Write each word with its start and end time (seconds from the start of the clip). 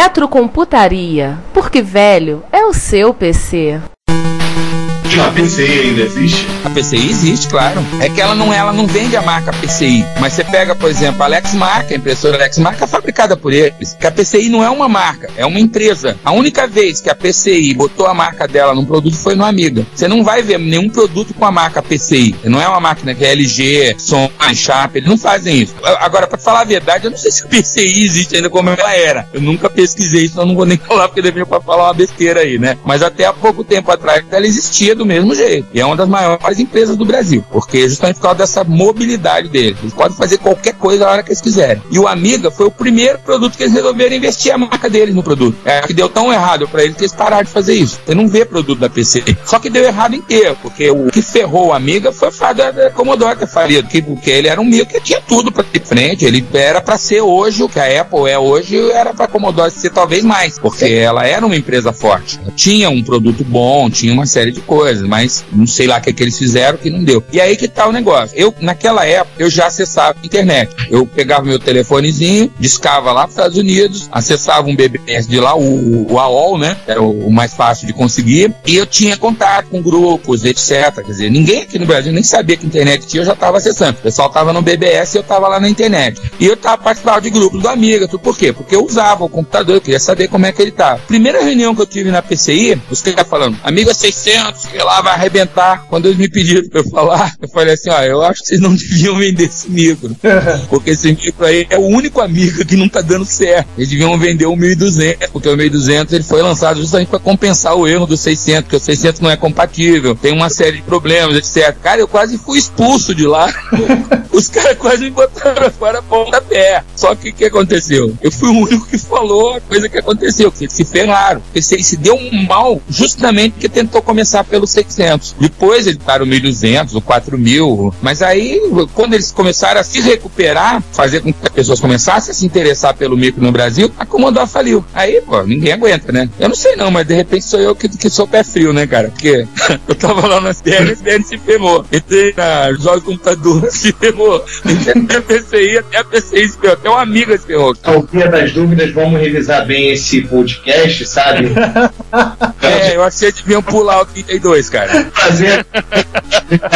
Retrocomputaria, 0.00 1.36
porque 1.52 1.82
velho 1.82 2.44
é 2.52 2.64
o 2.64 2.72
seu 2.72 3.12
PC. 3.12 3.80
A 4.06 5.30
PCI 5.32 5.80
ainda 5.80 6.02
existe? 6.02 6.46
PCI 6.78 7.10
existe, 7.10 7.48
claro. 7.48 7.84
É 8.00 8.08
que 8.08 8.20
ela 8.20 8.36
não, 8.36 8.54
ela 8.54 8.72
não 8.72 8.86
vende 8.86 9.16
a 9.16 9.22
marca 9.22 9.52
PCI. 9.52 10.06
Mas 10.20 10.34
você 10.34 10.44
pega, 10.44 10.76
por 10.76 10.88
exemplo, 10.88 11.24
a 11.24 11.26
Lexmark, 11.26 11.92
a 11.92 11.96
impressora 11.96 12.38
Lexmark 12.38 12.80
é 12.80 12.86
fabricada 12.86 13.36
por 13.36 13.52
eles. 13.52 13.96
Que 13.98 14.06
a 14.06 14.12
PCI 14.12 14.48
não 14.48 14.62
é 14.62 14.70
uma 14.70 14.88
marca, 14.88 15.28
é 15.36 15.44
uma 15.44 15.58
empresa. 15.58 16.16
A 16.24 16.30
única 16.30 16.68
vez 16.68 17.00
que 17.00 17.10
a 17.10 17.16
PCI 17.16 17.74
botou 17.74 18.06
a 18.06 18.14
marca 18.14 18.46
dela 18.46 18.76
num 18.76 18.84
produto 18.84 19.16
foi 19.16 19.34
no 19.34 19.44
Amiga. 19.44 19.84
Você 19.92 20.06
não 20.06 20.22
vai 20.22 20.40
ver 20.40 20.56
nenhum 20.58 20.88
produto 20.88 21.34
com 21.34 21.44
a 21.44 21.50
marca 21.50 21.82
PCI. 21.82 22.36
Não 22.44 22.62
é 22.62 22.68
uma 22.68 22.78
máquina 22.78 23.12
que 23.12 23.24
é 23.24 23.32
LG, 23.32 23.96
Sony, 23.98 24.54
Sharp, 24.54 24.94
eles 24.94 25.08
não 25.08 25.18
fazem 25.18 25.60
isso. 25.60 25.74
Agora, 25.82 26.28
para 26.28 26.38
falar 26.38 26.60
a 26.60 26.64
verdade, 26.64 27.06
eu 27.06 27.10
não 27.10 27.18
sei 27.18 27.32
se 27.32 27.42
a 27.42 27.48
PCI 27.48 28.04
existe 28.04 28.36
ainda 28.36 28.48
como 28.48 28.70
ela 28.70 28.94
era. 28.94 29.28
Eu 29.32 29.40
nunca 29.40 29.68
pesquisei 29.68 30.26
isso, 30.26 30.34
então 30.34 30.46
não 30.46 30.54
vou 30.54 30.64
nem 30.64 30.78
falar 30.86 31.08
porque 31.08 31.22
deveria 31.22 31.46
para 31.46 31.60
falar 31.60 31.86
uma 31.86 31.94
besteira 31.94 32.40
aí, 32.40 32.56
né? 32.56 32.78
Mas 32.84 33.02
até 33.02 33.24
há 33.24 33.32
pouco 33.32 33.64
tempo 33.64 33.90
atrás 33.90 34.24
ela 34.30 34.46
existia 34.46 34.94
do 34.94 35.04
mesmo 35.04 35.34
jeito. 35.34 35.66
E 35.74 35.80
é 35.80 35.84
uma 35.84 35.96
das 35.96 36.08
maiores 36.08 36.60
empresas 36.68 36.96
do 36.96 37.04
Brasil, 37.04 37.44
porque 37.50 37.88
justamente 37.88 38.16
por 38.16 38.22
causa 38.22 38.38
dessa 38.38 38.64
mobilidade 38.64 39.48
deles. 39.48 39.78
Eles 39.80 39.94
podem 39.94 40.16
fazer 40.16 40.38
qualquer 40.38 40.74
coisa 40.74 41.06
a 41.06 41.10
hora 41.10 41.22
que 41.22 41.30
eles 41.30 41.40
quiserem. 41.40 41.82
E 41.90 41.98
o 41.98 42.06
Amiga 42.06 42.50
foi 42.50 42.66
o 42.66 42.70
primeiro 42.70 43.18
produto 43.18 43.56
que 43.56 43.62
eles 43.62 43.74
resolveram 43.74 44.14
investir 44.14 44.52
a 44.52 44.58
marca 44.58 44.88
deles 44.88 45.14
no 45.14 45.22
produto. 45.22 45.56
É 45.64 45.80
que 45.80 45.94
deu 45.94 46.08
tão 46.08 46.32
errado 46.32 46.68
para 46.68 46.84
eles 46.84 46.96
que 46.96 47.02
eles 47.02 47.14
pararam 47.14 47.44
de 47.44 47.50
fazer 47.50 47.74
isso. 47.74 48.00
Você 48.04 48.14
não 48.14 48.28
vê 48.28 48.44
produto 48.44 48.78
da 48.78 48.90
PC. 48.90 49.24
Só 49.44 49.58
que 49.58 49.70
deu 49.70 49.84
errado 49.84 50.14
inteiro, 50.14 50.56
porque 50.62 50.90
o 50.90 51.08
que 51.10 51.22
ferrou 51.22 51.68
o 51.68 51.72
Amiga 51.72 52.12
foi 52.12 52.28
o 52.28 52.32
fato 52.32 52.58
da, 52.58 52.90
Commodore 52.90 53.38
ter 53.38 53.46
falido, 53.46 53.88
que, 53.88 54.02
porque 54.02 54.30
ele 54.30 54.48
era 54.48 54.60
um 54.60 54.64
amigo 54.64 54.86
que 54.86 55.00
tinha 55.00 55.20
tudo 55.20 55.50
para 55.50 55.64
ter 55.64 55.80
frente. 55.80 56.24
Ele 56.24 56.44
era 56.52 56.80
para 56.80 56.98
ser 56.98 57.20
hoje 57.20 57.62
o 57.62 57.68
que 57.68 57.78
a 57.78 58.00
Apple 58.00 58.28
é 58.28 58.38
hoje, 58.38 58.78
era 58.90 59.14
para 59.14 59.24
a 59.24 59.28
Commodore 59.28 59.70
ser 59.70 59.90
talvez 59.90 60.24
mais, 60.24 60.58
porque 60.58 60.84
ela 60.84 61.26
era 61.26 61.44
uma 61.44 61.56
empresa 61.56 61.92
forte. 61.92 62.38
Tinha 62.54 62.90
um 62.90 63.02
produto 63.02 63.44
bom, 63.44 63.88
tinha 63.88 64.12
uma 64.12 64.26
série 64.26 64.50
de 64.50 64.60
coisas, 64.60 65.06
mas 65.06 65.44
não 65.52 65.66
sei 65.66 65.86
lá 65.86 65.98
o 65.98 66.00
que, 66.00 66.10
é 66.10 66.12
que 66.12 66.22
eles 66.22 66.36
fizeram 66.36 66.47
que 66.78 66.90
não 66.90 67.02
deu. 67.02 67.22
E 67.32 67.40
aí 67.40 67.56
que 67.56 67.68
tá 67.68 67.86
o 67.86 67.92
negócio. 67.92 68.36
Eu, 68.36 68.54
naquela 68.60 69.06
época, 69.06 69.42
eu 69.42 69.50
já 69.50 69.66
acessava 69.66 70.18
a 70.22 70.26
internet. 70.26 70.74
Eu 70.90 71.06
pegava 71.06 71.44
meu 71.44 71.58
telefonezinho, 71.58 72.52
discava 72.58 73.12
lá 73.12 73.22
para 73.22 73.28
os 73.28 73.34
Estados 73.34 73.58
Unidos, 73.58 74.08
acessava 74.10 74.68
um 74.68 74.76
BBS 74.76 75.26
de 75.26 75.38
lá, 75.40 75.56
o, 75.56 76.12
o 76.12 76.18
AOL, 76.18 76.58
né? 76.58 76.76
Era 76.86 77.02
o, 77.02 77.30
mais 77.30 77.54
fácil 77.54 77.86
de 77.86 77.92
conseguir. 77.92 78.54
E 78.66 78.76
eu 78.76 78.86
tinha 78.86 79.16
contato 79.16 79.68
com 79.68 79.82
grupos, 79.82 80.44
etc. 80.44 80.94
Quer 80.94 81.02
dizer, 81.02 81.30
ninguém 81.30 81.62
aqui 81.62 81.78
no 81.78 81.86
Brasil 81.86 82.12
nem 82.12 82.22
sabia 82.22 82.56
que 82.56 82.66
internet 82.66 83.06
tinha, 83.06 83.22
eu 83.22 83.26
já 83.26 83.32
estava 83.32 83.58
acessando. 83.58 83.98
O 83.98 84.02
pessoal 84.02 84.30
tava 84.30 84.52
no 84.52 84.62
BBS 84.62 85.14
e 85.14 85.18
eu 85.18 85.22
tava 85.22 85.48
lá 85.48 85.60
na 85.60 85.68
internet. 85.68 86.20
E 86.38 86.46
eu 86.46 86.56
tava 86.56 86.78
participando 86.78 87.22
de 87.22 87.30
grupos 87.30 87.60
do 87.60 87.68
Amiga, 87.68 88.06
tudo 88.06 88.20
por 88.20 88.36
quê? 88.36 88.52
Porque 88.52 88.74
eu 88.74 88.84
usava 88.84 89.24
o 89.24 89.28
computador, 89.28 89.76
eu 89.76 89.80
queria 89.80 90.00
saber 90.00 90.28
como 90.28 90.46
é 90.46 90.52
que 90.52 90.62
ele 90.62 90.72
tava. 90.72 91.00
Primeira 91.06 91.42
reunião 91.42 91.74
que 91.74 91.82
eu 91.82 91.86
tive 91.86 92.10
na 92.10 92.22
PCI, 92.22 92.80
os 92.90 93.02
caras 93.02 93.26
falando, 93.28 93.58
Amiga 93.62 93.92
600, 93.92 94.66
que 94.66 94.78
lá 94.78 95.00
vai 95.00 95.14
arrebentar. 95.14 95.84
Quando 95.88 96.06
eles 96.06 96.18
me 96.18 96.28
pediram 96.38 96.68
para 96.68 96.80
eu 96.80 96.88
falar, 96.88 97.34
eu 97.42 97.48
falei 97.48 97.74
assim, 97.74 97.90
ó, 97.90 98.00
eu 98.02 98.22
acho 98.22 98.42
que 98.42 98.48
vocês 98.48 98.60
não 98.60 98.74
deviam 98.76 99.18
vender 99.18 99.44
esse 99.44 99.68
micro, 99.68 100.14
porque 100.70 100.90
esse 100.90 101.08
micro 101.08 101.44
aí 101.44 101.66
é 101.68 101.76
o 101.76 101.86
único 101.86 102.20
amigo 102.20 102.64
que 102.64 102.76
não 102.76 102.88
tá 102.88 103.00
dando 103.00 103.24
certo. 103.24 103.68
Eles 103.76 103.88
deviam 103.88 104.16
vender 104.16 104.46
o 104.46 104.54
1200, 104.54 105.30
porque 105.30 105.48
o 105.48 105.56
1200 105.56 106.14
ele 106.14 106.22
foi 106.22 106.40
lançado 106.42 106.80
justamente 106.80 107.08
para 107.08 107.18
compensar 107.18 107.74
o 107.74 107.88
erro 107.88 108.06
do 108.06 108.16
600, 108.16 108.62
porque 108.62 108.76
o 108.76 108.80
600 108.80 109.20
não 109.20 109.30
é 109.30 109.36
compatível, 109.36 110.14
tem 110.14 110.32
uma 110.32 110.48
série 110.48 110.76
de 110.76 110.82
problemas, 110.82 111.36
etc. 111.36 111.76
Cara, 111.82 112.00
eu 112.00 112.08
quase 112.08 112.38
fui 112.38 112.58
expulso 112.58 113.14
de 113.14 113.26
lá. 113.26 113.52
Os 114.30 114.48
caras 114.48 114.78
quase 114.78 115.04
me 115.04 115.10
botaram 115.10 115.70
fora 115.72 116.00
ponta 116.00 116.40
pé. 116.40 116.84
Só 116.94 117.14
que 117.14 117.30
o 117.30 117.34
que 117.34 117.46
aconteceu? 117.46 118.16
Eu 118.22 118.30
fui 118.30 118.48
o 118.48 118.52
único 118.52 118.86
que 118.86 118.98
falou 118.98 119.54
a 119.54 119.60
coisa 119.60 119.88
que 119.88 119.98
aconteceu, 119.98 120.52
que 120.52 120.64
eles 120.64 120.72
se 120.72 120.84
ferraram. 120.84 121.40
Porque 121.40 121.60
se, 121.60 121.82
se 121.82 121.96
deu 121.96 122.14
um 122.14 122.44
mal 122.44 122.80
justamente 122.88 123.52
porque 123.52 123.68
tentou 123.68 124.00
começar 124.00 124.44
pelo 124.44 124.66
600. 124.66 125.34
Depois 125.40 125.86
ele 125.88 125.98
parou 125.98 126.26
4.200 126.28 126.94
ou 126.94 127.02
4.000. 127.02 127.94
Mas 128.02 128.22
aí, 128.22 128.60
quando 128.94 129.14
eles 129.14 129.32
começaram 129.32 129.80
a 129.80 129.84
se 129.84 130.00
recuperar, 130.00 130.82
fazer 130.92 131.20
com 131.20 131.32
que 131.32 131.38
as 131.42 131.48
pessoas 131.48 131.80
começassem 131.80 132.32
a 132.32 132.34
se 132.34 132.44
interessar 132.44 132.94
pelo 132.94 133.16
micro 133.16 133.42
no 133.42 133.50
Brasil, 133.50 133.90
a 133.98 134.04
Comodoro 134.04 134.46
faliu. 134.46 134.84
Aí, 134.94 135.20
pô, 135.20 135.42
ninguém 135.42 135.72
aguenta, 135.72 136.12
né? 136.12 136.28
Eu 136.38 136.48
não 136.48 136.56
sei 136.56 136.76
não, 136.76 136.90
mas 136.90 137.06
de 137.06 137.14
repente 137.14 137.44
sou 137.44 137.60
eu 137.60 137.74
que, 137.74 137.88
que 137.88 138.10
sou 138.10 138.26
pé 138.26 138.44
frio, 138.44 138.72
né, 138.72 138.86
cara? 138.86 139.08
Porque 139.08 139.46
eu 139.88 139.94
tava 139.94 140.26
lá 140.26 140.40
na 140.40 140.50
SDN, 140.50 140.90
a 140.90 140.92
SDN 140.92 141.24
se 141.24 141.38
ferrou. 141.38 141.84
Entrei 141.92 142.34
na 142.36 142.72
Jovem 142.72 143.00
Computador, 143.00 143.68
se 143.72 143.92
ferrou. 143.92 144.44
Entrei 144.64 145.02
na 145.02 145.20
PCI, 145.20 145.78
até 145.78 145.98
a 145.98 146.04
PCI 146.04 146.48
se 146.48 146.58
ferrou. 146.58 146.74
Até 146.74 146.90
uma 146.90 147.02
amiga 147.02 147.36
se 147.36 147.46
ferrou. 147.46 147.74
Qualquer 147.74 148.30
das 148.30 148.52
dúvidas, 148.52 148.92
vamos 148.92 149.20
revisar 149.20 149.66
bem 149.66 149.90
esse 149.90 150.22
podcast, 150.22 151.06
sabe? 151.06 151.48
é, 152.62 152.96
eu 152.96 153.02
achei 153.02 153.32
que 153.32 153.42
deviam 153.42 153.62
pular 153.62 154.02
o 154.02 154.06
32, 154.06 154.68
cara. 154.68 155.06
Fazer 155.12 155.66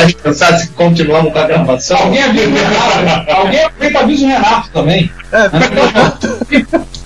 descansar 0.07 0.59
se 0.59 0.69
continuamos 0.69 1.33
com 1.33 1.39
a 1.39 1.47
gravação. 1.47 1.97
Alguém 1.97 2.23
avisa 2.23 2.49
o 2.49 2.55
Renato. 2.55 3.31
Alguém 3.31 3.97
avisa 3.97 4.25
o 4.25 4.29
Renato 4.29 4.71
também. 4.71 5.13
É, 5.33 6.93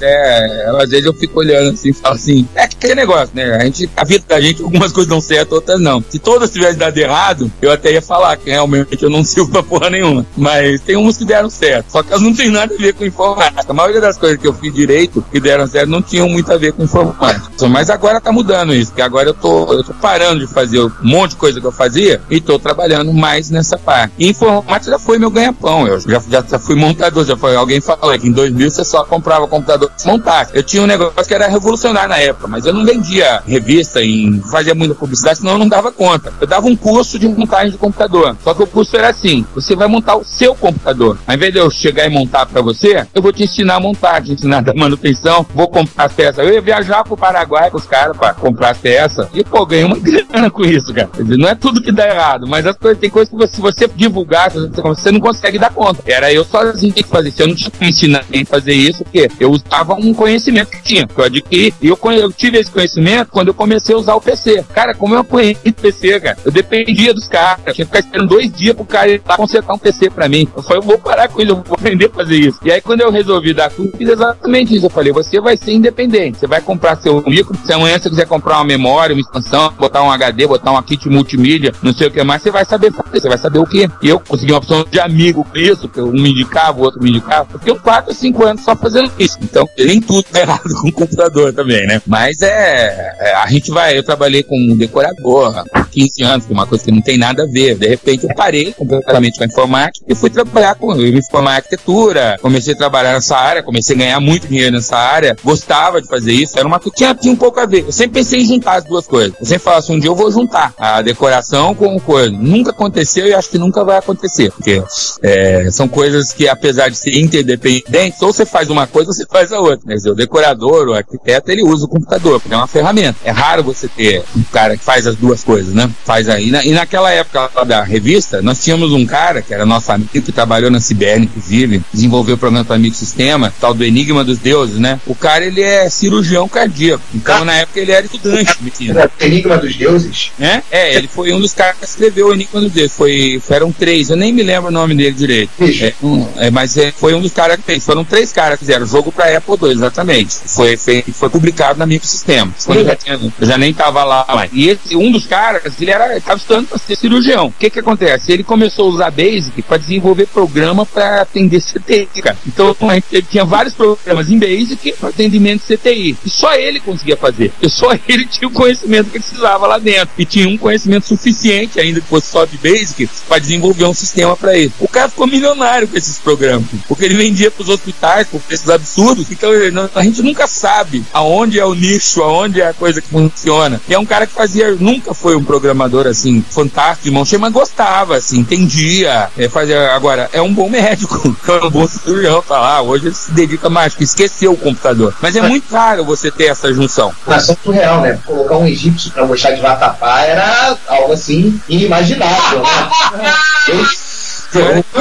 É, 0.00 0.70
às 0.82 0.90
vezes 0.90 1.06
eu 1.06 1.14
fico 1.14 1.40
olhando 1.40 1.70
assim 1.70 1.90
e 1.90 1.92
falo 1.92 2.14
assim, 2.14 2.46
é 2.54 2.64
aquele 2.64 2.94
negócio, 2.94 3.30
né? 3.34 3.56
A, 3.56 3.64
gente, 3.64 3.90
a 3.96 4.04
vida 4.04 4.24
da 4.26 4.40
gente, 4.40 4.62
algumas 4.62 4.92
coisas 4.92 5.08
dão 5.08 5.20
certo, 5.20 5.52
outras 5.52 5.80
não. 5.80 6.02
Se 6.08 6.18
todas 6.18 6.50
tivessem 6.50 6.78
dado 6.78 6.96
errado, 6.96 7.50
eu 7.60 7.70
até 7.70 7.92
ia 7.92 8.02
falar 8.02 8.36
que 8.36 8.50
realmente 8.50 9.02
eu 9.02 9.10
não 9.10 9.22
sirvo 9.24 9.50
pra 9.50 9.62
porra 9.62 9.90
nenhuma. 9.90 10.26
Mas 10.36 10.80
tem 10.80 10.96
umas 10.96 11.16
que 11.16 11.24
deram 11.24 11.50
certo. 11.50 11.90
Só 11.90 12.02
que 12.02 12.10
elas 12.10 12.22
não 12.22 12.34
têm 12.34 12.50
nada 12.50 12.74
a 12.74 12.78
ver 12.78 12.94
com 12.94 13.04
informática. 13.04 13.64
A 13.68 13.74
maioria 13.74 14.00
das 14.00 14.16
coisas 14.16 14.38
que 14.38 14.46
eu 14.46 14.52
fiz 14.52 14.72
direito 14.72 15.24
que 15.30 15.40
deram 15.40 15.66
certo 15.66 15.88
não 15.88 16.02
tinham 16.02 16.28
muito 16.28 16.52
a 16.52 16.56
ver 16.56 16.72
com 16.72 16.82
informática. 16.82 17.48
Mas 17.68 17.90
agora 17.90 18.20
tá 18.20 18.32
mudando 18.32 18.74
isso, 18.74 18.90
porque 18.90 19.02
agora 19.02 19.28
eu 19.28 19.34
tô, 19.34 19.72
eu 19.72 19.84
tô 19.84 19.92
parando 19.94 20.40
de 20.40 20.52
fazer 20.52 20.80
um 20.80 20.90
monte 21.02 21.30
de 21.30 21.36
coisa 21.36 21.60
que 21.60 21.66
eu 21.66 21.72
fazia 21.72 22.20
e 22.30 22.40
tô 22.40 22.58
trabalhando 22.58 23.12
mais 23.12 23.50
nessa 23.50 23.76
parte. 23.76 24.14
E 24.18 24.28
informática 24.28 24.92
já 24.92 24.98
foi 24.98 25.18
meu 25.18 25.30
ganha-pão. 25.30 25.86
Eu 25.86 26.00
já, 26.00 26.22
já, 26.30 26.44
já 26.48 26.58
fui 26.58 26.74
montador, 26.74 27.24
já 27.24 27.36
foi. 27.36 27.56
Alguém 27.56 27.80
falou 27.80 28.18
que 28.18 28.28
em 28.28 28.32
2000 28.32 28.70
você 28.70 28.84
só 28.84 29.04
comprava 29.04 29.46
computador 29.46 29.67
montar. 30.04 30.48
Eu 30.52 30.62
tinha 30.62 30.82
um 30.82 30.86
negócio 30.86 31.26
que 31.26 31.34
era 31.34 31.48
revolucionário 31.48 32.08
na 32.08 32.18
época, 32.18 32.46
mas 32.48 32.64
eu 32.64 32.72
não 32.72 32.84
vendia 32.84 33.42
revista 33.46 34.00
e 34.00 34.40
fazia 34.50 34.74
muita 34.74 34.94
publicidade, 34.94 35.38
senão 35.38 35.52
eu 35.52 35.58
não 35.58 35.68
dava 35.68 35.90
conta. 35.90 36.32
Eu 36.40 36.46
dava 36.46 36.66
um 36.66 36.76
curso 36.76 37.18
de 37.18 37.28
montagem 37.28 37.72
de 37.72 37.78
computador. 37.78 38.36
Só 38.42 38.54
que 38.54 38.62
o 38.62 38.66
curso 38.66 38.96
era 38.96 39.08
assim: 39.08 39.44
você 39.54 39.74
vai 39.74 39.88
montar 39.88 40.16
o 40.16 40.24
seu 40.24 40.54
computador. 40.54 41.18
Ao 41.26 41.34
invés 41.34 41.52
de 41.52 41.58
eu 41.58 41.70
chegar 41.70 42.06
e 42.06 42.08
montar 42.08 42.46
para 42.46 42.62
você, 42.62 43.06
eu 43.14 43.22
vou 43.22 43.32
te 43.32 43.44
ensinar 43.44 43.76
a 43.76 43.80
montar, 43.80 44.22
te 44.22 44.32
ensinar 44.32 44.58
a 44.58 44.60
dar 44.60 44.74
manutenção, 44.74 45.46
vou 45.54 45.68
comprar 45.68 46.04
as 46.04 46.12
peças. 46.12 46.38
Eu 46.38 46.52
ia 46.52 46.60
viajar 46.60 47.04
pro 47.04 47.16
Paraguai 47.16 47.70
com 47.70 47.76
os 47.76 47.86
caras 47.86 48.16
para 48.16 48.34
comprar 48.34 48.70
as 48.70 48.78
peças. 48.78 49.28
E, 49.34 49.44
pô, 49.44 49.64
ganhei 49.66 49.84
uma 49.84 49.98
grana 49.98 50.50
com 50.50 50.64
isso, 50.64 50.92
cara. 50.94 51.08
Quer 51.14 51.22
dizer, 51.22 51.36
não 51.36 51.48
é 51.48 51.54
tudo 51.54 51.82
que 51.82 51.92
dá 51.92 52.08
errado, 52.08 52.46
mas 52.46 52.66
as 52.66 52.76
coisas, 52.76 52.98
tem 52.98 53.10
coisas 53.10 53.30
que 53.30 53.36
você, 53.36 53.54
se 53.54 53.60
você 53.60 53.88
divulgar, 53.94 54.50
você 54.50 55.10
não 55.10 55.20
consegue 55.20 55.58
dar 55.58 55.70
conta. 55.70 56.02
Era 56.06 56.32
eu 56.32 56.44
sozinho 56.44 56.92
que 56.92 57.02
fazia 57.02 57.30
isso. 57.30 57.42
Eu 57.42 57.48
não 57.48 57.54
tinha 57.54 57.70
que 57.70 57.84
ensinar 57.84 58.20
a 58.20 58.46
fazer 58.46 58.72
isso, 58.72 59.04
porque 59.04 59.28
eu 59.40 59.50
usava 59.66 59.94
um 59.94 60.14
conhecimento 60.14 60.70
que 60.70 60.82
tinha, 60.82 61.06
que 61.06 61.18
eu 61.18 61.24
adquiri. 61.24 61.74
E 61.80 61.88
eu, 61.88 61.98
eu 62.12 62.32
tive 62.32 62.58
esse 62.58 62.70
conhecimento 62.70 63.30
quando 63.30 63.48
eu 63.48 63.54
comecei 63.54 63.94
a 63.94 63.98
usar 63.98 64.14
o 64.14 64.20
PC. 64.20 64.64
Cara, 64.74 64.94
como 64.94 65.14
eu 65.14 65.20
apanhei 65.20 65.56
o 65.64 65.72
PC, 65.72 66.20
cara, 66.20 66.38
eu 66.44 66.50
dependia 66.50 67.14
dos 67.14 67.28
caras. 67.28 67.60
Eu 67.66 67.74
tinha 67.74 67.86
que 67.86 67.96
ficar 67.96 67.98
esperando 68.00 68.28
dois 68.28 68.52
dias 68.52 68.74
pro 68.74 68.84
cara 68.84 69.10
ir 69.10 69.22
lá 69.26 69.36
consertar 69.36 69.74
um 69.74 69.78
PC 69.78 70.10
pra 70.10 70.28
mim. 70.28 70.48
Eu 70.56 70.62
falei, 70.62 70.78
eu 70.78 70.82
vou 70.82 70.98
parar 70.98 71.28
com 71.28 71.40
isso, 71.40 71.50
eu 71.50 71.56
vou 71.56 71.74
aprender 71.74 72.06
a 72.06 72.10
fazer 72.10 72.36
isso. 72.36 72.58
E 72.64 72.72
aí, 72.72 72.80
quando 72.80 73.00
eu 73.00 73.10
resolvi 73.10 73.54
dar 73.54 73.70
tudo, 73.70 73.96
fiz 73.96 74.08
exatamente 74.08 74.74
isso. 74.74 74.86
Eu 74.86 74.90
falei, 74.90 75.12
você 75.12 75.40
vai 75.40 75.56
ser 75.56 75.72
independente. 75.72 76.38
Você 76.38 76.46
vai 76.46 76.60
comprar 76.60 76.96
seu 76.96 77.22
micro. 77.26 77.56
Se 77.64 77.72
amanhã 77.72 77.98
você 77.98 78.08
quiser 78.08 78.26
comprar 78.26 78.56
uma 78.56 78.64
memória, 78.64 79.14
uma 79.14 79.20
expansão, 79.20 79.72
botar 79.72 80.02
um 80.02 80.10
HD, 80.10 80.46
botar 80.46 80.70
uma 80.70 80.82
kit 80.82 81.08
multimídia, 81.08 81.72
não 81.82 81.92
sei 81.92 82.08
o 82.08 82.10
que 82.10 82.22
mais, 82.22 82.42
você 82.42 82.50
vai 82.50 82.64
saber 82.64 82.92
fazer. 82.92 83.20
Você 83.20 83.28
vai 83.28 83.38
saber 83.38 83.58
o 83.58 83.66
que. 83.66 83.88
E 84.02 84.08
eu 84.08 84.20
consegui 84.20 84.52
uma 84.52 84.58
opção 84.58 84.84
de 84.90 85.00
amigo 85.00 85.44
com 85.44 85.58
isso, 85.58 85.88
que 85.88 86.00
um 86.00 86.12
me 86.12 86.30
indicava, 86.30 86.78
o 86.78 86.82
outro 86.82 87.02
me 87.02 87.10
indicava. 87.10 87.48
Eu 87.52 87.58
fiquei 87.58 87.74
4 87.74 88.10
ou 88.10 88.14
5 88.14 88.44
anos 88.44 88.64
só 88.64 88.76
fazendo 88.76 89.10
isso. 89.18 89.37
Então, 89.42 89.68
nem 89.78 90.00
tudo 90.00 90.22
tá 90.24 90.40
errado 90.40 90.68
com 90.80 90.88
o 90.88 90.92
computador 90.92 91.52
também, 91.52 91.86
né? 91.86 92.00
Mas 92.06 92.40
é, 92.40 93.14
é, 93.18 93.34
A 93.34 93.46
gente 93.46 93.70
vai. 93.70 93.96
Eu 93.96 94.02
trabalhei 94.02 94.42
com 94.42 94.56
um 94.56 94.76
decorador 94.76 95.64
há 95.72 95.84
15 95.84 96.22
anos, 96.22 96.46
é 96.48 96.52
uma 96.52 96.66
coisa 96.66 96.84
que 96.84 96.90
não 96.90 97.00
tem 97.00 97.18
nada 97.18 97.44
a 97.44 97.46
ver. 97.46 97.76
De 97.76 97.88
repente, 97.88 98.24
eu 98.24 98.34
parei 98.34 98.72
completamente 98.72 99.38
com 99.38 99.44
a 99.44 99.46
informática 99.46 100.04
e 100.08 100.14
fui 100.14 100.30
trabalhar 100.30 100.74
com. 100.74 100.92
Eu 100.92 101.12
me 101.12 101.22
formar 101.30 101.56
arquitetura, 101.56 102.38
comecei 102.40 102.74
a 102.74 102.76
trabalhar 102.76 103.12
nessa 103.14 103.36
área, 103.36 103.62
comecei 103.62 103.94
a 103.96 103.98
ganhar 103.98 104.20
muito 104.20 104.46
dinheiro 104.46 104.76
nessa 104.76 104.96
área, 104.96 105.36
gostava 105.42 106.00
de 106.00 106.08
fazer 106.08 106.32
isso. 106.32 106.58
Era 106.58 106.66
uma 106.66 106.78
coisa 106.78 106.90
que 106.90 107.18
tinha, 107.18 107.32
um 107.32 107.36
pouco 107.36 107.60
a 107.60 107.66
ver. 107.66 107.84
Eu 107.84 107.92
sempre 107.92 108.20
pensei 108.20 108.40
em 108.40 108.46
juntar 108.46 108.76
as 108.76 108.84
duas 108.84 109.06
coisas. 109.06 109.34
Eu 109.38 109.46
sempre 109.46 109.64
falava 109.64 109.80
assim: 109.80 109.94
um 109.94 110.00
dia 110.00 110.10
eu 110.10 110.16
vou 110.16 110.30
juntar 110.30 110.74
a 110.78 111.02
decoração 111.02 111.74
com 111.74 111.98
coisa. 112.00 112.30
Nunca 112.30 112.70
aconteceu 112.70 113.26
e 113.26 113.34
acho 113.34 113.50
que 113.50 113.58
nunca 113.58 113.84
vai 113.84 113.98
acontecer. 113.98 114.50
Porque 114.50 114.82
é, 115.22 115.70
são 115.70 115.88
coisas 115.88 116.32
que, 116.32 116.48
apesar 116.48 116.88
de 116.88 116.96
ser 116.96 117.16
interdependentes, 117.16 118.20
ou 118.22 118.32
você 118.32 118.44
faz 118.44 118.70
uma 118.70 118.86
coisa 118.86 119.12
você 119.12 119.26
faz 119.30 119.52
a 119.52 119.60
outra. 119.60 119.86
Quer 119.86 119.94
dizer, 119.94 120.10
o 120.10 120.14
decorador, 120.14 120.88
o 120.88 120.94
arquiteto, 120.94 121.50
ele 121.50 121.62
usa 121.62 121.84
o 121.84 121.88
computador, 121.88 122.40
porque 122.40 122.54
é 122.54 122.56
uma 122.56 122.66
ferramenta. 122.66 123.18
É 123.24 123.30
raro 123.30 123.62
você 123.62 123.88
ter 123.88 124.22
um 124.36 124.42
cara 124.42 124.76
que 124.76 124.84
faz 124.84 125.06
as 125.06 125.16
duas 125.16 125.44
coisas, 125.44 125.74
né? 125.74 125.90
Faz 126.04 126.28
aí. 126.28 126.48
E 126.64 126.72
naquela 126.72 127.10
época 127.10 127.64
da 127.64 127.82
revista, 127.82 128.42
nós 128.42 128.62
tínhamos 128.62 128.92
um 128.92 129.06
cara, 129.06 129.42
que 129.42 129.52
era 129.52 129.66
nosso 129.66 129.92
amigo, 129.92 130.10
que 130.10 130.32
trabalhou 130.32 130.70
na 130.70 130.80
CBN, 130.80 131.26
inclusive, 131.26 131.82
desenvolveu 131.92 132.34
o 132.34 132.38
programa 132.38 132.64
para 132.64 132.76
Amigo 132.76 132.94
Sistema, 132.94 133.52
tal 133.60 133.74
do 133.74 133.84
Enigma 133.84 134.24
dos 134.24 134.38
Deuses, 134.38 134.78
né? 134.78 135.00
O 135.06 135.14
cara, 135.14 135.44
ele 135.44 135.62
é 135.62 135.88
cirurgião 135.88 136.48
cardíaco. 136.48 137.02
Então, 137.14 137.44
na 137.44 137.54
época, 137.54 137.80
ele 137.80 137.92
era 137.92 138.06
estudante 138.06 138.56
de 138.56 138.64
medicina. 138.64 139.10
Enigma 139.20 139.58
dos 139.58 139.76
Deuses? 139.76 140.32
É? 140.40 140.62
É, 140.70 140.94
ele 140.94 141.08
foi 141.08 141.32
um 141.32 141.40
dos 141.40 141.52
caras 141.52 141.76
que 141.78 141.84
escreveu 141.84 142.28
o 142.28 142.32
Enigma 142.32 142.60
dos 142.60 142.72
Deuses. 142.72 142.96
Foi, 142.96 143.40
eram 143.50 143.72
três, 143.72 144.10
eu 144.10 144.16
nem 144.16 144.32
me 144.32 144.42
lembro 144.42 144.68
o 144.68 144.72
nome 144.72 144.94
dele 144.94 145.12
direito. 145.12 145.50
É, 145.60 145.92
um, 146.02 146.26
é, 146.36 146.50
mas 146.50 146.76
é, 146.76 146.92
foi 146.92 147.14
um 147.14 147.20
dos 147.20 147.32
caras 147.32 147.56
que 147.56 147.62
fez. 147.62 147.84
Foram 147.84 148.04
três 148.04 148.32
caras 148.32 148.58
que 148.58 148.64
fizeram 148.64 148.84
o 148.84 148.88
jogo 148.88 149.12
para 149.18 149.36
Apple 149.36 149.56
II, 149.60 149.72
exatamente. 149.72 150.36
Foi, 150.46 150.76
foi, 150.76 151.02
foi 151.02 151.28
publicado 151.28 151.76
na 151.76 151.84
Microsistema. 151.86 152.54
Quando 152.64 152.78
eu 152.78 152.84
já, 152.84 152.94
tinha, 152.94 153.14
eu 153.16 153.46
já 153.46 153.58
nem 153.58 153.74
tava 153.74 154.04
lá 154.04 154.24
mais. 154.28 154.48
E 154.52 154.68
esse, 154.68 154.94
um 154.94 155.10
dos 155.10 155.26
caras, 155.26 155.74
ele 155.80 155.90
era, 155.90 156.16
estava 156.16 156.38
estudando 156.38 156.68
para 156.68 156.78
ser 156.78 156.94
cirurgião. 156.94 157.46
O 157.46 157.52
que 157.52 157.68
que 157.68 157.80
acontece? 157.80 158.30
Ele 158.30 158.44
começou 158.44 158.86
a 158.86 158.94
usar 158.94 159.10
Basic 159.10 159.60
para 159.62 159.76
desenvolver 159.76 160.26
programa 160.26 160.86
para 160.86 161.22
atender 161.22 161.60
CTI, 161.60 162.08
cara. 162.22 162.38
Então, 162.46 162.76
ele 163.10 163.26
tinha 163.28 163.44
vários 163.44 163.74
programas 163.74 164.30
em 164.30 164.38
Basic 164.38 164.92
para 164.92 165.08
atendimento 165.08 165.64
CTI. 165.64 166.16
E 166.24 166.30
só 166.30 166.54
ele 166.54 166.78
conseguia 166.78 167.16
fazer. 167.16 167.50
E 167.60 167.68
só 167.68 167.90
ele 168.06 168.24
tinha 168.24 168.46
o 168.46 168.52
conhecimento 168.52 169.10
que 169.10 169.18
precisava 169.18 169.66
lá 169.66 169.78
dentro. 169.78 170.10
E 170.16 170.24
tinha 170.24 170.48
um 170.48 170.56
conhecimento 170.56 171.08
suficiente, 171.08 171.80
ainda 171.80 172.00
que 172.00 172.06
fosse 172.06 172.30
só 172.30 172.44
de 172.44 172.56
Basic, 172.56 173.08
para 173.26 173.40
desenvolver 173.40 173.84
um 173.84 173.94
sistema 173.94 174.36
para 174.36 174.56
ele. 174.56 174.72
O 174.78 174.86
cara 174.86 175.08
ficou 175.08 175.26
milionário 175.26 175.88
com 175.88 175.96
esses 175.96 176.18
programas, 176.18 176.68
porque 176.86 177.04
ele 177.04 177.16
vendia 177.16 177.50
para 177.50 177.62
os 177.64 177.68
hospitais 177.68 178.28
por 178.28 178.40
preços 178.42 178.70
absurdos. 178.70 179.07
Então, 179.30 179.50
a 179.94 180.02
gente 180.02 180.22
nunca 180.22 180.46
sabe 180.46 181.04
aonde 181.12 181.58
é 181.58 181.64
o 181.64 181.74
nicho, 181.74 182.22
aonde 182.22 182.60
é 182.60 182.68
a 182.68 182.74
coisa 182.74 183.00
que 183.00 183.08
funciona. 183.08 183.80
E 183.88 183.94
é 183.94 183.98
um 183.98 184.06
cara 184.06 184.26
que 184.26 184.32
fazia, 184.32 184.74
nunca 184.74 185.14
foi 185.14 185.36
um 185.36 185.44
programador 185.44 186.06
assim, 186.06 186.42
fantástico, 186.48 187.04
de 187.04 187.10
mão 187.10 187.24
cheia, 187.24 187.38
mas 187.38 187.52
gostava, 187.52 188.16
assim, 188.16 188.38
entendia. 188.38 189.28
É, 189.36 189.48
fazia, 189.48 189.92
agora, 189.92 190.28
é 190.32 190.42
um 190.42 190.52
bom 190.52 190.68
médico, 190.68 191.36
é 191.48 191.64
um 191.64 191.70
bom 191.70 191.86
cirurgião, 191.86 192.42
tá 192.42 192.60
lá. 192.60 192.82
Hoje 192.82 193.06
ele 193.06 193.14
se 193.14 193.30
dedica 193.32 193.68
mais, 193.68 193.94
que 193.94 194.04
esqueceu 194.04 194.52
o 194.52 194.56
computador. 194.56 195.14
Mas 195.20 195.36
é 195.36 195.42
muito 195.42 195.70
raro 195.72 196.04
você 196.04 196.30
ter 196.30 196.46
essa 196.46 196.72
junção. 196.72 197.12
Nação 197.26 197.56
surreal, 197.62 198.00
né? 198.00 198.18
Colocar 198.24 198.56
um 198.56 198.66
egípcio 198.66 199.10
pra 199.10 199.26
mostrar 199.26 199.52
de 199.52 199.60
vatapá 199.60 200.22
era 200.22 200.76
algo 200.86 201.12
assim 201.12 201.60
inimaginável, 201.68 202.60
né? 202.60 203.34
Eu 203.68 203.86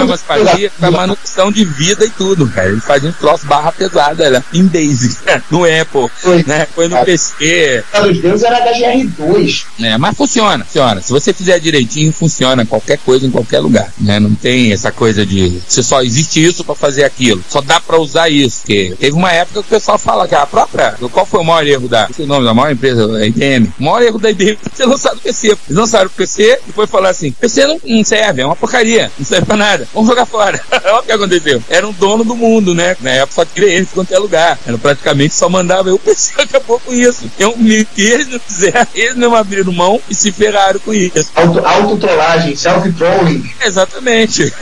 mas 0.08 0.22
fazia 0.22 0.70
com 0.70 0.86
a 0.86 0.92
manutenção 0.92 1.52
de 1.52 1.66
vida 1.66 2.06
e 2.06 2.10
tudo, 2.10 2.48
cara. 2.50 2.70
Ele 2.70 2.82
fazia 2.82 3.10
um 3.10 3.14
troço 3.14 3.46
barra 3.46 3.72
pesada, 3.72 4.30
né? 4.30 4.44
em 4.54 4.64
Basic, 4.64 5.18
no 5.50 5.64
Apple, 5.64 6.10
foi, 6.22 6.44
né? 6.46 6.68
Foi 6.74 6.88
no 6.88 7.04
PC. 7.04 7.84
Os 8.10 8.20
deuses 8.20 8.44
era 8.44 8.74
HGR2. 8.74 9.66
É, 9.82 9.98
mas 9.98 10.16
funciona, 10.16 10.64
funciona. 10.66 11.02
Se 11.02 11.12
você 11.12 11.34
fizer 11.34 11.60
direitinho, 11.60 12.12
funciona 12.12 12.66
qualquer 12.66 12.98
coisa 13.00 13.26
em 13.26 13.32
qualquer 13.32 13.60
lugar, 13.60 13.92
né? 14.00 14.20
Não 14.20 14.34
tem 14.36 14.72
essa 14.72 14.92
coisa 14.92 15.26
de 15.26 15.62
você 15.68 15.84
só 15.84 16.02
existe 16.02 16.44
isso 16.44 16.64
para 16.64 16.76
fazer 16.76 17.04
aquilo. 17.04 17.44
Só 17.50 17.62
dá 17.62 17.80
para 17.80 18.00
usar 18.00 18.30
isso. 18.30 18.62
Porque 18.62 18.96
teve 19.00 19.16
uma 19.16 19.32
época 19.32 19.62
que 19.62 19.68
o 19.68 19.70
pessoal 19.70 19.98
fala 19.98 20.28
que 20.28 20.36
a 20.36 20.46
própria. 20.46 20.96
Qual 21.12 21.26
foi 21.26 21.40
o 21.40 21.44
maior 21.44 21.66
erro 21.66 21.88
da. 21.88 22.10
o 22.18 22.26
nome 22.26 22.46
da 22.46 22.54
maior 22.54 22.72
empresa, 22.72 23.18
a 23.18 23.26
IBM? 23.26 23.72
O 23.80 23.84
maior 23.84 24.02
erro 24.02 24.20
da 24.20 24.30
IBM 24.30 24.58
foi 24.62 24.72
ter 24.72 24.86
lançado 24.86 25.18
o 25.18 25.22
PC. 25.22 25.48
Eles 25.48 25.60
lançaram 25.70 26.08
o 26.08 26.10
PC 26.10 26.60
e 26.68 26.72
foi 26.72 26.88
falar 26.88 27.10
assim: 27.10 27.32
PC 27.32 27.66
não, 27.68 27.80
não 27.84 28.04
serve, 28.04 28.42
é 28.42 28.46
uma 28.46 28.56
porcaria. 28.56 29.12
Não 29.18 29.26
serve 29.26 29.37
pra 29.42 29.58
nada. 29.58 29.88
Vamos 29.94 30.10
jogar 30.10 30.26
fora. 30.26 30.60
Olha 30.86 31.00
o 31.00 31.04
que 31.04 31.12
aconteceu. 31.12 31.62
Era 31.70 31.88
um 31.88 31.92
dono 31.92 32.24
do 32.24 32.36
mundo, 32.36 32.74
né? 32.74 32.96
Na 33.02 33.12
época 33.12 33.34
só 33.34 33.46
queria 33.46 33.74
ele 33.74 33.88
quanto 33.94 34.14
é 34.14 34.18
lugar. 34.18 34.58
Era 34.66 34.78
praticamente 34.78 35.34
só 35.34 35.50
mandava 35.50 35.90
eu 35.90 36.00
pensei 36.00 36.44
acabou 36.44 36.80
com 36.80 36.94
isso. 36.94 37.26
Então, 37.26 37.54
que 37.94 38.02
eles 38.02 38.28
não 38.28 38.40
fizeram, 38.40 38.88
eles 38.94 39.16
não 39.16 39.36
abriram 39.36 39.72
mão 39.72 40.02
e 40.10 40.16
se 40.16 40.32
ferraram 40.32 40.80
com 40.80 40.94
isso. 40.94 41.32
Auto-trollagem, 41.36 42.56
self-trolling. 42.56 43.50
Exatamente. 43.64 44.54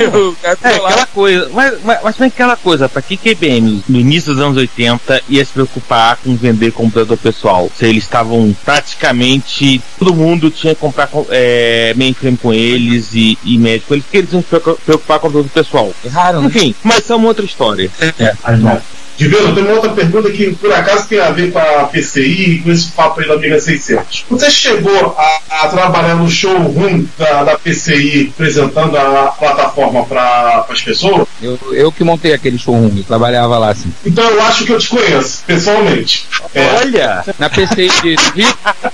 é, 0.43 0.49
aquela 0.51 1.05
coisa. 1.07 1.49
Mas, 1.53 1.73
mas, 1.83 1.99
mas 2.03 2.15
tem 2.15 2.27
aquela 2.27 2.55
coisa, 2.55 2.89
pra 2.89 3.01
que 3.01 3.17
que 3.17 3.29
IBM, 3.29 3.83
no 3.87 3.99
início 3.99 4.33
dos 4.33 4.41
anos 4.41 4.57
80, 4.57 5.21
ia 5.29 5.43
se 5.43 5.51
preocupar 5.51 6.17
com 6.17 6.35
vender 6.35 6.71
computador 6.71 7.17
pessoal? 7.17 7.71
Se 7.77 7.85
eles 7.85 8.03
estavam 8.03 8.55
praticamente. 8.63 9.81
Todo 9.97 10.13
mundo 10.13 10.49
tinha 10.49 10.73
que 10.73 10.81
comprar 10.81 11.09
é, 11.29 11.93
mainframe 11.95 12.37
com 12.37 12.53
eles 12.53 13.13
e, 13.13 13.37
e 13.43 13.57
médico. 13.57 13.93
Eles, 13.93 14.05
que 14.09 14.17
eles 14.17 14.31
iam 14.31 14.41
se 14.41 14.47
preocupar 14.47 14.64
com 15.19 15.27
o 15.27 15.49
pessoal. 15.49 15.93
Erraram. 16.03 16.45
Enfim, 16.45 16.73
mas 16.83 17.09
é 17.09 17.15
uma 17.15 17.27
outra 17.27 17.45
história. 17.45 17.89
É, 18.01 18.35
Divino, 19.17 19.53
tem 19.53 19.63
uma 19.63 19.73
outra 19.73 19.91
pergunta 19.91 20.29
que 20.29 20.53
por 20.55 20.71
acaso 20.73 21.07
tem 21.07 21.19
a 21.19 21.31
ver 21.31 21.51
com 21.51 21.59
a 21.59 21.85
PCI 21.85 22.51
e 22.51 22.59
com 22.59 22.71
esse 22.71 22.91
papo 22.91 23.21
aí 23.21 23.27
da 23.27 23.35
Amiga 23.35 23.59
600. 23.59 24.25
Você 24.29 24.51
chegou 24.51 25.15
a, 25.17 25.39
a 25.63 25.67
trabalhar 25.69 26.15
no 26.15 26.29
showroom 26.29 27.05
da, 27.17 27.43
da 27.43 27.57
PCI 27.57 28.31
apresentando 28.33 28.97
a 28.97 29.27
plataforma 29.27 30.05
para 30.05 30.65
as 30.69 30.81
pessoas? 30.81 31.27
Eu, 31.41 31.57
eu 31.71 31.91
que 31.91 32.03
montei 32.03 32.33
aquele 32.33 32.57
showroom, 32.57 32.91
eu 32.97 33.03
trabalhava 33.03 33.57
lá 33.57 33.69
assim. 33.69 33.91
Então 34.05 34.23
eu 34.29 34.41
acho 34.43 34.65
que 34.65 34.71
eu 34.71 34.79
te 34.79 34.89
conheço, 34.89 35.43
pessoalmente. 35.45 36.27
É, 36.53 36.75
Olha! 36.81 37.23
Na 37.39 37.49
PCI 37.49 37.89
de 38.35 38.45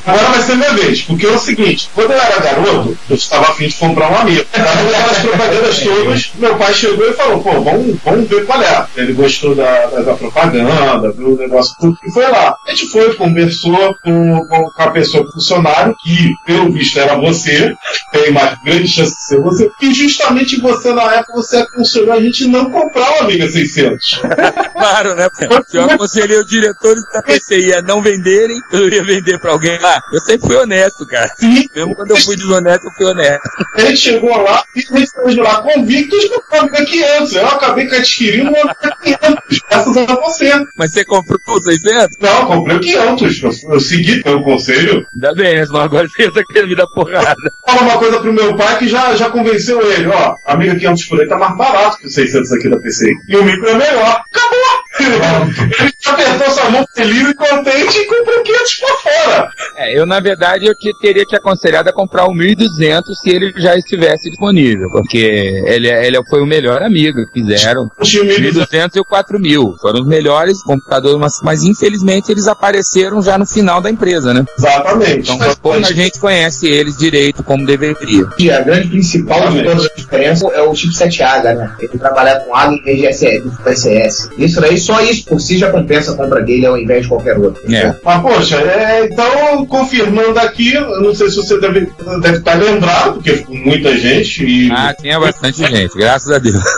Agora 0.06 0.26
vai 0.30 0.42
ser 0.42 0.56
minha 0.56 0.74
vez, 0.74 1.02
porque 1.02 1.26
é 1.26 1.30
o 1.30 1.40
seguinte: 1.40 1.90
quando 1.94 2.12
eu 2.12 2.20
era 2.20 2.40
garoto, 2.40 2.98
eu 3.10 3.16
estava 3.16 3.52
afim 3.52 3.68
de 3.68 3.76
comprar 3.76 4.12
um 4.12 4.18
amigo. 4.18 4.46
As 4.54 5.18
propagandas 5.20 5.80
todas, 5.80 6.32
meu 6.36 6.56
pai 6.56 6.74
chegou 6.74 7.08
e 7.08 7.14
falou: 7.14 7.42
pô, 7.42 7.62
vamos, 7.62 7.98
vamos 8.04 8.30
ver 8.30 8.46
qual 8.46 8.62
é. 8.62 8.86
Ele 8.96 9.14
gostou 9.14 9.56
da, 9.56 9.86
da 9.88 10.11
da 10.12 10.18
propaganda, 10.18 11.12
viu 11.12 11.34
o 11.34 11.38
negócio 11.38 11.76
tudo, 11.80 11.98
e 12.06 12.12
foi 12.12 12.28
lá. 12.28 12.56
A 12.68 12.70
gente 12.72 12.88
foi, 12.88 13.16
conversou 13.16 13.96
com, 14.04 14.46
com 14.48 14.82
a 14.82 14.92
pessoa 14.92 15.30
funcionário, 15.32 15.96
que 16.04 16.32
pelo 16.46 16.72
visto 16.72 17.00
era 17.00 17.16
você, 17.16 17.74
tem 18.12 18.32
mais 18.32 18.58
grande 18.64 18.88
chance 18.88 19.16
de 19.16 19.24
ser 19.24 19.42
você, 19.42 19.70
e 19.82 19.94
justamente 19.94 20.60
você 20.60 20.94
na 20.94 21.14
época 21.16 21.34
você 21.34 21.58
aconselhou 21.58 22.14
a 22.14 22.22
gente 22.22 22.48
não 22.48 22.70
comprar 22.70 23.20
o 23.20 23.24
Amiga 23.24 23.50
600. 23.50 24.22
claro, 24.74 25.16
né? 25.16 25.28
Eu 25.74 25.84
aconselhei 25.86 26.38
os 26.38 26.48
diretores 26.48 27.04
da 27.14 27.22
PCI 27.22 27.74
a 27.74 27.82
não 27.82 28.02
venderem, 28.02 28.60
eu 28.72 28.90
ia 28.90 29.04
vender 29.04 29.40
pra 29.40 29.52
alguém 29.52 29.78
lá. 29.80 30.02
Eu 30.12 30.20
sempre 30.22 30.48
fui 30.48 30.56
honesto, 30.56 31.06
cara. 31.06 31.32
Sim. 31.38 31.70
Mesmo 31.74 31.96
quando 31.96 32.12
eu 32.12 32.18
fui 32.18 32.36
desonesto, 32.36 32.86
eu 32.86 32.92
fui 32.92 33.06
honesto. 33.06 33.42
A 33.76 33.82
gente 33.82 33.98
chegou 33.98 34.38
lá 34.42 34.64
e 34.76 34.80
a 34.80 34.98
gente 34.98 35.10
saiu 35.10 35.30
de 35.30 35.42
lá 35.42 35.62
convictos 35.62 36.24
que 36.26 36.36
o 36.36 36.60
Amiga 36.60 36.86
500. 36.86 37.34
Eu 37.34 37.48
acabei 37.48 37.88
adquirindo 37.88 38.52
um 38.52 38.56
Amiga 38.56 38.98
500, 39.04 39.60
graças 39.70 39.98
a 39.98 40.01
você. 40.08 40.52
Mas 40.78 40.92
você 40.92 41.06
comprou 41.06 41.40
o 41.48 41.62
600? 41.62 42.18
Não, 42.20 42.46
comprei 42.46 42.78
o 42.78 42.80
500. 42.80 43.44
Eu, 43.44 43.74
eu 43.74 43.80
segui 43.80 44.22
teu 44.24 44.42
conselho. 44.42 45.06
Ainda 45.14 45.34
bem, 45.36 45.56
né? 45.56 45.66
Senão 45.66 45.82
agora 45.82 46.08
você 46.08 46.24
ia 46.24 46.32
querer 46.46 46.68
me 46.68 46.76
dar 46.76 46.88
porrada. 46.88 47.36
Fala 47.66 47.82
uma 47.82 47.98
coisa 47.98 48.20
pro 48.20 48.34
meu 48.34 48.56
pai 48.56 48.78
que 48.80 48.88
já, 48.88 49.16
já 49.16 49.30
convenceu 49.30 49.82
ele. 49.92 50.08
Ó, 50.08 50.36
amiga 50.46 50.76
500 50.76 51.06
por 51.06 51.22
aí 51.22 51.28
tá 51.28 51.38
mais 51.38 51.56
barato 51.58 51.98
que 51.98 52.08
o 52.08 52.10
600 52.10 52.52
aqui 52.52 52.70
da 52.70 52.80
PCI. 52.80 53.14
E 53.28 53.36
o 53.36 53.44
micro 53.44 53.70
é 53.70 53.74
melhor. 53.76 54.24
Acabou! 54.32 54.82
Ele 55.04 55.94
já 56.00 56.14
pensou 56.14 56.52
sua 56.52 56.70
mão 56.70 56.86
feliz 56.94 57.30
e 57.30 57.34
contente 57.34 57.98
e 57.98 58.06
comprou 58.06 58.44
500 58.44 58.76
pra 58.76 58.96
fora. 58.96 59.50
É, 59.76 60.00
eu, 60.00 60.06
na 60.06 60.20
verdade, 60.20 60.66
eu 60.66 60.76
te, 60.76 60.92
teria 61.02 61.26
te 61.26 61.36
aconselhado 61.36 61.90
a 61.90 61.94
comprar 61.94 62.26
o 62.26 62.34
1200 62.34 63.20
se 63.20 63.30
ele 63.30 63.54
já 63.58 63.76
estivesse 63.76 64.30
disponível, 64.30 64.90
porque 64.92 65.64
ele, 65.66 65.88
ele 65.88 66.24
foi 66.30 66.42
o 66.42 66.46
melhor 66.46 66.82
amigo 66.82 67.26
que 67.28 67.42
fizeram. 67.42 67.90
O 68.00 68.06
X 68.06 68.22
1200 68.24 68.62
1200 68.62 68.96
e 68.96 69.00
o 69.00 69.06
4000 69.06 69.76
foram 69.82 70.02
os 70.02 70.08
melhores 70.08 70.62
computadores, 70.64 71.18
mas, 71.18 71.34
mas 71.44 71.64
infelizmente 71.64 72.32
eles 72.32 72.48
apareceram 72.48 73.22
já 73.22 73.38
no 73.38 73.46
final 73.46 73.82
da 73.82 73.90
empresa, 73.90 74.34
né? 74.34 74.46
Exatamente. 74.58 75.32
Então 75.32 75.56
pouca 75.62 75.94
gente 75.94 76.20
conhece 76.20 76.68
eles 76.68 76.98
direito 76.98 77.44
como 77.44 77.66
deveria. 77.66 78.28
E 78.38 78.52
a 78.52 78.62
grande 78.62 78.90
principal 78.90 79.50
de 79.50 79.64
todas 79.64 79.86
as 79.86 79.96
diferenças 79.96 80.52
é 80.54 80.62
o 80.62 80.74
chipset 80.74 81.22
AGA, 81.24 81.54
né? 81.54 81.76
Ele 81.80 81.98
trabalhar 81.98 82.40
com 82.42 82.56
AGA 82.56 82.76
em 82.76 82.84
vez 82.84 83.20
de 83.20 83.42
PCS. 83.64 84.30
Isso 84.38 84.62
daí, 84.62 84.78
só 84.78 84.91
isso 85.00 85.26
por 85.26 85.40
si 85.40 85.58
já 85.58 85.72
compensa 85.72 86.12
a 86.12 86.16
compra 86.16 86.42
dele 86.42 86.66
ao 86.66 86.78
invés 86.78 87.04
de 87.04 87.10
qualquer 87.10 87.38
outro. 87.38 87.62
É. 87.74 87.96
Mas, 88.04 88.22
poxa, 88.22 88.58
é, 88.58 89.06
então, 89.06 89.66
confirmando 89.66 90.40
aqui, 90.40 90.74
eu 90.74 91.02
não 91.02 91.14
sei 91.14 91.30
se 91.30 91.38
você 91.38 91.60
deve, 91.60 91.88
deve 92.22 92.38
estar 92.38 92.56
lembrado, 92.56 93.14
porque 93.14 93.34
ficou 93.34 93.56
muita 93.56 93.98
gente 93.98 94.44
e. 94.44 94.72
Ah, 94.72 94.94
tinha 95.00 95.20
bastante 95.20 95.60
gente, 95.66 95.98
graças 95.98 96.32
a 96.32 96.40
Deus. 96.40 96.64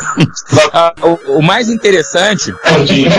Ah, 0.75 0.93
o, 1.01 1.37
o 1.37 1.41
mais 1.41 1.69
interessante. 1.69 2.53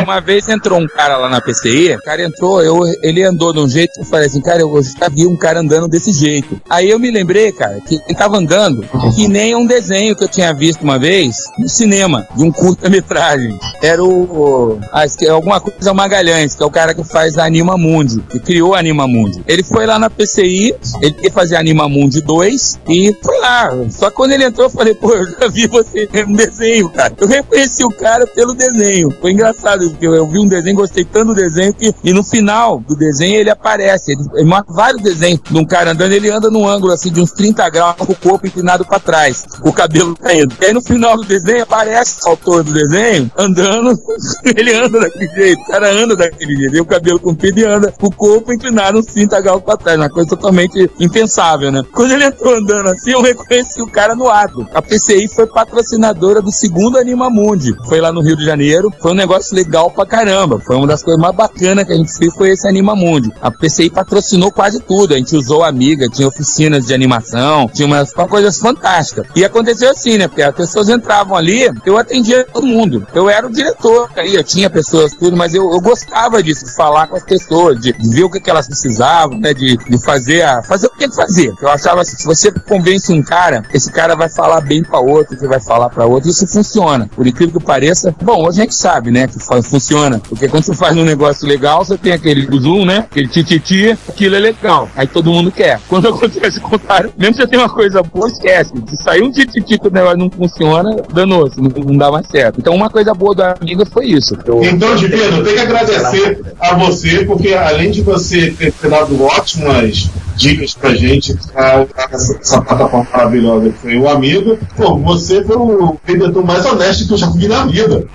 Uma 0.02 0.20
vez 0.20 0.48
entrou 0.48 0.80
um 0.80 0.88
cara 0.88 1.16
lá 1.16 1.28
na 1.28 1.40
PCI, 1.40 1.94
o 1.94 2.02
cara 2.02 2.22
entrou, 2.22 2.62
eu, 2.62 2.80
ele 3.02 3.22
andou 3.22 3.52
de 3.52 3.60
um 3.60 3.68
jeito 3.68 3.92
que 3.94 4.00
eu 4.00 4.04
falei 4.04 4.26
assim, 4.26 4.40
cara, 4.40 4.60
eu 4.60 4.80
já 4.82 5.08
vi 5.08 5.26
um 5.26 5.36
cara 5.36 5.60
andando 5.60 5.88
desse 5.88 6.12
jeito. 6.12 6.60
Aí 6.68 6.90
eu 6.90 6.98
me 6.98 7.10
lembrei, 7.10 7.52
cara, 7.52 7.80
que 7.80 7.94
ele 7.94 8.18
tava 8.18 8.36
andando 8.36 8.84
que 9.14 9.28
nem 9.28 9.54
um 9.54 9.66
desenho 9.66 10.16
que 10.16 10.24
eu 10.24 10.28
tinha 10.28 10.52
visto 10.52 10.82
uma 10.82 10.98
vez 10.98 11.36
no 11.58 11.68
cinema, 11.68 12.26
de 12.36 12.42
um 12.42 12.50
curta-metragem. 12.50 13.58
Era 13.82 14.02
o. 14.02 14.80
Ah, 14.92 15.04
esque- 15.04 15.28
alguma 15.28 15.60
coisa 15.60 15.92
Magalhães, 15.94 16.54
que 16.54 16.62
é 16.62 16.66
o 16.66 16.70
cara 16.70 16.94
que 16.94 17.04
faz 17.04 17.36
a 17.38 17.44
Anima 17.44 17.76
Mundi, 17.76 18.20
que 18.28 18.38
criou 18.38 18.74
a 18.74 18.78
Anima 18.78 19.06
Mundi. 19.06 19.42
Ele 19.46 19.62
foi 19.62 19.86
lá 19.86 19.98
na 19.98 20.08
PCI, 20.10 20.74
ele 21.00 21.16
ia 21.22 21.30
fazer 21.30 21.56
a 21.56 21.60
Anima 21.60 21.88
Mundi 21.88 22.20
2 22.20 22.80
e 22.88 23.16
foi 23.22 23.38
lá. 23.40 23.70
Só 23.90 24.10
quando 24.10 24.32
ele 24.32 24.44
entrou, 24.44 24.66
eu 24.66 24.70
falei, 24.70 24.94
pô, 24.94 25.12
eu 25.12 25.26
já 25.26 25.48
vi 25.48 25.66
você 25.66 26.08
no 26.26 26.36
desenho, 26.36 26.88
cara. 26.90 27.12
Eu 27.18 27.28
reconheci 27.28 27.84
o 27.84 27.90
cara 27.90 28.26
pelo 28.26 28.54
desenho. 28.54 29.10
Foi 29.20 29.32
engraçado, 29.32 29.90
porque 29.90 30.06
eu, 30.06 30.26
vi 30.28 30.38
um 30.38 30.46
desenho, 30.46 30.76
gostei 30.76 31.04
tanto 31.04 31.26
do 31.26 31.34
desenho 31.34 31.72
que. 31.74 31.92
E 32.02 32.12
no 32.12 32.22
final 32.22 32.80
do 32.80 32.94
desenho 32.96 33.36
ele 33.36 33.50
aparece. 33.50 34.12
Ele, 34.12 34.22
ele 34.34 34.50
vários 34.68 35.02
desenhos 35.02 35.40
de 35.50 35.58
um 35.58 35.64
cara 35.64 35.92
andando, 35.92 36.12
ele 36.12 36.30
anda 36.30 36.50
num 36.50 36.66
ângulo 36.68 36.92
assim 36.92 37.10
de 37.10 37.20
uns 37.20 37.32
30 37.32 37.68
graus, 37.70 37.96
com 37.96 38.12
o 38.12 38.16
corpo 38.16 38.46
inclinado 38.46 38.84
pra 38.84 38.98
trás, 38.98 39.44
o 39.62 39.72
cabelo 39.72 40.16
caindo. 40.16 40.54
E 40.60 40.66
aí 40.66 40.72
no 40.72 40.80
final 40.82 41.16
do 41.16 41.24
desenho 41.24 41.62
aparece 41.62 42.16
o 42.24 42.30
autor 42.30 42.62
do 42.62 42.72
desenho 42.72 43.30
andando, 43.36 43.98
ele 44.56 44.73
anda 44.74 45.00
daquele 45.00 45.28
jeito, 45.28 45.60
o 45.60 45.66
cara 45.66 45.92
anda 45.92 46.16
daquele 46.16 46.56
jeito, 46.56 46.76
e 46.76 46.80
o 46.80 46.86
cabelo 46.86 47.20
comprido 47.20 47.60
e 47.60 47.64
anda 47.64 47.92
o 48.00 48.10
corpo 48.10 48.52
inclinado 48.52 48.98
uns 48.98 49.06
30 49.06 49.40
graus 49.40 49.62
pra 49.62 49.76
trás, 49.76 49.98
uma 49.98 50.10
coisa 50.10 50.28
totalmente 50.28 50.90
impensável, 51.00 51.70
né? 51.70 51.82
Quando 51.92 52.12
ele 52.12 52.24
entrou 52.24 52.54
andando 52.54 52.88
assim, 52.88 53.12
eu 53.12 53.22
reconheci 53.22 53.82
o 53.82 53.86
cara 53.86 54.14
no 54.14 54.28
ato. 54.28 54.66
A 54.74 54.82
PCI 54.82 55.28
foi 55.28 55.46
patrocinadora 55.46 56.40
do 56.40 56.52
segundo 56.52 56.98
Anima 56.98 57.30
Mundi, 57.30 57.74
foi 57.88 58.00
lá 58.00 58.12
no 58.12 58.20
Rio 58.20 58.36
de 58.36 58.44
Janeiro, 58.44 58.92
foi 59.00 59.12
um 59.12 59.16
negócio 59.16 59.54
legal 59.54 59.90
pra 59.90 60.06
caramba, 60.06 60.60
foi 60.60 60.76
uma 60.76 60.86
das 60.86 61.02
coisas 61.02 61.20
mais 61.20 61.34
bacanas 61.34 61.84
que 61.84 61.92
a 61.92 61.96
gente 61.96 62.12
fez, 62.16 62.34
foi 62.34 62.50
esse 62.50 62.66
Anima 62.66 62.94
Mundi. 62.94 63.32
A 63.40 63.50
PCI 63.50 63.90
patrocinou 63.90 64.50
quase 64.50 64.80
tudo, 64.80 65.14
a 65.14 65.16
gente 65.16 65.36
usou 65.36 65.62
Amiga, 65.62 66.08
tinha 66.08 66.28
oficinas 66.28 66.86
de 66.86 66.94
animação, 66.94 67.68
tinha 67.72 67.86
umas 67.86 68.12
coisas 68.12 68.58
fantásticas. 68.58 69.26
E 69.34 69.44
aconteceu 69.44 69.90
assim, 69.90 70.18
né? 70.18 70.28
Porque 70.28 70.42
as 70.42 70.54
pessoas 70.54 70.88
entravam 70.88 71.36
ali, 71.36 71.70
eu 71.84 71.98
atendia 71.98 72.44
todo 72.52 72.66
mundo. 72.66 73.06
Eu 73.14 73.28
era 73.28 73.46
o 73.46 73.50
diretor, 73.52 74.10
aí 74.16 74.34
eu 74.34 74.44
tinha 74.44 74.63
pessoas 74.70 75.12
tudo, 75.14 75.36
mas 75.36 75.54
eu, 75.54 75.72
eu 75.72 75.80
gostava 75.80 76.42
disso, 76.42 76.64
de 76.64 76.74
falar 76.74 77.06
com 77.06 77.16
as 77.16 77.24
pessoas, 77.24 77.80
de, 77.80 77.92
ver 77.92 78.24
o 78.24 78.30
que, 78.30 78.40
que 78.40 78.50
elas 78.50 78.66
precisavam, 78.66 79.38
né? 79.38 79.54
De, 79.54 79.76
de 79.76 80.04
fazer 80.04 80.42
a, 80.42 80.62
fazer 80.62 80.86
o 80.86 80.90
que 80.90 80.98
tinha 80.98 81.10
que 81.10 81.16
fazer. 81.16 81.54
Eu 81.60 81.68
achava 81.68 82.00
assim, 82.02 82.16
se 82.16 82.24
você 82.24 82.50
convence 82.52 83.12
um 83.12 83.22
cara, 83.22 83.62
esse 83.72 83.90
cara 83.90 84.14
vai 84.14 84.28
falar 84.28 84.60
bem 84.60 84.82
pra 84.82 84.98
outro, 85.00 85.36
que 85.36 85.46
vai 85.46 85.60
falar 85.60 85.88
pra 85.90 86.06
outro, 86.06 86.30
isso 86.30 86.46
funciona. 86.46 87.08
Por 87.14 87.26
incrível 87.26 87.60
que 87.60 87.66
pareça, 87.66 88.14
bom, 88.22 88.46
hoje 88.46 88.60
a 88.60 88.64
gente 88.64 88.74
sabe, 88.74 89.10
né, 89.10 89.26
que 89.26 89.38
funciona. 89.62 90.20
Porque 90.28 90.48
quando 90.48 90.64
você 90.64 90.74
faz 90.74 90.96
um 90.96 91.04
negócio 91.04 91.46
legal, 91.46 91.84
você 91.84 91.96
tem 91.96 92.12
aquele 92.12 92.46
zoom, 92.60 92.84
né? 92.84 92.98
Aquele 92.98 93.28
tititi, 93.28 93.98
aquilo 94.08 94.36
é 94.36 94.38
legal. 94.38 94.88
Aí 94.96 95.06
todo 95.06 95.30
mundo 95.30 95.50
quer. 95.50 95.80
Quando 95.88 96.08
acontece 96.08 96.58
o 96.58 96.62
contrário, 96.62 97.12
mesmo 97.16 97.34
que 97.34 97.42
você 97.42 97.48
tem 97.48 97.58
uma 97.58 97.68
coisa 97.68 98.02
boa, 98.02 98.28
esquece. 98.28 98.72
Se 98.88 98.96
sair 99.02 99.22
um 99.22 99.30
tititi 99.30 99.78
que 99.78 99.88
o 99.88 99.90
negócio 99.90 100.18
não 100.18 100.30
funciona, 100.30 100.96
danou-se, 101.12 101.60
não, 101.60 101.70
não 101.70 101.96
dá 101.96 102.10
mais 102.10 102.26
certo. 102.26 102.58
Então 102.58 102.74
uma 102.74 102.90
coisa 102.90 103.14
boa 103.14 103.34
da 103.34 103.54
amiga 103.60 103.84
foi 103.86 104.06
isso. 104.06 104.36
Eu- 104.44 104.53
Então, 104.62 104.94
de 104.96 105.08
Pedro, 105.08 105.38
eu 105.38 105.44
tenho 105.44 105.56
que 105.56 105.62
agradecer 105.62 106.40
a 106.60 106.74
você, 106.74 107.24
porque 107.24 107.54
além 107.54 107.90
de 107.90 108.02
você 108.02 108.50
ter 108.50 108.72
ter 108.72 108.90
dado 108.90 109.22
ótimas 109.22 110.10
dicas 110.36 110.74
pra 110.74 110.94
gente, 110.94 111.36
a- 111.54 111.86
essa, 112.10 112.36
essa 112.38 112.60
plataforma 112.62 113.06
maravilhosa 113.12 113.70
que 113.70 113.78
foi 113.78 113.96
o 113.96 114.08
Amigo, 114.08 114.58
pô, 114.76 114.96
você 114.98 115.42
foi 115.44 115.56
o 115.56 115.98
vendedor 116.04 116.44
mais 116.44 116.64
honesto 116.66 117.06
que 117.06 117.12
eu 117.14 117.18
já 117.18 117.30
vi 117.30 117.48
na 117.48 117.66
vida. 117.66 118.04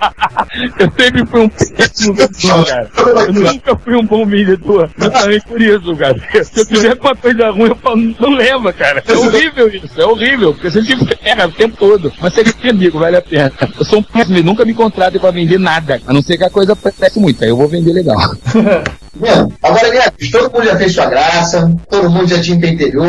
Eu 0.78 0.90
sempre 0.98 1.26
fui 1.26 1.40
um 1.42 1.48
péssimo 1.76 2.14
vendedor, 2.14 2.64
cara. 2.66 2.90
Eu 3.26 3.32
nunca 3.32 3.76
fui 3.76 3.94
um 3.94 4.04
bom 4.06 4.26
vendedor. 4.26 4.90
Justamente 4.98 5.46
por 5.46 5.60
isso, 5.60 5.96
cara. 5.96 6.44
Se 6.44 6.60
eu 6.60 6.66
tiver 6.66 6.98
uma 7.00 7.14
coisa 7.14 7.50
ruim, 7.50 7.68
eu 7.68 7.76
falo, 7.76 8.14
não 8.18 8.30
leva, 8.30 8.72
cara. 8.72 9.02
É 9.06 9.12
horrível 9.16 9.68
isso, 9.68 10.00
é 10.00 10.04
horrível. 10.04 10.52
Porque 10.54 10.70
você 10.70 10.82
se 10.82 10.96
ferra 11.16 11.46
o 11.46 11.52
tempo 11.52 11.76
todo. 11.76 12.12
Mas 12.20 12.32
você 12.34 12.40
é 12.64 12.70
amigo, 12.70 12.98
vale 12.98 13.16
a 13.16 13.22
pena. 13.22 13.52
Eu 13.78 13.84
sou 13.84 14.00
um 14.00 14.02
péssimo, 14.02 14.42
nunca 14.42 14.64
me 14.64 14.74
contratem 14.74 15.20
pra 15.20 15.30
vender 15.30 15.58
nada. 15.58 16.00
A 16.06 16.12
não 16.12 16.22
ser 16.22 16.36
que 16.36 16.44
a 16.44 16.50
coisa 16.50 16.74
preste 16.74 17.18
muito. 17.20 17.42
Aí 17.44 17.50
eu 17.50 17.56
vou 17.56 17.68
vender 17.68 17.92
legal. 17.92 18.16
Mano, 19.18 19.52
agora, 19.62 19.90
Guedes, 19.90 20.30
todo 20.30 20.52
mundo 20.52 20.64
já 20.64 20.76
fez 20.76 20.92
sua 20.92 21.06
graça, 21.06 21.72
todo 21.88 22.10
mundo 22.10 22.28
já 22.28 22.40
te 22.40 22.52
entendeu, 22.52 23.02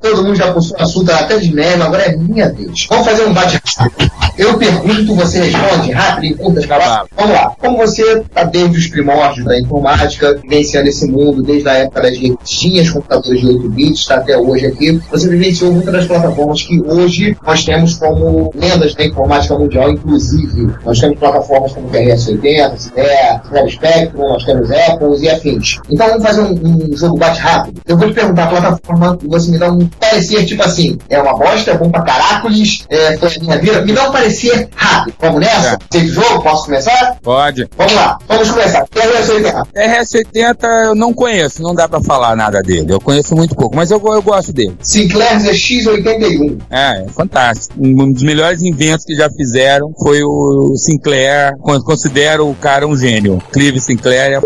todo 0.00 0.22
mundo 0.22 0.36
já 0.36 0.52
postou 0.52 0.80
assunto 0.80 1.10
até 1.10 1.38
de 1.38 1.52
meme, 1.52 1.82
agora 1.82 2.02
é 2.02 2.16
minha 2.16 2.52
vez. 2.52 2.86
Vamos 2.90 3.06
fazer 3.06 3.26
um 3.26 3.32
bate 3.32 3.58
Eu 4.36 4.58
pergunto, 4.58 5.14
você 5.14 5.40
responde 5.40 5.92
rápido 5.92 6.24
e 6.26 6.34
curtas 6.34 6.66
palavras. 6.66 7.08
Vamos 7.16 7.32
lá. 7.32 7.54
Como 7.58 7.78
você 7.78 8.02
está 8.18 8.44
desde 8.44 8.76
os 8.76 8.86
primórdios 8.88 9.46
da 9.46 9.58
informática, 9.58 10.38
vivenciando 10.42 10.88
esse 10.88 11.06
mundo, 11.06 11.42
desde 11.42 11.68
a 11.68 11.74
época 11.74 12.02
das 12.02 12.18
revistinhas, 12.18 12.90
computadores 12.90 13.40
de 13.40 13.46
8 13.46 13.68
bits, 13.70 14.00
está 14.00 14.16
até 14.16 14.36
hoje 14.36 14.66
aqui, 14.66 15.00
você 15.10 15.28
vivenciou 15.28 15.72
muitas 15.72 15.92
das 15.92 16.06
plataformas 16.06 16.62
que 16.62 16.80
hoje 16.82 17.36
nós 17.46 17.64
temos 17.64 17.94
como 17.94 18.52
lendas 18.54 18.94
da 18.94 19.04
informática 19.04 19.58
mundial, 19.58 19.90
inclusive. 19.90 20.74
Nós 20.84 21.00
temos 21.00 21.18
plataformas 21.18 21.72
como 21.72 21.88
TRS-80, 21.88 22.76
CDE, 22.76 23.70
Spectrum, 23.70 24.28
nós 24.28 24.44
temos 24.44 24.70
Apple 24.70 25.16
e 25.18 25.30
afins. 25.30 25.45
Então 25.90 26.06
vamos 26.08 26.22
fazer 26.22 26.40
um, 26.42 26.52
um 26.92 26.96
jogo 26.96 27.16
bate 27.18 27.40
rápido. 27.40 27.80
Eu 27.86 27.96
vou 27.96 28.08
te 28.08 28.14
perguntar 28.14 28.44
a 28.44 28.46
plataforma 28.48 29.18
e 29.22 29.26
você 29.28 29.50
me 29.50 29.58
dá 29.58 29.70
um 29.70 29.86
parecer 30.00 30.44
tipo 30.44 30.62
assim: 30.62 30.98
é 31.08 31.20
uma 31.20 31.36
bosta, 31.36 31.70
é 31.72 31.78
bom 31.78 31.90
pra 31.90 32.02
caracoles, 32.02 32.84
é, 32.90 33.16
foi 33.18 33.28
a 33.36 33.40
minha 33.40 33.58
vida. 33.58 33.82
Me 33.82 33.92
dá 33.92 34.08
um 34.08 34.12
parecer 34.12 34.68
rápido. 34.74 35.14
Vamos 35.20 35.40
nessa? 35.40 35.74
É. 35.74 35.78
Sei 35.90 36.00
de 36.02 36.08
jogo? 36.08 36.42
Posso 36.42 36.64
começar? 36.66 37.16
Pode. 37.22 37.68
Vamos 37.76 37.94
lá, 37.94 38.18
vamos 38.28 38.50
começar. 38.50 38.84
TRS-80. 38.88 39.62
RS-80 39.74 40.84
eu 40.86 40.94
não 40.94 41.12
conheço, 41.12 41.62
não 41.62 41.74
dá 41.74 41.88
pra 41.88 42.00
falar 42.00 42.36
nada 42.36 42.60
dele. 42.62 42.92
Eu 42.92 43.00
conheço 43.00 43.34
muito 43.34 43.54
pouco, 43.54 43.74
mas 43.76 43.90
eu, 43.90 44.00
eu 44.04 44.22
gosto 44.22 44.52
dele. 44.52 44.76
Sinclair 44.80 45.38
ZX81. 45.40 46.58
É, 46.70 47.02
é 47.02 47.06
fantástico. 47.08 47.74
Um 47.78 48.12
dos 48.12 48.22
melhores 48.22 48.62
inventos 48.62 49.04
que 49.04 49.14
já 49.14 49.28
fizeram 49.30 49.92
foi 50.02 50.22
o 50.22 50.74
Sinclair. 50.76 51.56
Con- 51.60 51.80
Considero 51.80 52.48
o 52.48 52.54
cara 52.54 52.86
um 52.86 52.96
gênio. 52.96 53.42
Clive 53.52 53.80
Sinclair 53.80 54.32
é 54.34 54.40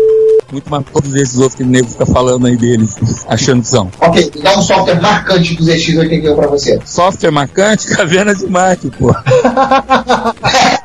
muito 0.51 0.69
mais 0.69 0.85
que 0.85 0.91
todos 0.91 1.15
esses 1.15 1.35
outros 1.37 1.55
que 1.55 1.63
o 1.63 1.65
nego 1.65 1.87
fica 1.87 2.05
falando 2.05 2.47
aí 2.47 2.55
deles, 2.57 2.95
achando 3.27 3.61
que 3.61 3.67
são. 3.67 3.89
Ok, 3.99 4.31
dá 4.41 4.57
um 4.57 4.61
software 4.61 5.01
marcante 5.01 5.55
do 5.55 5.63
ZX81 5.63 6.35
pra 6.35 6.47
você. 6.47 6.79
Software 6.85 7.31
marcante, 7.31 7.87
Caverna 7.95 8.35
de 8.35 8.45
Marte, 8.47 8.91
pô. 8.97 9.13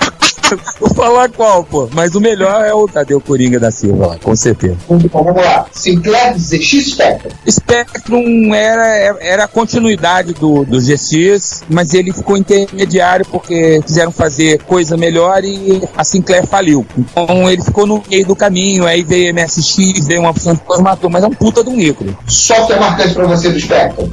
Falar 1.07 1.29
qual, 1.29 1.63
pô. 1.63 1.89
Mas 1.93 2.17
o 2.17 2.21
melhor 2.21 2.65
é 2.65 2.75
o 2.75 2.89
Tadeu 2.89 3.21
Coringa 3.21 3.61
da 3.61 3.71
Silva 3.71 4.09
lá, 4.09 4.19
com 4.19 4.35
certeza. 4.35 4.77
Então 4.91 5.23
vamos 5.23 5.41
lá. 5.41 5.65
Sinclair 5.71 6.37
ZX 6.37 6.91
Spectrum. 6.91 7.31
Spectrum 7.49 8.53
era, 8.53 9.17
era 9.21 9.45
a 9.45 9.49
continuidade 9.49 10.33
do, 10.33 10.65
do 10.65 10.81
GX, 10.81 11.63
mas 11.71 11.95
ele 11.95 12.13
ficou 12.13 12.37
intermediário 12.37 13.25
porque 13.25 13.81
quiseram 13.83 14.11
fazer 14.11 14.59
coisa 14.65 14.97
melhor 14.97 15.45
e 15.45 15.81
a 15.97 16.03
Sinclair 16.03 16.45
faliu. 16.45 16.85
Então 16.99 17.49
ele 17.49 17.63
ficou 17.63 17.87
no 17.87 18.03
meio 18.11 18.27
do 18.27 18.35
caminho, 18.35 18.85
aí 18.85 19.05
veio 19.05 19.33
MSX, 19.33 20.09
veio 20.09 20.23
uma 20.23 20.31
opção 20.31 20.55
de 20.55 20.61
formato, 20.63 21.09
mas 21.09 21.23
é 21.23 21.29
um 21.29 21.35
puta 21.35 21.63
de 21.63 21.71
um 21.71 21.79
ícone. 21.79 22.19
Software 22.27 22.81
marcante 22.81 23.15
pra 23.15 23.27
você 23.27 23.49
do 23.49 23.61
Spectrum. 23.61 24.11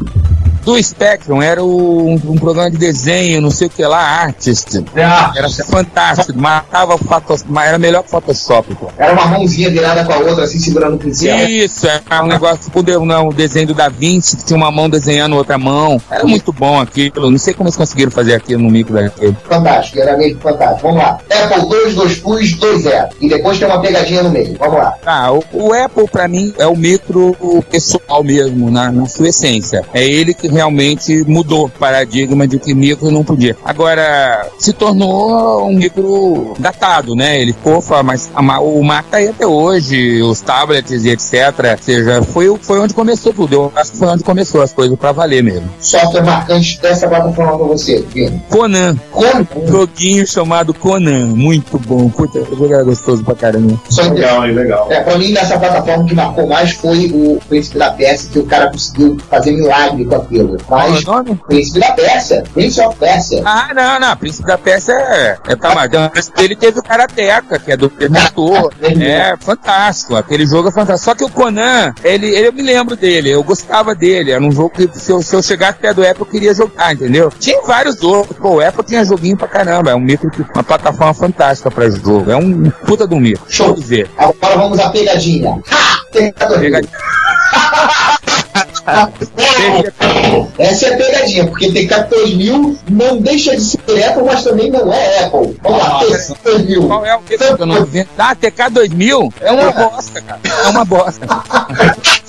Do 0.63 0.81
Spectrum, 0.81 1.41
era 1.41 1.63
o- 1.63 2.07
um, 2.07 2.13
um 2.31 2.35
programa 2.37 2.69
de 2.71 2.77
desenho, 2.77 3.41
não 3.41 3.51
sei 3.51 3.67
o 3.67 3.69
que 3.69 3.83
lá, 3.85 3.99
Artist. 3.99 4.83
Ah, 4.95 5.31
Era 5.35 5.49
fantástico, 5.49 6.37
matava 6.39 6.95
o 6.95 6.97
Photoshop, 6.97 7.45
mas 7.49 7.67
era 7.67 7.77
melhor 7.77 8.03
que 8.03 8.09
Photoshop, 8.09 8.73
pô. 8.75 8.87
Era 8.97 9.13
uma 9.13 9.25
mãozinha 9.27 9.69
virada 9.69 10.03
com 10.05 10.13
a 10.13 10.17
outra, 10.17 10.43
assim, 10.45 10.59
segurando 10.59 10.95
o 10.95 10.97
pincel. 10.99 11.35
Isso, 11.49 11.87
era 11.87 12.23
um 12.23 12.27
negócio 12.27 12.57
tipo 12.71 12.81
não, 13.05 13.29
o 13.29 13.33
desenho 13.33 13.67
do 13.67 13.73
Da 13.73 13.89
Vinci, 13.89 14.37
que 14.37 14.43
tinha 14.45 14.57
uma 14.57 14.71
mão 14.71 14.89
desenhando 14.89 15.35
outra 15.35 15.57
mão. 15.57 16.01
Era 16.09 16.23
muito 16.25 16.51
bom 16.53 16.79
aquilo. 16.79 17.29
Não 17.29 17.37
sei 17.37 17.53
como 17.53 17.67
eles 17.67 17.77
conseguiram 17.77 18.11
fazer 18.11 18.33
aquilo 18.35 18.61
no 18.61 18.69
micro 18.69 18.93
daquele. 18.93 19.35
Fantástico, 19.47 19.99
era 19.99 20.15
mesmo 20.17 20.39
fantástico. 20.39 20.81
Vamos 20.87 20.97
lá. 21.03 21.17
Apple 21.29 21.69
2, 21.69 21.95
2 21.95 22.15
Plus, 22.19 22.53
2 22.55 22.83
0. 22.83 23.09
E 23.19 23.29
depois 23.29 23.57
tem 23.57 23.67
uma 23.67 23.81
pegadinha 23.81 24.23
no 24.23 24.29
meio. 24.29 24.55
Vamos 24.59 24.77
lá. 24.77 24.93
Ah, 25.05 25.31
o, 25.31 25.43
o 25.53 25.73
Apple 25.73 26.07
pra 26.07 26.27
mim 26.27 26.53
é 26.57 26.67
o 26.67 26.75
micro 26.75 27.35
pessoal 27.69 28.23
mesmo, 28.23 28.69
na, 28.69 28.91
na 28.91 29.05
sua 29.07 29.29
essência. 29.29 29.83
É 29.93 30.05
ele 30.05 30.33
que 30.33 30.47
realmente 30.53 31.23
mudou 31.27 31.65
o 31.65 31.69
paradigma 31.69 32.47
de 32.47 32.59
que 32.59 32.73
micro 32.73 33.11
não 33.11 33.23
podia. 33.23 33.57
Agora, 33.63 34.47
se 34.57 34.71
tornou 34.73 35.67
um 35.67 35.73
micro 35.73 36.53
datado, 36.59 37.15
né? 37.15 37.41
Ele 37.41 37.53
ficou, 37.53 37.83
mas 38.03 38.29
a 38.33 38.59
o 38.59 38.83
Mac 38.83 39.05
tá 39.09 39.17
aí 39.17 39.27
até 39.27 39.45
hoje, 39.45 40.21
os 40.21 40.39
tablets 40.41 41.03
e 41.03 41.09
etc. 41.09 41.33
Ou 41.71 41.77
seja, 41.83 42.21
foi, 42.21 42.57
foi 42.61 42.79
onde 42.79 42.93
começou 42.93 43.33
tudo. 43.33 43.53
Eu 43.53 43.71
acho 43.75 43.91
que 43.91 43.97
foi 43.97 44.07
onde 44.07 44.23
começou 44.23 44.61
as 44.61 44.71
coisas 44.71 44.97
pra 44.97 45.11
valer 45.11 45.43
mesmo. 45.43 45.69
Software 45.79 46.23
marcante 46.23 46.79
dessa 46.81 47.07
plataforma 47.07 47.57
pra 47.57 47.67
você. 47.67 48.05
Conan. 48.49 48.95
Como? 49.11 49.47
Um 49.55 49.67
joguinho 49.67 50.25
chamado 50.27 50.73
Conan. 50.73 51.27
Muito 51.27 51.77
bom. 51.79 52.09
Puta, 52.09 52.39
o 52.39 52.45
jogo 52.45 52.73
era 52.73 52.83
gostoso 52.83 53.23
pra 53.23 53.35
caramba. 53.35 53.79
Só. 53.89 54.03
Legal, 54.03 54.45
hein? 54.45 54.53
Legal. 54.53 54.87
É, 54.91 55.01
pra 55.01 55.17
mim, 55.17 55.31
nessa 55.31 55.57
plataforma, 55.57 56.03
o 56.03 56.07
que 56.07 56.15
marcou 56.15 56.47
mais 56.47 56.71
foi 56.73 57.11
o 57.13 57.39
Príncipe 57.47 57.77
da 57.77 57.91
Pérsia, 57.91 58.29
que 58.31 58.39
o 58.39 58.45
cara 58.45 58.71
conseguiu 58.71 59.17
fazer 59.29 59.51
milagre 59.51 60.05
com 60.05 60.15
aquilo. 60.15 60.42
Qual 60.65 60.81
é 60.81 60.89
Mas, 60.89 61.03
o 61.03 61.11
nome? 61.11 61.41
Príncipe 61.47 61.79
da 61.79 61.91
Pérsia, 61.93 62.43
Prince 62.53 62.81
of 62.81 62.95
Pérsia. 62.97 63.41
Ah, 63.45 63.69
não, 63.73 63.99
não. 63.99 64.17
Príncipe 64.17 64.47
da 64.47 64.57
Peça 64.57 64.91
é, 64.93 65.37
é 65.47 65.55
tamadão. 65.55 66.03
Antes 66.05 66.29
dele 66.29 66.55
teve 66.55 66.79
o 66.79 66.83
Karateka, 66.83 67.59
que 67.59 67.71
é 67.71 67.77
do 67.77 67.89
Predator. 67.89 68.73
É 68.81 69.35
fantástico. 69.37 70.15
Aquele 70.15 70.45
jogo 70.45 70.69
é 70.69 70.71
fantástico. 70.71 71.05
Só 71.05 71.15
que 71.15 71.23
o 71.23 71.29
Conan, 71.29 71.93
ele, 72.03 72.27
ele- 72.27 72.47
eu 72.47 72.53
me 72.53 72.61
lembro 72.61 72.95
dele. 72.95 73.29
Eu 73.29 73.43
gostava 73.43 73.93
dele. 73.95 74.31
Era 74.31 74.43
um 74.43 74.51
jogo 74.51 74.69
que 74.69 74.89
se 74.97 75.11
eu, 75.11 75.21
se 75.21 75.35
eu 75.35 75.41
chegasse 75.43 75.79
perto 75.79 75.97
do 75.97 76.07
Apple, 76.07 76.21
eu 76.21 76.25
queria 76.25 76.53
jogar, 76.53 76.93
entendeu? 76.93 77.31
Tinha 77.39 77.61
vários 77.61 78.01
outros. 78.03 78.37
Pô, 78.37 78.55
o 78.55 78.61
Apple 78.65 78.83
tinha 78.83 79.03
joguinho 79.05 79.37
pra 79.37 79.47
caramba. 79.47 79.91
É 79.91 79.95
um 79.95 79.99
micro, 79.99 80.29
uma 80.53 80.63
plataforma 80.63 81.13
fantástica 81.13 81.69
pra 81.71 81.89
jogo. 81.89 82.29
É 82.31 82.35
um 82.37 82.69
puta 82.85 83.05
do 83.07 83.15
micro. 83.17 83.43
Show 83.49 83.73
de 83.73 83.83
ver. 83.83 84.09
Agora 84.17 84.57
vamos 84.57 84.79
à 84.79 84.89
pegadinha. 84.89 85.59
Ha! 85.71 86.03
Pegadinha. 86.11 86.89
Essa 90.57 90.87
é 90.87 90.93
a 90.93 90.97
pegadinha, 90.97 91.47
porque 91.47 91.71
TK 91.71 92.09
2000 92.09 92.77
não 92.89 93.17
deixa 93.17 93.55
de 93.55 93.61
ser 93.63 94.03
Apple, 94.03 94.23
mas 94.23 94.43
também 94.43 94.69
não 94.69 94.91
é 94.91 95.25
Apple. 95.25 95.57
Vamos 95.61 95.79
lá, 95.79 95.99
TK 95.99 96.35
2000. 96.43 96.87
Qual 96.87 97.05
é 97.05 97.15
o 97.15 97.19
que 97.21 97.33
eu 97.35 97.65
não 97.65 97.85
vi? 97.85 98.07
Ah, 98.17 98.35
TK 98.35 98.69
2000 98.71 99.33
é 99.41 99.51
uma 99.51 99.71
bosta, 99.71 100.21
cara. 100.21 100.39
É 100.43 100.67
uma 100.67 100.85
bosta. 100.85 101.25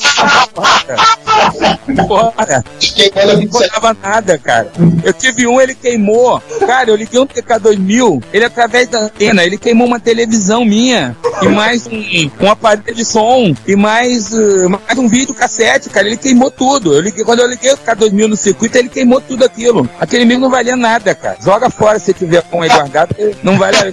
Bora. 2.07 2.65
Queimando 2.79 3.31
a 3.31 3.35
Não 3.35 3.41
27. 3.41 3.51
botava 3.51 3.97
nada, 4.03 4.39
cara. 4.39 4.71
Eu 5.03 5.13
tive 5.13 5.47
um, 5.47 5.61
ele 5.61 5.75
queimou. 5.75 6.43
Cara, 6.67 6.91
eu 6.91 6.97
liguei 6.97 7.21
um 7.21 7.27
TK2000, 7.27 8.23
ele 8.33 8.45
através 8.45 8.89
da 8.89 9.01
antena, 9.01 9.45
ele 9.45 9.59
queimou 9.59 9.87
uma 9.87 10.01
televisão 10.01 10.65
minha, 10.65 11.17
e 11.43 11.49
mais 11.49 11.87
um, 11.87 12.03
um 12.41 12.51
aparelho 12.51 12.95
de 12.95 13.05
som, 13.05 13.55
e 13.67 13.77
mais, 13.77 14.33
uh, 14.33 14.69
mais 14.69 14.99
um 14.99 15.09
vídeo 15.09 15.35
cassete, 15.35 15.91
cara, 15.91 16.07
ele 16.07 16.17
queimou 16.17 16.51
tudo. 16.51 16.95
Eu 16.95 17.01
liguei, 17.01 17.25
quando 17.25 17.41
eu 17.41 17.49
liguei 17.49 17.73
o 17.73 17.77
TK2000 17.77 18.27
no 18.27 18.37
circuito, 18.37 18.79
ele 18.79 18.89
queimou 18.89 19.21
tudo 19.21 19.45
aquilo. 19.45 19.89
Aquele 20.01 20.25
mesmo 20.25 20.43
não 20.43 20.51
valia 20.51 20.77
nada, 20.77 21.15
cara. 21.15 21.37
Joga 21.43 21.71
fora 21.71 21.99
se 21.99 22.13
tiver 22.15 22.43
com 22.43 22.63
aí 22.63 22.69
guardado, 22.69 23.15
não 23.43 23.59
vale 23.59 23.77
a 23.77 23.85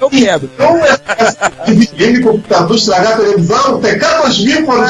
eu 0.00 0.10
quebro. 0.10 0.50
Então, 0.54 0.76
é 0.84 1.70
videogame, 1.70 2.22
computador, 2.22 2.76
estragar 2.76 3.12
a 3.12 3.16
televisão, 3.16 3.80
TK 3.80 4.22
2000 4.22 4.66
foram 4.66 4.86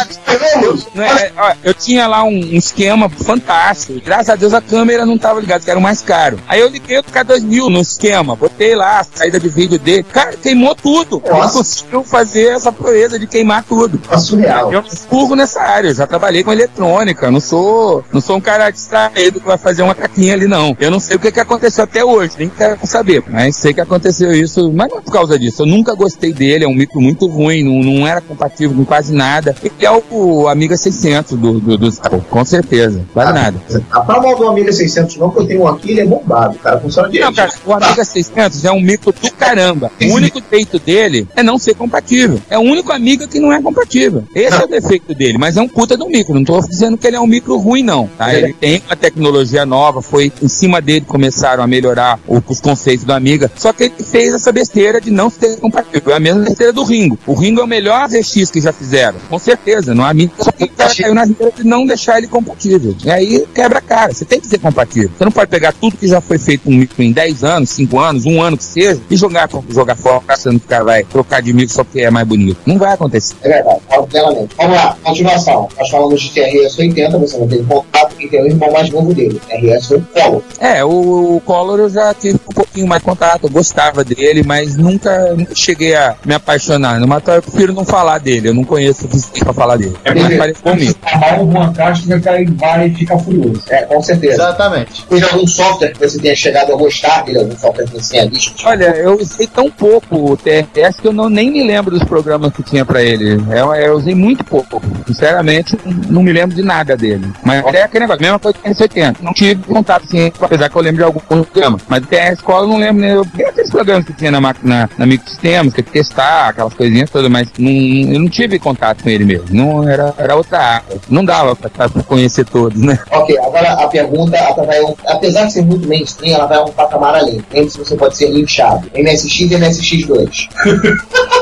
os 0.88 0.98
esperamos. 0.98 0.98
Não 0.98 1.04
é, 1.04 1.32
ó, 1.36 1.54
eu 1.62 1.74
tinha 1.74 2.06
lá 2.06 2.24
um, 2.24 2.34
um 2.34 2.56
esquema 2.56 3.08
fantástico. 3.08 4.00
Graças 4.04 4.30
a 4.30 4.36
Deus 4.36 4.54
a 4.54 4.60
câmera 4.60 5.06
não 5.06 5.18
tava 5.18 5.40
ligada, 5.40 5.64
que 5.64 5.70
era 5.70 5.78
o 5.78 5.82
mais 5.82 6.02
caro. 6.02 6.38
Aí 6.48 6.60
eu 6.60 6.68
liguei 6.68 6.98
o 6.98 7.04
K2000 7.04 7.68
no 7.68 7.80
esquema, 7.80 8.36
botei 8.36 8.74
lá 8.74 9.00
a 9.00 9.04
saída 9.04 9.38
de 9.38 9.48
vídeo 9.48 9.78
dele. 9.78 10.04
Cara, 10.04 10.36
queimou 10.36 10.74
tudo. 10.74 11.22
Ele 11.24 11.34
Nossa. 11.34 11.58
conseguiu 11.58 12.04
fazer 12.04 12.48
essa 12.48 12.72
proeza 12.72 13.18
de 13.18 13.26
queimar 13.26 13.64
tudo. 13.64 14.00
É 14.10 14.18
surreal. 14.18 14.72
Eu 14.72 14.82
furgo 14.82 15.34
nessa 15.34 15.60
área, 15.60 15.88
eu 15.88 15.94
já 15.94 16.06
trabalhei 16.06 16.42
com 16.42 16.52
eletrônica, 16.52 17.30
não 17.30 17.40
sou, 17.40 18.04
não 18.12 18.20
sou 18.20 18.36
um 18.36 18.40
cara 18.40 18.70
distraído 18.70 19.40
que 19.40 19.46
vai 19.46 19.58
fazer 19.58 19.82
uma 19.82 19.94
caquinha 19.94 20.34
ali, 20.34 20.46
não. 20.46 20.76
Eu 20.80 20.90
não 20.90 21.00
sei 21.00 21.16
o 21.16 21.18
que, 21.18 21.32
que 21.32 21.40
aconteceu 21.40 21.84
até 21.84 22.04
hoje, 22.04 22.34
nem 22.38 22.48
quero 22.48 22.78
saber, 22.84 23.22
mas 23.28 23.56
sei 23.56 23.74
que 23.74 23.80
aconteceu 23.80 24.32
isso, 24.32 24.72
mas 24.72 24.90
não 24.90 24.98
é 24.98 25.00
por 25.00 25.12
causa 25.12 25.38
disso. 25.38 25.62
Eu 25.62 25.66
nunca 25.66 25.94
gostei 25.94 26.32
dele, 26.32 26.64
é 26.64 26.68
um 26.68 26.74
micro 26.74 27.00
muito 27.00 27.26
ruim, 27.26 27.62
não, 27.62 27.82
não 27.82 28.06
era 28.06 28.20
compatível 28.20 28.76
com 28.76 28.84
quase 28.84 29.12
nada. 29.12 29.54
Ele 29.62 29.74
é 29.80 29.90
o, 29.90 30.02
o 30.10 30.48
Amiga 30.48 30.76
600 30.78 31.36
do, 31.38 31.60
do, 31.60 31.88
Apple, 32.02 32.20
com 32.30 32.44
certeza, 32.44 33.04
quase 33.12 33.32
nada. 33.32 33.60
A 33.90 34.00
pra 34.00 34.20
mal 34.20 34.36
do 34.36 34.48
Amiga 34.48 34.72
600 34.72 35.16
não, 35.16 35.30
que 35.30 35.40
eu 35.40 35.46
tenho 35.46 35.62
um 35.62 35.68
aqui, 35.68 35.90
ele 35.92 36.00
é 36.02 36.06
bombado, 36.06 36.56
cara. 36.58 36.80
Funciona 36.80 37.08
Não, 37.08 37.12
direito. 37.12 37.34
cara, 37.34 37.52
o 37.66 37.72
Amiga 37.72 38.04
600 38.04 38.64
é 38.64 38.70
um 38.72 38.80
micro 38.80 39.12
do 39.12 39.30
caramba. 39.32 39.90
O 40.02 40.14
único 40.14 40.40
defeito 40.40 40.78
dele 40.78 41.26
é 41.36 41.42
não 41.42 41.58
ser 41.58 41.74
compatível. 41.74 42.40
É 42.48 42.56
o 42.58 42.62
único 42.62 42.92
Amiga 42.92 43.26
que 43.26 43.38
não 43.40 43.52
é 43.52 43.60
compatível. 43.60 44.24
Esse 44.34 44.60
é 44.60 44.64
o 44.64 44.68
defeito 44.68 45.14
dele, 45.14 45.36
mas 45.38 45.56
é 45.56 45.60
um 45.60 45.68
puta 45.68 45.96
do 45.96 46.06
micro. 46.08 46.34
Não 46.34 46.44
tô 46.44 46.60
dizendo 46.60 46.96
que 46.96 47.06
ele 47.06 47.16
é 47.16 47.20
um 47.20 47.26
micro 47.26 47.56
ruim, 47.58 47.82
não. 47.82 48.08
Tá? 48.16 48.34
Ele 48.34 48.52
tem 48.52 48.82
uma 48.86 48.96
tecnologia 48.96 49.66
nova, 49.66 50.00
foi 50.02 50.32
em 50.42 50.48
cima 50.48 50.80
dele 50.80 51.00
que 51.02 51.06
começaram 51.06 51.62
a 51.62 51.66
melhorar 51.66 52.18
o- 52.26 52.42
os 52.48 52.60
conceitos 52.60 53.04
do 53.04 53.12
Amiga. 53.12 53.50
Só 53.56 53.72
que 53.72 53.84
ele 53.84 53.94
fez 54.04 54.32
essa 54.34 54.52
besteira 54.52 55.00
de 55.00 55.10
não 55.10 55.28
ser 55.30 55.56
compatível. 55.58 56.12
É 56.12 56.16
a 56.16 56.20
mesma 56.20 56.42
besteira 56.44 56.72
do 56.72 56.82
Ringo. 56.84 57.18
O 57.26 57.34
Ringo 57.34 57.60
é 57.60 57.64
o 57.64 57.66
melhor 57.66 58.08
RX 58.08 58.50
que 58.50 58.60
já 58.60 58.72
fizeram. 58.72 59.16
Com 59.28 59.38
certeza, 59.38 59.94
não 59.94 60.06
é 60.06 60.10
Amiga. 60.10 60.32
Só 60.58 60.66
que 60.66 60.72
o 60.72 60.76
cara 60.76 60.94
caiu 60.94 61.14
na 61.14 61.24
regra 61.24 61.52
de 61.52 61.64
não 61.64 61.86
deixar 61.86 62.18
ele 62.18 62.26
compatível. 62.26 62.94
E 63.04 63.10
aí 63.10 63.46
quebra 63.54 63.78
a 63.78 63.82
cara. 63.82 64.12
Você 64.12 64.24
tem 64.24 64.40
que 64.40 64.46
ser 64.46 64.58
compatível. 64.58 65.10
Você 65.16 65.24
não 65.24 65.32
pode 65.32 65.50
pegar 65.50 65.72
tudo 65.72 65.96
que 65.96 66.08
já 66.08 66.20
foi 66.20 66.38
feito 66.38 66.64
com 66.64 66.70
um 66.70 66.76
micro 66.76 67.02
em 67.02 67.12
10 67.12 67.44
anos, 67.44 67.70
5 67.70 67.98
anos, 67.98 68.26
um 68.26 68.42
ano 68.42 68.56
que 68.56 68.64
seja, 68.64 69.00
e 69.08 69.16
jogar, 69.16 69.48
jogar 69.68 69.96
fora, 69.96 70.22
achando 70.28 70.58
que 70.58 70.66
o 70.66 70.68
cara 70.68 70.84
vai 70.84 71.04
trocar 71.04 71.40
de 71.40 71.52
micro 71.52 71.74
só 71.74 71.84
porque 71.84 72.00
é 72.00 72.10
mais 72.10 72.26
bonito. 72.26 72.58
Não 72.66 72.78
vai 72.78 72.92
acontecer. 72.92 73.36
É 73.42 73.48
verdade, 73.48 73.80
falo 73.88 74.06
plenamente. 74.06 74.54
Vamos 74.56 74.76
lá, 74.76 74.96
continuação. 75.02 75.68
Nós 75.78 75.88
falamos 75.90 76.20
de 76.20 76.30
TRS 76.30 76.78
80, 76.78 77.18
você 77.18 77.38
não 77.38 77.48
teve 77.48 77.64
contato, 77.64 78.16
e 78.18 78.28
tem 78.28 78.42
o 78.42 78.46
irmão 78.46 78.72
mais 78.72 78.90
novo 78.90 79.12
dele. 79.14 79.40
Foi 79.86 79.96
o 79.96 80.02
Polo. 80.02 80.44
É, 80.60 80.84
o, 80.84 81.36
o 81.36 81.40
Collor 81.44 81.78
eu 81.78 81.88
já 81.88 82.12
tive 82.14 82.38
um 82.48 82.54
pouquinho 82.54 82.86
mais 82.86 83.02
contato, 83.02 83.44
eu 83.44 83.50
gostava 83.50 84.04
dele, 84.04 84.42
mas 84.42 84.76
nunca, 84.76 85.34
nunca 85.34 85.54
cheguei 85.54 85.94
a 85.94 86.16
me 86.24 86.34
apaixonar. 86.34 87.00
No 87.00 87.06
Matar 87.06 87.36
eu 87.36 87.42
prefiro 87.42 87.72
não 87.72 87.84
falar 87.84 88.18
dele, 88.18 88.48
eu 88.48 88.54
não 88.54 88.64
conheço 88.64 89.06
o 89.06 89.10
suficiente 89.10 89.44
pra 89.44 89.52
falar 89.52 89.76
dele. 89.76 89.96
É 90.04 90.14
mais 90.14 90.36
parecido 90.36 90.70
comigo. 90.70 90.94
Amarra 91.02 91.42
o 91.42 91.50
Juan 91.50 91.72
Castro, 91.72 92.16
o 92.16 92.20
cara 92.20 92.38
vai 92.54 92.88
e 92.88 92.94
fica 92.94 93.18
furioso. 93.18 93.62
É, 93.68 93.82
com 93.82 94.02
certeza. 94.02 94.34
Exatamente. 94.34 95.06
Tem 95.06 95.22
algum 95.22 95.46
software 95.46 95.92
que 95.92 95.98
você 95.98 96.18
tenha 96.18 96.36
chegado 96.36 96.72
a 96.72 96.76
gostar 96.76 97.24
dele, 97.24 97.38
algum 97.38 97.56
software 97.56 97.84
que 97.86 97.92
você 97.92 98.12
tenha 98.12 98.30
visto? 98.30 98.66
Olha, 98.66 98.96
eu 98.96 99.18
usei 99.18 99.46
tão 99.46 99.70
pouco 99.70 100.32
o 100.32 100.36
TRS 100.36 101.00
que 101.00 101.08
eu 101.08 101.12
não, 101.12 101.28
nem 101.28 101.50
me 101.50 101.62
lembro 101.64 101.90
dos 101.90 102.04
programas 102.04 102.52
que 102.52 102.62
tinha 102.62 102.84
pra 102.84 103.02
ele. 103.02 103.40
Eu, 103.50 103.74
eu 103.74 103.94
usei 103.94 104.14
muito 104.14 104.44
pouco. 104.44 104.82
Sinceramente, 105.06 105.76
não 106.08 106.22
me 106.22 106.32
lembro 106.32 106.54
de 106.54 106.62
nada 106.62 106.96
dele. 106.96 107.26
Mas 107.42 107.64
é 107.74 107.82
aquele 107.82 108.04
negócio, 108.16 108.22
mesma 108.22 108.38
coisa 108.38 108.58
que 108.58 108.68
o 108.68 108.74
TRS-80. 108.74 109.16
Não 109.20 109.32
tive 109.32 109.62
contato, 109.64 110.06
sim, 110.08 110.32
apesar 110.40 110.68
que 110.68 110.76
eu 110.76 110.82
lembro 110.82 110.98
de 110.98 111.04
algum 111.04 111.20
programa. 111.20 111.78
Mas 111.88 112.02
o 112.02 112.06
TRS 112.06 112.32
Escola 112.38 112.64
eu 112.64 112.68
não 112.68 112.78
lembro, 112.78 113.00
né? 113.02 113.14
Eu 113.14 113.26
aqueles 113.48 113.70
programas 113.70 114.04
que 114.06 114.12
tinha 114.12 114.30
na, 114.30 114.40
na, 114.40 114.88
na 114.96 115.06
microsistemas, 115.06 115.74
que 115.74 115.82
que 115.82 115.90
testar, 115.90 116.48
aquelas 116.48 116.74
coisinhas 116.74 117.10
todas, 117.10 117.30
mas 117.30 117.48
não, 117.58 117.70
eu 117.70 118.20
não 118.20 118.28
tive 118.28 118.58
contato 118.58 119.02
com 119.02 119.08
ele 119.08 119.24
mesmo. 119.24 119.46
Não, 119.50 119.88
era, 119.88 120.14
era 120.18 120.36
outra 120.36 120.58
área. 120.58 120.84
Não 121.08 121.24
dava 121.24 121.54
pra, 121.56 121.70
pra 121.70 122.02
conhecer 122.02 122.44
todos, 122.44 122.80
né? 122.80 122.98
Ok, 123.10 123.36
agora 123.38 123.72
a 123.72 123.88
pergunta, 123.88 124.36
vai 124.64 124.78
apesar 125.06 125.46
de 125.46 125.52
ser 125.52 125.62
muito 125.62 125.88
mainstream, 125.88 126.34
ela 126.34 126.46
vai 126.46 126.58
um 126.62 126.68
patamar 126.72 127.14
além. 127.14 127.42
Lembre 127.52 127.70
se 127.70 127.78
você 127.78 127.96
pode 127.96 128.16
ser 128.16 128.30
linchado. 128.30 128.90
MSX 128.94 129.40
e 129.40 129.48
MSX2. 129.48 130.48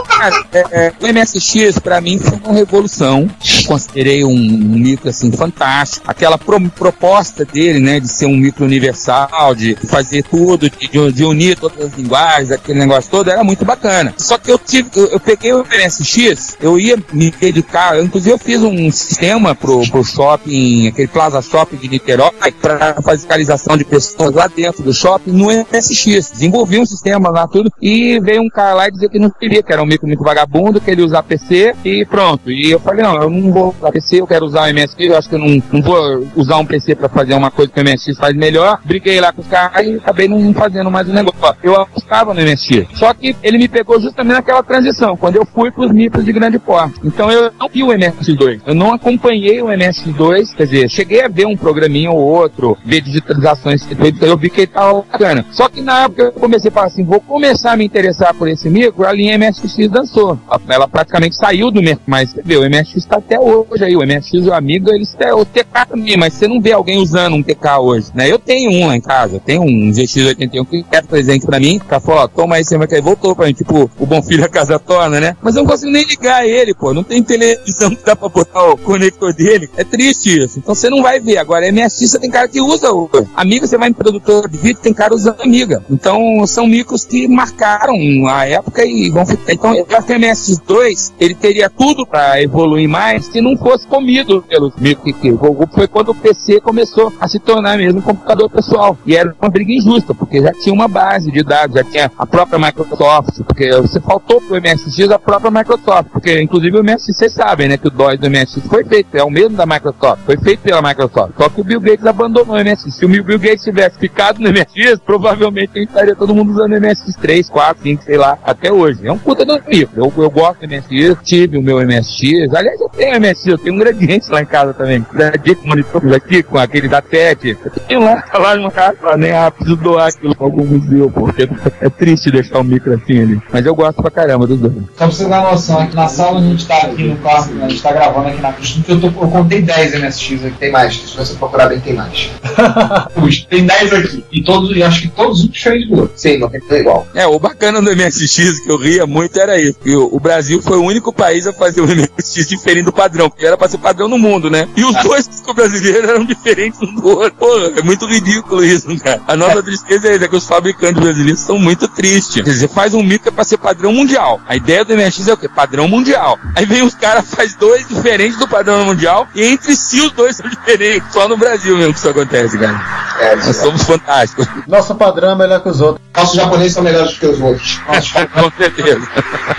Cara, 0.07 0.45
é, 0.53 0.65
é, 0.73 0.93
o 1.01 1.07
MSX 1.13 1.79
pra 1.79 2.01
mim 2.01 2.19
foi 2.19 2.39
uma 2.45 2.55
revolução. 2.55 3.29
Considerei 3.67 4.25
um, 4.25 4.31
um 4.31 4.79
micro 4.79 5.09
assim 5.11 5.31
fantástico. 5.33 6.05
Aquela 6.09 6.39
pro- 6.39 6.56
proposta 6.61 7.45
dele, 7.45 7.81
né, 7.81 8.01
de 8.01 8.09
ser 8.09 8.27
um 8.27 8.37
micro 8.37 8.65
universal, 8.65 9.55
de 9.55 9.75
fazer 9.77 10.23
tudo, 10.23 10.69
de, 10.71 11.13
de- 11.13 11.25
unir 11.27 11.59
todas 11.59 11.87
as 11.87 11.93
linguagens, 11.95 12.51
aquele 12.53 12.79
negócio 12.79 13.11
todo, 13.11 13.29
era 13.31 13.43
muito 13.43 13.65
bacana. 13.65 14.15
Só 14.17 14.39
que 14.39 14.51
eu 14.51 14.59
tive, 14.59 14.89
eu, 14.95 15.07
eu 15.09 15.21
peguei 15.21 15.53
o 15.53 15.65
MSX, 15.65 16.57
eu 16.61 16.79
ia 16.79 16.97
me 17.13 17.31
dedicar, 17.31 17.97
eu, 17.97 18.05
inclusive 18.05 18.33
eu 18.33 18.39
fiz 18.39 18.63
um 18.63 18.91
sistema 18.93 19.55
pro, 19.55 19.83
pro 19.91 20.05
shopping, 20.05 20.89
aquele 20.89 21.09
Plaza 21.09 21.43
Shopping 21.43 21.77
de 21.77 21.89
Niterói, 21.89 22.31
para 22.63 22.97
fiscalização 23.03 23.77
de 23.77 23.85
pessoas 23.85 24.33
lá 24.35 24.47
dentro 24.47 24.83
do 24.83 24.93
shopping 24.93 25.33
no 25.33 25.47
MSX. 25.47 26.31
Desenvolvi 26.33 26.79
um 26.79 26.87
sistema 26.87 27.29
lá 27.31 27.47
tudo 27.49 27.73
e 27.83 28.21
veio 28.21 28.43
um 28.43 28.49
cara 28.49 28.75
lá 28.75 28.89
e 28.89 28.93
dizer 28.93 29.09
que 29.09 29.19
não 29.19 29.31
queria, 29.31 29.63
que 29.63 29.73
era 29.73 29.83
um 29.83 29.87
micro 29.87 30.07
muito 30.07 30.23
vagabundo, 30.23 30.81
queria 30.81 31.05
usar 31.05 31.23
PC 31.23 31.75
e 31.85 32.05
pronto. 32.05 32.51
E 32.51 32.71
eu 32.71 32.79
falei, 32.81 33.03
não, 33.03 33.21
eu 33.21 33.31
não 33.31 33.53
vou 33.53 33.75
usar 33.79 33.91
PC, 33.93 34.21
eu 34.21 34.27
quero 34.27 34.47
usar 34.47 34.69
o 34.71 34.75
MSX, 34.75 34.95
eu 34.99 35.17
acho 35.19 35.29
que 35.29 35.35
eu 35.35 35.39
não, 35.39 35.63
não 35.73 35.83
vou 35.83 36.27
usar 36.37 36.46
um 36.55 36.67
PC 36.67 36.95
pra 36.95 37.09
fazer 37.09 37.35
uma 37.35 37.51
coisa 37.51 37.71
que 37.73 37.81
o 37.81 37.85
MSX 37.85 38.17
faz 38.17 38.35
melhor. 38.35 38.79
Briguei 38.85 39.21
lá 39.21 39.33
com 39.33 39.41
os 39.41 39.49
caras 39.49 39.87
e 39.87 39.97
acabei 39.97 40.29
não 40.29 40.53
fazendo 40.55 40.91
mais 40.91 41.09
o 41.09 41.13
negócio. 41.13 41.57
Eu 41.63 41.81
apostava 41.81 42.33
no 42.33 42.41
MSX. 42.41 42.87
Só 42.95 43.13
que 43.13 43.35
ele 43.43 43.59
me 43.59 43.69
pegou 43.69 44.01
justamente 44.01 44.37
naquela 44.37 44.63
transição, 44.63 45.17
quando 45.17 45.37
eu 45.37 45.47
fui 45.47 45.71
pros 45.71 45.91
micros 45.91 46.25
de 46.25 46.33
grande 46.33 46.59
porte. 46.59 47.01
Então 47.03 47.31
eu 47.31 47.51
não 47.59 47.69
vi 47.69 47.83
o 47.83 47.89
MSX2. 47.89 48.61
Eu 48.67 48.75
não 48.75 48.93
acompanhei 48.93 49.61
o 49.63 49.67
MSX2, 49.67 50.55
quer 50.55 50.65
dizer, 50.65 50.91
cheguei 50.91 51.23
a 51.23 51.29
ver 51.29 51.47
um 51.47 51.57
programinha 51.57 52.11
ou 52.11 52.19
outro, 52.19 52.77
ver 52.85 53.01
digitalizações 53.01 53.85
teve, 53.87 54.15
eu 54.21 54.37
vi 54.37 54.51
que 54.51 54.63
ele 54.63 54.67
tava 54.69 55.03
bacana. 55.03 55.45
Só 55.51 55.69
que 55.69 55.81
na 55.81 56.05
época 56.05 56.23
eu 56.23 56.33
comecei 56.33 56.69
a 56.69 56.73
falar 56.73 56.87
assim, 56.87 57.05
vou 57.05 57.21
começar 57.21 57.73
a 57.73 57.77
me 57.77 57.85
interessar 57.85 58.35
por 58.35 58.49
esse 58.49 58.69
micro, 58.69 59.07
a 59.07 59.13
linha 59.13 59.39
MSX 59.39 59.89
dançou. 59.89 60.39
Ela 60.69 60.87
praticamente 60.87 61.37
saiu 61.37 61.71
do 61.71 61.83
mercado, 61.83 62.03
mas 62.07 62.31
você 62.31 62.43
vê, 62.43 62.57
o 62.57 62.69
MSX 62.69 62.97
está 62.97 63.17
até 63.17 63.39
hoje 63.39 63.85
aí, 63.85 63.97
o 63.97 64.07
MSX, 64.07 64.47
o 64.47 64.53
Amiga, 64.53 64.95
eles 64.95 65.15
têm 65.15 65.33
o 65.33 65.45
TK 65.45 65.87
também, 65.89 66.17
mas 66.17 66.35
você 66.37 66.49
não 66.49 66.61
vê 66.61 66.73
alguém 66.73 66.99
usando 66.99 67.35
um 67.35 67.43
TK 67.43 67.79
hoje, 67.81 68.07
né? 68.15 68.31
Eu 68.31 68.39
tenho 68.39 68.71
um 68.71 68.87
lá 68.87 68.97
em 68.97 69.01
casa, 69.01 69.37
eu 69.37 69.41
tenho 69.41 69.63
um 69.63 69.91
GX81 69.91 70.67
que 70.67 70.85
é 70.91 71.03
presente 71.03 71.47
pra 71.47 71.59
mim, 71.59 71.79
tá 71.79 72.01
falou, 72.01 72.23
ó, 72.23 72.29
toma 72.29 72.57
aí, 72.57 72.65
você 72.65 72.77
vai 72.77 72.87
cair, 72.87 73.03
voltou 73.03 73.35
pra 73.35 73.47
mim, 73.47 73.53
tipo, 73.53 73.91
o 73.99 74.07
bom 74.07 74.23
filho 74.23 74.45
a 74.45 74.49
casa 74.49 74.79
torna, 74.79 75.21
né? 75.21 75.37
Mas 75.43 75.57
eu 75.57 75.63
não 75.63 75.71
consigo 75.71 75.91
nem 75.91 76.05
ligar 76.05 76.47
ele, 76.47 76.75
pô, 76.75 76.93
não 76.93 77.03
tem 77.03 77.23
televisão 77.23 77.91
que 77.91 78.05
dá 78.05 78.15
pra 78.15 78.29
botar 78.29 78.65
o 78.65 78.77
conector 78.77 79.33
dele, 79.33 79.69
é 79.77 79.85
triste 79.85 80.39
isso. 80.39 80.59
Então 80.59 80.75
você 80.75 80.91
não 80.91 81.03
vai 81.03 81.21
ver. 81.21 81.39
Agora, 81.39 81.71
MSX 81.71 82.11
você 82.11 82.19
tem 82.19 82.31
cara 82.31 82.49
que 82.49 82.61
usa 82.61 82.93
o 82.93 83.09
Amiga, 83.35 83.67
você 83.67 83.79
vai 83.79 83.89
em 83.89 83.93
produtor 83.93 84.49
de 84.49 84.59
vídeo, 84.59 84.81
tem 84.81 84.93
cara 84.93 85.15
usando 85.15 85.41
Amiga. 85.41 85.83
Então 85.91 86.47
são 86.47 86.67
micros 86.67 87.05
que 87.05 87.27
marcaram 87.29 87.95
a 88.29 88.47
época 88.47 88.85
e 88.85 89.11
vão 89.11 89.25
ficar. 89.25 89.53
Então, 89.53 89.75
eu 89.75 89.87
acho 89.91 90.07
que 90.07 90.13
o 90.13 90.19
MSX2, 90.19 91.13
ele 91.19 91.35
teria 91.35 91.71
tudo 91.71 92.07
para 92.07 92.43
evoluir 92.43 92.89
mais 92.89 93.27
se 93.27 93.41
não 93.41 93.57
fosse 93.57 93.87
comido 93.87 94.43
pelos 94.43 94.75
micros 94.77 95.15
que 95.17 95.33
foi 95.75 95.89
quando 95.89 96.15
PC 96.27 96.61
começou 96.61 97.13
a 97.21 97.29
se 97.29 97.39
tornar 97.39 97.79
mesmo 97.79 98.01
um 98.01 98.03
computador 98.03 98.51
pessoal. 98.51 98.99
E 99.07 99.15
era 99.15 99.33
uma 99.41 99.49
briga 99.49 99.73
injusta, 99.73 100.13
porque 100.13 100.43
já 100.43 100.53
tinha 100.53 100.75
uma 100.75 100.89
base 100.89 101.31
de 101.31 101.43
dados, 101.45 101.77
já 101.77 101.85
tinha 101.85 102.11
a 102.19 102.27
própria 102.27 102.59
Microsoft, 102.59 103.43
porque 103.47 103.71
você 103.77 104.01
faltou 104.01 104.41
pro 104.41 104.61
MSX 104.61 105.11
a 105.13 105.19
própria 105.21 105.53
Microsoft, 105.53 106.11
porque 106.11 106.43
inclusive 106.43 106.79
o 106.79 106.83
MSX, 106.83 107.17
vocês 107.17 107.33
sabem, 107.33 107.69
né, 107.69 107.77
que 107.77 107.87
o 107.87 107.91
DOS 107.91 108.19
do 108.19 108.29
MSX 108.29 108.67
foi 108.69 108.85
feito, 108.85 109.15
é 109.17 109.23
o 109.23 109.31
mesmo 109.31 109.57
da 109.57 109.65
Microsoft, 109.65 110.23
foi 110.27 110.37
feito 110.37 110.61
pela 110.61 110.83
Microsoft. 110.83 111.35
Só 111.37 111.49
que 111.49 111.61
o 111.61 111.65
Bill 111.65 111.81
Gates 111.81 112.05
abandonou 112.05 112.57
o 112.57 112.65
MSX. 112.65 112.97
Se 112.97 113.05
o 113.05 113.09
Bill 113.09 113.39
Gates 113.39 113.63
tivesse 113.63 113.97
ficado 113.99 114.41
no 114.41 114.51
MSX, 114.51 114.99
provavelmente 115.05 115.71
a 115.77 115.79
gente 115.79 115.89
estaria 115.89 116.17
todo 116.17 116.35
mundo 116.35 116.51
usando 116.51 116.73
o 116.73 116.81
MSX 116.81 117.15
3, 117.21 117.49
4, 117.49 117.83
5, 117.85 118.03
sei 118.03 118.17
lá, 118.17 118.37
até 118.43 118.73
hoje. 118.73 119.07
É 119.07 119.13
um 119.13 119.19
puta 119.19 119.45
do 119.45 119.55
micro. 119.69 119.91
Eu, 119.97 120.13
eu 120.17 120.31
gosto 120.31 120.67
do 120.67 120.69
MSX, 120.69 121.19
tive 121.23 121.57
o 121.57 121.63
meu 121.63 121.79
MSX. 121.87 122.53
Aliás, 122.53 122.81
eu 122.81 122.89
tenho 122.89 123.21
MSX, 123.21 123.47
eu 123.47 123.59
tenho 123.59 123.77
um 123.77 123.79
gradiente 123.79 124.29
lá 124.29 124.43
em 124.43 124.47
casa 124.47 124.75
também. 124.75 125.05
Gradiente 125.13 125.65
monitor 125.65 126.16
aqui, 126.17 126.43
com 126.43 126.59
aquele 126.59 126.89
da. 126.89 127.03
Eu 127.13 127.57
tenho 127.87 128.01
lá, 128.01 128.21
tá 128.23 128.39
lá 128.39 128.57
numa 128.57 128.71
casa, 128.71 129.17
nem 129.17 129.33
ah, 129.33 129.51
preciso 129.51 129.77
doar 129.77 130.09
aquilo 130.09 130.35
pra 130.35 130.47
algum 130.47 130.65
museu, 130.65 131.11
porque 131.11 131.49
é 131.81 131.89
triste 131.89 132.31
deixar 132.31 132.59
o 132.59 132.65
micro 132.65 132.95
assim 132.95 133.21
ali. 133.21 133.43
Mas 133.53 133.65
eu 133.65 133.75
gosto 133.75 134.03
pra 134.03 134.11
caramba 134.11 134.47
dos 134.47 134.59
dois. 134.59 134.75
Só 134.75 134.81
pra 134.97 135.07
você 135.07 135.29
dar 135.29 135.43
noção, 135.43 135.79
aqui 135.81 135.95
na 135.95 136.09
sala 136.09 136.41
a 136.41 136.43
gente 136.43 136.67
tá 136.67 136.79
aqui 136.79 137.05
no 137.05 137.17
quarto, 137.17 137.51
a 137.63 137.69
gente 137.69 137.83
tá 137.83 137.93
gravando 137.93 138.29
aqui 138.29 138.41
na 138.41 138.53
cozinha, 138.53 138.85
eu, 138.89 139.01
tô, 139.01 139.07
eu 139.07 139.29
contei 139.29 139.63
10 139.63 140.01
MSX 140.01 140.45
aqui. 140.45 140.59
Tem 140.59 140.73
mais, 140.73 140.97
se 140.97 141.17
você 141.17 141.35
procurar 141.35 141.69
bem, 141.69 141.81
tem 141.81 141.95
mais. 141.95 142.31
Puxa, 143.15 143.47
tem 143.49 143.65
10 143.65 143.93
aqui. 143.93 144.25
E 144.33 144.43
todos, 144.43 144.77
e 144.77 144.83
acho 144.83 145.03
que 145.03 145.09
todos 145.09 145.45
um 145.45 145.49
diferente 145.49 145.89
do 145.89 146.01
outro. 146.01 146.13
Sim, 146.17 146.39
não 146.39 146.49
tem 146.49 146.61
tudo 146.61 146.77
igual. 146.77 147.07
É, 147.15 147.27
o 147.27 147.39
bacana 147.39 147.81
do 147.81 147.95
MSX 147.95 148.61
que 148.61 148.71
eu 148.71 148.77
ria 148.77 149.07
muito 149.07 149.39
era 149.39 149.59
isso. 149.61 149.79
Que 149.83 149.95
o, 149.95 150.09
o 150.13 150.21
Brasil 150.21 150.61
foi 150.63 150.77
o 150.77 150.83
único 150.83 151.13
país 151.13 151.47
a 151.47 151.53
fazer 151.53 151.81
o 151.81 151.87
MSX 151.87 152.49
diferente 152.49 152.85
do 152.85 152.93
padrão, 152.93 153.31
porque 153.31 153.47
era 153.47 153.57
pra 153.57 153.69
ser 153.69 153.79
padrão 153.79 154.09
no 154.09 154.19
mundo, 154.19 154.51
né? 154.51 154.69
E 154.77 154.85
os 154.85 154.95
dois 155.03 155.29
brasileiros 155.55 156.06
eram 156.09 156.25
diferentes 156.25 156.81
um 156.83 156.95
do 156.95 157.09
outro. 157.09 157.33
Pô, 157.39 157.59
é 157.77 157.83
muito 157.83 158.07
ridículo 158.07 158.65
isso, 158.65 158.87
cara. 158.99 159.21
A 159.27 159.37
nossa 159.37 159.63
tristeza 159.63 160.09
é 160.09 160.19
que 160.29 160.37
os 160.37 160.47
fabricantes 160.47 161.01
brasileiros 161.03 161.41
são 161.41 161.59
muito 161.59 161.87
tristes. 161.89 162.43
Quer 162.43 162.51
dizer, 162.51 162.69
faz 162.69 162.95
um 162.95 163.03
micro 163.03 163.33
pra 163.33 163.45
ser 163.45 163.59
padrão 163.59 163.93
mundial. 163.93 164.41
A 164.49 164.57
ideia 164.57 164.85
do 164.85 164.95
MSX 164.97 165.29
é 165.29 165.33
o 165.33 165.37
quê? 165.37 165.49
Padrão 165.49 165.89
mundial. 165.89 166.39
Aí 166.55 166.65
vem 166.67 166.83
os 166.83 166.95
caras, 166.95 167.29
faz 167.35 167.55
dois 167.55 167.87
diferentes 167.89 168.39
do 168.39 168.47
padrão 168.49 168.85
mundial, 168.85 169.27
e 169.35 169.45
entre 169.45 169.75
si 169.77 170.01
os 170.01 170.13
dois 170.13 170.37
são 170.37 170.49
diferentes. 170.51 171.13
Só 171.13 171.29
no 171.29 171.37
Brasil 171.37 171.77
mesmo 171.77 171.93
que 171.93 171.99
isso 171.99 172.09
acontece, 172.09 172.59
cara. 172.59 172.81
É, 173.21 173.37
Nós 173.37 173.57
somos 173.57 173.83
fantásticos. 173.85 174.47
Nosso 174.67 174.95
padrão 174.95 175.31
é 175.33 175.35
melhor 175.35 175.63
que 175.63 175.69
os 175.69 175.81
outros. 175.81 176.05
Nossos 176.17 176.35
japoneses 176.35 176.73
são 176.73 176.83
melhores 176.83 177.19
que 177.19 177.27
os 177.27 177.41
outros. 177.41 177.79
Com 178.33 178.51
certeza. 178.57 179.07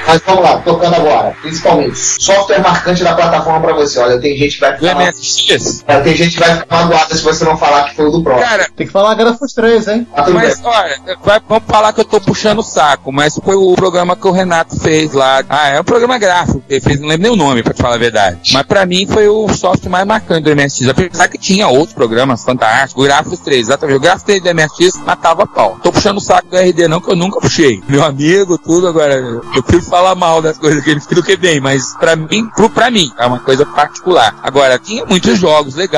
Mas 0.07 0.21
vamos 0.25 0.43
lá, 0.43 0.57
tocando 0.60 0.95
agora. 0.95 1.36
Principalmente, 1.41 1.97
software 1.97 2.60
marcante 2.62 3.03
da 3.03 3.13
plataforma 3.13 3.62
pra 3.62 3.73
você. 3.73 3.99
Olha, 3.99 4.19
tem 4.19 4.36
gente 4.36 4.55
que 4.55 4.62
vai 4.62 4.73
Do 4.73 4.79
ficar. 4.88 4.95
MSX? 4.95 5.83
É, 5.88 5.99
Tem 6.01 6.15
gente 6.15 6.26
que 6.29 6.39
vai 6.39 6.55
ficar 6.55 6.75
magoada 6.83 7.15
se 7.15 7.21
você 7.23 7.45
não 7.45 7.57
falar 7.57 7.89
que 7.89 7.95
foi 7.95 8.05
o 8.05 8.11
do 8.11 8.23
próximo. 8.23 8.47
Cara, 8.49 8.67
Tem 8.75 8.85
que 8.87 8.93
falar 8.93 9.15
Grafos 9.15 9.53
3, 9.53 9.87
hein? 9.87 10.07
Tá 10.15 10.23
tudo 10.23 10.35
Mas, 10.35 10.59
bem. 10.59 10.71
olha, 10.71 10.99
vai- 11.23 11.41
vamos 11.47 11.63
falar 11.67 11.93
que 11.93 12.01
eu 12.01 12.05
tô 12.05 12.19
puxando 12.21 12.59
o 12.59 12.63
saco, 12.63 13.11
mas 13.11 13.39
foi 13.43 13.55
o 13.55 13.73
programa 13.75 14.15
que 14.15 14.27
o 14.27 14.31
Renato 14.31 14.79
fez 14.79 15.13
lá. 15.13 15.43
Ah, 15.49 15.67
é 15.69 15.79
um 15.81 15.83
programa 15.83 16.17
gráfico 16.17 16.61
que 16.67 16.73
ele 16.75 16.81
fez, 16.81 16.99
não 16.99 17.07
lembro 17.07 17.23
nem 17.23 17.31
o 17.31 17.35
nome, 17.35 17.63
pra 17.63 17.73
te 17.73 17.81
falar 17.81 17.95
a 17.95 17.99
verdade. 17.99 18.51
Mas 18.53 18.63
pra 18.63 18.85
mim 18.85 19.05
foi 19.07 19.27
o 19.27 19.47
software 19.49 19.89
mais 19.89 20.05
marcante 20.05 20.41
do 20.43 20.51
MSX. 20.55 20.89
Apesar 20.89 21.27
que 21.27 21.37
tinha 21.37 21.67
outros 21.67 21.93
programas 21.93 22.43
fantásticos, 22.43 23.03
o 23.03 23.07
Grafos 23.07 23.39
3, 23.39 23.61
exatamente. 23.67 23.97
O 23.97 24.01
Grafos 24.01 24.23
3 24.23 24.41
do 24.43 24.49
MSX 24.53 24.97
matava 25.05 25.45
pau. 25.47 25.77
Tô 25.81 25.91
puxando 25.91 26.17
o 26.17 26.21
saco 26.21 26.47
do 26.49 26.57
RD 26.57 26.87
não, 26.87 26.99
que 27.01 27.09
eu 27.11 27.15
nunca 27.15 27.39
puxei. 27.39 27.81
Meu 27.87 28.03
amigo, 28.03 28.57
tudo, 28.57 28.87
agora, 28.87 29.13
eu 29.15 29.41
prefiro 29.63 29.81
falar 29.83 30.15
mal 30.15 30.41
das 30.41 30.57
coisas 30.57 30.83
que 30.83 30.89
ele 30.91 30.99
fez 30.99 31.15
do 31.15 31.23
que 31.23 31.35
bem, 31.35 31.59
mas 31.59 31.93
pra 31.99 32.15
mim, 32.15 32.47
pro, 32.55 32.69
pra 32.69 32.91
mim, 32.91 33.11
é 33.17 33.25
uma 33.25 33.39
coisa 33.39 33.65
particular. 33.65 34.35
Agora, 34.43 34.77
tinha 34.79 35.05
muitos 35.05 35.37
jogos 35.39 35.75
legais, 35.75 35.97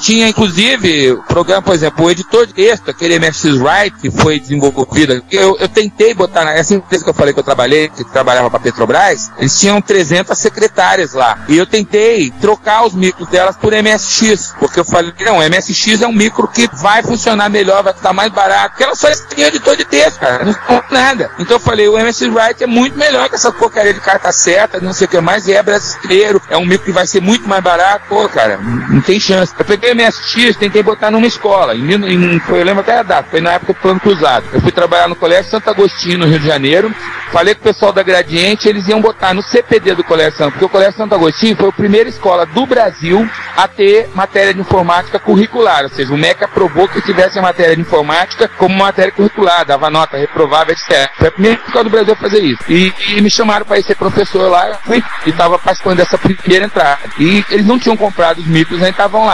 tinha 0.00 0.28
inclusive 0.28 1.16
programa, 1.28 1.62
por 1.62 1.74
exemplo, 1.74 2.04
o 2.04 2.10
editor 2.10 2.46
de 2.46 2.54
texto, 2.54 2.90
aquele 2.90 3.18
MSX 3.18 3.56
Write 3.56 3.96
que 4.00 4.10
foi 4.10 4.38
desenvolvido, 4.38 5.22
eu, 5.30 5.56
eu 5.58 5.68
tentei 5.68 6.14
botar 6.14 6.50
essa 6.52 6.74
empresa 6.74 7.04
que 7.04 7.10
eu 7.10 7.14
falei 7.14 7.32
que 7.32 7.40
eu 7.40 7.44
trabalhei, 7.44 7.88
que 7.88 8.04
trabalhava 8.04 8.50
pra 8.50 8.60
Petrobras, 8.60 9.30
eles 9.38 9.58
tinham 9.58 9.80
300 9.80 10.36
secretárias 10.36 11.12
lá. 11.12 11.44
E 11.48 11.56
eu 11.56 11.66
tentei 11.66 12.30
trocar 12.40 12.84
os 12.84 12.94
micros 12.94 13.28
delas 13.28 13.56
por 13.56 13.72
MSX, 13.72 14.54
porque 14.58 14.80
eu 14.80 14.84
falei, 14.84 15.12
não, 15.20 15.38
MSX 15.38 16.02
é 16.02 16.06
um 16.06 16.12
micro 16.12 16.48
que 16.48 16.68
vai 16.74 17.02
funcionar 17.02 17.48
melhor, 17.48 17.82
vai 17.82 17.92
estar 17.92 18.12
mais 18.12 18.32
barato, 18.32 18.70
porque 18.70 18.84
ela 18.84 18.94
só 18.94 19.08
tinha 19.28 19.48
editor 19.48 19.76
de 19.76 19.84
texto, 19.84 20.18
cara, 20.18 20.44
não 20.44 20.54
tem 20.54 20.82
nada. 20.90 21.30
Então 21.38 21.56
eu 21.56 21.60
falei, 21.60 21.88
o 21.88 21.98
MSX 21.98 22.28
Write 22.34 22.64
é 22.64 22.66
muito 22.66 22.96
melhor 22.96 23.28
que 23.28 23.34
essa 23.34 23.52
porcaria 23.52 23.92
de 23.92 24.00
carta 24.00 24.30
certa, 24.32 24.80
não 24.80 24.92
sei 24.92 25.06
o 25.06 25.10
que 25.10 25.20
mais, 25.20 25.48
é 25.48 25.62
brasileiro, 25.62 26.40
é 26.48 26.56
um 26.56 26.66
micro 26.66 26.86
que 26.86 26.92
vai 26.92 27.06
ser 27.06 27.20
muito 27.20 27.48
mais 27.48 27.62
barato, 27.62 28.04
pô, 28.08 28.28
cara, 28.28 28.58
não 28.58 29.00
tem 29.00 29.18
chance. 29.20 29.43
Eu 29.58 29.64
peguei 29.64 29.92
o 29.92 29.96
MSX, 29.96 30.56
tentei 30.56 30.82
botar 30.82 31.10
numa 31.10 31.26
escola, 31.26 31.74
em, 31.74 31.92
em, 31.92 32.40
foi, 32.40 32.60
eu 32.60 32.64
lembro 32.64 32.80
até 32.80 32.98
a 32.98 33.02
data, 33.02 33.28
foi 33.30 33.40
na 33.40 33.52
época 33.52 33.72
do 33.72 33.80
plano 33.80 34.00
cruzado. 34.00 34.46
Eu 34.52 34.60
fui 34.60 34.72
trabalhar 34.72 35.08
no 35.08 35.16
Colégio 35.16 35.50
Santo 35.50 35.68
Agostinho, 35.70 36.18
no 36.18 36.26
Rio 36.26 36.38
de 36.38 36.46
Janeiro, 36.46 36.94
falei 37.30 37.54
com 37.54 37.60
o 37.60 37.64
pessoal 37.64 37.92
da 37.92 38.02
Gradiente, 38.02 38.68
eles 38.68 38.86
iam 38.88 39.00
botar 39.00 39.34
no 39.34 39.42
CPD 39.42 39.94
do 39.94 40.04
Colégio 40.04 40.38
Santo, 40.38 40.52
porque 40.52 40.64
o 40.64 40.68
Colégio 40.68 40.96
Santo 40.96 41.14
Agostinho 41.14 41.56
foi 41.56 41.68
a 41.68 41.72
primeira 41.72 42.08
escola 42.08 42.46
do 42.46 42.66
Brasil 42.66 43.28
a 43.56 43.68
ter 43.68 44.08
matéria 44.14 44.54
de 44.54 44.60
informática 44.60 45.18
curricular, 45.18 45.84
ou 45.84 45.88
seja, 45.88 46.12
o 46.12 46.16
MEC 46.16 46.44
aprovou 46.44 46.88
que 46.88 47.00
tivesse 47.00 47.38
a 47.38 47.42
matéria 47.42 47.74
de 47.74 47.82
informática 47.82 48.48
como 48.56 48.76
matéria 48.76 49.12
curricular, 49.12 49.64
dava 49.64 49.90
nota 49.90 50.16
reprovável, 50.16 50.72
etc. 50.74 51.10
Foi 51.16 51.28
a 51.28 51.32
primeira 51.32 51.60
escola 51.66 51.84
do 51.84 51.90
Brasil 51.90 52.12
a 52.12 52.16
fazer 52.16 52.40
isso. 52.42 52.62
E, 52.68 52.92
e 53.16 53.20
me 53.20 53.30
chamaram 53.30 53.66
para 53.66 53.78
ir 53.78 53.82
ser 53.82 53.96
professor 53.96 54.50
lá, 54.50 54.68
eu 54.68 54.76
fui 54.84 55.02
e 55.26 55.30
estava 55.30 55.58
participando 55.58 55.98
dessa 55.98 56.18
primeira 56.18 56.66
entrada. 56.66 57.00
E 57.18 57.44
eles 57.50 57.66
não 57.66 57.78
tinham 57.78 57.96
comprado 57.96 58.38
os 58.38 58.46
micros, 58.46 58.78
ainda 58.78 58.90
estavam 58.90 59.26
lá. 59.26 59.33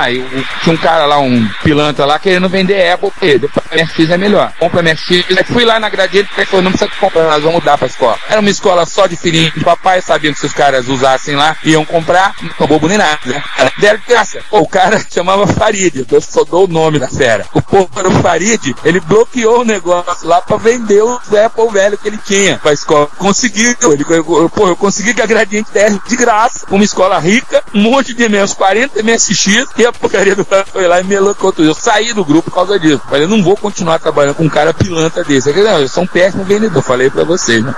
Tinha 0.62 0.74
um 0.74 0.76
cara 0.76 1.04
lá, 1.06 1.18
um 1.18 1.48
pilantra 1.62 2.04
lá, 2.04 2.18
querendo 2.18 2.48
vender 2.48 2.90
Apple, 2.92 3.10
e 3.22 3.38
depois 3.38 3.64
a 3.70 3.76
MSX 3.76 4.10
é 4.10 4.16
melhor. 4.18 4.52
Compra 4.58 4.82
MSX. 4.82 5.24
Aí 5.36 5.44
fui 5.44 5.64
lá 5.64 5.78
na 5.80 5.88
Gradiente 5.88 6.30
e 6.36 6.44
falei, 6.46 6.64
não 6.64 6.72
precisa 6.72 6.90
comprar, 6.98 7.24
nós 7.24 7.42
vamos 7.42 7.54
mudar 7.60 7.76
pra 7.78 7.86
escola. 7.86 8.18
Era 8.28 8.40
uma 8.40 8.50
escola 8.50 8.86
só 8.86 9.06
de 9.06 9.16
filhinho 9.16 9.50
de 9.52 9.60
papai, 9.64 10.00
sabiam 10.00 10.32
que 10.32 10.40
se 10.40 10.46
os 10.46 10.52
caras 10.52 10.88
usassem 10.88 11.36
lá, 11.36 11.56
iam 11.64 11.84
comprar, 11.84 12.34
não 12.58 12.66
bobo 12.66 12.88
nem 12.88 12.98
nada, 12.98 13.18
né? 13.26 13.42
Deram 13.78 13.98
de 13.98 14.06
graça. 14.06 14.40
Pô, 14.50 14.60
o 14.60 14.68
cara 14.68 15.00
chamava 15.10 15.46
Farid, 15.46 16.06
eu 16.10 16.20
só 16.20 16.44
dou 16.44 16.64
o 16.64 16.68
nome 16.68 16.98
da 16.98 17.08
fera. 17.08 17.46
O 17.52 17.60
povo 17.62 17.90
era 17.96 18.08
o 18.08 18.22
Farid, 18.22 18.74
ele 18.84 19.00
bloqueou 19.00 19.60
o 19.60 19.64
negócio 19.64 20.26
lá 20.28 20.40
pra 20.40 20.56
vender 20.56 21.02
o 21.02 21.14
Apple 21.44 21.68
velho 21.72 21.98
que 21.98 22.08
ele 22.08 22.18
tinha 22.24 22.58
pra 22.58 22.72
escola. 22.72 23.08
Conseguiu, 23.18 23.74
ele, 23.92 24.04
eu- 24.08 24.50
pô, 24.50 24.68
eu 24.68 24.76
consegui 24.76 25.14
que 25.14 25.22
a 25.22 25.26
Gradiente 25.26 25.70
desse 25.72 26.00
de 26.06 26.16
graça, 26.16 26.66
uma 26.70 26.84
escola 26.84 27.18
rica, 27.18 27.62
um 27.74 27.80
monte 27.82 28.12
de 28.14 28.28
menos 28.28 28.52
40 28.54 29.02
MSX, 29.02 29.66
e 29.76 29.86
a 29.90 29.92
porcaria 29.92 30.34
do 30.34 30.44
cara 30.44 30.64
foi 30.64 30.86
lá 30.86 31.00
e 31.00 31.04
melou 31.04 31.34
tudo. 31.34 31.64
Eu 31.64 31.74
saí 31.74 32.12
do 32.12 32.24
grupo 32.24 32.50
por 32.50 32.54
causa 32.54 32.78
disso. 32.78 33.02
Falei, 33.08 33.24
eu 33.24 33.28
não 33.28 33.42
vou 33.42 33.56
continuar 33.56 33.98
trabalhando 33.98 34.34
com 34.36 34.44
um 34.44 34.48
cara 34.48 34.72
pilantra 34.72 35.22
desse. 35.24 35.48
Eu, 35.48 35.54
falei, 35.54 35.70
não, 35.70 35.80
eu 35.80 35.88
sou 35.88 36.02
um 36.04 36.06
péssimo 36.06 36.44
vendedor, 36.44 36.82
falei 36.82 37.10
pra 37.10 37.24
vocês, 37.24 37.62
né? 37.62 37.74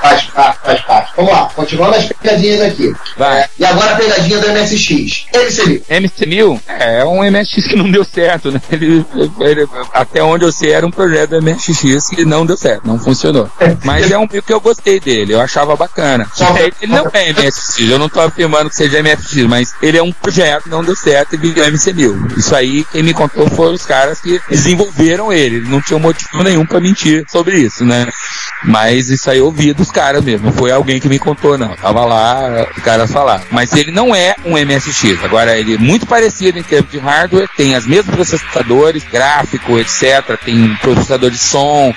Faz 0.00 0.22
parte, 0.24 0.58
faz 0.64 0.80
parte. 0.82 1.12
Vamos 1.16 1.32
lá, 1.32 1.50
continuando 1.54 1.96
as 1.96 2.04
pegadinhas 2.06 2.60
aqui. 2.62 2.94
Vai. 3.16 3.46
E 3.58 3.64
agora 3.64 3.92
a 3.92 3.96
pegadinha 3.96 4.38
do 4.38 4.48
MSX. 4.48 5.26
MCB. 5.34 5.82
MC1000 5.90 6.60
é 6.68 7.04
um 7.04 7.22
MSX 7.30 7.66
que 7.68 7.76
não 7.76 7.90
deu 7.90 8.04
certo, 8.04 8.50
né? 8.50 8.60
Ele, 8.70 9.04
ele- 9.40 9.68
até 9.92 10.22
onde 10.22 10.44
eu 10.44 10.52
sei 10.52 10.72
era 10.72 10.86
um 10.86 10.90
projeto 10.90 11.30
do 11.30 11.42
MSX 11.42 12.08
que 12.08 12.24
não 12.24 12.44
deu 12.46 12.56
certo, 12.56 12.86
não 12.86 12.98
funcionou. 12.98 13.50
Mas 13.84 14.10
é 14.10 14.18
um 14.18 14.26
mil 14.30 14.42
que 14.42 14.52
eu 14.52 14.60
gostei 14.60 14.98
dele, 15.00 15.34
eu 15.34 15.40
achava 15.40 15.76
bacana. 15.76 16.26
É, 16.58 16.64
Ele 16.82 16.92
não 16.92 17.06
é 17.12 17.32
MSX, 17.32 17.78
eu 17.90 17.98
não 17.98 18.08
tô 18.08 18.20
afirmando 18.20 18.70
que 18.70 18.76
seja 18.76 19.02
MSX, 19.02 19.42
mas 19.48 19.74
ele 19.82 19.98
é 19.98 20.02
um 20.02 20.12
projeto 20.12 20.64
que 20.64 20.68
não 20.70 20.82
deu 20.84 20.96
certo 20.96 21.21
e 21.32 21.36
virou 21.36 21.64
MC1000. 21.64 22.36
Isso 22.36 22.54
aí, 22.54 22.84
quem 22.90 23.02
me 23.02 23.14
contou 23.14 23.48
foram 23.50 23.74
os 23.74 23.84
caras 23.84 24.20
que 24.20 24.40
desenvolveram 24.48 25.32
ele, 25.32 25.60
não 25.60 25.80
tinham 25.80 26.00
motivo 26.00 26.42
nenhum 26.42 26.66
pra 26.66 26.80
mentir 26.80 27.24
sobre 27.28 27.58
isso, 27.58 27.84
né? 27.84 28.06
Mas 28.64 29.10
isso 29.10 29.30
aí 29.30 29.38
eu 29.38 29.46
ouvi 29.46 29.72
dos 29.72 29.90
caras 29.90 30.22
mesmo, 30.22 30.46
não 30.46 30.52
foi 30.52 30.70
alguém 30.70 31.00
que 31.00 31.08
me 31.08 31.18
contou, 31.18 31.58
não. 31.58 31.74
Tava 31.76 32.04
lá, 32.04 32.66
os 32.76 32.82
caras 32.82 33.10
falaram. 33.10 33.42
Mas 33.50 33.72
ele 33.72 33.90
não 33.90 34.14
é 34.14 34.34
um 34.44 34.52
MSX. 34.56 35.24
Agora, 35.24 35.58
ele 35.58 35.74
é 35.74 35.78
muito 35.78 36.06
parecido 36.06 36.58
em 36.58 36.62
termos 36.62 36.90
de 36.90 36.98
hardware, 36.98 37.48
tem 37.56 37.76
os 37.76 37.86
mesmos 37.86 38.14
processadores, 38.14 39.04
gráfico, 39.04 39.78
etc. 39.78 40.38
Tem 40.44 40.74
processador 40.76 41.30
de 41.30 41.38
som. 41.38 41.94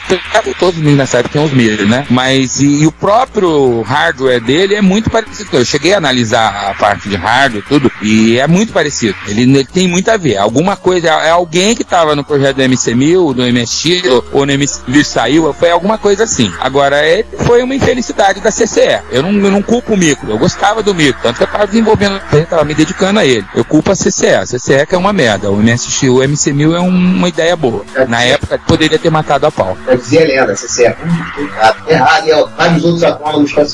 Todos 0.60 0.80
nessa 0.80 1.20
época 1.20 1.34
tem 1.34 1.44
os 1.44 1.52
mesmos, 1.52 1.90
né? 1.90 2.06
Mas 2.10 2.60
e, 2.60 2.82
e 2.82 2.88
o 2.88 2.92
próprio 2.92 3.82
hardware 3.82 4.42
dele 4.42 4.76
é 4.76 4.82
muito 4.82 5.10
parecido. 5.10 5.50
Eu 5.54 5.66
cheguei 5.66 5.94
a 5.94 5.98
analisar 5.98 6.70
a 6.70 6.74
parte 6.74 7.10
de 7.10 7.16
hardware 7.16 7.64
tudo, 7.68 7.92
e 8.02 8.38
é 8.38 8.48
muito 8.48 8.74
parecido. 8.74 9.16
Ele, 9.28 9.44
ele 9.44 9.66
tem 9.66 9.88
muito 9.88 10.10
a 10.10 10.18
ver. 10.18 10.38
Alguma 10.38 10.76
coisa, 10.76 11.08
é 11.08 11.30
alguém 11.30 11.76
que 11.76 11.82
estava 11.82 12.16
no 12.16 12.24
projeto 12.24 12.58
do 12.58 12.64
MC1000, 12.64 13.34
do 13.34 13.44
MSX, 13.44 14.10
ou, 14.32 14.46
no 14.46 14.54
MC1000 14.54 15.04
saiu, 15.04 15.54
foi 15.54 15.72
alguma 15.72 15.98
coisa 15.98 16.24
assim. 16.24 16.52
Agora, 16.60 16.98
foi 17.40 17.62
uma 17.64 17.76
infelicidade 17.76 18.40
da 18.42 18.52
CCE. 18.52 19.00
Eu 19.12 19.24
não, 19.24 19.32
eu 19.32 19.52
não 19.52 19.62
culpo 19.62 19.94
o 19.94 19.98
micro, 19.98 20.30
eu 20.30 20.38
gostava 20.38 20.82
do 20.82 20.94
micro, 20.94 21.22
tanto 21.22 21.38
que 21.38 21.44
eu 21.44 21.48
estava 21.48 21.68
desenvolvendo, 21.68 22.20
eu 22.32 22.42
estava 22.42 22.64
me 22.66 22.74
dedicando 22.74 23.20
a 23.20 23.26
ele. 23.26 23.46
Eu 23.56 23.64
culpo 23.66 23.92
a 23.92 23.96
CCE, 23.96 24.36
a 24.36 24.46
CCE 24.46 24.86
que 24.86 24.96
é 24.96 24.98
uma 24.98 25.14
merda. 25.14 25.52
O 25.52 25.58
MSX, 25.62 26.04
o 26.10 26.22
MC1000 26.24 26.76
é 26.76 26.80
um- 26.80 26.88
uma 26.90 27.30
ideia 27.30 27.56
boa. 27.56 27.84
Na 28.08 28.24
época, 28.24 28.60
poderia 28.68 28.98
ter 29.00 29.10
matado 29.10 29.46
a 29.46 29.52
pau. 29.52 29.78
Eu 29.88 29.98
dizia 29.98 30.22
a 30.22 30.26
lenda, 30.26 30.56
CC 30.56 30.86
é 30.86 30.96
errado, 31.38 31.90
errado, 31.90 32.28
e 32.28 32.56
vários 32.58 32.84
outros 32.86 33.04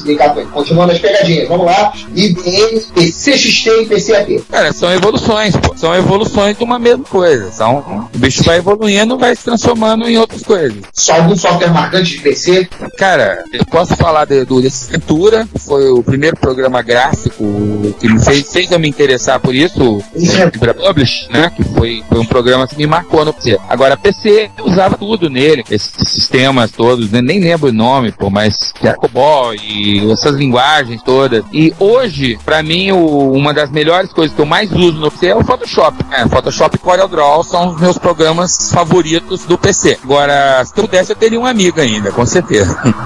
com 0.01 0.39
ele. 0.39 0.47
Continuando 0.51 0.91
as 0.91 0.99
pegadinhas, 0.99 1.47
vamos 1.47 1.65
lá. 1.65 1.93
IBM, 2.15 2.79
PCXT 2.93 3.69
e 3.81 3.85
PCAP. 3.85 4.43
Cara, 4.49 4.73
são 4.73 4.91
evoluções, 4.91 5.55
pô. 5.55 5.75
São 5.75 5.95
evoluções 5.95 6.57
de 6.57 6.63
uma 6.63 6.77
mesma 6.79 7.03
coisa. 7.03 7.51
São, 7.51 8.09
o 8.13 8.17
bicho 8.17 8.43
vai 8.43 8.57
evoluindo, 8.57 9.17
vai 9.17 9.35
se 9.35 9.43
transformando 9.43 10.07
em 10.07 10.17
outras 10.17 10.41
coisas. 10.43 10.77
Só 10.93 11.13
algum 11.15 11.35
software 11.35 11.69
marcante 11.71 12.11
de 12.11 12.19
PC? 12.19 12.69
Cara, 12.97 13.43
eu 13.53 13.65
posso 13.65 13.95
falar 13.95 14.25
de, 14.25 14.45
do 14.45 14.61
Desventura, 14.61 15.47
foi 15.59 15.89
o 15.91 16.03
primeiro 16.03 16.35
programa 16.37 16.81
gráfico 16.81 17.43
que 17.99 18.07
me 18.07 18.19
fez, 18.23 18.51
fez 18.51 18.71
eu 18.71 18.79
me 18.79 18.87
interessar 18.89 19.39
por 19.39 19.53
isso, 19.55 20.01
Isso 20.15 20.37
é- 20.41 20.51
Publish, 20.73 21.27
né? 21.29 21.51
Que 21.55 21.63
foi, 21.63 22.03
foi 22.07 22.19
um 22.19 22.25
programa 22.25 22.67
que 22.67 22.75
me 22.77 22.87
marcou 22.87 23.23
no 23.25 23.33
PC. 23.33 23.59
Agora, 23.69 23.97
PC, 23.97 24.49
eu 24.57 24.65
usava 24.65 24.97
tudo 24.97 25.29
nele, 25.29 25.63
esses 25.69 25.91
sistemas 26.09 26.71
todos, 26.71 27.11
né? 27.11 27.21
nem 27.21 27.39
lembro 27.39 27.69
o 27.69 27.73
nome, 27.73 28.11
pô, 28.11 28.29
mas 28.29 28.73
Jacobol 28.81 29.53
e 29.53 30.11
essas 30.11 30.35
linguagens 30.35 31.01
todas. 31.03 31.43
E 31.51 31.73
hoje, 31.79 32.37
pra 32.45 32.63
mim, 32.63 32.91
o- 32.91 33.31
uma 33.31 33.53
das 33.53 33.69
melhores 33.71 34.11
coisas 34.13 34.35
que 34.35 34.41
eu 34.41 34.45
mais 34.45 34.71
uso 34.71 34.99
no 34.99 35.11
PC 35.11 35.27
é 35.27 35.35
o 35.35 35.43
Photoshop. 35.43 36.03
né? 36.09 36.25
Photoshop 36.29 36.75
e 36.75 36.79
CorelDRAW 36.79 37.43
são 37.43 37.69
os 37.73 37.81
meus 37.81 37.97
programas 37.97 38.71
favoritos 38.71 39.45
do 39.45 39.57
PC. 39.57 39.97
Agora, 40.03 40.63
se 40.65 40.71
eu 40.77 40.83
pudesse, 40.85 41.11
eu 41.11 41.15
teria 41.15 41.39
um 41.39 41.45
amigo 41.45 41.79
ainda, 41.79 42.11
com 42.11 42.25
certeza. 42.25 42.50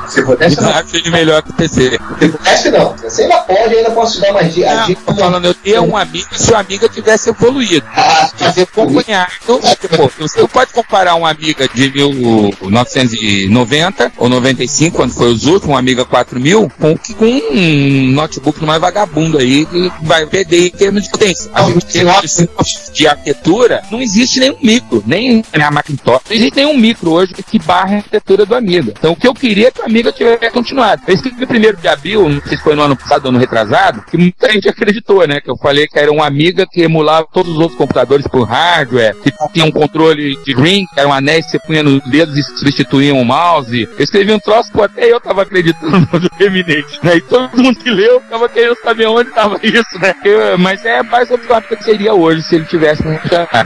Se 0.07 0.23
pudesse, 0.23 0.61
não. 0.61 0.69
acho 0.69 0.95
ele 0.95 1.09
melhor 1.09 1.41
que 1.41 1.51
o 1.51 1.53
PC. 1.53 1.99
Se 2.19 2.29
pudesse, 2.29 2.71
não. 2.71 2.95
Você 2.95 3.23
ainda 3.23 3.37
pode, 3.41 3.75
ainda 3.75 3.91
posso 3.91 4.15
te 4.15 4.21
dar 4.21 4.33
mais 4.33 4.53
dicas. 4.53 4.75
Não, 4.75 4.95
tô 4.95 5.15
falando, 5.15 5.45
eu 5.45 5.53
teria 5.53 5.81
um 5.81 5.95
amigo 5.95 6.27
se 6.35 6.51
o 6.51 6.57
amigo 6.57 6.89
tivesse 6.89 7.29
evoluído. 7.29 7.85
Ah, 7.95 8.29
fazer 8.35 8.63
acompanhar. 8.63 9.31
Então, 9.43 9.59
pô, 9.95 10.11
você 10.17 10.47
pode 10.47 10.73
comparar 10.73 11.15
uma 11.15 11.29
amiga 11.29 11.67
de 11.67 11.91
1990 11.91 14.13
ou 14.17 14.29
95, 14.29 14.95
quando 14.95 15.13
foi 15.13 15.31
os 15.31 15.45
últimos, 15.45 15.75
uma 15.75 15.79
amiga 15.79 16.05
4000, 16.05 16.71
com, 16.79 16.97
com 16.97 17.25
um 17.25 18.11
notebook 18.11 18.63
mais 18.63 18.81
vagabundo 18.81 19.37
aí 19.37 19.65
que 19.65 19.91
vai 20.01 20.25
perder 20.25 20.67
em 20.67 20.71
termos 20.71 21.03
de 21.03 21.09
potência. 21.09 21.51
A 21.53 21.63
gente 21.63 21.85
tem 21.85 22.05
de, 22.05 22.93
de 22.93 23.07
arquitetura, 23.07 23.83
não 23.91 24.01
existe 24.01 24.39
nenhum 24.39 24.57
micro, 24.61 25.03
nem 25.05 25.43
a 25.53 25.71
Macintosh. 25.71 26.21
Não 26.29 26.35
existe 26.35 26.55
nenhum 26.55 26.77
micro 26.77 27.11
hoje 27.11 27.33
que 27.33 27.59
barra 27.59 27.95
a 27.95 27.97
arquitetura 27.97 28.45
do 28.45 28.55
amiga. 28.55 28.93
Então, 28.97 29.11
o 29.11 29.15
que 29.15 29.27
eu 29.27 29.33
queria 29.35 29.71
que 29.71 29.81
o 29.81 29.85
amiga 29.85 30.11
tivesse 30.11 30.49
continuado. 30.51 31.01
Eu 31.07 31.13
escrevi 31.13 31.45
primeiro 31.45 31.77
de 31.77 31.87
abril, 31.87 32.27
não 32.29 32.41
sei 32.41 32.57
se 32.57 32.63
foi 32.63 32.75
no 32.75 32.81
ano 32.83 32.95
passado 32.95 33.25
ou 33.27 33.31
no 33.31 33.39
retrasado, 33.39 34.01
que 34.09 34.17
muita 34.17 34.51
gente 34.51 34.67
acreditou, 34.69 35.27
né? 35.27 35.39
Que 35.41 35.49
eu 35.49 35.57
falei 35.57 35.87
que 35.87 35.99
era 35.99 36.11
uma 36.11 36.25
amiga 36.25 36.65
que 36.71 36.81
emulava 36.81 37.27
todos 37.31 37.51
os 37.53 37.59
outros 37.59 37.77
computadores 37.77 38.27
por 38.27 38.43
hardware, 38.43 39.15
que 39.21 39.31
tinha 39.53 39.65
um 39.65 39.71
controle 39.71 40.35
de 40.43 40.53
ring, 40.55 40.85
que 40.93 40.99
era 40.99 41.07
um 41.07 41.13
anéis 41.13 41.45
que 41.45 41.51
você 41.51 41.59
punha 41.59 41.83
nos 41.83 42.01
dedos 42.09 42.37
e 42.37 42.43
substituía 42.43 43.13
um 43.13 43.23
mouse. 43.23 43.87
Eu 43.97 44.03
escrevi 44.03 44.31
um 44.31 44.39
troço, 44.39 44.71
pô, 44.71 44.83
até 44.83 45.11
eu 45.11 45.19
tava 45.19 45.41
acreditando 45.43 46.07
no 46.11 46.45
Eminente, 46.45 46.99
né? 47.03 47.17
E 47.17 47.21
todo 47.21 47.61
mundo 47.61 47.77
que 47.79 47.89
leu 47.89 48.21
tava 48.29 48.47
querendo 48.49 48.75
saber 48.83 49.07
onde 49.07 49.31
tava 49.31 49.59
isso, 49.63 49.99
né? 49.99 50.13
Eu- 50.23 50.57
mas 50.57 50.83
é 50.85 51.01
mais 51.03 51.29
menos 51.29 51.45
o 51.45 51.61
que 51.77 51.83
seria 51.83 52.13
hoje 52.13 52.41
se 52.43 52.55
ele 52.55 52.65
tivesse. 52.65 53.03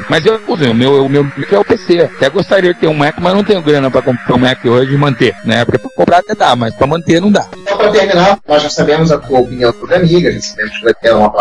Mas 0.09 0.25
eu, 0.25 0.39
pô, 0.39 0.53
o 0.55 0.73
meu, 0.73 1.05
o 1.05 1.09
meu 1.09 1.23
é 1.51 1.59
o 1.59 1.65
PC. 1.65 2.01
Até 2.01 2.29
gostaria 2.29 2.73
de 2.73 2.79
ter 2.79 2.87
um 2.87 2.93
Mac, 2.93 3.15
mas 3.19 3.33
não 3.33 3.43
tenho 3.43 3.61
grana 3.61 3.89
pra 3.91 4.01
comprar 4.01 4.35
um 4.35 4.39
Mac 4.39 4.63
hoje 4.65 4.93
e 4.93 4.97
manter, 4.97 5.35
né? 5.43 5.58
Porque 5.65 5.79
pra 5.79 5.89
comprar 5.95 6.17
até 6.19 6.35
dá, 6.35 6.55
mas 6.55 6.73
pra 6.73 6.87
manter 6.87 7.21
não 7.21 7.31
dá. 7.31 7.47
Então, 7.57 7.77
para 7.77 7.91
terminar, 7.91 8.39
nós 8.47 8.63
já 8.63 8.69
sabemos 8.69 9.11
a 9.11 9.17
tua 9.17 9.39
opinião 9.39 9.73
sobre 9.73 9.95
a 9.95 9.97
amiga, 9.97 10.31
já 10.31 10.41
sabemos 10.41 10.77
que 10.77 10.83
vai 10.83 10.93
ter 10.93 11.13
uma 11.13 11.31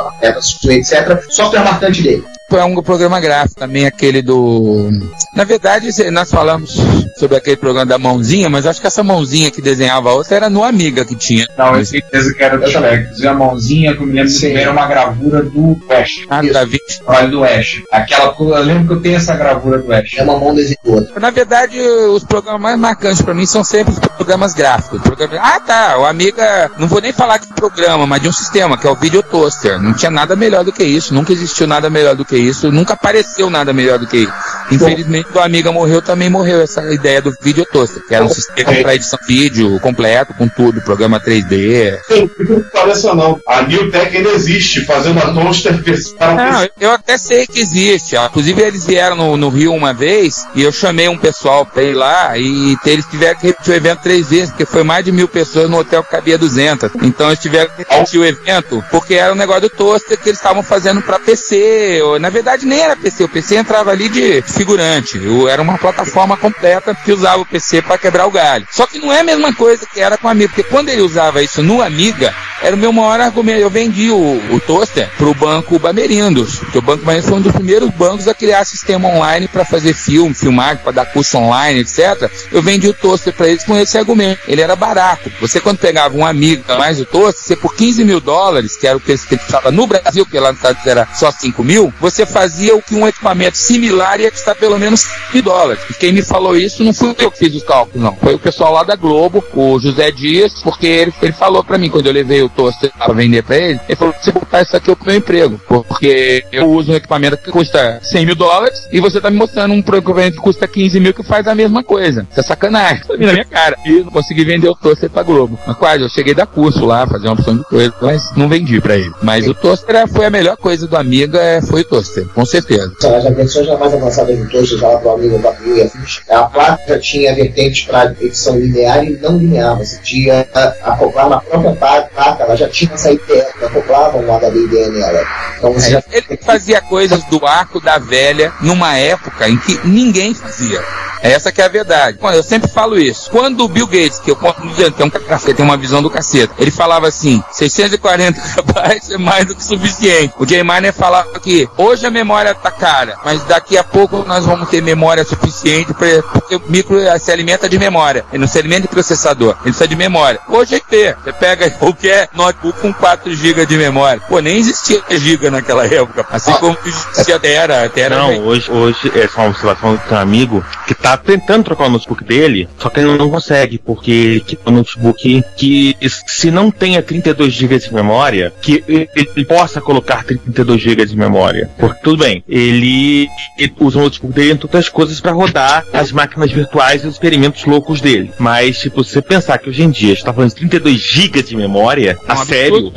sua, 0.40 0.74
etc. 0.74 1.22
Software 1.30 1.64
marcante 1.64 2.02
dele. 2.02 2.24
É 2.50 2.64
um 2.64 2.82
programa 2.82 3.20
gráfico 3.20 3.60
também, 3.60 3.84
aquele 3.86 4.22
do. 4.22 4.90
Na 5.34 5.44
verdade, 5.44 5.86
nós 6.10 6.30
falamos 6.30 6.74
sobre 7.18 7.36
aquele 7.36 7.56
programa 7.56 7.84
da 7.84 7.98
mãozinha, 7.98 8.48
mas 8.48 8.64
acho 8.64 8.80
que 8.80 8.86
essa 8.86 9.02
mãozinha 9.02 9.50
que 9.50 9.60
desenhava 9.60 10.08
a 10.10 10.14
outra 10.14 10.36
era 10.36 10.48
no 10.50 10.64
Amiga 10.64 11.04
que 11.04 11.14
tinha. 11.14 11.46
Não, 11.58 11.66
eu 11.66 11.72
tenho 11.74 11.86
certeza 11.86 12.32
que 12.34 12.42
era 12.42 12.56
do 12.56 12.66
Shrek. 12.66 13.26
A 13.26 13.34
mãozinha, 13.34 13.94
que 13.94 14.02
eu 14.02 14.06
me 14.06 14.14
lembro 14.14 14.32
que 14.32 14.46
era 14.46 14.70
uma 14.72 14.86
gravura 14.86 15.42
do 15.42 15.78
Ash. 15.90 16.08
Ah, 16.30 16.42
Isso. 16.42 16.54
da 16.54 16.64
Vinci. 16.64 17.02
Olha, 17.06 17.28
do 17.28 17.44
Ash. 17.44 17.82
Aquela, 17.92 18.34
eu 18.38 18.62
lembro 18.64 18.86
que 18.86 18.92
eu 18.94 19.02
tenho 19.02 19.16
essa 19.16 19.36
gravura 19.36 19.78
do 19.78 19.92
Ash. 19.92 20.14
É 20.16 20.22
uma 20.22 20.38
mão 20.38 20.54
desenhou 20.54 20.78
outra. 20.86 21.20
Na 21.20 21.30
verdade, 21.30 21.78
os 21.78 22.24
programas 22.24 22.62
mais 22.62 22.78
marcantes 22.78 23.20
pra 23.20 23.34
mim 23.34 23.44
são 23.44 23.62
sempre 23.62 23.92
os 23.92 23.98
programas 23.98 24.54
gráficos. 24.54 25.02
Programa- 25.02 25.36
Ah, 25.38 25.60
tá. 25.60 25.98
O 25.98 26.06
Amiga, 26.06 26.70
não 26.78 26.88
vou 26.88 27.02
nem 27.02 27.12
falar 27.12 27.36
de 27.38 27.46
programa, 27.48 28.06
mas 28.06 28.22
de 28.22 28.28
um 28.28 28.32
sistema, 28.32 28.78
que 28.78 28.86
é 28.86 28.90
o 28.90 28.96
Video 28.96 29.22
Toaster. 29.22 29.78
Não 29.80 29.92
tinha 29.92 30.10
nada 30.10 30.34
melhor 30.34 30.64
do 30.64 30.72
que 30.72 30.82
isso. 30.82 31.12
Nunca 31.12 31.30
existiu 31.32 31.66
nada 31.66 31.90
melhor 31.90 32.16
do 32.16 32.24
que 32.24 32.37
isso. 32.38 32.70
Nunca 32.70 32.94
apareceu 32.94 33.50
nada 33.50 33.72
melhor 33.72 33.98
do 33.98 34.06
que 34.06 34.18
isso. 34.18 34.32
Infelizmente, 34.70 35.28
o 35.34 35.40
Amiga 35.40 35.72
morreu, 35.72 36.02
também 36.02 36.28
morreu 36.28 36.60
essa 36.60 36.92
ideia 36.92 37.22
do 37.22 37.34
Video 37.40 37.64
Toaster, 37.64 38.02
que 38.06 38.14
era 38.14 38.24
um 38.24 38.28
sistema 38.28 38.74
para 38.74 38.94
edição 38.94 39.18
de 39.20 39.34
vídeo 39.34 39.80
completo, 39.80 40.34
com 40.34 40.46
tudo, 40.48 40.80
programa 40.82 41.18
3D. 41.20 41.98
Não 42.10 42.62
pareça 42.72 43.14
não. 43.14 43.40
A 43.46 43.62
New 43.62 43.90
Tech 43.90 44.14
ainda 44.14 44.30
existe, 44.30 44.84
fazendo 44.84 45.18
a 45.18 45.32
toaster 45.32 45.82
para 46.18 46.34
Não, 46.34 46.68
eu 46.80 46.90
até 46.92 47.16
sei 47.16 47.46
que 47.46 47.60
existe. 47.60 48.16
Inclusive, 48.16 48.62
eles 48.62 48.86
vieram 48.86 49.16
no, 49.16 49.36
no 49.36 49.48
Rio 49.48 49.72
uma 49.72 49.94
vez 49.94 50.46
e 50.54 50.62
eu 50.62 50.72
chamei 50.72 51.08
um 51.08 51.16
pessoal 51.16 51.64
pra 51.64 51.82
ir 51.82 51.94
lá 51.94 52.36
e 52.36 52.76
eles 52.84 53.06
tiveram 53.06 53.38
que 53.38 53.46
repetir 53.46 53.72
o 53.72 53.76
evento 53.76 54.02
três 54.02 54.28
vezes, 54.28 54.50
porque 54.50 54.66
foi 54.66 54.82
mais 54.82 55.04
de 55.04 55.12
mil 55.12 55.28
pessoas 55.28 55.70
no 55.70 55.78
hotel 55.78 56.02
que 56.02 56.10
cabia 56.10 56.36
200. 56.36 56.90
Então, 57.02 57.28
eles 57.28 57.38
tiveram 57.38 57.70
que 57.70 57.78
repetir 57.78 58.20
o 58.20 58.24
evento 58.24 58.84
porque 58.90 59.14
era 59.14 59.32
um 59.32 59.36
negócio 59.36 59.62
do 59.62 59.70
toaster 59.70 60.18
que 60.18 60.28
eles 60.28 60.38
estavam 60.38 60.62
fazendo 60.62 61.00
pra 61.00 61.18
PC. 61.18 62.00
Ou, 62.02 62.18
na 62.28 62.32
verdade, 62.32 62.66
nem 62.66 62.80
era 62.80 62.94
PC. 62.94 63.24
O 63.24 63.28
PC 63.28 63.56
entrava 63.56 63.90
ali 63.90 64.08
de 64.08 64.42
figurante. 64.42 65.18
O- 65.18 65.48
Era 65.48 65.62
uma 65.62 65.78
plataforma 65.78 66.36
completa 66.36 66.94
que 66.94 67.10
usava 67.12 67.40
o 67.42 67.46
PC 67.46 67.80
pra 67.80 67.96
quebrar 67.96 68.26
o 68.26 68.30
galho. 68.30 68.66
Só 68.70 68.86
que 68.86 68.98
não 68.98 69.10
é 69.12 69.20
a 69.20 69.24
mesma 69.24 69.52
coisa 69.54 69.86
que 69.86 69.98
era 70.00 70.16
com 70.18 70.26
o 70.28 70.30
Amiga, 70.30 70.50
porque 70.54 70.62
quando 70.70 70.90
ele 70.90 71.00
usava 71.00 71.42
isso 71.42 71.62
no 71.62 71.80
Amiga, 71.80 72.34
era 72.62 72.76
o 72.76 72.78
meu 72.78 72.92
maior 72.92 73.18
argumento. 73.20 73.60
Eu 73.60 73.70
vendi 73.70 74.10
o, 74.10 74.42
o 74.52 74.60
toaster 74.60 75.08
pro 75.16 75.32
banco 75.34 75.78
Bamerindos, 75.78 76.56
porque 76.58 76.78
o 76.78 76.82
banco 76.82 77.04
Bamerindos 77.04 77.28
foi 77.30 77.38
um 77.38 77.42
dos 77.42 77.52
primeiros 77.52 77.90
bancos 77.90 78.28
a 78.28 78.34
criar 78.34 78.64
sistema 78.64 79.08
online 79.08 79.48
para 79.48 79.64
fazer 79.64 79.94
filme, 79.94 80.34
filmagem, 80.34 80.82
para 80.82 80.92
dar 80.92 81.06
curso 81.06 81.38
online, 81.38 81.80
etc. 81.80 82.30
Eu 82.52 82.60
vendi 82.62 82.88
o 82.88 82.92
toaster 82.94 83.32
para 83.32 83.48
eles 83.48 83.64
com 83.64 83.76
esse 83.78 83.96
argumento. 83.96 84.40
Ele 84.46 84.60
era 84.60 84.76
barato. 84.76 85.32
Você 85.40 85.60
quando 85.60 85.78
pegava 85.78 86.16
um 86.16 86.26
amigo 86.26 86.62
mais 86.78 87.00
o 87.00 87.06
toaster, 87.06 87.42
você 87.42 87.56
por 87.56 87.74
15 87.74 88.04
mil 88.04 88.20
dólares, 88.20 88.76
que 88.76 88.86
era 88.86 88.96
o 88.96 89.00
preço 89.00 89.26
que 89.26 89.34
ele 89.34 89.40
custava 89.42 89.70
no 89.70 89.86
Brasil, 89.86 90.24
porque 90.26 90.38
lá 90.38 90.48
nos 90.50 90.58
Estados 90.58 90.86
era 90.86 91.08
só 91.14 91.30
5 91.30 91.62
mil, 91.64 91.92
você 92.00 92.17
fazia 92.26 92.74
o 92.74 92.82
que 92.82 92.94
um 92.94 93.06
equipamento 93.06 93.56
similar 93.56 94.20
ia 94.20 94.30
custar 94.30 94.54
pelo 94.54 94.78
menos 94.78 95.00
5 95.00 95.14
mil 95.34 95.42
dólares. 95.42 95.82
E 95.90 95.94
quem 95.94 96.12
me 96.12 96.22
falou 96.22 96.56
isso 96.56 96.84
não 96.84 96.92
fui 96.92 97.14
eu 97.18 97.30
que 97.30 97.38
fiz 97.38 97.54
os 97.54 97.62
cálculos, 97.62 98.02
não. 98.02 98.16
Foi 98.16 98.34
o 98.34 98.38
pessoal 98.38 98.72
lá 98.72 98.82
da 98.82 98.96
Globo, 98.96 99.44
o 99.54 99.78
José 99.78 100.10
Dias, 100.10 100.52
porque 100.62 100.86
ele, 100.86 101.12
ele 101.22 101.32
falou 101.32 101.62
para 101.64 101.78
mim 101.78 101.90
quando 101.90 102.06
eu 102.06 102.12
levei 102.12 102.42
o 102.42 102.48
toaster 102.48 102.90
para 102.96 103.12
vender 103.14 103.42
para 103.42 103.56
ele, 103.56 103.80
ele 103.88 103.96
falou: 103.96 104.14
você 104.20 104.32
botar 104.32 104.62
isso 104.62 104.76
aqui 104.76 104.90
é 104.90 104.92
o 104.92 104.98
meu 105.04 105.16
emprego, 105.16 105.60
porque 105.66 106.44
eu 106.52 106.70
uso 106.70 106.92
um 106.92 106.96
equipamento 106.96 107.36
que 107.36 107.50
custa 107.50 108.00
100 108.02 108.26
mil 108.26 108.34
dólares 108.34 108.88
e 108.92 109.00
você 109.00 109.20
tá 109.20 109.30
me 109.30 109.36
mostrando 109.36 109.72
um 109.72 109.78
equipamento 109.78 110.36
que 110.36 110.42
custa 110.42 110.66
15 110.66 111.00
mil 111.00 111.14
que 111.14 111.22
faz 111.22 111.46
a 111.46 111.54
mesma 111.54 111.82
coisa. 111.82 112.26
Isso 112.30 112.40
é 112.40 112.42
sacanagem. 112.42 113.02
Isso 113.02 113.12
na 113.12 113.32
minha 113.32 113.44
cara. 113.44 113.76
E 113.84 114.00
não 114.00 114.10
consegui 114.10 114.44
vender 114.44 114.68
o 114.68 114.74
toaster 114.74 115.10
pra 115.10 115.22
Globo. 115.22 115.58
Mas 115.66 115.76
quase, 115.76 116.02
eu 116.02 116.08
cheguei 116.08 116.34
da 116.34 116.46
curso 116.46 116.84
lá, 116.84 117.06
fazer 117.06 117.28
uma 117.28 117.34
opção 117.34 117.56
de 117.56 117.64
coisa, 117.64 117.94
mas 118.00 118.34
não 118.36 118.48
vendi 118.48 118.80
pra 118.80 118.96
ele. 118.96 119.12
Mas 119.22 119.46
o 119.46 119.54
toaster 119.54 120.06
foi 120.08 120.26
a 120.26 120.30
melhor 120.30 120.56
coisa 120.56 120.86
do 120.86 120.96
Amiga, 120.96 121.40
é, 121.40 121.60
foi 121.60 121.82
o 121.82 121.84
toaster, 122.08 122.26
com 122.34 122.44
certeza. 122.44 122.92
As 123.16 123.34
versões 123.34 123.66
já 123.66 123.76
mais 123.76 123.92
avançadas 123.92 124.38
do 124.38 124.48
toaster, 124.48 124.78
já 124.78 124.96
pro 124.98 125.10
amigo 125.10 125.38
da 125.38 125.50
assim, 125.50 125.90
a 126.30 126.42
placa 126.44 126.82
já 126.88 126.98
tinha 126.98 127.34
vertentes 127.34 127.86
para 127.86 128.14
edição 128.20 128.58
linear 128.58 129.04
e 129.04 129.10
não 129.18 129.38
linear. 129.38 129.76
Você 129.76 129.98
tinha 130.02 130.46
acoplar 130.82 131.28
na 131.28 131.40
própria 131.40 131.72
placa, 131.72 132.42
ela 132.42 132.56
já 132.56 132.68
tinha 132.68 132.92
essa 132.92 133.12
ideia, 133.12 133.48
acoplava 133.62 134.18
um 134.18 134.32
HDD 134.32 134.88
nela. 134.90 135.24
Então 135.58 135.72
você 135.72 135.90
já... 135.90 136.02
Ele 136.10 136.38
fazia 136.40 136.80
coisas 136.80 137.22
do 137.24 137.44
arco 137.46 137.80
da 137.80 137.98
velha 137.98 138.52
numa 138.60 138.96
época 138.96 139.48
em 139.48 139.56
que 139.56 139.86
ninguém 139.86 140.34
fazia. 140.34 140.82
Essa 141.22 141.50
que 141.50 141.60
é 141.60 141.64
a 141.64 141.68
verdade. 141.68 142.18
Eu 142.20 142.42
sempre 142.42 142.70
falo 142.70 142.98
isso. 142.98 143.30
Quando 143.30 143.64
o 143.64 143.68
Bill 143.68 143.86
Gates, 143.86 144.18
que 144.18 144.30
eu 144.30 144.36
conto 144.36 144.64
no 144.64 144.72
diante, 144.74 144.96
tem 144.96 145.06
um 145.06 145.10
cacete, 145.10 145.54
tem 145.54 145.64
uma 145.64 145.76
visão 145.76 146.02
do 146.02 146.10
cacete, 146.10 146.52
ele 146.58 146.70
falava 146.70 147.08
assim, 147.08 147.42
640 147.50 148.40
KB 148.40 149.12
é 149.14 149.18
mais 149.18 149.46
do 149.46 149.54
que 149.54 149.64
suficiente. 149.64 150.34
O 150.38 150.46
Jay 150.46 150.62
Miner 150.62 150.92
falava 150.92 151.38
que 151.40 151.68
hoje 151.76 151.97
a 152.06 152.10
memória 152.10 152.54
tá 152.54 152.70
cara, 152.70 153.16
mas 153.24 153.42
daqui 153.44 153.76
a 153.76 153.84
pouco 153.84 154.24
nós 154.26 154.44
vamos 154.44 154.68
ter 154.68 154.82
memória 154.82 155.24
suficiente 155.24 155.92
pra, 155.94 156.22
porque 156.22 156.56
o 156.56 156.62
micro 156.68 156.98
se 157.18 157.30
alimenta 157.30 157.68
de 157.68 157.78
memória. 157.78 158.24
Ele 158.32 158.40
não 158.40 158.48
se 158.48 158.58
alimenta 158.58 158.82
de 158.82 158.88
processador, 158.88 159.50
ele 159.50 159.62
precisa 159.62 159.88
de 159.88 159.96
memória. 159.96 160.40
Hoje 160.48 160.76
é 160.76 160.80
ter. 160.80 161.16
Você 161.22 161.32
pega 161.32 161.70
qualquer 161.78 162.28
notebook 162.34 162.80
com 162.80 162.92
4 162.92 163.34
GB 163.34 163.66
de 163.66 163.76
memória. 163.76 164.20
Pô, 164.28 164.40
nem 164.40 164.58
existia 164.58 165.02
GB 165.10 165.50
naquela 165.50 165.86
época. 165.86 166.26
Assim 166.30 166.52
como 166.54 166.76
existia 166.84 167.38
Tera. 167.38 167.88
Tera 167.88 168.16
não, 168.16 168.38
hoje, 168.46 168.70
hoje, 168.70 169.12
essa 169.14 169.40
é 169.40 169.42
uma 169.42 169.50
observação 169.50 169.96
do 169.96 170.14
um 170.14 170.18
amigo 170.18 170.64
que 170.86 170.94
tá 170.94 171.16
tentando 171.16 171.64
trocar 171.64 171.86
o 171.86 171.90
notebook 171.90 172.24
dele, 172.24 172.68
só 172.78 172.88
que 172.88 173.00
ele 173.00 173.16
não 173.16 173.30
consegue, 173.30 173.78
porque 173.78 174.10
ele 174.10 174.40
quer 174.40 174.58
um 174.66 174.72
notebook 174.72 175.44
que, 175.56 175.96
se 176.26 176.50
não 176.50 176.70
tenha 176.70 177.02
32 177.02 177.52
GB 177.52 177.78
de 177.78 177.94
memória, 177.94 178.52
que 178.60 178.84
ele 178.86 179.44
possa 179.44 179.80
colocar 179.80 180.24
32 180.24 180.80
GB 180.80 181.06
de 181.06 181.16
memória. 181.16 181.70
Porque, 181.78 181.87
tudo 182.02 182.24
bem, 182.24 182.42
ele, 182.48 183.28
ele 183.58 183.72
usa 183.80 183.98
o 183.98 184.02
notebook 184.02 184.32
dele, 184.34 184.52
entre 184.52 184.64
outras 184.64 184.88
coisas, 184.88 185.20
para 185.20 185.32
rodar 185.32 185.84
as 185.92 186.12
máquinas 186.12 186.50
virtuais 186.50 187.04
e 187.04 187.06
os 187.06 187.14
experimentos 187.14 187.64
loucos 187.64 188.00
dele. 188.00 188.32
Mas, 188.38 188.78
tipo, 188.78 189.02
se 189.04 189.12
você 189.12 189.22
pensar 189.22 189.58
que 189.58 189.68
hoje 189.68 189.82
em 189.82 189.90
dia 189.90 190.12
está 190.12 190.32
falando 190.32 190.50
de 190.50 190.56
32 190.56 190.98
GB 190.98 191.42
de 191.42 191.56
memória, 191.56 192.16
É 192.28 192.32
a 192.32 192.36
sério. 192.36 192.92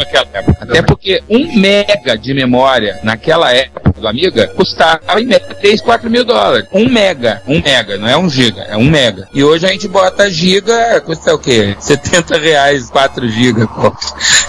Até 0.59 0.81
porque 0.81 1.21
um 1.29 1.59
mega 1.59 2.17
de 2.17 2.33
memória 2.33 2.99
naquela 3.03 3.51
época 3.53 3.91
do 3.99 4.07
Amiga 4.07 4.47
custava 4.47 5.21
em 5.21 5.25
média 5.25 5.55
3, 5.55 5.81
4 5.81 6.09
mil 6.09 6.25
dólares. 6.25 6.67
Um 6.73 6.89
mega. 6.89 7.41
Um 7.47 7.61
mega, 7.61 7.97
não 7.97 8.07
é 8.07 8.17
um 8.17 8.29
giga, 8.29 8.63
é 8.63 8.75
um 8.75 8.89
mega. 8.89 9.27
E 9.33 9.43
hoje 9.43 9.65
a 9.65 9.69
gente 9.69 9.87
bota 9.87 10.29
giga, 10.29 10.99
custa 11.01 11.33
o 11.33 11.39
quê? 11.39 11.75
70 11.79 12.37
reais 12.37 12.89
4 12.89 13.29
giga, 13.29 13.67
pô. 13.67 13.93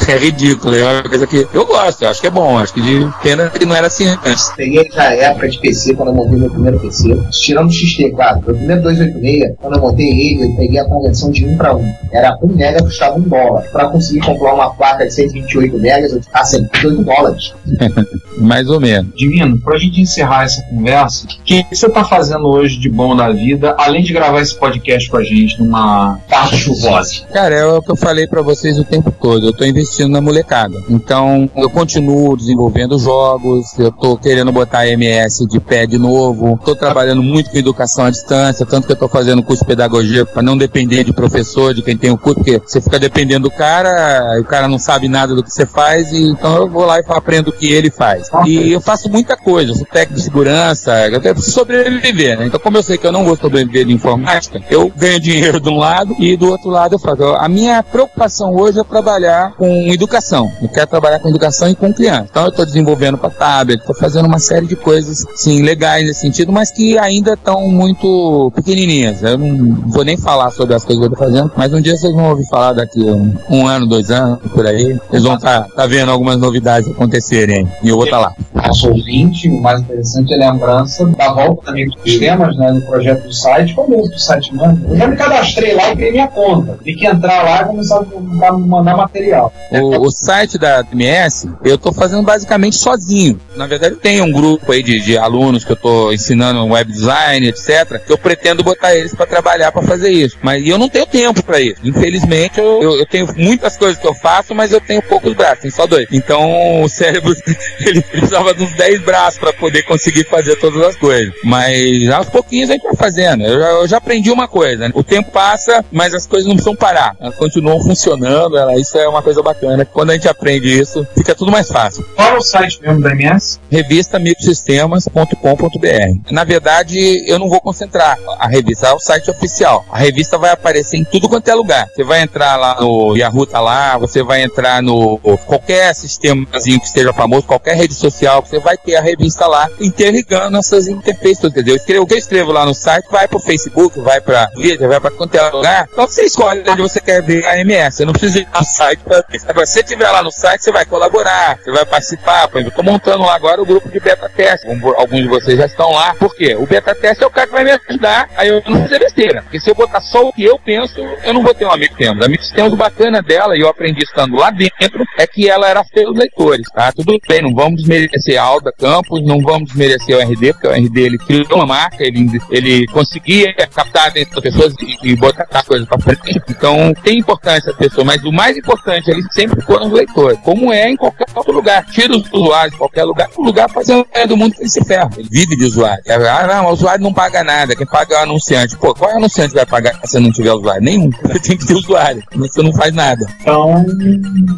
É 0.09 0.16
ridículo, 0.16 0.74
é 0.74 0.85
uma 0.85 1.02
coisa 1.05 1.26
que 1.28 1.46
eu 1.55 1.64
gosto, 1.64 2.02
eu 2.02 2.09
acho 2.09 2.20
que 2.20 2.26
é 2.26 2.31
bom, 2.31 2.59
acho 2.59 2.74
que 2.74 2.81
de 2.81 3.09
pena 3.22 3.48
que 3.48 3.64
não 3.64 3.74
era 3.74 3.87
assim 3.87 4.09
antes. 4.09 4.32
Peguei 4.57 4.88
já 4.92 5.09
a 5.09 5.14
época 5.14 5.49
de 5.49 5.59
PC, 5.59 5.95
quando 5.95 6.09
eu 6.09 6.14
montei 6.14 6.38
meu 6.38 6.51
primeiro 6.51 6.79
PC, 6.81 7.16
tirando 7.31 7.68
o 7.68 7.73
XT4, 7.73 8.45
meu 8.47 8.55
primeiro 8.55 8.83
286, 8.83 9.55
quando 9.61 9.75
eu 9.75 9.81
montei 9.81 10.07
ele, 10.07 10.45
eu 10.45 10.57
peguei 10.57 10.79
a 10.79 10.85
conversão 10.85 11.31
de 11.31 11.47
1 11.47 11.57
para 11.57 11.77
1. 11.77 11.95
Era 12.12 12.38
1 12.42 12.47
mega 12.49 12.83
custava 12.83 13.18
1 13.18 13.23
dólar. 13.23 13.62
Para 13.73 13.88
conseguir 13.88 14.21
comprar 14.21 14.55
uma 14.55 14.71
placa 14.75 15.07
de 15.07 15.14
128 15.14 15.79
megas, 15.79 16.12
eu 16.12 16.21
ah, 16.33 16.45
128 16.45 17.05
dólares. 17.05 17.55
Mais 18.38 18.68
ou 18.68 18.81
menos. 18.81 19.14
Divino, 19.14 19.59
pra 19.61 19.79
gente 19.79 20.01
encerrar 20.01 20.45
essa 20.45 20.62
conversa, 20.62 21.27
o 21.27 21.45
que 21.45 21.64
você 21.71 21.88
tá 21.88 22.05
fazendo 22.05 22.47
hoje 22.47 22.79
de 22.79 22.88
bom 22.88 23.14
na 23.14 23.31
vida, 23.31 23.75
além 23.79 24.03
de 24.03 24.12
gravar 24.12 24.40
esse 24.40 24.55
podcast 24.55 25.11
com 25.11 25.18
a 25.18 25.23
gente 25.23 25.61
numa 25.61 26.18
tarde 26.29 26.57
chuvosa? 26.57 27.25
Cara, 27.33 27.55
é 27.55 27.64
o 27.66 27.83
que 27.83 27.90
eu 27.90 27.97
falei 27.97 28.27
pra 28.27 28.42
vocês 28.42 28.79
o 28.79 28.85
tempo 28.85 29.11
todo. 29.11 29.47
Eu 29.47 29.53
tô 29.53 29.64
investindo 29.64 30.11
na 30.11 30.21
molecada. 30.21 30.77
Então, 30.88 31.49
eu 31.57 31.68
continuo 31.71 32.37
desenvolvendo 32.37 32.99
jogos, 32.99 33.79
eu 33.79 33.92
tô 33.92 34.12
querendo 34.16 34.53
botar 34.53 34.81
a 34.81 34.88
MS 34.88 35.46
de 35.46 35.61
pé 35.61 35.87
de 35.87 35.98
novo, 35.98 36.59
tô 36.64 36.75
trabalhando 36.75 37.22
muito 37.22 37.51
com 37.51 37.59
educação 37.59 38.05
à 38.05 38.11
distância, 38.11 38.66
tanto 38.66 38.87
que 38.87 38.92
eu 38.92 38.96
tô 38.96 39.09
fazendo 39.09 39.42
curso 39.42 39.62
de 39.62 39.68
pedagogia 39.68 40.25
pra 40.25 40.42
não 40.42 40.57
depender 40.57 41.05
de 41.05 41.12
professor, 41.12 41.75
de 41.75 41.83
quem 41.83 41.96
tem 41.96 42.11
o 42.11 42.18
curso, 42.18 42.37
porque 42.37 42.59
você 42.59 42.81
fica 42.81 42.98
dependendo 42.98 43.48
do 43.48 43.51
cara, 43.51 44.38
o 44.40 44.44
cara 44.44 44.68
não 44.68 44.79
sabe 44.79 45.09
nada 45.09 45.35
do 45.35 45.42
que 45.42 45.51
você 45.51 45.66
faz, 45.66 46.12
e 46.12 46.31
então 46.31 46.57
eu 46.57 46.68
vou 46.68 46.85
lá 46.85 46.98
e 46.98 47.05
aprendo 47.09 47.48
o 47.48 47.53
que 47.53 47.72
ele 47.72 47.90
faz. 47.90 48.29
E 48.46 48.72
eu 48.72 48.81
faço 48.81 49.11
muita 49.11 49.37
coisa, 49.37 49.72
eu 49.72 49.75
sou 49.77 49.87
técnico 49.87 50.14
de 50.14 50.22
segurança, 50.22 51.09
eu 51.09 51.20
preciso 51.20 51.53
sobreviver, 51.53 52.38
né? 52.38 52.46
Então, 52.46 52.61
como 52.61 52.77
eu 52.77 52.83
sei 52.83 52.98
que 52.98 53.07
eu 53.07 53.12
não 53.12 53.25
vou 53.25 53.37
sobreviver 53.37 53.87
de 53.87 53.92
informática, 53.92 54.61
eu 54.70 54.92
ganho 54.96 55.20
dinheiro 55.20 55.61
de 55.61 55.68
um 55.68 55.77
lado 55.77 56.14
e 56.18 56.37
do 56.37 56.51
outro 56.51 56.70
lado 56.70 56.94
eu 56.94 56.98
faço. 56.98 57.22
A 57.22 57.48
minha 57.48 57.83
preocupação 57.83 58.55
hoje 58.55 58.79
é 58.81 58.85
trabalhar 58.85 59.53
com 59.57 59.92
educação. 59.92 60.51
Eu 60.62 60.68
quero 60.68 60.87
trabalhar 60.87 61.18
com 61.18 61.29
educação 61.29 61.68
e 61.68 61.75
com 61.75 61.92
criança. 61.92 62.27
Então, 62.31 62.44
eu 62.44 62.48
estou 62.51 62.64
desenvolvendo 62.64 63.18
para 63.18 63.31
tablet, 63.31 63.81
estou 63.81 63.94
fazendo 64.03 64.27
uma 64.27 64.41
série 64.41 64.67
de 64.67 64.75
coisas, 64.75 65.25
sim, 65.37 65.62
legais 65.62 66.05
nesse 66.05 66.23
sentido, 66.23 66.51
mas 66.51 66.73
que 66.73 66.99
ainda 66.99 67.35
estão 67.35 67.69
muito 67.69 68.51
pequenininhas. 68.53 69.23
Eu 69.23 69.38
não 69.38 69.77
vou 69.87 70.05
nem 70.05 70.17
falar 70.17 70.51
sobre 70.51 70.75
as 70.75 70.85
coisas 70.85 71.01
que 71.01 71.09
eu 71.09 71.12
estou 71.12 71.29
fazendo, 71.29 71.53
mas 71.57 71.73
um 71.73 71.81
dia 71.81 71.97
vocês 71.97 72.12
vão 72.12 72.31
ouvir 72.31 72.45
falar 72.49 72.73
daqui 72.73 73.01
um, 73.01 73.33
um 73.49 73.65
ano, 73.65 73.87
dois 73.87 74.11
anos, 74.11 74.41
por 74.53 74.67
aí. 74.67 74.99
Vocês 75.09 75.23
vão 75.23 75.37
estar 75.37 75.62
tá, 75.62 75.69
tá 75.77 75.87
vendo 75.87 76.11
algumas 76.11 76.37
novidades 76.37 76.91
acontecerem. 76.91 77.71
E 77.81 77.91
eu 77.91 77.95
vou 77.95 78.05
estar 78.05 78.19
tá 78.19 78.23
lá. 78.27 78.35
Nosso 78.66 78.88
ouvinte, 78.88 79.48
o 79.48 79.61
mais 79.61 79.81
interessante 79.81 80.33
é 80.33 80.42
a 80.42 80.53
lembrança 80.53 81.07
da 81.07 81.33
volta 81.33 81.66
da 81.66 81.72
Microsistemas, 81.72 82.57
né, 82.57 82.72
do 82.72 82.81
projeto 82.83 83.25
do 83.25 83.33
site. 83.33 83.75
Qual 83.75 83.92
é 83.92 83.96
o 83.96 84.18
site, 84.18 84.55
mano? 84.55 84.81
Eu 84.88 84.96
já 84.96 85.07
me 85.07 85.16
cadastrei 85.16 85.75
lá 85.75 85.92
e 85.92 85.96
criei 85.96 86.12
minha 86.12 86.29
conta. 86.29 86.79
Tem 86.83 86.94
que 86.94 87.07
entrar 87.07 87.42
lá 87.42 87.62
e 87.62 87.64
começar 87.66 87.98
a 87.98 88.53
mandar 88.53 88.96
material. 88.96 89.53
O, 89.70 90.07
o 90.07 90.11
site 90.11 90.59
da 90.59 90.85
MS, 90.92 91.51
eu 91.64 91.75
estou 91.75 91.92
fazendo 91.92 92.22
basicamente 92.22 92.77
sozinho. 92.77 93.40
Na 93.57 93.66
verdade, 93.66 93.96
tem 93.96 94.20
um 94.20 94.31
grupo 94.31 94.70
aí 94.72 94.83
de, 94.83 95.01
de 95.01 95.18
alunos 95.18 95.64
que 95.64 95.72
eu 95.72 95.77
estou 95.77 96.12
ensinando 96.12 96.64
web 96.66 96.90
design, 96.90 97.46
etc., 97.46 98.01
que 98.05 98.12
eu 98.12 98.18
pretendo 98.18 98.62
botar 98.62 98.94
eles 98.94 99.14
para 99.14 99.27
trabalhar 99.27 99.72
para 99.72 99.83
fazer 99.83 100.11
isso. 100.11 100.38
Mas 100.42 100.66
eu 100.66 100.79
não 100.79 100.88
tenho 100.88 101.07
tempo 101.07 101.42
para 101.42 101.61
isso. 101.61 101.77
Infelizmente, 101.85 102.59
eu, 102.59 102.83
eu, 102.83 102.96
eu, 102.98 103.07
tenho 103.07 103.29
muitas 103.37 103.77
coisas 103.77 103.98
que 103.98 104.07
eu 104.07 104.14
faço, 104.14 104.55
mas 104.55 104.72
eu 104.72 104.81
tenho 104.81 105.03
poucos 105.03 105.35
braços, 105.35 105.61
tem 105.61 105.70
só 105.70 105.87
dois. 105.87 106.07
Então, 106.12 106.83
o 106.83 106.88
cérebro, 106.88 107.35
ele 107.81 108.01
precisava 108.03 108.52
de 108.55 108.62
uns 108.62 108.73
10 108.73 109.03
braços 109.03 109.38
para 109.38 109.53
poder 109.53 109.83
conseguir 109.83 110.25
fazer 110.25 110.57
todas 110.57 110.83
as 110.83 110.97
coisas. 110.97 111.33
Mas 111.45 112.09
aos 112.11 112.29
pouquinhos 112.29 112.71
a 112.71 112.75
gente 112.75 112.83
vai 112.83 112.97
fazendo. 112.97 113.45
Eu 113.45 113.61
já, 113.61 113.69
eu 113.69 113.88
já 113.88 113.97
aprendi 113.99 114.31
uma 114.31 114.49
coisa, 114.49 114.88
né? 114.88 114.93
O 114.95 115.03
tempo 115.03 115.31
passa, 115.31 115.85
mas 115.91 116.15
as 116.15 116.27
coisas 116.27 116.47
não 116.47 116.55
precisam 116.55 116.77
parar. 116.77 117.17
Elas 117.21 117.37
continuam 117.37 117.81
funcionando, 117.81 118.57
ela, 118.57 118.79
isso 118.79 118.97
é 118.99 119.09
uma 119.09 119.23
coisa 119.23 119.43
bacana. 119.43 119.85
Quando 119.85 120.11
a 120.11 120.15
gente 120.15 120.29
aprende 120.29 120.69
isso, 120.69 121.07
fica 121.17 121.35
tudo 121.35 121.51
mais 121.51 121.69
fácil. 121.69 122.05
Qual 122.15 122.29
é 122.29 122.37
o 122.37 122.43
site 122.43 122.81
mesmo 122.83 123.01
da 123.01 123.12
MS? 123.12 123.59
Revista 123.71 124.19
microsistemas.com.br. 124.19 126.31
Na 126.31 126.45
verdade, 126.45 127.25
eu 127.27 127.38
não 127.38 127.49
vou 127.49 127.61
concentrar 127.61 128.19
a 128.38 128.49
revista, 128.49 128.88
é 128.88 128.93
o 128.93 128.99
site 128.99 129.31
oficial. 129.31 129.85
A 129.91 129.99
revista 129.99 130.38
vai 130.38 130.51
aparecer 130.51 130.97
em 130.97 131.05
tudo 131.05 131.29
quanto 131.29 131.49
é 131.49 131.55
lugar. 131.55 131.88
Você 131.95 132.05
vai 132.05 132.23
entrar 132.23 132.57
lá 132.57 132.81
no 132.81 133.17
Yahoo, 133.17 133.47
tá 133.47 133.61
lá, 133.61 133.99
você 133.99 134.23
vai 134.23 134.43
entrar 134.43 134.83
no 134.83 135.19
qualquer 135.47 135.95
sistemazinho 135.95 136.81
que 136.81 136.87
esteja 136.87 137.12
famoso, 137.12 137.47
qualquer 137.47 137.77
rede 137.77 137.95
social, 137.95 138.41
você 138.44 138.59
vai 138.59 138.76
ter 138.76 138.96
a 138.96 139.00
revista 139.00 139.46
lá, 139.46 139.68
interligando 139.81 140.57
essas 140.59 140.88
interfaces, 140.88 141.44
entendeu? 141.44 141.76
O 141.76 142.07
que 142.07 142.14
eu 142.14 142.18
escrevo 142.18 142.52
lá 142.52 142.64
no 142.64 142.74
site 142.74 143.07
vai 143.11 143.26
pro 143.28 143.38
Facebook, 143.38 143.98
vai 144.00 144.20
pra 144.20 144.46
Twitter, 144.48 144.88
vai 144.88 145.00
pra 145.00 145.11
qualquer 145.11 145.50
lugar. 145.50 145.88
Então 145.92 146.07
você 146.07 146.24
escolhe 146.24 146.62
onde 146.68 146.83
você 146.83 147.00
quer 147.00 147.22
ver 147.22 147.44
a 147.46 147.59
MS. 147.59 147.96
Você 147.96 148.05
não 148.05 148.12
precisa 148.12 148.40
ir 148.40 148.48
no 148.52 148.64
site 148.64 149.00
pra 149.00 149.24
ver. 149.28 149.40
Se 149.40 149.52
você 149.52 149.81
estiver 149.81 150.11
lá 150.11 150.22
no 150.22 150.31
site, 150.31 150.62
você 150.62 150.72
vai 150.72 150.85
colaborar, 150.85 151.59
você 151.62 151.70
vai 151.70 151.85
participar. 151.85 152.48
Por 152.48 152.61
exemplo, 152.61 152.76
eu 152.78 152.85
tô 152.85 152.90
montando 152.90 153.24
lá 153.24 153.35
agora 153.35 153.62
o 153.62 153.66
grupo 153.66 153.88
de 153.88 154.00
beta 154.00 154.28
teste. 154.28 154.66
Alguns 154.68 155.22
de 155.22 155.28
vocês 155.28 155.59
já 155.59 155.66
estão 155.66 155.90
lá. 155.90 156.14
Por 156.14 156.35
quê? 156.35 156.55
O 156.57 156.66
beta 156.66 156.94
teste 156.94 157.22
é 157.22 157.26
o 157.26 157.31
cara 157.31 157.46
que 157.46 157.52
vai 157.52 157.64
me 157.64 157.70
ajudar. 157.70 158.28
Aí 158.37 158.48
eu 158.48 158.62
não 158.66 158.83
fazer 158.83 158.98
besteira. 158.98 159.42
Porque 159.42 159.61
se 159.61 159.70
eu 159.70 159.74
botar 159.74 160.00
só 160.00 160.28
o 160.28 160.33
que 160.33 160.44
eu 160.44 160.59
penso, 160.59 161.00
eu 161.24 161.33
não 161.33 161.42
vou 161.42 161.55
ter 161.55 161.64
um 161.64 161.70
amigo 161.70 161.94
temos. 161.96 162.22
A 162.22 162.26
amigo 162.26 162.42
temos 162.55 162.74
bacana 162.74 163.22
dela, 163.22 163.57
e 163.57 163.61
eu 163.61 163.68
aprendi 163.68 164.02
estando 164.02 164.37
lá 164.37 164.50
dentro, 164.50 165.05
é 165.18 165.26
que 165.26 165.48
ela 165.48 165.68
era 165.68 165.85
feia 165.85 166.07
dos 166.07 166.18
leitores, 166.18 166.66
tá? 166.74 166.92
Tudo 166.92 167.18
bem, 167.28 167.42
não 167.42 167.55
vamos 167.55 167.81
desmerecer 167.81 168.32
desmerecer 168.33 168.40
a 168.40 168.42
Alda 168.42 168.73
Campos, 168.73 169.23
não 169.25 169.40
vamos 169.40 169.68
desmerecer 169.68 170.16
o 170.16 170.21
RD, 170.21 170.53
porque 170.53 170.66
o 170.66 170.73
RD 170.73 171.01
ele 171.01 171.18
criou 171.18 171.47
uma 171.55 171.66
marca, 171.66 172.03
ele, 172.03 172.27
ele 172.51 172.87
conseguia 172.87 173.55
captar 173.55 174.11
dentro 174.12 174.40
das 174.40 174.42
pessoas 174.42 174.75
e, 174.81 175.11
e 175.11 175.16
botar 175.16 175.47
as 175.53 175.66
coisas 175.66 175.87
para 175.87 175.99
frente. 176.01 176.40
Então 176.49 176.95
tem 177.03 177.18
importância 177.18 177.71
a 177.71 177.75
pessoa, 177.75 178.05
mas 178.05 178.23
o 178.25 178.33
mais 178.33 178.57
importante 178.57 179.11
eles 179.11 179.27
sempre 179.33 179.61
foram 179.62 179.87
os 179.87 179.92
leitores, 179.92 180.38
como 180.42 180.73
é 180.73 180.90
em 180.90 180.97
qualquer 180.97 181.27
outro 181.35 181.53
lugar. 181.53 181.85
Tira 181.87 182.16
os 182.16 182.29
usuários 182.33 182.73
de 182.73 182.79
qualquer 182.79 183.05
lugar, 183.05 183.29
o 183.37 183.42
lugar 183.42 183.68
fazendo 183.71 184.07
é 184.12 184.27
do 184.27 184.37
mundo 184.37 184.55
que 184.55 184.62
ele 184.62 184.71
se 184.71 184.85
ferra. 184.85 185.11
Ele 185.16 185.29
vive 185.31 185.57
de 185.57 185.64
usuário. 185.64 186.03
Ah, 186.09 186.47
não, 186.47 186.66
o 186.66 186.73
usuário 186.73 187.03
não 187.03 187.12
paga 187.12 187.45
nada, 187.45 187.77
quem 187.77 187.87
paga 187.87 188.14
é 188.14 188.18
o 188.18 188.23
anunciante. 188.23 188.77
Pô, 188.77 188.95
qual 188.95 189.11
é 189.11 189.14
o 189.14 189.18
anunciante 189.18 189.51
que 189.51 189.57
vai 189.57 189.66
pagar 189.66 189.99
se 190.05 190.18
não 190.18 190.33
tiver 190.33 190.53
usuário? 190.53 190.83
Nenhum. 190.83 191.11
Você 191.23 191.38
tem 191.40 191.57
que 191.57 191.66
ter 191.66 191.75
usuário, 191.75 192.23
você 192.35 192.62
não 192.62 192.73
faz 192.73 192.92
nada. 192.95 193.25
Então, 193.40 193.85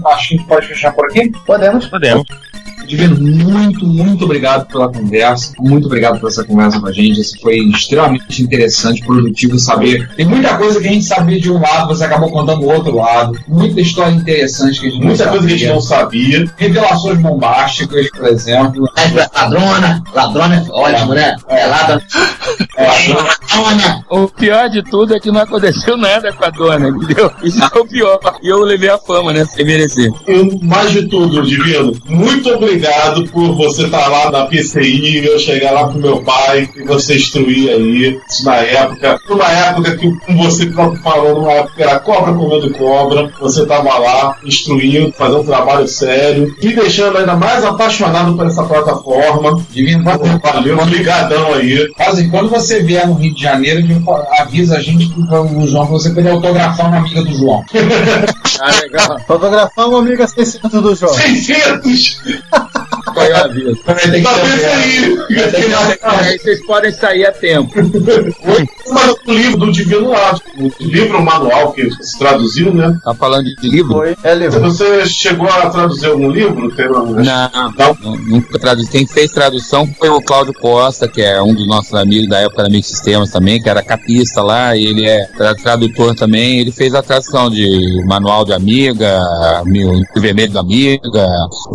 acho 0.07 0.29
que 0.29 0.35
a 0.35 0.39
gente 0.39 0.49
pode 0.49 0.69
fechar 0.69 0.93
por 0.93 1.07
aqui. 1.07 1.31
Podemos. 1.47 1.87
Podemos. 1.87 2.25
Divino, 2.87 3.17
muito, 3.21 3.87
muito 3.87 4.25
obrigado 4.25 4.67
pela 4.67 4.89
conversa. 4.91 5.53
Muito 5.59 5.87
obrigado 5.87 6.21
por 6.21 6.29
essa 6.29 6.45
conversa 6.45 6.81
com 6.81 6.87
a 6.87 6.93
gente. 6.93 7.21
Isso 7.21 7.39
foi 7.41 7.59
extremamente 7.59 8.43
interessante, 8.43 9.03
produtivo 9.05 9.59
saber. 9.59 10.09
Tem 10.17 10.27
muita 10.27 10.57
coisa 10.57 10.81
que 10.81 10.89
a 10.89 10.93
gente 10.93 11.05
sabia 11.05 11.41
de 11.41 11.51
um 11.51 11.61
lado, 11.61 11.89
você 11.89 12.05
acabou 12.05 12.31
contando 12.31 12.61
do 12.61 12.67
outro 12.69 12.95
lado. 12.97 13.39
Muita 13.49 13.81
história 13.81 14.13
interessante 14.15 14.81
que 14.81 14.87
a 14.87 14.91
gente 14.91 15.01
não 15.01 15.07
Muita 15.09 15.25
sabia. 15.25 15.33
coisa 15.33 15.47
que 15.49 15.55
a 15.55 15.59
gente 15.59 15.75
não 15.75 15.81
sabia. 15.81 16.51
Revelações 16.57 17.19
bombásticas, 17.19 18.11
por 18.11 18.27
exemplo. 18.27 18.89
Ladrona, 19.35 20.03
ladrona 20.15 20.57
é 20.57 20.71
ótimo, 20.71 21.15
né? 21.15 21.37
É 21.49 21.67
ladrona. 21.67 22.03
Ladrona. 22.77 24.05
O 24.11 24.29
pior 24.29 24.69
de 24.69 24.83
tudo 24.83 25.15
é 25.15 25.21
que 25.21 25.31
não 25.31 25.41
aconteceu 25.41 25.97
nada 25.97 26.33
com 26.33 26.45
a 26.45 26.51
dona, 26.51 26.89
entendeu? 26.89 27.31
Isso 27.43 27.63
é 27.63 27.79
o 27.79 27.87
pior. 27.87 28.19
E 28.43 28.49
eu 28.49 28.61
levei 28.61 28.89
a 28.89 28.99
fama, 28.99 29.33
né? 29.33 29.45
Sem 29.45 29.65
merecer. 29.65 30.11
E 30.27 30.65
mais 30.65 30.91
de 30.91 31.09
tudo, 31.09 31.43
Divino, 31.43 31.93
muito 32.09 32.49
obrigado 32.51 32.74
por 33.31 33.55
você 33.57 33.85
estar 33.85 34.09
lá 34.09 34.31
na 34.31 34.47
PCI 34.47 35.21
e 35.21 35.27
eu 35.27 35.39
chegar 35.39 35.73
lá 35.73 35.89
pro 35.89 36.01
meu 36.01 36.23
pai 36.23 36.69
e 36.77 36.85
você 36.85 37.17
instruir 37.17 37.71
aí. 37.71 38.21
Isso 38.29 38.45
na 38.45 38.57
época, 38.57 39.19
numa 39.29 39.51
época 39.51 39.97
que, 39.97 40.11
como 40.27 40.45
você 40.45 40.67
próprio 40.67 41.03
falou, 41.03 41.35
numa 41.35 41.53
época 41.53 41.75
que 41.77 41.83
era 41.83 41.99
cobra 42.01 42.35
comendo 42.35 42.71
cobra, 42.75 43.33
você 43.41 43.67
tava 43.67 43.99
lá 43.99 44.37
instruindo, 44.45 45.13
fazendo 45.13 45.41
um 45.41 45.45
trabalho 45.45 45.87
sério, 45.87 46.55
me 46.63 46.75
deixando 46.75 47.19
ainda 47.19 47.35
mais 47.35 47.65
apaixonado 47.65 48.37
por 48.37 48.47
essa 48.47 48.63
plataforma. 48.63 49.63
Divino, 49.71 50.05
Valeu, 50.05 50.79
obrigadão 50.79 51.55
aí. 51.55 51.89
Quase 51.95 52.29
quando 52.29 52.49
você 52.49 52.83
vier 52.83 53.07
no 53.07 53.15
Rio 53.15 53.35
de 53.35 53.43
Janeiro, 53.43 53.85
avisa 54.39 54.77
a 54.77 54.81
gente 54.81 55.09
que 55.09 55.21
o 55.21 55.67
João, 55.67 55.87
pra 55.87 55.93
você 55.93 56.11
poder 56.11 56.31
autografar 56.31 56.89
uma 56.89 56.99
amiga 56.99 57.23
do 57.23 57.35
João. 57.35 57.65
Ah, 58.61 58.71
legal. 58.81 59.21
Fotografar 59.27 59.89
uma 59.89 59.99
amiga 59.99 60.29
600 60.29 60.71
do 60.81 60.95
João. 60.95 61.13
600! 61.13 62.23
Foi 63.15 63.33
a 63.33 63.47
vida. 63.49 63.73
Da 63.87 63.95
PCI! 63.95 65.19
Aí 66.03 66.39
vocês 66.39 66.67
podem 66.67 66.93
sair 66.93 67.27
a 67.27 67.33
tempo. 67.33 67.73
Mas 68.93 69.15
o 69.27 69.33
livro 69.33 69.57
do 69.59 69.73
Divino 69.73 70.11
lá, 70.11 70.39
o 70.59 70.71
livro, 70.85 71.23
manual 71.23 71.73
que 71.73 71.89
se 72.03 72.19
traduziu, 72.19 72.73
né? 72.75 72.97
Tá 73.05 73.15
falando 73.15 73.45
de 73.45 73.69
livro? 73.69 73.95
Foi. 73.95 74.17
É 74.23 74.35
livro. 74.35 74.61
Você 74.61 75.07
chegou 75.07 75.49
a 75.49 75.71
traduzir 75.71 76.07
algum 76.07 76.31
livro? 76.31 76.69
Uma- 76.91 77.23
Não, 77.23 77.73
Não? 77.79 77.97
não, 78.03 78.17
nunca 78.17 78.59
traduzi. 78.59 78.91
Quem 78.91 79.07
fez 79.07 79.33
tradução 79.33 79.87
foi 79.99 80.09
o 80.09 80.21
Cláudio 80.21 80.53
Costa, 80.55 81.09
que 81.09 81.23
é 81.23 81.41
um 81.43 81.55
dos 81.55 81.67
nossos 81.67 81.95
amigos 81.95 82.29
da 82.29 82.41
época 82.41 82.63
da 82.65 82.69
Mix 82.69 82.89
Sistemas 82.89 83.31
também, 83.31 83.61
que 83.63 83.69
era 83.69 83.83
capista 83.83 84.43
lá, 84.43 84.77
e 84.77 84.85
ele 84.87 85.07
é 85.07 85.25
tra- 85.37 85.55
tradutor 85.55 86.15
também. 86.15 86.61
Ele 86.61 86.73
fez 86.73 86.95
a 86.95 87.03
tradução 87.03 87.51
de 87.51 88.03
Manual 88.07 88.45
de 88.45 88.53
Amiga, 88.53 89.21
Mi- 89.65 89.85
O 89.85 90.21
Vermelho 90.21 90.53
da 90.53 90.61
Amiga, 90.61 91.27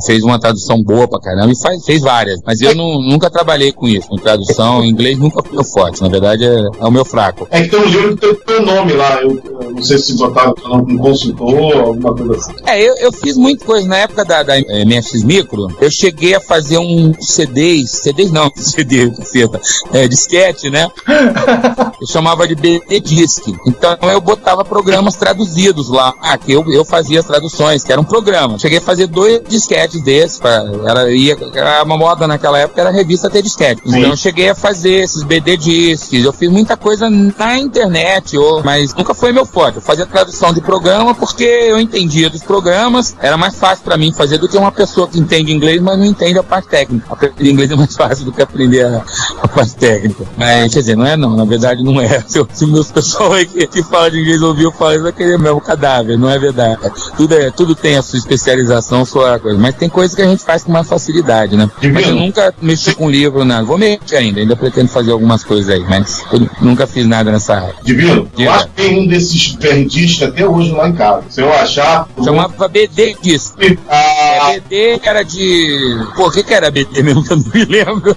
fez 0.06 0.24
uma 0.24 0.40
tradução 0.40 0.79
boa 0.84 1.08
pra 1.08 1.20
caramba, 1.20 1.52
e 1.52 1.60
faz, 1.60 1.84
fez 1.86 2.02
várias. 2.02 2.40
Mas 2.46 2.62
eu 2.62 2.76
não- 2.76 3.02
nunca 3.02 3.30
trabalhei 3.30 3.72
com 3.72 3.88
isso, 3.88 4.08
com 4.08 4.16
tradução. 4.18 4.84
Em 4.84 4.90
inglês 4.92 5.18
nunca 5.18 5.42
foi 5.44 5.54
meu 5.54 5.64
forte, 5.64 6.02
na 6.02 6.10
verdade 6.10 6.46
é, 6.46 6.56
é 6.80 6.86
o 6.86 6.92
meu 6.92 7.06
fraco. 7.06 7.48
É 7.52 7.62
que 7.64 7.70
tem 7.70 7.80
um 7.80 7.86
livro 7.86 8.16
que 8.16 8.22
tem 8.22 8.30
o 8.32 8.36
teu 8.36 8.66
nome 8.66 8.94
lá. 8.94 9.22
Eu, 9.22 9.42
eu 9.62 9.72
não 9.72 9.84
sei 9.84 9.98
se 9.98 10.14
botaram 10.16 10.54
teu 10.54 10.68
nome 10.70 10.86
como 10.86 11.00
consultor, 11.00 11.78
alguma 11.78 12.16
coisa 12.16 12.36
assim. 12.36 12.54
É, 12.66 12.82
eu, 12.82 12.96
eu 12.98 13.12
fiz 13.12 13.38
muita 13.38 13.66
coisa. 13.66 13.88
Na 13.88 13.98
época 13.98 14.26
da, 14.26 14.44
da 14.44 14.58
eh, 14.60 14.86
MFX 14.86 15.24
Micro, 15.24 15.68
eu 15.80 15.90
cheguei 15.92 16.36
a 16.36 16.40
fazer 16.40 16.78
um 16.78 17.14
CDs, 17.20 17.92
CDs 17.92 18.32
não, 18.32 18.52
CD, 18.56 19.10
caceta, 19.12 19.60
é, 19.94 20.08
disquete, 20.08 20.70
né? 20.70 20.90
Eu 22.00 22.08
chamava 22.08 22.48
de 22.48 22.56
BD 22.56 23.00
Disc. 23.02 23.44
Então 23.68 23.98
eu 24.04 24.22
botava 24.22 24.64
programas 24.64 25.16
traduzidos 25.16 25.90
lá, 25.90 26.14
ah, 26.22 26.38
que 26.38 26.54
eu, 26.54 26.64
eu 26.72 26.86
fazia 26.86 27.20
as 27.20 27.26
traduções, 27.26 27.84
que 27.84 27.92
era 27.92 28.00
um 28.00 28.06
programa. 28.06 28.58
Cheguei 28.58 28.78
a 28.78 28.82
fazer 28.82 29.08
dois 29.08 29.42
disquetes 29.50 30.02
desses, 30.02 30.40
pra, 30.40 30.64
era, 30.88 31.12
ia, 31.12 31.38
era 31.54 31.84
uma 31.84 31.98
moda 31.98 32.28
naquela 32.28 32.60
época, 32.60 32.82
era 32.82 32.92
revista 32.92 33.30
ter 33.30 33.42
disquete. 33.42 33.82
Sim. 33.84 34.00
Então 34.00 34.12
eu 34.12 34.18
cheguei 34.18 34.50
a 34.50 34.56
fazer 34.56 35.04
esses 35.04 35.24
BD 35.24 35.58
Discs, 35.58 36.24
eu 36.24 36.34
fiz 36.34 36.50
muita 36.50 36.76
coisa 36.78 37.10
na 37.10 37.58
internet, 37.58 38.38
ou, 38.38 38.64
mas 38.64 38.94
nunca 38.94 39.14
foi 39.14 39.32
meu 39.32 39.46
forte. 39.46 39.78
Eu 39.78 39.82
fazia 39.82 40.06
tradução 40.06 40.54
de 40.54 40.62
programa 40.62 41.14
porque 41.14 41.44
eu 41.44 41.80
entendia 41.80 42.30
dos 42.30 42.44
programas, 42.44 43.16
era 43.20 43.38
mais 43.38 43.56
fácil 43.56 43.84
pra 43.84 43.98
mim 43.98 44.12
fazer 44.12 44.38
do 44.38 44.48
que 44.48 44.58
uma 44.58 44.72
pessoa 44.72 45.08
que 45.08 45.20
entende 45.20 45.52
inglês, 45.52 45.82
mas 45.82 45.98
não 45.98 46.06
entende 46.06 46.38
a 46.38 46.44
parte 46.44 46.68
técnica. 46.70 47.06
Aprender 47.10 47.52
inglês 47.52 47.72
é 47.72 47.76
mais 47.76 47.96
fácil 47.96 48.26
do 48.26 48.32
que 48.32 48.42
aprender 48.42 48.86
a, 48.86 49.04
a 49.42 49.48
parte 49.48 49.76
técnica. 49.76 50.24
Mas, 50.38 50.74
quer 50.74 50.80
dizer, 50.80 50.96
não 50.96 51.06
é 51.06 51.18
não, 51.18 51.36
na 51.36 51.46
verdade 51.46 51.84
não 51.84 52.00
é. 52.00 52.24
Se, 52.28 52.46
se 52.54 52.66
meus 52.66 52.92
pessoal 52.92 53.34
aí 53.34 53.46
que, 53.46 53.66
que 53.68 53.84
fala 53.84 54.12
de 54.12 54.20
inglês 54.20 54.42
ouvir 54.42 54.64
eu 54.64 54.72
falar, 54.72 54.96
isso 54.96 55.04
vai 55.04 55.12
querer 55.12 55.40
mesmo 55.40 55.62
cadáver, 55.62 56.18
não 56.18 56.30
é 56.30 56.38
verdade. 56.38 56.80
Tudo, 57.16 57.36
é, 57.36 57.52
tudo 57.52 57.76
tem 57.76 57.98
a 57.98 58.02
sua 58.02 58.18
especialização, 58.18 59.06
sua 59.06 59.40
coisa, 59.40 59.58
mas 59.58 59.76
tem 59.76 59.90
coisas 59.90 60.16
que 60.16 60.22
a 60.22 60.28
gente 60.28 60.44
faz 60.44 60.59
com 60.64 60.72
mais 60.72 60.88
facilidade, 60.88 61.56
né? 61.56 61.70
Mas 61.94 62.08
eu 62.08 62.16
nunca 62.16 62.54
mexi 62.62 62.94
com 62.96 63.10
livro, 63.10 63.44
nada. 63.46 63.64
Vou 63.66 63.78
mexer 63.78 64.18
ainda, 64.18 64.40
ainda 64.40 64.56
pretendo 64.56 64.88
fazer 64.90 65.12
algumas 65.12 65.44
coisas 65.44 65.70
aí, 65.70 65.84
mas 65.88 66.24
eu 66.32 66.48
nunca 66.62 66.86
fiz 66.88 67.06
nada 67.08 67.32
nessa 67.32 67.56
área. 67.56 67.76
Divino, 67.84 68.30
Diga. 68.36 68.52
acho 68.52 68.68
que 68.68 68.72
tem 68.74 69.00
um 69.00 69.08
desses 69.08 69.54
verdistas 69.56 70.30
até 70.30 70.46
hoje 70.48 70.72
lá 70.72 70.88
em 70.90 70.94
casa. 70.94 71.24
Se 71.30 71.42
eu 71.42 71.52
achar. 71.54 72.08
vou- 72.16 72.26
Chamava 72.26 72.68
BD 72.68 73.16
disso. 73.22 73.54
Ah, 73.90 74.52
É, 74.54 74.60
BD 74.60 75.00
era 75.04 75.24
de. 75.24 75.78
Pô, 76.16 76.28
o 76.28 76.32
que, 76.32 76.44
que 76.44 76.54
era 76.54 76.70
BD 76.72 77.04
mesmo? 77.04 77.24
Eu 77.30 77.38
não 77.38 77.46
me 77.54 77.66
lembro. 77.66 78.16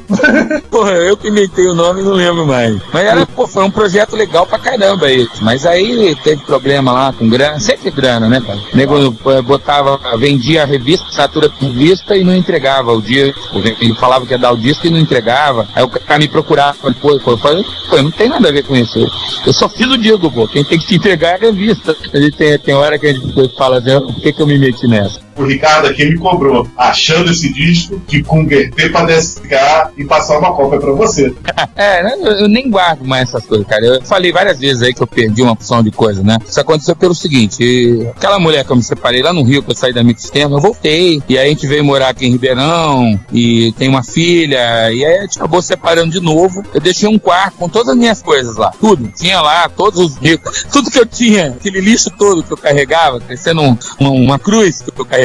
Porra, 0.71 0.91
eu 0.93 1.17
que 1.17 1.29
inventei 1.29 1.67
o 1.67 1.75
nome 1.75 2.01
e 2.01 2.05
não 2.05 2.13
lembro 2.13 2.47
mais. 2.47 2.81
Mas 2.93 3.05
era, 3.05 3.27
pô, 3.27 3.47
foi 3.47 3.65
um 3.65 3.71
projeto 3.71 4.17
legal 4.17 4.47
pra 4.47 4.59
caramba 4.59 5.11
esse. 5.11 5.43
Mas 5.43 5.67
aí 5.67 6.17
teve 6.23 6.43
problema 6.45 6.93
lá 6.93 7.13
com 7.13 7.29
grana. 7.29 7.59
Sempre 7.61 7.91
grana, 7.91 8.29
né, 8.29 8.41
cara? 8.41 8.59
O 8.73 8.77
nego 8.77 9.17
eh, 9.31 9.43
botava, 9.43 9.99
vendia 10.17 10.63
a 10.63 10.67
revista, 10.67 11.07
assinatura 11.09 11.49
de 11.49 11.67
revista 11.67 12.17
e 12.17 12.25
não 12.25 12.32
entregava 12.37 12.93
o 12.93 13.01
disco. 13.01 13.41
Ele 13.81 13.95
falava 13.95 14.27
que 14.27 14.33
ia 14.33 14.39
dar 14.39 14.53
o 14.53 14.57
disco 14.57 14.87
e 14.87 14.91
não 14.91 14.99
entregava. 14.99 15.69
Aí 15.75 15.83
o 15.83 15.89
cara 15.89 16.19
me 16.19 16.29
procurava 16.29 16.91
depois. 16.91 17.25
Eu 17.25 17.39
falei, 17.39 17.65
pô, 17.89 18.03
não 18.03 18.11
tem 18.11 18.29
nada 18.29 18.49
a 18.49 18.53
ver 18.53 18.65
com 18.65 18.77
isso. 18.77 18.99
Eu 19.47 19.53
só 19.53 19.69
fiz 19.69 19.87
o 19.87 19.99
disco, 19.99 20.31
pô. 20.31 20.49
Quem 20.49 20.65
tem 20.65 20.79
que 20.79 20.87
te 20.87 20.97
entregar 20.97 21.31
é 21.31 21.35
a 21.35 21.39
revista. 21.39 21.97
Gente 22.15 22.37
tem, 22.37 22.59
tem 22.59 22.75
hora 22.75 22.99
que 22.99 23.07
a 23.07 23.13
gente 23.13 23.57
fala 23.57 23.79
assim, 23.79 24.01
por 24.01 24.21
que, 24.21 24.33
que 24.33 24.43
eu 24.43 24.47
me 24.47 24.59
meti 24.59 24.87
nessa? 24.87 25.22
O 25.37 25.45
Ricardo 25.45 25.89
aqui 25.89 26.05
me 26.07 26.19
cobrou, 26.19 26.67
achando 26.77 27.31
esse 27.31 27.53
disco, 27.53 28.01
de 28.07 28.23
converter 28.23 28.91
pra 28.93 29.05
DSK 29.05 29.49
e 29.97 30.05
passar 30.05 30.39
uma 30.39 30.53
cópia 30.55 30.79
pra 30.81 30.93
você. 30.93 31.35
É, 31.77 32.03
né, 32.03 32.15
eu, 32.41 32.49
nem 32.49 32.71
guardo 32.71 33.05
mais 33.05 33.29
essas 33.29 33.45
coisas, 33.47 33.67
cara. 33.67 33.85
Eu 33.85 34.03
falei 34.03 34.33
várias 34.33 34.59
vezes 34.59 34.83
aí 34.83 34.93
que 34.95 35.03
eu 35.03 35.07
perdi 35.07 35.43
uma 35.43 35.53
opção 35.53 35.83
de 35.83 35.91
coisa, 35.91 36.23
né? 36.23 36.39
Isso 36.47 36.61
aconteceu 36.61 36.95
pelo 36.97 37.15
seguinte: 37.15 38.07
aquela 38.17 38.39
mulher 38.39 38.65
que 38.65 38.71
eu 38.73 38.77
me 38.77 38.83
separei 38.83 39.23
lá 39.23 39.33
no 39.33 39.43
Rio, 39.43 39.63
que 39.63 39.71
eu 39.71 39.75
saí 39.75 39.93
da 39.93 40.03
Mixtema, 40.03 40.57
eu 40.57 40.61
voltei. 40.61 41.23
E 41.29 41.39
aí 41.39 41.47
a 41.47 41.49
gente 41.51 41.67
veio 41.67 41.85
morar 41.85 42.09
aqui 42.11 42.27
em 42.27 42.31
Ribeirão, 42.33 43.19
e 43.33 43.73
tem 43.73 43.89
uma 43.89 44.03
filha, 44.03 44.93
e 44.93 45.05
aí 45.05 45.19
a 45.19 45.23
gente 45.23 45.39
acabou 45.39 45.63
separando 45.63 46.11
de 46.13 46.21
novo. 46.21 46.63
Eu 46.75 46.81
deixei 46.81 47.09
um 47.09 47.19
quarto 47.19 47.57
com 47.57 47.69
todas 47.69 47.89
as 47.91 47.97
minhas 47.97 48.23
coisas 48.23 48.57
lá, 48.57 48.73
tudo. 48.81 49.09
Tinha 49.17 49.41
lá 49.41 49.69
todos 49.69 49.99
os 50.01 50.17
ricos, 50.19 50.65
tudo 50.71 50.91
que 50.91 50.99
eu 50.99 51.07
tinha, 51.07 51.49
aquele 51.49 51.81
lixo 51.81 52.11
todo 52.17 52.43
que 52.43 52.53
eu 52.53 52.57
carregava, 52.57 53.21
parecendo 53.21 53.63
um- 53.63 53.77
uma 54.01 54.39
cruz 54.39 54.83
que 54.83 55.01
eu 55.01 55.05
carregava, 55.05 55.22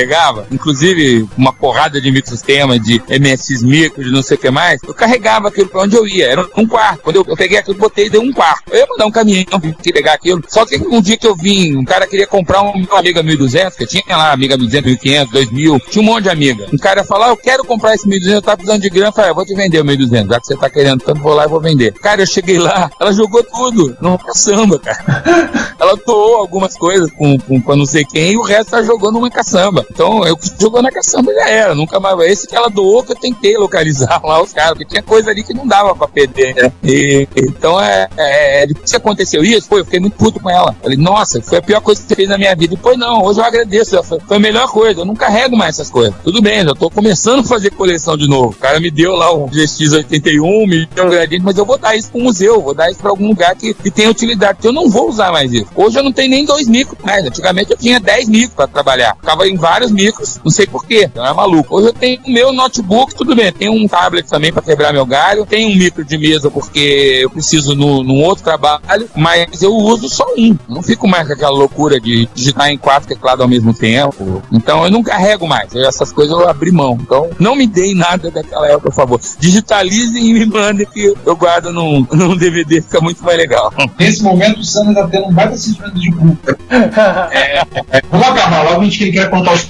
inclusive 0.51 1.27
uma 1.37 1.53
porrada 1.53 1.99
de 2.01 2.11
microsistema, 2.11 2.79
de 2.79 3.01
MSX 3.07 3.63
micro, 3.63 4.03
de 4.03 4.11
não 4.11 4.21
sei 4.21 4.37
o 4.37 4.39
que 4.39 4.49
mais, 4.49 4.79
eu 4.83 4.93
carregava 4.93 5.47
aquilo 5.47 5.69
pra 5.69 5.81
onde 5.81 5.95
eu 5.95 6.07
ia. 6.07 6.27
Era 6.27 6.47
um 6.55 6.67
quarto. 6.67 7.01
Quando 7.01 7.17
eu, 7.17 7.25
eu 7.27 7.35
peguei 7.35 7.57
aquilo, 7.57 7.77
botei 7.77 8.07
e 8.07 8.09
dei 8.09 8.19
um 8.19 8.31
quarto. 8.31 8.71
Eu 8.71 8.79
ia 8.79 8.87
mandar 8.87 9.05
um 9.05 9.11
caminhão 9.11 9.45
pra 9.45 9.59
pegar 9.91 10.13
aquilo. 10.13 10.43
Só 10.47 10.65
que 10.65 10.77
um 10.77 11.01
dia 11.01 11.17
que 11.17 11.27
eu 11.27 11.35
vim, 11.35 11.75
um 11.75 11.85
cara 11.85 12.07
queria 12.07 12.27
comprar 12.27 12.61
um 12.61 12.87
uma 12.91 12.99
amiga 12.99 13.23
1200, 13.23 13.75
que 13.75 13.83
eu 13.83 13.87
tinha 13.87 14.03
lá 14.15 14.31
amiga 14.31 14.57
1200, 14.57 15.01
1500, 15.01 15.31
2000, 15.31 15.79
tinha 15.89 16.01
um 16.01 16.05
monte 16.05 16.23
de 16.23 16.29
amiga. 16.29 16.67
Um 16.71 16.77
cara 16.77 17.03
falou, 17.03 17.25
ah, 17.25 17.29
eu 17.29 17.37
quero 17.37 17.63
comprar 17.63 17.95
esse 17.95 18.07
1200, 18.07 18.35
eu 18.35 18.41
tava 18.41 18.57
precisando 18.57 18.81
de 18.81 18.89
grana. 18.89 19.07
Eu 19.07 19.13
falei, 19.13 19.29
ah, 19.29 19.31
eu 19.31 19.35
vou 19.35 19.45
te 19.45 19.55
vender 19.55 19.79
o 19.79 19.85
1200, 19.85 20.29
já 20.29 20.39
que 20.39 20.47
você 20.47 20.55
tá 20.55 20.69
querendo 20.69 21.01
tanto, 21.01 21.21
vou 21.21 21.33
lá 21.33 21.45
e 21.45 21.49
vou 21.49 21.59
vender. 21.59 21.93
Cara, 21.93 22.21
eu 22.21 22.27
cheguei 22.27 22.57
lá, 22.57 22.89
ela 22.99 23.11
jogou 23.11 23.43
tudo, 23.43 23.97
não 24.01 24.17
caçamba, 24.17 24.79
cara. 24.79 25.23
Ela 25.79 25.95
doou 25.95 26.37
algumas 26.37 26.75
coisas 26.75 27.11
com, 27.11 27.37
com, 27.37 27.61
com 27.61 27.75
não 27.75 27.85
sei 27.85 28.03
quem 28.03 28.31
e 28.31 28.37
o 28.37 28.41
resto 28.41 28.75
ela 28.75 28.83
jogou 28.83 29.11
numa 29.11 29.29
caçamba. 29.29 29.85
Então, 29.89 30.25
eu 30.25 30.37
jogou 30.59 30.81
na 30.81 30.91
caçamba 30.91 31.33
já 31.33 31.49
era, 31.49 31.75
nunca 31.75 31.99
mais. 31.99 32.17
Esse 32.19 32.47
que 32.47 32.55
ela 32.55 32.69
doou 32.69 33.03
que 33.03 33.11
eu 33.11 33.15
tentei 33.15 33.57
localizar 33.57 34.19
lá 34.23 34.41
os 34.41 34.53
caras, 34.53 34.71
porque 34.71 34.85
tinha 34.85 35.03
coisa 35.03 35.29
ali 35.29 35.43
que 35.43 35.53
não 35.53 35.67
dava 35.67 35.95
pra 35.95 36.07
perder, 36.07 36.55
né? 36.55 36.71
E, 36.83 37.27
então, 37.35 37.79
é, 37.81 38.07
é, 38.17 38.67
depois 38.67 38.89
que 38.89 38.97
aconteceu 38.97 39.43
isso, 39.43 39.67
pô, 39.67 39.77
eu 39.77 39.85
fiquei 39.85 39.99
muito 39.99 40.17
puto 40.17 40.39
com 40.39 40.49
ela. 40.49 40.75
Falei, 40.81 40.97
nossa, 40.97 41.41
foi 41.41 41.57
a 41.57 41.61
pior 41.61 41.81
coisa 41.81 42.01
que 42.01 42.07
você 42.07 42.15
fez 42.15 42.29
na 42.29 42.37
minha 42.37 42.55
vida. 42.55 42.75
Depois 42.75 42.97
não, 42.97 43.23
hoje 43.23 43.39
eu 43.39 43.45
agradeço, 43.45 44.01
foi, 44.03 44.19
foi 44.19 44.37
a 44.37 44.39
melhor 44.39 44.67
coisa. 44.69 45.01
Eu 45.01 45.05
não 45.05 45.15
carrego 45.15 45.55
mais 45.55 45.75
essas 45.75 45.89
coisas. 45.89 46.13
Tudo 46.23 46.41
bem, 46.41 46.63
já 46.63 46.73
tô 46.73 46.89
começando 46.89 47.39
a 47.39 47.43
fazer 47.43 47.71
coleção 47.71 48.17
de 48.17 48.27
novo. 48.27 48.49
O 48.49 48.55
cara 48.55 48.79
me 48.79 48.91
deu 48.91 49.13
lá 49.13 49.33
um 49.33 49.47
GX81, 49.47 50.67
me 50.67 50.85
deu 50.87 51.05
um 51.05 51.09
gradient, 51.09 51.43
mas 51.43 51.57
eu 51.57 51.65
vou 51.65 51.77
dar 51.77 51.95
isso 51.95 52.09
pro 52.09 52.21
museu, 52.21 52.61
vou 52.61 52.73
dar 52.73 52.89
isso 52.89 52.99
pra 52.99 53.09
algum 53.09 53.27
lugar 53.27 53.55
que, 53.55 53.73
que 53.73 53.91
tenha 53.91 54.09
utilidade, 54.09 54.55
porque 54.55 54.67
eu 54.67 54.73
não 54.73 54.89
vou 54.89 55.09
usar 55.09 55.31
mais 55.31 55.51
isso. 55.51 55.67
Hoje 55.75 55.97
eu 55.99 56.03
não 56.03 56.11
tenho 56.11 56.29
nem 56.29 56.45
dois 56.45 56.67
micros 56.67 56.97
mais. 57.03 57.25
Antigamente 57.25 57.71
eu 57.71 57.77
tinha 57.77 57.99
10 57.99 58.29
micros 58.29 58.53
pra 58.55 58.67
trabalhar. 58.67 59.15
Ficava 59.15 59.47
em 59.47 59.55
vários 59.55 59.76
micros, 59.85 60.39
não 60.43 60.51
sei 60.51 60.65
porquê, 60.65 61.03
então 61.05 61.25
é 61.25 61.33
maluco. 61.33 61.75
Hoje 61.75 61.87
eu 61.87 61.93
tenho 61.93 62.19
o 62.25 62.31
meu 62.31 62.51
notebook, 62.53 63.15
tudo 63.15 63.35
bem, 63.35 63.51
tenho 63.51 63.73
um 63.73 63.87
tablet 63.87 64.27
também 64.27 64.51
pra 64.51 64.61
quebrar 64.61 64.91
meu 64.91 65.05
galho, 65.05 65.45
tenho 65.45 65.69
um 65.69 65.75
micro 65.75 66.03
de 66.03 66.17
mesa 66.17 66.49
porque 66.49 67.19
eu 67.21 67.29
preciso 67.29 67.75
no, 67.75 68.03
num 68.03 68.21
outro 68.23 68.43
trabalho, 68.43 69.09
mas 69.15 69.61
eu 69.61 69.73
uso 69.73 70.09
só 70.09 70.25
um. 70.37 70.57
Não 70.67 70.81
fico 70.81 71.07
mais 71.07 71.27
com 71.27 71.33
aquela 71.33 71.51
loucura 71.51 71.99
de 71.99 72.27
digitar 72.33 72.69
em 72.69 72.77
quatro 72.77 73.07
teclados 73.07 73.41
ao 73.41 73.47
mesmo 73.47 73.73
tempo. 73.73 74.41
Então 74.51 74.83
eu 74.83 74.91
não 74.91 75.03
carrego 75.03 75.47
mais. 75.47 75.73
Essas 75.75 76.11
coisas 76.11 76.37
eu 76.37 76.47
abri 76.47 76.71
mão. 76.71 76.97
Então 77.01 77.29
não 77.39 77.55
me 77.55 77.67
deem 77.67 77.95
nada 77.95 78.31
daquela 78.31 78.67
época, 78.67 78.89
por 78.89 78.93
favor. 78.93 79.21
Digitalizem 79.39 80.29
e 80.29 80.33
me 80.33 80.45
mandem 80.45 80.85
que 80.85 81.13
eu 81.25 81.35
guardo 81.35 81.71
num, 81.71 82.05
num 82.11 82.35
DVD, 82.35 82.81
fica 82.81 83.01
muito 83.01 83.23
mais 83.23 83.37
legal. 83.37 83.73
Nesse 83.99 84.23
momento 84.23 84.59
o 84.59 84.63
Sandro 84.63 84.93
tá 84.93 85.07
tendo 85.07 85.27
um 85.27 85.33
baita 85.33 85.57
sentimento 85.57 85.99
de 85.99 86.11
culpa. 86.11 86.57
É, 87.37 88.01
vamos 88.09 88.27
acabar 88.27 88.63
logo, 88.63 88.81
a 88.81 88.83
gente 88.83 88.97
que 88.97 89.11
quer 89.11 89.29
contar 89.29 89.53
os 89.53 89.63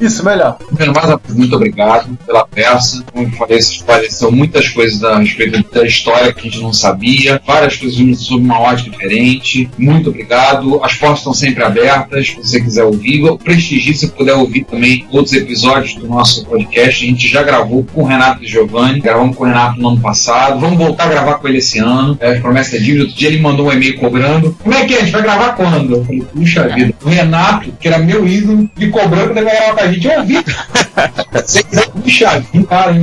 Isso, 0.00 0.24
melhor. 0.24 0.58
Primeiro, 0.58 0.92
mais 0.92 1.16
muito 1.34 1.56
obrigado 1.56 2.16
pela 2.26 2.46
peça. 2.46 3.04
Como 3.12 3.26
eu 3.26 3.30
falei, 3.32 3.60
se 3.62 3.76
esclareceu 3.76 4.30
muitas 4.30 4.68
coisas 4.68 5.02
a 5.02 5.18
respeito 5.18 5.64
da 5.72 5.84
história 5.84 6.32
que 6.32 6.40
a 6.40 6.50
gente 6.50 6.60
não 6.60 6.72
sabia, 6.72 7.40
várias 7.46 7.76
coisas 7.76 8.18
sob 8.20 8.44
uma 8.44 8.60
ótica 8.60 8.90
diferente. 8.90 9.70
Muito 9.78 10.10
obrigado. 10.10 10.82
As 10.84 10.94
portas 10.94 11.18
estão 11.18 11.32
sempre 11.32 11.62
abertas, 11.62 12.28
se 12.28 12.36
você 12.36 12.60
quiser 12.60 12.84
ouvir. 12.84 13.36
Prestigie 13.38 13.94
se 13.94 14.08
puder 14.08 14.34
ouvir 14.34 14.64
também 14.64 15.06
outros 15.10 15.32
episódios 15.32 15.94
do 15.94 16.06
nosso 16.06 16.44
podcast. 16.44 17.04
A 17.04 17.08
gente 17.08 17.28
já 17.28 17.42
gravou 17.42 17.84
com 17.84 18.02
o 18.02 18.06
Renato 18.06 18.44
e 18.44 18.46
Giovanni, 18.46 19.00
gravamos 19.00 19.36
com 19.36 19.44
o 19.44 19.46
Renato 19.46 19.80
no 19.80 19.88
ano 19.88 20.00
passado. 20.00 20.60
Vamos 20.60 20.78
voltar 20.78 21.04
a 21.04 21.08
gravar 21.08 21.34
com 21.34 21.48
ele 21.48 21.58
esse 21.58 21.78
ano. 21.78 22.16
É, 22.20 22.34
promessa 22.40 22.76
é 22.76 22.78
dívida. 22.78 23.04
Outro 23.04 23.16
dia 23.16 23.28
ele 23.28 23.40
mandou 23.40 23.68
um 23.68 23.72
e-mail 23.72 23.98
cobrando. 23.98 24.56
Como 24.62 24.74
é 24.74 24.84
que 24.84 24.94
é? 24.94 24.98
A 24.98 25.00
gente 25.00 25.12
vai 25.12 25.22
gravar 25.22 25.50
quando? 25.54 25.96
Eu 25.96 26.04
falei, 26.04 26.22
puxa 26.22 26.68
vida. 26.68 26.94
O 27.02 27.08
Renato, 27.08 27.65
que 27.72 27.88
era 27.88 27.98
meu 27.98 28.26
ídolo, 28.26 28.68
me 28.76 28.90
cobrando 28.90 29.32
pra 29.32 29.42
gravar 29.42 29.74
com 29.74 29.80
a 29.80 29.92
gente. 29.92 30.06
Eu 30.06 30.20
ouvi. 30.20 30.44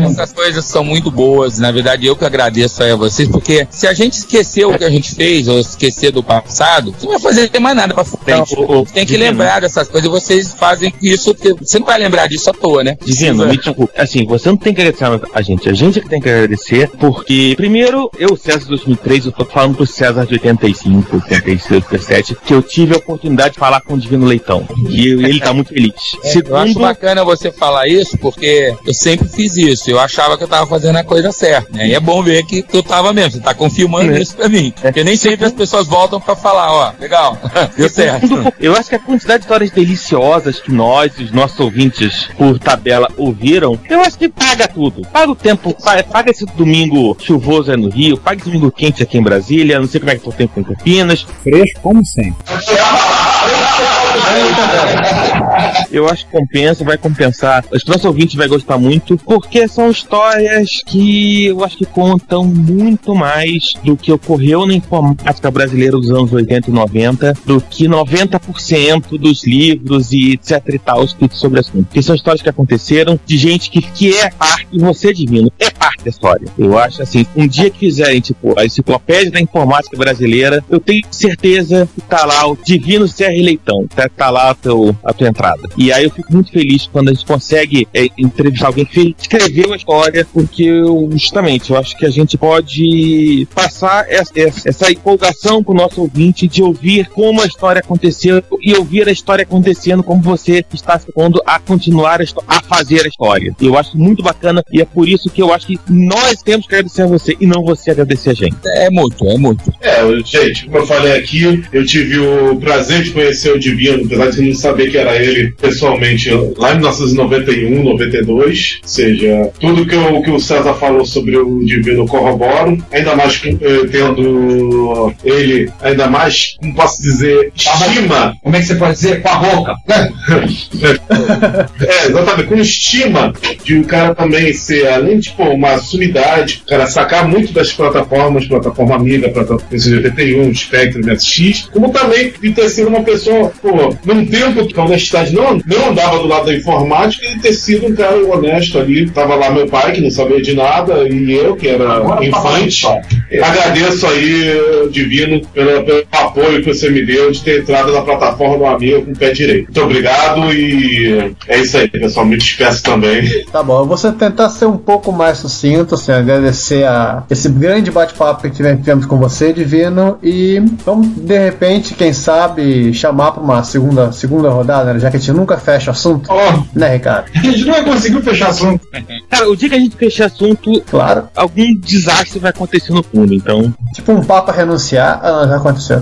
Essas 0.05 0.33
coisas 0.33 0.65
são 0.65 0.83
muito 0.83 1.09
boas. 1.11 1.57
Na 1.59 1.71
verdade, 1.71 2.05
eu 2.05 2.15
que 2.15 2.25
agradeço 2.25 2.81
aí 2.83 2.91
a 2.91 2.95
vocês, 2.95 3.27
porque 3.29 3.67
se 3.69 3.87
a 3.87 3.93
gente 3.93 4.13
esquecer 4.13 4.65
o 4.65 4.77
que 4.77 4.83
a 4.83 4.89
gente 4.89 5.13
fez, 5.15 5.47
ou 5.47 5.59
esquecer 5.59 6.11
do 6.11 6.23
passado, 6.23 6.93
você 6.97 7.05
não 7.05 7.13
vai 7.19 7.21
fazer 7.33 7.59
mais 7.59 7.75
nada 7.75 7.93
pra 7.93 8.03
frente. 8.03 8.55
Não, 8.55 8.63
o- 8.63 8.81
o- 8.81 8.85
tem 8.85 9.05
que 9.05 9.13
Divino. 9.13 9.31
lembrar 9.31 9.61
dessas 9.61 9.87
coisas 9.87 10.07
e 10.07 10.11
vocês 10.11 10.53
fazem 10.53 10.93
isso, 11.01 11.33
porque 11.35 11.53
você 11.53 11.79
não 11.79 11.85
vai 11.85 11.99
lembrar 11.99 12.27
disso 12.27 12.49
à 12.49 12.53
toa, 12.53 12.83
né? 12.83 12.97
Divino, 13.03 13.45
me 13.47 13.57
desculpe. 13.57 13.93
Assim, 13.97 14.25
você 14.25 14.49
não 14.49 14.57
tem 14.57 14.73
que 14.73 14.81
agradecer 14.81 15.05
a 15.33 15.41
gente. 15.41 15.69
A 15.69 15.73
gente 15.73 15.99
é 15.99 16.01
que 16.01 16.09
tem 16.09 16.21
que 16.21 16.29
agradecer, 16.29 16.89
porque, 16.99 17.53
primeiro, 17.55 18.09
eu, 18.17 18.35
César 18.35 18.59
de 18.59 18.67
2003, 18.67 19.25
eu 19.25 19.31
tô 19.31 19.45
falando 19.45 19.75
pro 19.75 19.85
César 19.87 20.25
de 20.25 20.33
85, 20.33 21.15
86, 21.17 21.71
87, 21.83 22.35
que 22.45 22.53
eu 22.53 22.61
tive 22.61 22.93
a 22.93 22.97
oportunidade 22.97 23.53
de 23.53 23.59
falar 23.59 23.81
com 23.81 23.93
o 23.93 23.97
Divino 23.99 24.25
Leitão. 24.25 24.65
E 24.89 25.07
ele 25.09 25.39
tá 25.39 25.53
muito 25.53 25.69
feliz. 25.69 25.93
É, 26.23 26.27
Eu 26.43 26.55
acho 26.57 26.67
Segundo, 26.73 26.79
bacana 26.79 27.23
você 27.23 27.51
falar 27.51 27.82
isso, 27.87 28.17
porque 28.17 28.73
eu 28.85 28.93
sempre 28.93 29.27
fiz 29.27 29.55
isso. 29.57 29.89
Eu 29.89 29.99
achava 29.99 30.37
que 30.37 30.43
eu 30.43 30.47
tava 30.47 30.67
fazendo 30.67 30.97
a 30.97 31.03
coisa 31.03 31.31
certa, 31.31 31.69
né? 31.71 31.87
E 31.87 31.93
é 31.93 31.99
bom 31.99 32.21
ver 32.23 32.43
que, 32.45 32.63
eu 32.73 32.83
tava 32.83 33.11
mesmo. 33.13 33.31
Você 33.33 33.39
tá 33.39 33.53
confirmando 33.53 34.11
É. 34.13 34.19
isso 34.21 34.35
pra 34.35 34.49
mim. 34.49 34.73
Porque 34.81 35.03
nem 35.03 35.15
sempre 35.15 35.45
as 35.45 35.51
pessoas 35.53 35.87
voltam 35.87 36.19
pra 36.19 36.35
falar, 36.35 36.71
ó, 36.71 36.91
legal, 36.99 37.37
deu 37.77 37.89
certo. 37.89 38.27
eu 38.59 38.75
acho 38.75 38.89
que 38.89 38.95
a 38.95 38.99
quantidade 38.99 39.39
de 39.39 39.45
histórias 39.45 39.71
deliciosas 39.71 40.59
que 40.59 40.71
nós, 40.71 41.17
os 41.19 41.31
nossos 41.31 41.59
ouvintes, 41.59 42.29
por 42.37 42.57
tabela, 42.59 43.09
ouviram, 43.17 43.79
eu 43.89 44.01
acho 44.01 44.17
que 44.17 44.29
paga 44.29 44.67
tudo. 44.67 45.01
Paga 45.11 45.31
o 45.31 45.35
tempo, 45.35 45.73
pa- 45.83 46.03
paga 46.03 46.31
esse 46.31 46.45
domingo 46.45 47.15
chuvoso 47.19 47.71
aí 47.71 47.77
no 47.77 47.89
Rio, 47.89 48.17
paga 48.17 48.37
esse 48.41 48.45
domingo 48.49 48.71
quente 48.71 49.03
aqui 49.03 49.17
em 49.17 49.23
Brasília, 49.23 49.79
não 49.79 49.87
sei 49.87 49.99
como 49.99 50.11
é 50.11 50.15
que 50.15 50.23
tá 50.23 50.29
o 50.29 50.33
tempo 50.33 50.59
em 50.59 50.63
Campinas. 50.63 51.25
Fresco 51.43 51.79
como 51.81 52.05
sempre. 52.05 52.35
Eu 55.91 56.07
acho 56.07 56.25
que 56.25 56.31
compensa, 56.31 56.83
vai 56.83 56.97
compensar. 56.97 57.63
Os 57.71 57.85
nossos 57.85 58.05
ouvintes 58.05 58.35
vai 58.35 58.47
gostar 58.47 58.79
muito, 58.79 59.15
porque 59.17 59.67
são 59.67 59.91
histórias 59.91 60.81
que 60.85 61.45
eu 61.45 61.63
acho 61.63 61.77
que 61.77 61.85
contam 61.85 62.43
muito 62.43 63.13
mais 63.13 63.73
do 63.83 63.95
que 63.95 64.11
ocorreu 64.11 64.65
na 64.65 64.73
informática 64.73 65.51
brasileira 65.51 65.95
dos 65.97 66.09
anos 66.09 66.33
80 66.33 66.69
e 66.69 66.73
90, 66.73 67.33
do 67.45 67.61
que 67.61 67.87
90% 67.87 69.19
dos 69.19 69.45
livros 69.45 70.11
e 70.11 70.33
etc 70.33 70.61
e 70.69 70.79
tal 70.79 71.03
escritos 71.03 71.39
sobre 71.39 71.59
o 71.59 71.61
assunto. 71.61 71.85
Porque 71.85 72.01
são 72.01 72.15
histórias 72.15 72.41
que 72.41 72.49
aconteceram 72.49 73.19
de 73.23 73.37
gente 73.37 73.69
que, 73.69 73.81
que 73.81 74.17
é 74.17 74.31
parte, 74.31 74.67
e 74.71 74.79
você, 74.79 75.13
Divino, 75.13 75.51
é 75.59 75.69
parte 75.69 76.03
da 76.03 76.09
história. 76.09 76.47
Eu 76.57 76.77
acho 76.77 77.03
assim, 77.03 77.25
um 77.35 77.47
dia 77.47 77.69
que 77.69 77.79
fizerem, 77.79 78.19
tipo, 78.19 78.59
a 78.59 78.65
enciclopédia 78.65 79.31
da 79.31 79.39
informática 79.39 79.95
brasileira, 79.95 80.63
eu 80.69 80.79
tenho 80.79 81.03
certeza 81.11 81.87
que 81.93 82.01
tá 82.01 82.25
lá 82.25 82.47
o 82.47 82.57
Divino 82.57 83.07
Serra 83.07 83.33
Leitão, 83.33 83.85
tá, 83.87 84.09
tá 84.09 84.22
lá 84.29 84.51
a, 84.51 84.55
teu, 84.55 84.95
a 85.03 85.13
tua 85.13 85.27
entrada. 85.27 85.61
E 85.77 85.91
aí 85.91 86.03
eu 86.03 86.11
fico 86.11 86.31
muito 86.31 86.51
feliz 86.51 86.87
quando 86.91 87.09
a 87.09 87.13
gente 87.13 87.25
consegue 87.25 87.87
é, 87.93 88.07
entrevistar 88.17 88.67
alguém 88.67 88.85
que 88.85 89.15
escreveu 89.19 89.73
a 89.73 89.77
história, 89.77 90.25
porque 90.31 90.63
eu, 90.63 91.09
justamente 91.11 91.71
eu 91.71 91.77
acho 91.77 91.97
que 91.97 92.05
a 92.05 92.09
gente 92.09 92.37
pode 92.37 93.47
passar 93.53 94.05
essa, 94.09 94.31
essa, 94.35 94.69
essa 94.69 94.91
empolgação 94.91 95.63
pro 95.63 95.73
nosso 95.73 96.01
ouvinte 96.01 96.47
de 96.47 96.61
ouvir 96.61 97.07
como 97.09 97.41
a 97.41 97.45
história 97.45 97.79
aconteceu 97.79 98.43
e 98.61 98.73
ouvir 98.73 99.07
a 99.07 99.11
história 99.11 99.43
acontecendo 99.43 100.03
como 100.03 100.21
você 100.21 100.63
está 100.73 100.97
se 100.97 101.11
pondo 101.11 101.41
a 101.45 101.59
continuar 101.59 102.21
a, 102.21 102.25
a 102.47 102.61
fazer 102.61 103.05
a 103.05 103.07
história. 103.07 103.55
Eu 103.61 103.77
acho 103.77 103.97
muito 103.97 104.23
bacana 104.23 104.63
e 104.71 104.81
é 104.81 104.85
por 104.85 105.07
isso 105.07 105.29
que 105.29 105.41
eu 105.41 105.53
acho 105.53 105.67
que 105.67 105.79
nós 105.89 106.41
temos 106.41 106.67
que 106.67 106.75
agradecer 106.75 107.03
a 107.03 107.07
você 107.07 107.35
e 107.39 107.45
não 107.45 107.63
você 107.63 107.91
agradecer 107.91 108.31
a 108.31 108.33
gente. 108.33 108.55
É 108.65 108.89
mútuo, 108.89 109.29
é 109.29 109.37
mútuo. 109.37 109.73
É, 109.81 110.01
gente, 110.23 110.65
como 110.65 110.77
eu 110.77 110.87
falei 110.87 111.13
aqui, 111.13 111.63
eu 111.71 111.85
tive 111.85 112.19
o 112.19 112.55
prazer 112.57 113.03
de 113.03 113.11
conhecer 113.11 113.51
o 113.53 113.59
Divino, 113.59 114.07
apesar 114.13 114.31
de 114.31 114.41
não 114.41 114.55
saber 114.55 114.91
que 114.91 114.97
era 114.97 115.15
ele 115.15 115.53
pessoalmente 115.59 116.29
lá 116.57 116.71
em 116.71 116.77
1991, 116.77 117.83
92. 117.83 118.79
Ou 118.81 118.87
seja, 118.87 119.51
tudo 119.59 119.85
que, 119.85 119.95
eu, 119.95 120.21
que 120.21 120.31
o 120.31 120.39
César 120.39 120.73
falou 120.75 121.05
sobre 121.05 121.37
o 121.37 121.63
Divino 121.63 122.03
eu 122.03 122.07
corroboro, 122.07 122.77
ainda 122.91 123.15
mais 123.15 123.41
eh, 123.45 123.87
tendo 123.91 125.13
ele, 125.23 125.71
ainda 125.81 126.07
mais, 126.07 126.55
como 126.59 126.75
posso 126.75 127.01
dizer, 127.01 127.51
estima 127.55 128.35
Como 128.41 128.55
é 128.55 128.59
que 128.59 128.65
você 128.65 128.75
pode 128.75 128.93
dizer? 128.93 129.21
Com 129.21 129.29
a 129.29 129.35
boca. 129.35 129.75
É, 131.85 132.07
exatamente, 132.07 132.47
com 132.47 132.55
estima 132.55 133.33
de 133.63 133.75
o 133.77 133.85
cara 133.85 134.15
também 134.15 134.53
ser, 134.53 134.87
além 134.87 135.19
de 135.19 135.31
pô, 135.31 135.43
uma 135.49 135.77
sumidade, 135.77 136.61
o 136.65 136.69
cara 136.69 136.87
sacar 136.87 137.27
muito 137.27 137.53
das 137.53 137.71
plataformas, 137.71 138.45
plataforma 138.45 138.95
amiga, 138.95 139.29
plataforma 139.29 139.63
PC81, 139.71 140.55
Spectrum, 140.55 141.01
MSX, 141.05 141.69
como 141.71 141.91
também 141.91 142.33
de 142.41 142.51
ter 142.51 142.69
sido 142.69 142.87
uma 142.87 143.03
pessoa, 143.03 143.51
pô, 143.61 143.95
num 144.05 144.25
tempo 144.25 144.65
que 144.67 144.79
a 144.79 144.83
honestidade 144.83 145.33
não, 145.33 145.59
não 145.65 145.89
andava 145.89 146.17
do 146.19 146.27
lado 146.27 146.45
da 146.45 146.53
informática, 146.53 147.25
e 147.25 147.39
ter 147.39 147.53
sido 147.53 147.87
um 147.87 147.95
cara 147.95 148.15
honesto 148.25 148.77
ali. 148.79 149.09
Tava 149.09 149.35
lá 149.35 149.51
meu 149.51 149.67
pai, 149.67 149.91
que 149.93 150.01
não 150.01 150.11
sabia 150.11 150.41
de 150.41 150.53
nada, 150.55 151.07
e 151.07 151.33
eu, 151.33 151.55
que 151.55 151.67
era 151.67 151.91
Agora 151.93 152.25
infante. 152.25 152.81
fala 152.81 153.01
Agradeço 153.41 154.05
aí, 154.07 154.89
Divino, 154.91 155.41
pelo, 155.53 155.83
pelo 155.83 156.03
apoio 156.11 156.61
que 156.61 156.73
você 156.73 156.89
me 156.89 157.05
deu 157.05 157.31
de 157.31 157.41
ter 157.43 157.61
entrado 157.61 157.91
na 157.91 158.01
plataforma 158.01 158.57
do 158.57 158.65
amigo 158.65 159.05
com 159.05 159.11
o 159.11 159.17
pé 159.17 159.31
direito. 159.31 159.65
Muito 159.65 159.81
obrigado 159.81 160.53
e 160.53 161.33
é 161.47 161.59
isso 161.59 161.77
aí, 161.77 161.87
pessoal. 161.87 162.25
Me 162.25 162.37
despeço 162.37 162.83
também. 162.83 163.43
Tá 163.51 163.63
bom, 163.63 163.79
eu 163.79 163.85
vou 163.85 163.97
tentar 164.13 164.49
ser 164.49 164.65
um 164.65 164.77
pouco 164.77 165.11
mais 165.11 165.37
sucinto, 165.39 165.95
assim, 165.95 166.11
agradecer 166.11 166.83
a 166.85 167.23
esse 167.29 167.49
grande 167.49 167.89
bate-papo 167.91 168.43
que 168.43 168.49
tive- 168.51 168.75
tivemos 168.77 169.05
com 169.05 169.17
você, 169.17 169.51
Divino, 169.53 170.17
e 170.21 170.61
vamos, 170.85 171.07
de 171.07 171.37
repente, 171.37 171.93
quem 171.93 172.13
sabe, 172.13 172.93
chamar 172.93 173.31
para 173.31 173.43
uma 173.43 173.63
segunda, 173.63 173.92
segunda 174.11 174.49
rodada, 174.49 174.93
né, 174.93 174.99
já 174.99 175.09
que 175.11 175.17
a 175.17 175.19
gente 175.19 175.31
nunca 175.31 175.57
fecha 175.57 175.89
o 175.89 175.91
assunto, 175.91 176.27
Ó, 176.31 176.63
né, 176.73 176.93
Ricardo? 176.93 177.31
a 177.35 177.39
gente 177.39 177.65
não 177.65 177.83
conseguiu 177.83 178.21
fechar 178.21 178.49
assunto. 178.49 178.87
Cara, 179.29 179.49
o 179.49 179.55
dia 179.55 179.69
que 179.69 179.75
a 179.75 179.79
gente 179.79 179.95
fechar 179.95 180.25
assunto, 180.25 180.81
Claro. 180.89 181.27
algum 181.35 181.75
desastre 181.79 182.39
vai 182.39 182.49
acontecer 182.51 182.91
no 182.93 183.03
fundo, 183.03 183.33
então. 183.33 183.73
Tipo 183.93 184.11
um 184.13 184.23
papo 184.23 184.51
a 184.51 184.53
renunciar, 184.53 185.19
ah, 185.23 185.45
já 185.47 185.57
aconteceu. 185.57 186.01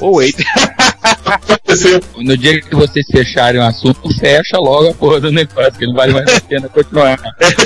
Ou, 0.00 0.08
ou 0.10 0.16
wait. 0.16 0.36
No 2.18 2.36
dia 2.36 2.60
que 2.60 2.74
vocês 2.74 3.06
fecharem 3.10 3.60
o 3.60 3.64
assunto, 3.64 4.12
fecha 4.18 4.58
logo 4.58 4.90
a 4.90 4.94
porra 4.94 5.20
do 5.20 5.32
negócio, 5.32 5.72
que 5.72 5.86
não 5.86 5.94
vale 5.94 6.12
mais 6.12 6.36
a 6.36 6.40
pena 6.40 6.68
continuar. 6.68 7.18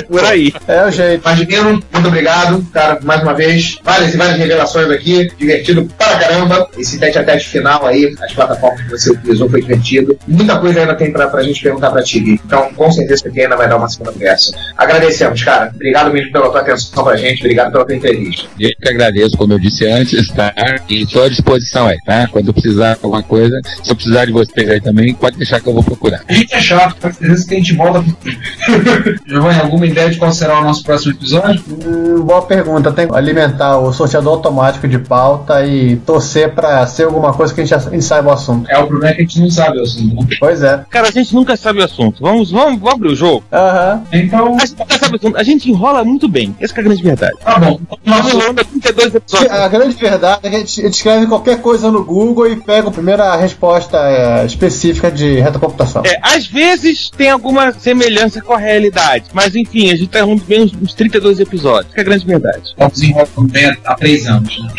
Por 0.07 0.23
aí. 0.23 0.53
É 0.67 0.85
o 0.85 0.91
jeito. 0.91 1.21
Mas, 1.25 1.37
Divino, 1.39 1.83
muito 1.91 2.07
obrigado, 2.07 2.65
cara, 2.71 2.99
mais 3.03 3.21
uma 3.23 3.33
vez. 3.33 3.79
Várias 3.83 4.13
e 4.13 4.17
várias 4.17 4.37
revelações 4.37 4.89
aqui. 4.91 5.29
Divertido 5.37 5.89
para 5.97 6.19
caramba. 6.19 6.69
Esse 6.77 6.99
tete 6.99 7.17
a 7.17 7.23
tete 7.23 7.49
final 7.49 7.85
aí, 7.85 8.15
as 8.21 8.33
plataformas 8.33 8.81
que 8.81 8.89
você 8.91 9.11
utilizou 9.11 9.49
foi 9.49 9.61
divertido. 9.61 10.17
Muita 10.27 10.59
coisa 10.59 10.81
ainda 10.81 10.95
tem 10.95 11.11
pra, 11.11 11.27
pra 11.27 11.43
gente 11.43 11.61
perguntar 11.61 11.89
pra 11.89 12.03
ti, 12.03 12.19
Gui. 12.19 12.39
Então, 12.45 12.71
com 12.73 12.91
certeza 12.91 13.29
que 13.29 13.41
ainda 13.41 13.57
vai 13.57 13.67
dar 13.67 13.77
uma 13.77 13.89
segunda 13.89 14.11
conversa. 14.11 14.55
Agradecemos, 14.77 15.43
cara. 15.43 15.71
Obrigado 15.73 16.11
mesmo 16.11 16.31
pela 16.31 16.49
tua 16.51 16.61
atenção 16.61 17.03
pra 17.03 17.15
gente. 17.15 17.39
Obrigado 17.39 17.71
pela 17.71 17.85
tua 17.85 17.95
entrevista. 17.95 18.47
Eu 18.59 18.71
que 18.79 18.89
agradeço, 18.89 19.35
como 19.35 19.53
eu 19.53 19.59
disse 19.59 19.85
antes, 19.87 20.27
tá? 20.29 20.53
E 20.87 21.03
estou 21.03 21.23
à 21.23 21.29
disposição 21.29 21.87
aí, 21.87 21.97
tá? 22.05 22.27
Quando 22.31 22.53
precisar 22.53 22.97
alguma 23.01 23.23
coisa, 23.25 23.59
se 23.83 23.91
eu 23.91 23.95
precisar 23.95 24.25
de 24.25 24.31
vocês 24.31 24.69
aí 24.69 24.81
também, 24.81 25.13
pode 25.13 25.37
deixar 25.37 25.59
que 25.59 25.67
eu 25.67 25.73
vou 25.73 25.83
procurar. 25.83 26.21
A 26.27 26.33
gente 26.33 26.53
é 26.53 26.61
chato, 26.61 26.95
com 26.95 27.11
certeza 27.11 27.47
que 27.47 27.53
a 27.53 27.57
gente 27.57 27.73
volta. 27.73 28.03
Giovanni, 29.27 29.59
alguma 29.59 29.85
ideia 29.85 30.09
de 30.09 30.17
qual 30.17 30.31
será 30.31 30.59
o 30.59 30.63
nosso 30.63 30.83
próximo 30.83 31.13
episódio? 31.13 31.63
Hum, 31.69 32.21
boa 32.23 32.41
pergunta. 32.41 32.91
Tem 32.91 33.07
que 33.07 33.15
alimentar 33.15 33.77
o 33.79 33.91
sorteador 33.91 34.33
automático 34.33 34.87
de 34.87 34.99
pauta 34.99 35.65
e 35.65 35.97
torcer 35.97 36.53
pra 36.53 36.85
ser 36.87 37.03
alguma 37.03 37.33
coisa 37.33 37.53
que 37.53 37.61
a 37.61 37.65
gente, 37.65 37.73
a 37.73 37.79
gente 37.79 38.03
saiba 38.03 38.29
o 38.29 38.33
assunto. 38.33 38.69
É, 38.69 38.77
o 38.77 38.87
problema 38.87 39.11
é 39.11 39.15
que 39.15 39.21
a 39.21 39.25
gente 39.25 39.39
não 39.39 39.49
sabe 39.49 39.79
o 39.79 39.83
assunto, 39.83 40.15
né? 40.15 40.37
Pois 40.39 40.61
é. 40.63 40.83
Cara, 40.89 41.07
a 41.07 41.11
gente 41.11 41.33
nunca 41.33 41.57
sabe 41.57 41.79
o 41.79 41.83
assunto. 41.83 42.21
Vamos, 42.21 42.51
vamos, 42.51 42.79
vamos 42.79 42.93
abrir 42.93 43.09
o 43.09 43.15
jogo. 43.15 43.43
Aham. 43.51 44.03
Então, 44.13 44.55
A 44.55 44.65
gente 44.65 44.77
nunca 44.79 44.97
sabe 44.97 45.13
o 45.13 45.15
assunto. 45.17 45.37
A 45.37 45.43
gente 45.43 45.69
enrola 45.69 46.03
muito 46.03 46.27
bem. 46.27 46.55
Essa 46.59 46.73
que 46.73 46.79
é 46.79 46.83
a 46.83 46.85
grande 46.85 47.03
verdade. 47.03 47.37
tá 47.43 47.59
bom. 47.59 47.79
Nós 48.05 48.17
Nosso, 48.23 48.35
enrolamos 48.35 48.63
32 48.67 49.15
episódios. 49.15 49.51
A 49.51 49.67
grande 49.67 49.95
verdade 49.95 50.39
é 50.43 50.49
que 50.49 50.55
a 50.55 50.59
gente, 50.59 50.85
escreve 50.85 51.27
qualquer 51.27 51.61
coisa 51.61 51.91
no 51.91 52.03
Google 52.03 52.47
e 52.47 52.55
pega 52.55 52.89
a 52.89 52.91
primeira 53.15 53.35
resposta 53.35 53.97
é, 53.97 54.45
específica 54.45 55.09
de 55.09 55.39
retrocomputação. 55.39 56.03
É, 56.05 56.19
às 56.21 56.45
vezes 56.47 57.09
tem 57.09 57.29
alguma 57.29 57.71
semelhança 57.73 58.41
com 58.41 58.53
a 58.53 58.57
realidade. 58.57 59.25
Mas 59.33 59.55
enfim, 59.55 59.89
a 59.91 59.95
gente 59.95 60.07
tá 60.07 60.19
enrolando 60.19 60.43
bem 60.43 60.63
uns, 60.63 60.73
uns 60.73 60.93
32 60.93 61.39
episódios. 61.39 61.93
Que 61.93 61.99
é 61.99 62.03
a 62.03 62.05
grande 62.05 62.25
verdade. 62.25 62.61
estamos 62.65 63.01
enrolando 63.01 63.51
bem 63.51 63.77
há 63.85 63.95
três 63.95 64.27
anos. 64.27 64.57
Né? 64.59 64.69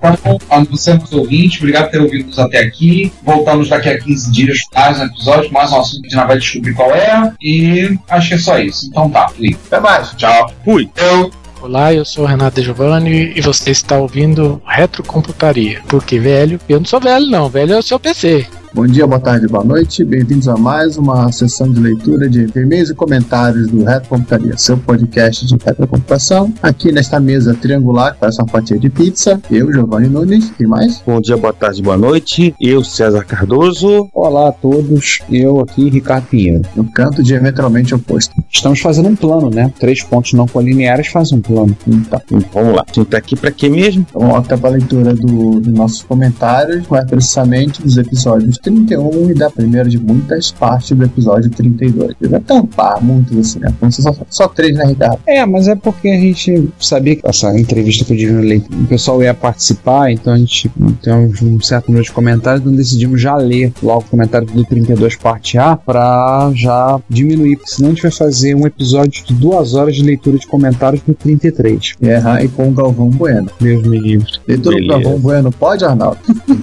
a 0.50 0.60
você, 0.64 0.94
nosso 0.94 1.18
ouvinte, 1.18 1.58
obrigado 1.58 1.84
por 1.84 1.90
ter 1.90 2.00
ouvido 2.00 2.28
nos 2.28 2.38
até 2.38 2.58
aqui. 2.58 3.12
Voltamos 3.22 3.68
daqui 3.68 3.88
a 3.88 3.98
15 3.98 4.30
dias 4.30 4.58
mais 4.74 5.00
um 5.00 5.04
episódio, 5.04 5.52
mais 5.52 5.72
um 5.72 5.80
assunto 5.80 6.02
que 6.02 6.06
a 6.06 6.10
gente 6.10 6.18
ainda 6.18 6.28
vai 6.28 6.38
descobrir 6.38 6.74
qual 6.74 6.94
é. 6.94 7.32
E 7.42 7.98
acho 8.08 8.28
que 8.28 8.34
é 8.34 8.38
só 8.38 8.58
isso. 8.58 8.86
Então 8.86 9.10
tá, 9.10 9.28
fui. 9.28 9.56
Até 9.66 9.80
mais. 9.80 10.12
Tchau. 10.12 10.52
Fui. 10.64 10.88
Eu, 10.96 11.30
Olá, 11.62 11.94
eu 11.94 12.04
sou 12.04 12.24
o 12.24 12.26
Renato 12.26 12.56
De 12.56 12.66
Giovanni 12.66 13.32
e 13.36 13.40
você 13.40 13.70
está 13.70 13.96
ouvindo 13.96 14.60
Retrocomputaria. 14.66 15.80
Porque 15.86 16.18
velho, 16.18 16.58
eu 16.68 16.80
não 16.80 16.84
sou 16.84 16.98
velho 16.98 17.26
não, 17.26 17.48
velho 17.48 17.74
é 17.74 17.78
o 17.78 17.82
seu 17.82 18.00
PC. 18.00 18.48
Bom 18.74 18.86
dia, 18.86 19.06
boa 19.06 19.20
tarde, 19.20 19.46
boa 19.46 19.62
noite. 19.62 20.02
Bem-vindos 20.02 20.48
a 20.48 20.56
mais 20.56 20.96
uma 20.96 21.30
sessão 21.30 21.70
de 21.70 21.78
leitura 21.78 22.26
de 22.26 22.48
e-mails 22.56 22.88
e 22.88 22.94
comentários 22.94 23.68
do 23.68 23.84
Retrocomputaria, 23.84 24.56
seu 24.56 24.78
podcast 24.78 25.44
de 25.46 25.54
retrocomputação. 25.62 26.50
Aqui 26.62 26.90
nesta 26.90 27.20
mesa 27.20 27.52
triangular, 27.54 28.14
que 28.14 28.20
parece 28.20 28.40
uma 28.40 28.48
fatia 28.48 28.78
de 28.78 28.88
pizza, 28.88 29.38
eu, 29.50 29.70
Giovanni 29.70 30.08
Nunes, 30.08 30.50
e 30.58 30.66
mais? 30.66 31.02
Bom 31.06 31.20
dia, 31.20 31.36
boa 31.36 31.52
tarde, 31.52 31.82
boa 31.82 31.98
noite. 31.98 32.54
Eu, 32.58 32.82
César 32.82 33.24
Cardoso. 33.26 34.08
Olá 34.14 34.48
a 34.48 34.52
todos, 34.52 35.18
eu 35.30 35.60
aqui, 35.60 35.90
Ricardo 35.90 36.24
Pinheiro. 36.28 36.62
No 36.74 36.84
canto 36.92 37.22
diametralmente 37.22 37.94
oposto. 37.94 38.34
Estamos 38.50 38.80
fazendo 38.80 39.08
um 39.10 39.16
plano, 39.16 39.50
né? 39.50 39.70
Três 39.78 40.02
pontos 40.02 40.32
não 40.32 40.48
colineares 40.48 41.08
fazem 41.08 41.36
um 41.38 41.42
plano. 41.42 41.76
Então, 41.86 42.20
Vamos 42.54 42.74
lá. 42.76 42.84
A 42.88 42.92
gente 42.92 43.06
tá 43.08 43.18
aqui 43.18 43.36
pra 43.36 43.50
quê 43.50 43.68
mesmo? 43.68 44.06
vamos 44.14 44.36
até 44.36 44.56
para 44.56 44.70
a 44.70 44.72
leitura 44.72 45.12
do- 45.12 45.60
dos 45.60 45.72
nossos 45.74 46.02
comentários, 46.02 46.86
mais 46.88 47.04
precisamente 47.04 47.82
dos 47.82 47.98
episódios 47.98 48.61
31 48.62 49.30
e 49.30 49.34
da 49.34 49.50
primeira 49.50 49.88
de 49.88 49.98
muitas 49.98 50.50
partes 50.50 50.96
do 50.96 51.04
episódio 51.04 51.50
32. 51.50 52.14
Eu 52.20 52.30
vai 52.30 52.40
tampar 52.40 53.02
muitos 53.02 53.36
assim, 53.36 53.58
né? 53.58 53.72
Ser 53.90 54.02
só, 54.02 54.16
só 54.30 54.48
três, 54.48 54.76
né, 54.76 54.86
Ricardo? 54.86 55.18
É, 55.26 55.44
mas 55.44 55.68
é 55.68 55.74
porque 55.74 56.08
a 56.08 56.18
gente 56.18 56.68
sabia 56.78 57.16
que 57.16 57.28
essa 57.28 57.58
entrevista 57.58 58.04
que 58.04 58.12
eu 58.12 58.16
divino 58.16 58.40
leite, 58.40 58.68
o 58.72 58.86
pessoal 58.86 59.22
ia 59.22 59.34
participar, 59.34 60.10
então 60.10 60.32
a 60.32 60.38
gente 60.38 60.70
tem 61.02 61.12
um 61.12 61.60
certo 61.60 61.88
número 61.88 62.04
de 62.04 62.12
comentários, 62.12 62.62
então 62.62 62.74
decidimos 62.74 63.20
já 63.20 63.36
ler 63.36 63.72
logo 63.82 64.00
o 64.00 64.10
comentário 64.10 64.46
do 64.46 64.64
32 64.64 65.16
parte 65.16 65.58
A 65.58 65.76
pra 65.76 66.50
já 66.54 67.00
diminuir, 67.08 67.56
porque 67.56 67.70
senão 67.70 67.90
a 67.90 67.92
gente 67.92 68.02
vai 68.02 68.10
fazer 68.10 68.54
um 68.54 68.66
episódio 68.66 69.24
de 69.24 69.34
duas 69.34 69.74
horas 69.74 69.94
de 69.94 70.02
leitura 70.02 70.38
de 70.38 70.46
comentários 70.46 71.02
no 71.06 71.14
33. 71.14 71.94
Erra 72.00 72.42
e 72.42 72.48
com 72.48 72.68
o 72.68 72.72
Galvão 72.72 73.10
Bueno. 73.10 73.50
Deus 73.60 73.86
me 73.86 73.98
livre. 73.98 74.32
Leitura 74.46 74.80
do. 74.80 74.86
Galvão 74.86 75.18
Bueno, 75.18 75.50
pode, 75.52 75.84
Arnaldo? 75.84 76.18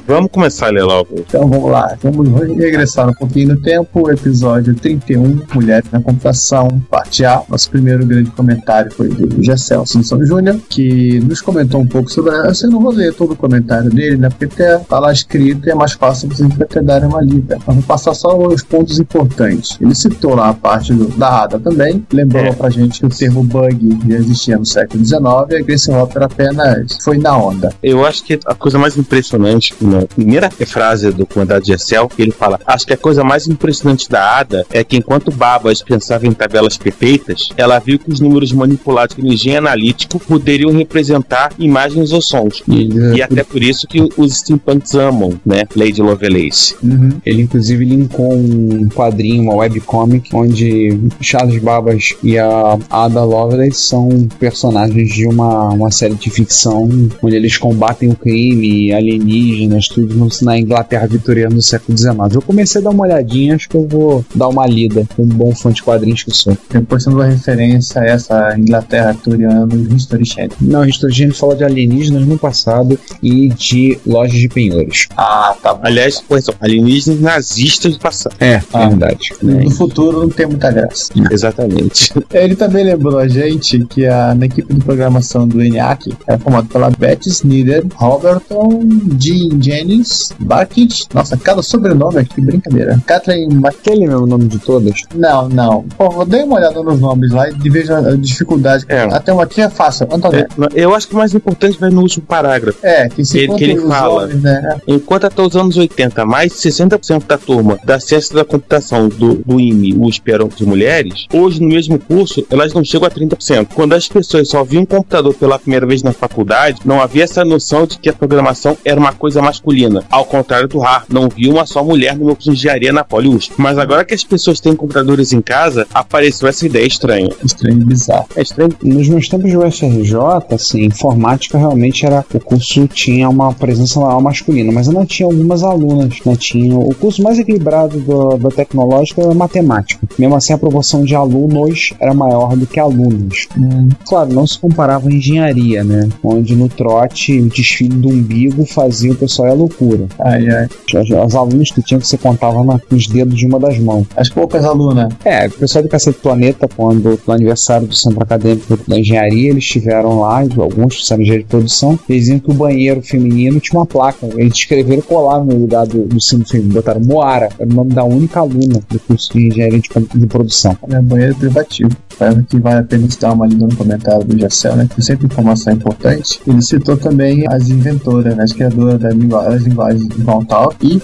Vamos 0.07 0.31
começar 0.31 0.67
a 0.67 0.71
ler 0.71 0.83
logo. 0.83 1.09
Então 1.17 1.47
vamos 1.47 1.71
lá, 1.71 1.88
vamos 2.01 2.29
regressar 2.57 3.09
um 3.09 3.13
pouquinho 3.13 3.49
no 3.49 3.61
tempo, 3.61 4.09
episódio 4.11 4.73
31, 4.75 5.41
Mulheres 5.53 5.89
na 5.91 6.01
Computação, 6.01 6.67
parte 6.89 7.25
A. 7.25 7.41
Nosso 7.49 7.69
primeiro 7.69 8.05
grande 8.05 8.29
comentário 8.31 8.91
foi 8.91 9.09
do 9.09 9.41
Gessel 9.43 9.85
Simpson 9.85 10.17
Jr., 10.19 10.59
que 10.69 11.19
nos 11.21 11.41
comentou 11.41 11.81
um 11.81 11.87
pouco 11.87 12.09
sobre. 12.11 12.31
Eu 12.35 12.69
não 12.69 12.81
vou 12.81 12.91
ler 12.91 13.13
todo 13.13 13.33
o 13.33 13.35
comentário 13.35 13.89
dele, 13.89 14.17
né? 14.17 14.29
Porque 14.29 14.45
até 14.45 14.77
tá 14.79 14.99
lá 14.99 15.11
escrito 15.11 15.67
e 15.67 15.71
é 15.71 15.75
mais 15.75 15.93
fácil 15.93 16.29
vocês 16.29 16.49
até 16.59 16.81
darem 16.81 17.07
uma 17.09 17.21
lida. 17.21 17.57
Mas 17.65 17.75
vou 17.75 17.83
passar 17.85 18.13
só 18.13 18.37
os 18.37 18.61
pontos 18.63 18.99
importantes. 18.99 19.77
Ele 19.81 19.95
citou 19.95 20.35
lá 20.35 20.49
a 20.49 20.53
parte 20.53 20.93
do- 20.93 21.07
da 21.17 21.43
ADA 21.43 21.59
também, 21.59 22.05
lembrou 22.11 22.43
É. 22.45 22.51
pra 22.53 22.69
gente 22.69 22.99
que 22.99 23.05
o 23.05 23.09
termo 23.09 23.43
bug 23.43 23.99
já 24.07 24.15
existia 24.15 24.57
no 24.57 24.65
século 24.65 25.03
XIX 25.03 25.21
e 25.51 25.55
a 25.55 25.61
Grace 25.61 25.91
Hopper 25.91 26.23
apenas 26.23 26.97
foi 27.03 27.17
na 27.17 27.37
onda. 27.37 27.71
Eu 27.81 28.05
acho 28.05 28.23
que 28.23 28.39
a 28.45 28.53
coisa 28.55 28.77
mais 28.77 28.97
impressionante, 28.97 29.73
na 29.81 30.01
primeira 30.05 30.49
frase 30.49 31.11
do 31.11 31.25
comentário 31.25 31.63
de 31.63 31.73
Excel, 31.79 32.09
ele 32.17 32.31
fala: 32.31 32.59
Acho 32.65 32.85
que 32.85 32.93
a 32.93 32.97
coisa 32.97 33.23
mais 33.23 33.47
impressionante 33.47 34.09
da 34.09 34.37
Ada 34.37 34.65
é 34.71 34.83
que 34.83 34.97
enquanto 34.97 35.31
Babas 35.31 35.81
pensava 35.81 36.27
em 36.27 36.33
tabelas 36.33 36.77
perfeitas, 36.77 37.49
ela 37.57 37.79
viu 37.79 37.97
que 37.97 38.11
os 38.11 38.19
números 38.19 38.51
manipulados 38.51 39.15
com 39.15 39.25
engenho 39.25 39.57
analítico 39.57 40.19
poderiam 40.19 40.71
representar 40.71 41.51
imagens 41.57 42.11
ou 42.11 42.21
sons. 42.21 42.63
E, 42.67 42.89
E 43.15 43.21
até 43.21 43.43
por 43.43 43.61
isso 43.61 43.87
que 43.87 44.07
os 44.17 44.37
steampunks 44.37 44.93
amam, 44.95 45.39
né? 45.45 45.63
Lady 45.75 46.01
Lovelace. 46.01 46.75
Uhum. 46.83 47.09
Ele 47.25 47.43
inclusive 47.43 47.83
linkou 47.85 48.33
um 48.33 48.89
quadrinho, 48.89 49.43
uma 49.43 49.55
webcomic, 49.55 50.29
onde 50.33 50.99
Charles 51.21 51.61
Babas 51.61 52.13
e 52.23 52.37
a 52.37 52.77
Ada 52.89 53.23
Lovelace 53.23 53.81
são 53.81 54.27
personagens 54.39 55.09
de 55.13 55.25
uma, 55.25 55.69
uma 55.69 55.91
série 55.91 56.15
de 56.15 56.29
ficção 56.29 56.89
onde 57.21 57.35
eles 57.35 57.57
combatem 57.57 58.09
o 58.09 58.15
crime, 58.15 58.93
alienígenas, 58.93 59.87
tudo 59.87 60.29
na 60.41 60.57
Inglaterra 60.57 61.07
vitoriana 61.07 61.61
século 61.69 61.97
XIX. 61.97 62.11
Eu 62.33 62.41
comecei 62.41 62.81
a 62.81 62.83
dar 62.83 62.89
uma 62.91 63.03
olhadinha, 63.05 63.55
acho 63.55 63.69
que 63.69 63.75
eu 63.77 63.87
vou 63.87 64.25
dar 64.35 64.47
uma 64.47 64.65
lida 64.67 65.05
com 65.15 65.23
um 65.23 65.27
bom 65.27 65.53
fã 65.55 65.71
de 65.71 65.81
quadrinhos 65.83 66.23
que 66.23 66.31
sou. 66.31 66.57
Depois 66.69 67.03
temos 67.03 67.19
uma 67.19 67.25
referência 67.27 68.01
a 68.01 68.05
essa 68.05 68.55
Inglaterra 68.57 69.11
vitoriana 69.13 69.65
do 69.67 69.95
History 69.95 70.25
Channel. 70.25 70.51
Não, 70.61 70.81
o 70.81 70.85
History 70.85 71.13
Channel 71.13 71.35
fala 71.35 71.55
de 71.55 71.63
alienígenas 71.63 72.25
no 72.27 72.37
passado 72.37 72.99
e 73.21 73.49
de 73.49 73.99
lojas 74.05 74.39
de 74.39 74.47
penhores. 74.49 75.07
Ah, 75.17 75.55
tá 75.61 75.73
bom. 75.73 75.81
Aliás, 75.83 76.19
correção, 76.27 76.53
alienígenas 76.59 77.19
nazistas 77.21 77.93
do 77.93 77.99
passado. 77.99 78.35
É, 78.39 78.61
Ah. 78.73 78.87
verdade. 78.89 79.29
No 79.41 79.69
futuro 79.71 80.21
não 80.21 80.29
tem 80.29 80.45
muita 80.47 80.71
graça. 80.71 81.09
Exatamente. 81.31 82.11
Ele 82.33 82.55
também 82.55 82.83
lembrou 82.85 83.17
a 83.17 83.27
gente 83.27 83.85
que 83.85 84.05
a, 84.05 84.33
na 84.35 84.45
equipe 84.45 84.73
de 84.73 84.79
programação 84.81 85.47
do 85.47 85.61
ENIAC 85.61 86.13
era 86.27 86.37
formada 86.39 86.67
pela 86.71 86.89
Beth 86.89 87.25
Snyder, 87.27 87.85
Roberton, 87.95 88.81
Jean 89.19 89.61
Jennings, 89.61 90.33
Bucket. 90.39 91.03
Nossa, 91.13 91.37
cada 91.37 91.58
sobrenome 91.63 92.19
aqui, 92.19 92.41
brincadeira. 92.41 92.99
Kathleen 93.05 93.49
Mac... 93.53 93.75
Aquele 93.79 94.07
mesmo 94.07 94.27
nome 94.27 94.45
de 94.45 94.59
todas? 94.59 95.03
Não, 95.15 95.47
não. 95.47 95.85
Pô, 95.97 96.25
dei 96.25 96.43
uma 96.43 96.57
olhada 96.57 96.83
nos 96.83 96.99
nomes 96.99 97.31
lá 97.31 97.49
e 97.49 97.69
veja 97.69 97.97
a 97.97 98.15
dificuldade. 98.15 98.85
É. 98.89 99.03
Até 99.03 99.31
uma 99.31 99.43
aqui 99.43 99.61
é 99.61 99.69
fácil. 99.69 100.07
É, 100.33 100.47
eu 100.73 100.93
acho 100.93 101.07
que 101.07 101.13
o 101.13 101.17
mais 101.17 101.33
importante 101.33 101.79
vai 101.79 101.89
no 101.89 102.01
último 102.01 102.25
parágrafo. 102.25 102.77
É, 102.83 103.07
que 103.07 103.23
se 103.23 103.47
conta 103.47 103.57
que 103.57 103.63
ele 103.63 103.79
fala. 103.79 104.23
homens, 104.23 104.41
né? 104.41 104.77
Enquanto 104.87 105.25
até 105.25 105.41
os 105.41 105.55
anos 105.55 105.77
80, 105.77 106.25
mais 106.25 106.51
de 106.51 106.57
60% 106.57 107.25
da 107.25 107.37
turma 107.37 107.79
da 107.83 107.99
ciência 107.99 108.35
da 108.35 108.45
computação 108.45 109.07
do, 109.07 109.35
do 109.35 109.59
IME, 109.59 109.95
USP, 109.95 110.31
eram 110.31 110.47
de 110.47 110.65
mulheres, 110.65 111.25
hoje 111.33 111.61
no 111.61 111.67
mesmo 111.67 111.97
curso 111.99 112.45
elas 112.49 112.73
não 112.73 112.83
chegam 112.83 113.07
a 113.07 113.11
30%. 113.11 113.67
Quando 113.73 113.93
as 113.93 114.07
pessoas 114.07 114.49
só 114.49 114.63
viam 114.63 114.83
um 114.83 114.85
computador 114.85 115.33
pela 115.33 115.59
primeira 115.59 115.85
vez 115.85 116.03
na 116.03 116.11
faculdade, 116.11 116.81
não 116.85 117.01
havia 117.01 117.23
essa 117.23 117.45
noção 117.45 117.85
de 117.85 117.97
que 117.97 118.09
a 118.09 118.13
programação 118.13 118.77
era 118.83 118.99
uma 118.99 119.13
coisa 119.13 119.41
masculina. 119.41 120.03
Ao 120.09 120.25
contrário 120.25 120.67
do 120.67 120.79
hardware, 120.79 121.07
não 121.09 121.29
via 121.29 121.48
uma 121.49 121.65
só 121.65 121.83
mulher 121.83 122.17
no 122.17 122.25
meu 122.25 122.35
curso 122.35 122.51
de 122.51 122.57
engenharia 122.57 122.93
na 122.93 123.03
Poli 123.03 123.27
USP. 123.27 123.53
Mas 123.57 123.77
agora 123.77 124.05
que 124.05 124.13
as 124.13 124.23
pessoas 124.23 124.59
têm 124.59 124.75
computadores 124.75 125.33
em 125.33 125.41
casa, 125.41 125.87
apareceu 125.93 126.47
essa 126.47 126.65
ideia 126.65 126.85
estranha. 126.85 127.29
Estranho 127.43 127.81
e 127.81 127.85
bizarro. 127.85 128.27
É 128.35 128.41
estranho. 128.41 128.71
Nos 128.83 129.07
meus 129.07 129.27
tempos 129.27 129.49
de 129.49 129.57
UFRJ, 129.57 130.15
assim, 130.51 130.85
informática 130.85 131.57
realmente 131.57 132.05
era. 132.05 132.25
O 132.33 132.39
curso 132.39 132.87
tinha 132.87 133.29
uma 133.29 133.53
presença 133.53 133.99
maior 133.99 134.21
masculina, 134.21 134.71
mas 134.71 134.87
ainda 134.87 135.05
tinha 135.05 135.27
algumas 135.27 135.63
alunas. 135.63 136.19
Né? 136.25 136.35
Tinha, 136.35 136.77
o 136.77 136.93
curso 136.95 137.21
mais 137.21 137.39
equilibrado 137.39 137.99
do, 137.99 138.37
da 138.37 138.49
tecnológica 138.49 139.21
era 139.21 139.33
matemática. 139.33 140.07
Mesmo 140.17 140.35
assim, 140.35 140.53
a 140.53 140.57
proporção 140.57 141.03
de 141.03 141.15
alunos 141.15 141.93
era 141.99 142.13
maior 142.13 142.55
do 142.55 142.65
que 142.65 142.79
alunos. 142.79 143.47
Hum, 143.57 143.89
claro, 144.05 144.33
não 144.33 144.45
se 144.45 144.59
comparava 144.59 145.09
a 145.09 145.11
engenharia, 145.11 145.83
né? 145.83 146.09
Onde 146.23 146.55
no 146.55 146.69
trote 146.69 147.39
o 147.39 147.49
desfile 147.49 147.95
do 147.95 148.09
umbigo 148.09 148.65
fazia 148.65 149.11
o 149.11 149.15
pessoal 149.15 149.49
ir 149.49 149.51
à 149.51 149.53
loucura. 149.55 150.07
Ai, 150.19 150.49
ai. 150.49 150.67
As, 150.95 151.11
as 151.11 151.28
alunas 151.35 151.71
que 151.71 151.81
tinham 151.81 151.99
que 151.99 152.07
você 152.07 152.17
contava 152.17 152.63
na, 152.63 152.79
nos 152.89 153.07
dedos 153.07 153.37
de 153.37 153.45
uma 153.45 153.59
das 153.59 153.77
mãos. 153.79 154.07
As 154.15 154.29
poucas 154.29 154.63
alunas. 154.65 155.13
É, 155.23 155.47
o 155.47 155.51
pessoal 155.51 155.83
do 155.83 155.89
Cacete 155.89 156.19
Planeta, 156.19 156.67
quando 156.75 157.19
no 157.25 157.33
aniversário 157.33 157.87
do 157.87 157.95
Centro 157.95 158.21
Acadêmico 158.21 158.77
da 158.87 158.99
Engenharia, 158.99 159.49
eles 159.49 159.63
estiveram 159.63 160.21
lá, 160.21 160.41
alguns 160.57 160.97
fizeram 160.97 161.21
engenharia 161.21 161.43
de 161.43 161.49
produção, 161.49 161.99
eles 162.07 162.23
diziam 162.23 162.39
que 162.39 162.51
o 162.51 162.53
banheiro 162.53 163.01
feminino 163.01 163.59
tinha 163.59 163.79
uma 163.79 163.85
placa. 163.85 164.27
Eles 164.35 164.53
escreveram 164.53 165.01
colar 165.01 165.43
no 165.43 165.57
lugar 165.57 165.85
do, 165.87 166.03
do 166.03 166.19
sino 166.19 166.45
feminino, 166.47 166.73
botaram 166.73 167.01
Moara, 167.01 167.49
era 167.57 167.69
o 167.69 167.73
nome 167.73 167.93
da 167.93 168.03
única 168.03 168.39
aluna 168.39 168.81
do 168.89 168.99
curso 168.99 169.33
de 169.33 169.47
engenharia 169.47 169.79
de, 169.79 169.89
de 170.15 170.27
produção. 170.27 170.77
É 170.89 171.01
banheiro 171.01 171.35
privativo. 171.35 171.89
Parece 172.17 172.43
que 172.43 172.59
vale 172.59 172.79
a 172.79 172.83
pena 172.83 173.07
dar 173.19 173.33
uma 173.33 173.47
lida 173.47 173.65
no 173.65 173.75
comentário 173.75 174.25
do 174.25 174.37
Jacel, 174.37 174.75
né? 174.75 174.89
Que 174.93 175.01
sempre 175.01 175.25
informação 175.27 175.73
importante. 175.73 176.41
Ele 176.45 176.61
citou 176.61 176.97
também 176.97 177.45
as 177.47 177.69
inventoras, 177.69 178.35
né? 178.35 178.43
as 178.43 178.51
criadoras 178.51 178.99
das 178.99 179.13
linguagens, 179.13 179.63
linguagens 179.63 180.07
Valtal 180.17 180.73
e 180.81 180.99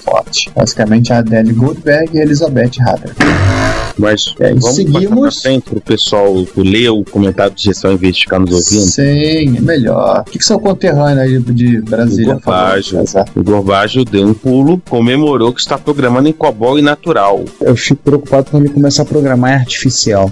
Basicamente 0.55 1.11
a 1.13 1.19
Adele 1.19 1.53
Goldberg 1.53 2.09
e 2.15 2.19
a 2.19 2.23
Elizabeth 2.23 2.71
Hader. 2.81 3.13
Mas 3.97 4.35
É, 4.39 4.49
vamos 4.49 4.75
seguimos- 4.75 5.41
frente 5.41 5.69
pro 5.69 5.79
pessoal 5.79 6.45
ler 6.57 6.89
o 6.89 7.03
comentário 7.05 7.55
de 7.55 7.63
gestão 7.63 7.93
em 7.93 7.97
vez 7.97 8.15
de 8.15 8.21
ficar 8.23 8.39
nos 8.39 8.51
ouvindo. 8.51 8.89
Sim, 8.89 9.57
é 9.57 9.61
melhor. 9.61 10.21
O 10.27 10.31
que, 10.31 10.37
que 10.37 10.45
seu 10.45 10.59
conterrâneo 10.59 11.21
aí 11.23 11.39
de 11.39 11.79
Brasília 11.81 12.35
O 12.35 12.39
Gorbajo, 12.41 12.89
falou, 12.91 13.07
César? 13.07 13.25
o 13.35 13.43
Gorbajo 13.43 14.03
deu 14.03 14.27
um 14.27 14.33
pulo, 14.33 14.81
comemorou 14.89 15.53
que 15.53 15.61
está 15.61 15.77
programando 15.77 16.27
em 16.27 16.33
COBOL 16.33 16.77
e 16.77 16.81
natural. 16.81 17.45
Eu 17.61 17.75
fico 17.75 18.01
preocupado 18.03 18.51
quando 18.51 18.65
ele 18.65 18.73
começar 18.73 19.03
a 19.03 19.05
programar 19.05 19.51
em 19.51 19.55
artificial. 19.55 20.29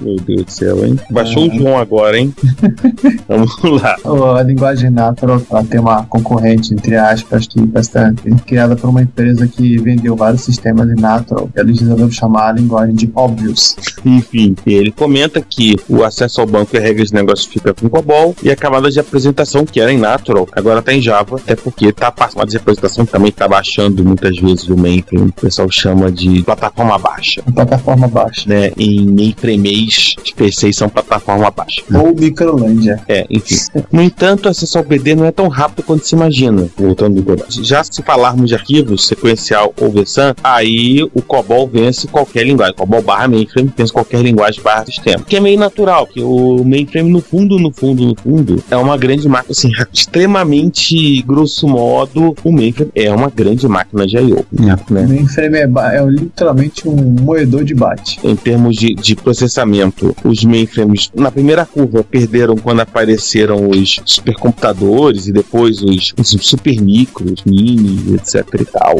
Meu 0.00 0.16
Deus 0.16 0.44
do 0.44 0.50
céu, 0.50 0.84
hein? 0.84 0.98
Baixou 1.10 1.48
o 1.48 1.54
João 1.54 1.78
agora, 1.78 2.18
hein? 2.18 2.34
Vamos 3.28 3.56
lá. 3.82 3.96
A 4.38 4.42
linguagem 4.42 4.90
natural 4.90 5.40
tem 5.68 5.80
uma 5.80 6.04
concorrente, 6.04 6.74
entre 6.74 6.96
aspas, 6.96 7.46
que 7.46 7.60
bastante 7.66 8.22
criada 8.46 8.76
por 8.76 8.90
uma 8.90 9.02
empresa 9.02 9.46
que 9.46 9.76
vendeu 9.78 10.14
vários 10.16 10.42
sistemas 10.42 10.88
de 10.88 11.00
natural, 11.00 11.48
eles 11.56 11.80
resolveram 11.80 12.10
chamar 12.10 12.48
a 12.50 12.52
linguagem 12.52 12.94
de 12.94 13.10
obvious. 13.14 13.76
Enfim, 14.04 14.54
ele 14.66 14.92
comenta 14.92 15.40
que 15.40 15.76
o 15.88 16.04
acesso 16.04 16.40
ao 16.40 16.46
banco 16.46 16.74
e 16.76 16.78
a 16.78 16.82
regra 16.82 17.04
de 17.04 17.14
negócio 17.14 17.48
fica 17.50 17.72
com 17.74 17.88
COBOL 17.88 18.34
e 18.42 18.50
a 18.50 18.56
camada 18.56 18.90
de 18.90 19.00
apresentação, 19.00 19.64
que 19.64 19.80
era 19.80 19.92
em 19.92 19.96
Natural, 19.98 20.46
agora 20.52 20.82
tá 20.82 20.92
em 20.92 21.00
Java, 21.00 21.36
até 21.36 21.56
porque 21.56 21.90
tá 21.92 22.10
passando 22.12 22.48
de 22.48 22.56
apresentação 22.56 23.04
também 23.06 23.32
tá 23.32 23.48
baixando 23.48 24.04
muitas 24.04 24.36
vezes 24.38 24.68
o 24.68 24.76
mainframe, 24.76 25.28
o 25.30 25.32
pessoal 25.32 25.68
chama 25.70 26.12
de 26.12 26.42
plataforma 26.42 26.98
baixa, 26.98 27.42
Plataforma 27.54 28.06
baixa. 28.06 28.48
né? 28.48 28.72
Em 28.76 29.06
mainframes, 29.06 29.85
os 29.86 30.30
PCs 30.32 30.76
são 30.76 30.88
plataforma 30.88 31.50
baixa. 31.50 31.82
Ou 31.92 32.14
Microlândia. 32.14 33.00
É, 33.08 33.26
enfim. 33.30 33.56
No 33.92 34.02
entanto, 34.02 34.48
acesso 34.48 34.78
ao 34.78 34.84
BD 34.84 35.14
não 35.14 35.24
é 35.24 35.30
tão 35.32 35.48
rápido 35.48 35.82
quanto 35.84 36.06
se 36.06 36.14
imagina. 36.14 36.68
Voltando 36.76 37.22
do. 37.22 37.36
Já 37.62 37.82
se 37.84 38.02
falarmos 38.02 38.48
de 38.48 38.54
arquivos 38.54 39.06
sequencial 39.06 39.72
ou 39.80 39.90
VSAN, 39.90 40.34
aí 40.42 41.02
o 41.14 41.22
COBOL 41.22 41.68
vence 41.68 42.06
qualquer 42.08 42.44
linguagem. 42.46 42.74
COBOL 42.74 43.02
barra 43.02 43.28
mainframe 43.28 43.72
vence 43.76 43.92
qualquer 43.92 44.22
linguagem 44.22 44.62
barra 44.62 44.84
sistema. 44.86 45.24
Que 45.24 45.36
é 45.36 45.40
meio 45.40 45.58
natural, 45.58 46.06
que 46.06 46.20
o 46.22 46.62
mainframe, 46.64 47.10
no 47.10 47.20
fundo, 47.20 47.58
no 47.58 47.72
fundo, 47.72 48.04
no 48.06 48.14
fundo, 48.16 48.62
é 48.70 48.76
uma 48.76 48.96
grande 48.96 49.28
máquina, 49.28 49.52
assim, 49.52 49.70
extremamente 49.92 51.22
grosso 51.22 51.66
modo, 51.68 52.34
o 52.44 52.52
mainframe 52.52 52.90
é 52.94 53.10
uma 53.12 53.30
grande 53.30 53.66
máquina 53.68 54.06
de 54.06 54.16
I.O. 54.16 54.44
O 54.52 54.62
Né? 54.92 55.06
mainframe 55.06 55.58
é, 55.58 55.62
é 55.96 56.04
literalmente 56.06 56.88
um 56.88 56.94
moedor 57.22 57.64
de 57.64 57.74
bate. 57.74 58.18
em 58.22 58.36
termos 58.36 58.76
de, 58.76 58.94
de 58.94 59.14
processamento, 59.16 59.75
os 60.24 60.44
mainframes 60.44 61.10
na 61.14 61.30
primeira 61.30 61.64
curva 61.64 62.04
perderam 62.04 62.56
quando 62.56 62.80
apareceram 62.80 63.70
os 63.70 64.00
supercomputadores 64.04 65.26
e 65.26 65.32
depois 65.32 65.82
os, 65.82 66.14
os 66.18 66.28
super 66.28 66.80
micros, 66.80 67.42
mini, 67.44 68.14
etc 68.14 68.44
e 68.60 68.64
tal, 68.64 68.96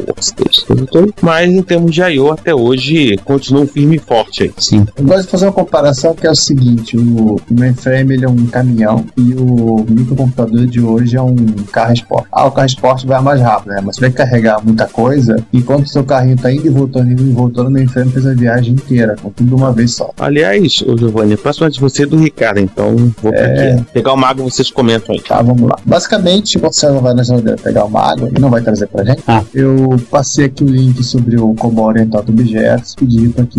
toda. 0.90 1.12
mas 1.20 1.50
em 1.50 1.62
termos 1.62 1.92
de 1.92 2.02
I.O. 2.02 2.32
até 2.32 2.54
hoje 2.54 3.16
continuam 3.24 3.66
firme 3.66 3.96
e 3.96 3.98
forte 3.98 4.44
aí. 4.44 4.52
Sim. 4.58 4.86
Eu 4.96 5.04
gosto 5.04 5.24
de 5.24 5.28
fazer 5.28 5.46
uma 5.46 5.52
comparação 5.52 6.14
que 6.14 6.26
é 6.26 6.30
o 6.30 6.34
seguinte: 6.34 6.96
o, 6.96 7.40
mainframe 7.50 8.14
ele 8.14 8.24
é 8.24 8.28
um 8.28 8.46
caminhão 8.46 9.04
e 9.16 9.34
o 9.34 9.84
microcomputador 9.88 10.66
de 10.66 10.80
hoje 10.80 11.16
é 11.16 11.22
um 11.22 11.36
carro 11.72 11.92
esporte. 11.92 12.28
Ah, 12.32 12.46
o 12.46 12.50
carro 12.50 12.66
esporte 12.66 13.06
vai 13.06 13.20
mais 13.20 13.40
rápido, 13.40 13.72
né? 13.72 13.80
Mas 13.84 13.96
você 13.96 14.02
vai 14.02 14.10
carregar 14.10 14.64
muita 14.64 14.86
coisa, 14.86 15.36
enquanto 15.52 15.86
o 15.86 15.88
seu 15.88 16.04
carrinho 16.04 16.36
tá 16.36 16.52
indo 16.52 16.66
e 16.66 16.70
voltando, 16.70 17.10
indo 17.10 17.22
e 17.22 17.32
voltando, 17.32 17.68
o 17.68 17.70
mainframe 17.70 18.10
fez 18.10 18.26
a 18.26 18.34
viagem 18.34 18.74
inteira, 18.74 19.16
com 19.20 19.30
tudo 19.30 19.48
de 19.48 19.54
uma 19.54 19.72
vez 19.72 19.94
só. 19.94 20.10
Aliás, 20.18 20.65
ô 20.86 20.96
Giovanni, 20.96 21.34
a 21.34 21.38
próxima 21.38 21.70
de 21.70 21.80
você 21.80 22.02
é 22.02 22.06
do 22.06 22.16
Ricardo, 22.16 22.58
então 22.60 22.94
vou 23.22 23.32
É. 23.32 23.72
aqui. 23.72 23.84
pegar 23.92 24.12
o 24.12 24.16
mago 24.16 24.42
vocês 24.42 24.70
comentam 24.70 25.14
aí. 25.14 25.20
Tá, 25.22 25.40
vamos 25.42 25.62
lá. 25.68 25.76
Basicamente, 25.84 26.58
você 26.58 26.90
vai 26.90 27.14
na 27.14 27.22
geladeira 27.22 27.56
pegar 27.62 27.84
uma 27.84 28.00
água 28.00 28.28
e 28.36 28.40
não 28.40 28.50
vai 28.50 28.60
trazer 28.62 28.86
pra 28.88 29.04
gente, 29.04 29.22
Ah. 29.26 29.42
eu 29.54 29.96
passei 30.10 30.46
aqui 30.46 30.62
o 30.64 30.68
link 30.68 31.02
sobre 31.02 31.38
o 31.40 31.54
COBOL 31.54 31.86
oriental 31.86 32.22
do 32.22 32.32
objetos, 32.32 32.94
pedi 32.94 33.28
para 33.28 33.46
que 33.46 33.58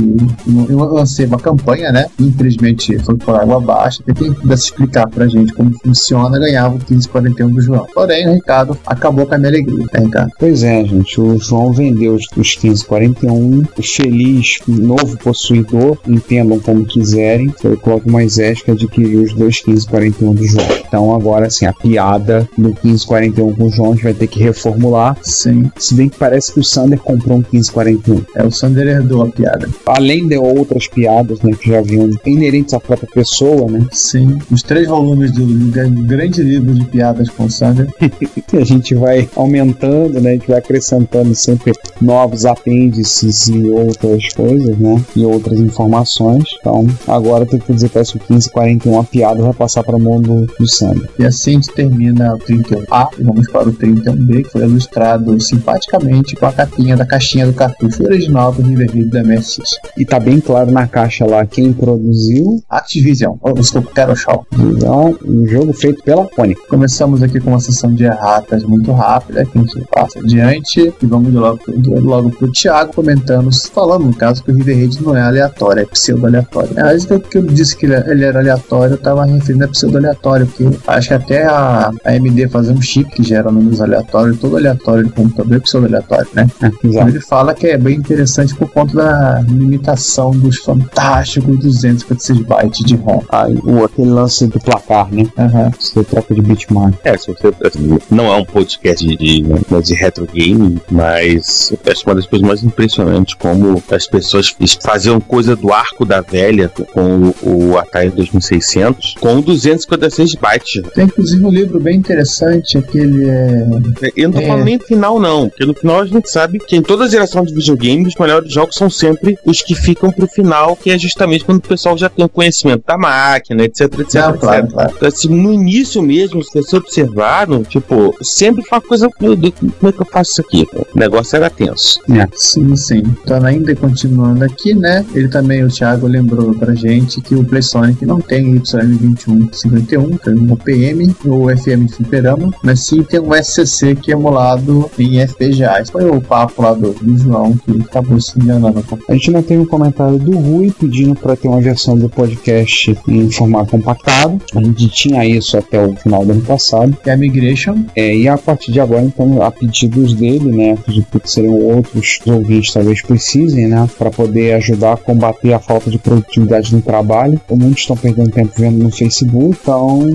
eu, 0.70 0.78
lancei 0.78 1.26
uma 1.26 1.40
campanha, 1.40 1.92
né? 1.92 2.06
Infelizmente 2.20 2.98
foi 3.00 3.16
por 3.18 3.36
água 3.36 3.58
abaixo, 3.58 4.04
quem 4.16 4.34
pudesse 4.34 4.66
explicar 4.66 5.08
pra 5.10 5.28
gente 5.28 5.54
como 5.54 5.72
funciona, 5.84 6.38
ganhava 6.40 6.76
o 6.76 6.80
1541 6.80 7.50
do 7.52 7.62
João. 7.62 7.88
Porém, 7.94 8.28
o 8.30 8.34
Ricardo 8.34 8.78
acabou 8.86 9.26
com 9.26 9.36
a 9.36 9.38
minha 9.38 9.50
alegria, 9.50 9.86
né, 9.94 10.00
Ricardo? 10.00 10.32
Pois 10.40 10.64
é, 10.64 10.84
gente. 10.86 11.20
O 11.20 11.38
João 11.40 11.72
vendeu 11.74 12.14
os, 12.16 12.26
os 12.36 12.56
1541. 12.58 13.64
O 13.78 13.84
feliz 13.84 14.60
novo 14.68 15.18
possuidor, 15.18 15.98
entendam 16.08 16.60
como 16.60 16.86
quiserem, 16.98 17.54
foi 17.62 17.74
o 17.74 17.78
Cláudio 17.78 18.12
Moisés 18.12 18.62
que 18.62 18.72
adquiriu 18.72 19.22
os 19.24 19.34
dois 19.34 19.62
1541 19.66 20.34
do 20.34 20.44
João. 20.46 20.68
Então 20.88 21.14
agora, 21.16 21.48
assim, 21.48 21.66
a 21.66 21.74
piada 21.74 22.48
do 22.58 22.70
1541 22.84 23.54
com 23.56 23.64
o 23.66 23.70
João 23.70 23.92
a 23.92 23.96
gente 23.96 24.04
vai 24.04 24.14
ter 24.14 24.28
que 24.28 24.40
reformular. 24.40 25.18
Sim, 25.22 25.70
Se 25.78 25.94
bem 25.94 26.10
que 26.10 26.18
parece 26.18 26.54
que 26.54 26.60
o 26.60 26.64
Sander 26.64 27.00
comprou 27.00 27.38
um 27.38 27.44
1541. 27.52 28.22
é 28.36 28.44
o 28.44 28.52
Sander 28.52 28.88
herdou 28.88 29.24
a 29.24 29.28
piada. 29.28 29.70
Além 29.86 30.28
de 30.28 30.38
outras 30.38 30.88
piadas, 30.88 31.40
né, 31.42 31.52
que 31.60 31.70
já 31.70 31.82
vinham 31.82 32.10
inerentes 32.26 32.74
à 32.74 32.80
própria 32.80 33.10
pessoa, 33.14 33.70
né? 33.70 33.86
Sim, 33.92 34.40
os 34.52 34.62
três 34.64 34.88
volumes 34.88 35.32
do 35.32 35.46
gra- 35.72 35.88
grande 35.88 36.42
livro 36.42 36.74
de 36.74 36.86
piadas 36.86 37.30
com 37.30 37.46
o 37.46 37.52
Sander. 37.52 37.88
a 38.54 38.64
gente 38.64 38.96
vai 38.96 39.30
aumentando, 39.36 40.20
né? 40.22 40.32
A 40.32 40.34
gente 40.34 40.48
vai 40.48 40.58
acrescentando 40.60 41.34
sempre 41.36 41.74
novos 42.02 42.46
apêndices 42.46 43.48
e 43.48 43.70
outras 43.70 44.30
coisas, 44.34 44.78
né? 44.78 45.02
E 45.16 45.26
outras 45.26 45.60
informações. 45.60 46.44
Então, 46.60 46.87
agora 47.08 47.46
tenho 47.46 47.62
que 47.62 47.74
dizer 47.74 47.88
que 47.88 47.94
parece 47.94 48.12
que 48.14 48.18
o 48.18 48.34
1541 48.34 49.00
a 49.00 49.04
piada 49.04 49.42
vai 49.42 49.54
passar 49.54 49.84
para 49.84 49.96
o 49.96 50.00
mão 50.00 50.22
do, 50.22 50.48
Sandro. 50.68 51.08
E 51.18 51.26
assim 51.26 51.52
a 51.52 51.54
gente 51.54 51.74
termina 51.74 52.36
o 52.36 52.40
31A 52.40 53.10
e 53.18 53.24
vamos 53.24 53.50
para 53.50 53.70
o 53.70 53.74
31B, 53.74 54.44
que 54.44 54.52
foi 54.52 54.64
ilustrado 54.64 55.40
simpaticamente 55.40 56.36
com 56.36 56.46
a 56.46 56.52
capinha 56.52 56.98
da 56.98 57.06
caixinha 57.06 57.46
do 57.46 57.54
cartucho 57.54 58.04
original 58.04 58.52
do 58.52 58.62
River 58.62 59.10
da 59.10 59.24
MSX. 59.24 59.80
E 59.98 60.06
tá 60.06 60.20
bem 60.20 60.40
claro 60.40 60.72
na 60.72 60.88
caixa 60.88 61.26
lá 61.26 61.46
quem 61.46 61.72
produziu. 61.74 62.62
Activision, 62.70 63.36
ou 63.42 63.54
desculpa, 63.54 63.92
Quero 63.94 64.16
Show. 64.16 64.46
Então, 64.54 65.18
um 65.26 65.48
jogo 65.48 65.74
feito 65.74 66.04
pela 66.04 66.26
Pony. 66.26 66.56
Começamos 66.70 67.24
aqui 67.24 67.40
com 67.40 67.52
uma 67.52 67.60
sessão 67.60 67.94
de 67.94 68.04
erratas 68.04 68.64
muito 68.64 68.92
rápida, 68.92 69.46
que 69.46 69.58
a 69.58 69.62
gente 69.62 69.86
passa 69.92 70.20
adiante 70.20 70.94
e 71.02 71.06
vamos 71.06 71.34
logo, 71.34 71.60
logo 72.02 72.30
pro 72.32 72.52
Thiago 72.52 72.94
comentando, 72.94 73.50
falando 73.74 74.06
no 74.06 74.14
caso 74.14 74.44
que 74.44 74.52
o 74.52 74.56
River 74.56 74.78
Raid 74.78 75.04
não 75.04 75.16
é 75.16 75.22
aleatório, 75.22 75.82
é 75.82 75.86
pseudo-aleatório. 75.86 76.77
É, 76.78 76.84
Mas 76.84 77.06
que 77.06 77.38
eu 77.38 77.42
disse 77.42 77.76
que 77.76 77.86
ele 77.86 77.96
ele 78.08 78.24
era 78.24 78.40
aleatório, 78.40 78.94
eu 78.94 78.98
tava 78.98 79.26
referindo 79.26 79.66
a 79.66 79.68
pseudo-aleatório, 79.68 80.46
porque 80.48 80.78
acho 80.88 81.08
que 81.08 81.14
até 81.14 81.46
a, 81.46 81.92
a 82.06 82.12
AMD 82.12 82.48
fazer 82.50 82.72
um 82.72 82.82
chip 82.82 83.10
que 83.12 83.24
gera 83.24 83.52
números 83.52 83.82
aleatórios, 83.82 84.40
todo 84.40 84.58
aleatório 84.58 85.04
do 85.06 85.12
computador 85.12 85.58
é 85.58 85.60
pseudo-aleatório, 85.60 86.28
né? 86.34 86.48
É, 86.62 86.68
Então 86.68 86.90
exato. 86.92 87.10
ele 87.10 87.20
fala 87.22 87.54
que 87.54 87.68
é 87.68 87.78
bem 87.78 87.98
interessante 87.98 88.54
por 88.56 88.70
conta 88.70 88.96
da 88.96 89.42
limitação 89.48 90.32
dos 90.32 90.58
fantásticos 90.58 91.58
256 91.60 92.42
bytes 92.42 92.86
de 92.86 92.96
ROM. 92.96 93.22
Aí, 93.30 93.56
o, 93.64 93.84
aquele 93.84 94.10
lance 94.10 94.46
do 94.48 94.60
placar, 94.60 95.12
né? 95.12 95.26
Aham. 95.38 95.72
Você 95.80 96.04
troca 96.04 96.36
de 96.36 96.42
bitmark. 96.42 96.96
É, 97.04 97.18
se 97.18 97.28
você, 97.28 97.54
assim, 97.66 97.98
não 98.10 98.26
é 98.28 98.36
um 98.36 98.46
podcast 98.46 99.06
de, 99.06 99.16
de, 99.18 99.44
né, 99.44 99.60
de 99.84 99.94
retro 99.96 100.28
game, 100.32 100.80
mas 100.90 101.72
eu 101.72 101.92
acho 101.92 102.04
uma 102.06 102.16
das 102.16 102.26
coisas 102.26 102.48
mais 102.48 102.64
impressionantes 102.64 103.34
como 103.36 103.82
as 103.92 104.08
pessoas 104.08 104.56
faziam 104.82 105.20
coisa 105.20 105.56
do 105.56 105.74
arco 105.74 106.06
da 106.06 106.22
velha 106.22 106.67
com, 106.70 106.84
com 106.86 107.34
o, 107.44 107.72
o 107.72 107.78
Atari 107.78 108.10
2600 108.10 109.16
com 109.20 109.42
256 109.42 110.36
bytes. 110.36 110.82
Tem 110.94 111.06
inclusive 111.06 111.44
um 111.46 111.50
livro 111.50 111.80
bem 111.80 111.98
interessante, 111.98 112.78
aquele 112.78 113.30
é. 113.30 113.68
Eu 114.16 114.30
não 114.30 114.34
tô 114.36 114.42
É. 114.42 114.48
falando 114.48 114.66
nem 114.66 114.78
do 114.78 114.86
final, 114.86 115.20
não, 115.20 115.50
porque 115.50 115.66
no 115.66 115.74
final 115.74 116.02
a 116.02 116.06
gente 116.06 116.30
sabe 116.30 116.60
que 116.60 116.76
em 116.76 116.82
toda 116.82 117.08
geração 117.10 117.44
de 117.44 117.54
videogames, 117.54 118.14
os 118.14 118.20
melhores 118.20 118.52
jogos 118.52 118.76
são 118.76 118.90
sempre 118.90 119.38
os 119.46 119.62
que 119.62 119.76
ficam 119.76 120.12
pro 120.12 120.28
final, 120.28 120.76
que 120.76 120.90
é 120.92 120.98
justamente 120.98 121.44
quando 121.46 121.58
o 121.60 121.68
pessoal 121.68 121.98
já 121.98 122.10
tem 122.10 122.26
o 122.26 122.30
conhecimento 122.30 122.84
da 122.86 122.98
máquina, 122.98 123.64
etc, 123.64 123.82
etc, 124.00 124.14
Não, 124.16 124.30
etc. 124.30 124.40
claro, 124.40 124.68
claro. 124.68 124.94
Então, 124.96 125.08
assim, 125.08 125.30
no 125.30 125.54
início 125.54 126.02
mesmo, 126.02 126.44
se 126.44 126.54
você 126.54 126.78
observar, 126.78 127.48
no, 127.48 127.64
tipo, 127.64 128.16
sempre 128.22 128.64
uma 128.72 128.82
coisa, 128.82 129.10
como 129.10 129.34
é 129.34 129.92
que 129.92 130.02
eu 130.02 130.06
faço 130.06 130.32
isso 130.32 130.42
aqui? 130.42 130.68
O 130.74 130.98
negócio 131.00 131.36
era 131.36 131.50
tenso. 131.50 132.00
Sim, 132.34 132.76
sim. 132.76 133.04
Então, 133.24 133.44
ainda 133.46 133.76
continuando 133.76 134.44
aqui, 134.44 134.74
né? 134.74 135.06
Ele 135.14 135.28
também, 135.28 135.64
o 135.64 135.68
Thiago, 135.70 136.08
lembrou 136.08 136.47
pra 136.56 136.74
gente 136.76 137.22
que 137.22 137.36
o 137.36 137.44
Play 137.44 137.62
Sonic 137.62 138.06
não 138.06 138.20
tem 138.20 138.56
YM2151, 138.56 140.20
que 140.20 140.30
é 140.30 140.34
um 140.34 140.52
OPM 140.52 141.16
ou 141.26 141.56
FM 141.56 141.86
de 141.86 141.94
fliperama, 141.94 142.52
mas 142.64 142.82
sim 142.82 143.04
tem 143.04 143.20
um 143.20 143.34
SCC 143.34 143.96
que 143.96 144.12
é 144.12 144.16
emulado 144.16 144.90
em 144.98 145.26
FPGA. 145.26 145.80
Esse 145.80 145.92
foi 145.92 146.10
o 146.10 146.22
papo 146.22 146.62
lá 146.62 146.74
do, 146.74 146.94
do 146.94 147.18
João 147.18 147.56
que 147.58 147.82
acabou 147.82 148.20
se 148.20 148.40
enganando. 148.40 148.84
A 149.10 149.14
gente 149.14 149.32
não 149.32 149.42
tem 149.42 149.58
um 149.58 149.66
comentário 149.66 150.18
do 150.18 150.38
Rui 150.38 150.74
pedindo 150.78 151.16
para 151.16 151.36
ter 151.36 151.48
uma 151.48 151.62
versão 151.62 151.98
do 151.98 152.10
podcast 152.10 152.98
em 153.08 153.30
formato 153.32 153.72
compactado. 153.72 154.40
A 154.56 154.62
gente 154.62 154.88
tinha 154.90 155.26
isso 155.26 155.58
até 155.58 155.84
o 155.86 155.96
final 155.96 156.26
do 156.26 156.32
ano 156.32 156.42
passado. 156.42 156.98
É 157.06 157.12
a 157.12 157.18
Migration. 157.18 157.86
É, 157.96 158.16
e 158.16 158.28
a 158.28 158.38
partir 158.38 158.72
de 158.72 158.80
agora, 158.80 159.02
então, 159.02 159.42
a 159.42 159.52
pedidos 159.52 160.14
dele, 160.14 160.52
né, 160.52 160.78
que 160.86 161.06
seriam 161.26 161.56
outros 161.56 162.20
ouvintes 162.26 162.74
talvez 162.74 163.02
precisem, 163.02 163.68
né, 163.68 163.88
para 163.98 164.10
poder 164.10 164.54
ajudar 164.56 164.94
a 164.94 164.98
combater 164.98 165.54
a 165.54 165.60
falta 165.60 165.90
de 165.90 165.98
produtividade 166.38 166.76
no 166.76 166.82
trabalho. 166.82 167.42
Muitos 167.50 167.82
estão 167.82 167.98
perdendo 167.98 168.32
tempo 168.32 168.52
vendo 168.56 168.84
no 168.84 168.92
Facebook, 168.92 169.58
então, 169.62 170.08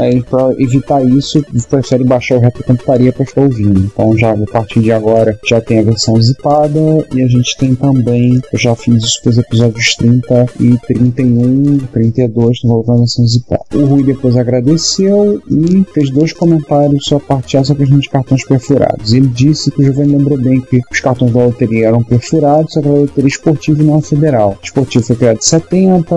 é, 0.00 0.20
para 0.20 0.52
evitar 0.58 1.04
isso, 1.04 1.44
prefere 1.68 2.04
baixar 2.04 2.36
o 2.36 2.40
retrocomputaria 2.40 3.12
para 3.12 3.24
ficar 3.24 3.42
ouvindo. 3.42 3.80
Então, 3.80 4.16
já 4.16 4.32
a 4.32 4.46
partir 4.52 4.80
de 4.80 4.92
agora, 4.92 5.38
já 5.46 5.60
tem 5.60 5.78
a 5.78 5.82
versão 5.82 6.20
zipada 6.20 6.78
e 7.14 7.22
a 7.22 7.26
gente 7.26 7.56
tem 7.56 7.74
também, 7.74 8.40
eu 8.52 8.58
já 8.58 8.74
fiz 8.74 9.02
isso 9.02 9.22
para 9.22 9.30
os 9.30 9.38
episódios 9.38 9.94
30 9.96 10.46
e 10.60 10.78
31, 10.78 11.78
32, 11.92 12.56
estou 12.56 12.70
voltando 12.70 12.96
a 12.96 12.98
versão 13.00 13.26
zipada. 13.26 13.64
O 13.74 13.84
Rui 13.84 14.02
depois 14.02 14.36
agradeceu 14.36 15.42
e 15.48 15.84
fez 15.92 16.10
dois 16.10 16.32
comentários 16.32 17.06
só 17.06 17.16
a 17.16 17.20
partir 17.20 17.58
dessa 17.58 17.74
questão 17.74 17.98
de 17.98 18.08
cartões 18.08 18.44
perfurados. 18.44 19.12
Ele 19.12 19.28
disse 19.28 19.70
que 19.70 19.80
o 19.80 19.84
Giovanni 19.84 20.16
lembrou 20.16 20.38
bem 20.38 20.60
que 20.60 20.80
os 20.90 21.00
cartões 21.00 21.32
da 21.32 21.44
loteria 21.44 21.88
eram 21.88 22.02
perfurados, 22.02 22.72
só 22.72 22.82
que 22.82 22.88
a 22.88 22.92
loteria 22.92 23.28
esportiva 23.28 23.82
não 23.82 23.98
a 23.98 24.02
federal. 24.02 24.58
Esportivo 24.62 25.04
foi 25.04 25.16
criado 25.16 25.38
em 25.38 25.42
70, 25.42 25.69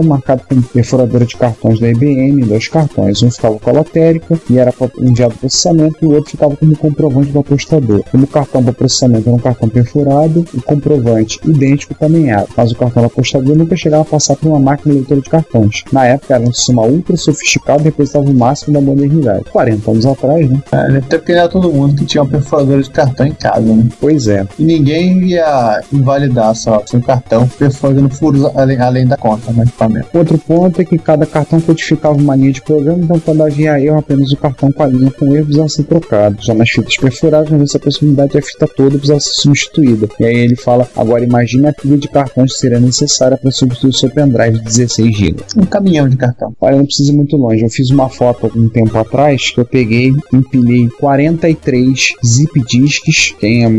marcado 0.06 0.44
como 0.48 0.62
perfuradora 0.64 1.26
de 1.26 1.36
cartões 1.36 1.80
da 1.80 1.90
IBM, 1.90 2.46
dois 2.46 2.68
cartões. 2.68 3.22
Um 3.22 3.32
ficava 3.32 3.60
com 3.60 3.70
a 3.70 3.74
lotérica 3.74 4.40
e 4.50 4.58
era 4.58 4.74
enviado 5.00 5.34
para 5.34 5.42
processamento, 5.42 5.98
e 6.02 6.06
o 6.06 6.12
outro 6.14 6.32
ficava 6.32 6.56
como 6.56 6.78
comprovante 6.78 7.32
do 7.32 7.40
apostador. 7.40 8.04
Como 8.12 8.24
o 8.24 8.28
cartão 8.28 8.64
para 8.64 8.74
processamento 8.74 9.28
era 9.28 9.36
um 9.36 9.40
cartão 9.40 9.70
perfurado, 9.70 10.46
o 10.54 10.62
comprovante 10.62 11.40
idêntico 11.46 11.94
também 11.94 12.32
era. 12.32 12.46
Mas 12.56 12.72
o 12.72 12.76
cartão 12.76 13.04
do 13.04 13.08
apostador 13.08 13.56
nunca 13.56 13.76
chegava 13.76 14.04
a 14.04 14.06
passar 14.06 14.36
por 14.36 14.50
uma 14.50 14.60
máquina 14.60 14.94
leitora 14.94 15.22
de 15.22 15.30
cartões. 15.30 15.84
Na 15.92 16.06
época 16.06 16.36
era 16.36 16.44
um 16.44 16.54
sistema 16.54 16.84
ultra 16.84 17.16
sofisticado 17.18 17.82
e 17.82 17.86
representava 17.86 18.30
o 18.30 18.34
máximo 18.34 18.74
da 18.74 18.82
modernidade. 18.82 19.46
40 19.52 19.92
anos 19.92 20.06
atrás, 20.06 20.50
né? 20.50 20.62
É, 20.72 20.98
até 20.98 21.18
porque 21.18 21.32
era 21.32 21.48
todo 21.48 21.72
mundo 21.72 21.96
que 21.96 22.06
tinha 22.06 22.24
uma 22.24 22.30
perfuradora 22.30 22.82
de 22.82 22.90
cartão 22.90 23.26
em 23.26 23.34
casa, 23.34 23.62
né? 23.62 23.88
Pois 24.00 24.28
é. 24.28 24.46
E 24.58 24.64
ninguém 24.64 25.24
ia 25.26 25.82
invalidar 25.92 26.56
só 26.56 26.82
seu 26.86 27.02
cartão 27.02 27.48
perfurando 27.48 28.10
furos 28.10 28.44
além, 28.56 28.78
além 28.80 29.08
da 29.08 29.18
conta, 29.18 29.43
né? 29.52 29.64
Equipamento. 29.64 30.08
Outro 30.14 30.38
ponto 30.38 30.82
é 30.82 30.86
que 30.86 30.98
cada 30.98 31.26
cartão 31.26 31.60
codificava 31.60 32.16
uma 32.16 32.36
linha 32.36 32.52
de 32.52 32.62
programa, 32.62 33.04
então 33.04 33.20
quando 33.20 33.44
havia 33.44 33.80
erro, 33.80 33.98
apenas 33.98 34.32
o 34.32 34.38
cartão 34.38 34.72
com 34.72 34.84
a 34.84 34.88
linha 34.88 35.12
com 35.12 35.34
erro 35.34 35.46
precisava 35.46 35.70
ser 35.70 35.84
trocado. 35.84 36.38
Já 36.42 36.54
nas 36.54 36.70
fitas 36.70 36.96
perfuradas, 36.98 37.50
não 37.50 37.58
havia 37.58 37.68
a 37.74 37.80
possibilidade 37.80 38.32
de 38.32 38.38
a 38.38 38.42
fita 38.42 38.68
toda 38.68 38.92
precisava 38.92 39.20
ser 39.20 39.34
substituída. 39.34 40.08
E 40.20 40.26
aí 40.26 40.36
ele 40.36 40.56
fala: 40.56 40.88
agora 40.96 41.24
imagine 41.24 41.68
a 41.68 41.74
pilha 41.74 41.98
de 41.98 42.08
cartões 42.08 42.54
que 42.54 42.60
seria 42.60 42.80
necessária 42.80 43.38
para 43.38 43.52
substituir 43.52 43.90
o 43.90 43.94
seu 43.94 44.10
pendrive 44.10 44.60
de 44.60 44.64
16 44.64 45.18
GB. 45.18 45.44
Um 45.58 45.66
caminhão 45.66 46.08
de 46.08 46.18
cartão. 46.18 46.56
Olha, 46.60 46.78
não 46.78 46.86
precisa 46.86 47.12
ir 47.12 47.16
muito 47.16 47.36
longe. 47.36 47.64
Eu 47.64 47.70
fiz 47.70 47.90
uma 47.90 48.10
foto 48.10 48.46
algum 48.46 48.70
tempo 48.70 48.98
atrás 48.98 49.52
que 49.52 49.60
eu 49.60 49.66
peguei, 49.66 50.14
empilhei 50.34 50.88
43 51.00 52.14
zip 52.26 52.62
disks. 52.66 53.36
Quem 53.40 53.66
é 53.66 53.70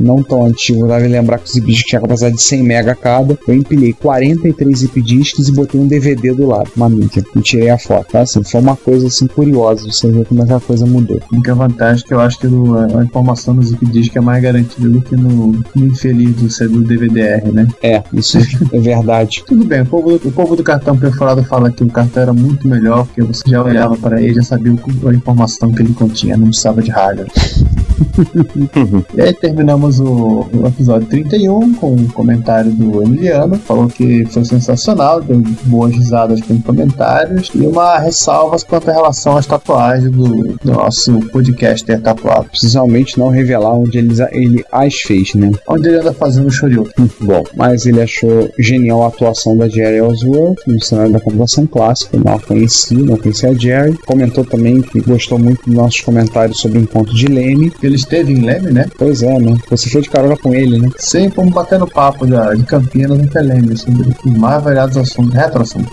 não 0.00 0.22
tão 0.22 0.44
antigo 0.44 0.86
deve 0.86 1.08
lembrar 1.08 1.38
que 1.38 1.48
o 1.48 1.52
zip 1.52 1.66
disk 1.66 1.86
tinha 1.86 2.00
capacidade 2.00 2.36
de 2.36 2.42
100 2.42 2.62
MB 2.62 2.94
cada. 3.00 3.38
Eu 3.46 3.54
empilhei 3.54 3.92
43 3.92 4.78
zip 4.78 5.00
disks 5.00 5.11
e 5.20 5.52
botei 5.52 5.80
um 5.80 5.86
DVD 5.86 6.32
do 6.32 6.46
lado, 6.46 6.70
uma 6.76 6.88
mídia. 6.88 7.24
E 7.36 7.40
tirei 7.40 7.70
a 7.70 7.78
foto. 7.78 8.06
Tá? 8.12 8.20
Assim, 8.20 8.42
foi 8.42 8.60
uma 8.60 8.76
coisa 8.76 9.06
assim 9.06 9.26
curiosa. 9.26 9.84
Você 9.90 10.08
vê 10.10 10.24
como 10.24 10.42
é 10.42 10.46
que 10.46 10.52
a 10.52 10.60
coisa 10.60 10.86
mudou. 10.86 11.20
A 11.30 11.34
única 11.34 11.54
vantagem 11.54 12.04
é 12.04 12.08
que 12.08 12.14
eu 12.14 12.20
acho 12.20 12.38
que 12.38 12.46
no- 12.46 12.76
a 12.98 13.04
informação 13.04 13.54
no 13.54 13.62
zip 13.62 13.84
disk 13.86 14.16
é 14.16 14.20
mais 14.20 14.42
garantida 14.42 14.88
do 14.88 15.00
que 15.00 15.16
no, 15.16 15.52
no 15.74 15.86
infeliz 15.86 16.34
do, 16.36 16.68
do 16.68 16.82
DVDR, 16.82 17.50
né? 17.52 17.66
É, 17.82 18.02
isso 18.12 18.38
é 18.38 18.78
verdade. 18.78 19.42
Tudo 19.48 19.64
bem, 19.64 19.82
o 19.82 19.86
povo, 19.86 20.14
o 20.16 20.32
povo 20.32 20.56
do 20.56 20.62
cartão 20.62 20.96
perfurado 20.96 21.42
fala 21.44 21.70
que 21.70 21.82
o 21.82 21.88
cartão 21.88 22.22
era 22.22 22.32
muito 22.32 22.66
melhor, 22.68 23.06
porque 23.06 23.22
você 23.22 23.42
já 23.48 23.62
olhava 23.62 23.96
para 23.96 24.20
ele, 24.22 24.34
já 24.34 24.42
sabia 24.42 24.72
o- 24.72 25.08
a 25.08 25.14
informação 25.14 25.72
que 25.72 25.82
ele 25.82 25.92
continha, 25.92 26.36
não 26.36 26.46
precisava 26.48 26.82
de 26.82 26.90
hardware. 26.90 27.28
e 29.16 29.20
aí 29.20 29.32
terminamos 29.34 30.00
o, 30.00 30.46
o 30.52 30.66
episódio 30.66 31.06
31 31.08 31.74
com 31.74 31.94
um 31.94 32.06
comentário 32.08 32.70
do 32.72 33.02
Emiliano, 33.02 33.56
falou 33.56 33.86
que 33.88 34.24
foi 34.26 34.44
sensacional, 34.44 35.01
deu 35.20 35.42
boas 35.64 35.92
risadas 35.92 36.40
com 36.40 36.60
comentários 36.60 37.50
e 37.54 37.66
uma 37.66 37.98
ressalva 37.98 38.56
quanto 38.68 38.90
à 38.90 38.92
relação 38.92 39.36
às 39.36 39.46
tatuagens 39.46 40.10
do, 40.10 40.56
do 40.56 40.72
nosso 40.72 41.18
podcaster 41.30 42.00
tatuado. 42.00 42.46
Precisamente 42.50 43.18
não 43.18 43.28
revelar 43.28 43.74
onde 43.74 43.98
ele, 43.98 44.14
ele 44.32 44.64
as 44.70 44.94
fez, 44.94 45.34
né? 45.34 45.50
Onde 45.66 45.88
ele 45.88 45.98
anda 45.98 46.12
fazendo 46.12 46.50
shoryuken. 46.50 47.10
Bom, 47.20 47.42
mas 47.56 47.86
ele 47.86 48.00
achou 48.00 48.50
genial 48.58 49.02
a 49.02 49.08
atuação 49.08 49.56
da 49.56 49.68
Jerry 49.68 49.96
Ellsworth 49.96 50.58
no 50.66 50.82
cenário 50.82 51.12
da 51.12 51.20
computação 51.20 51.66
clássica. 51.66 52.18
Não 52.18 52.34
a 52.34 52.40
conheci, 52.40 52.94
não 52.94 53.16
conhecia 53.16 53.50
a 53.50 53.54
Jerry. 53.54 53.96
Comentou 54.06 54.44
também 54.44 54.80
que 54.82 55.00
gostou 55.00 55.38
muito 55.38 55.64
dos 55.64 55.74
nossos 55.74 56.00
comentários 56.00 56.58
sobre 56.60 56.78
o 56.78 56.82
encontro 56.82 57.14
de 57.14 57.26
Leme. 57.26 57.72
Ele 57.82 57.96
esteve 57.96 58.32
em 58.32 58.44
Leme, 58.44 58.72
né? 58.72 58.86
Pois 58.98 59.22
é, 59.22 59.38
né? 59.38 59.56
Você 59.70 59.88
foi 59.88 60.02
de 60.02 60.10
carona 60.10 60.36
com 60.36 60.54
ele, 60.54 60.78
né? 60.78 60.88
Sim, 60.98 61.30
fomos 61.30 61.52
batendo 61.52 61.86
papo 61.86 62.26
da, 62.26 62.54
de 62.54 62.64
Campinas 62.64 63.18
até 63.20 63.40
Leme, 63.40 63.76
sobre 63.76 64.08
os 64.24 64.38
mais 64.38 64.62
variados 64.62 64.91
assuntos, 64.96 65.34
retro 65.34 65.62
assuntos. 65.62 65.92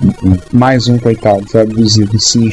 Mais 0.51 0.87
um, 0.87 0.97
coitado, 0.97 1.45
foi 1.47 1.61
abduzido. 1.61 2.19
Sim, 2.19 2.49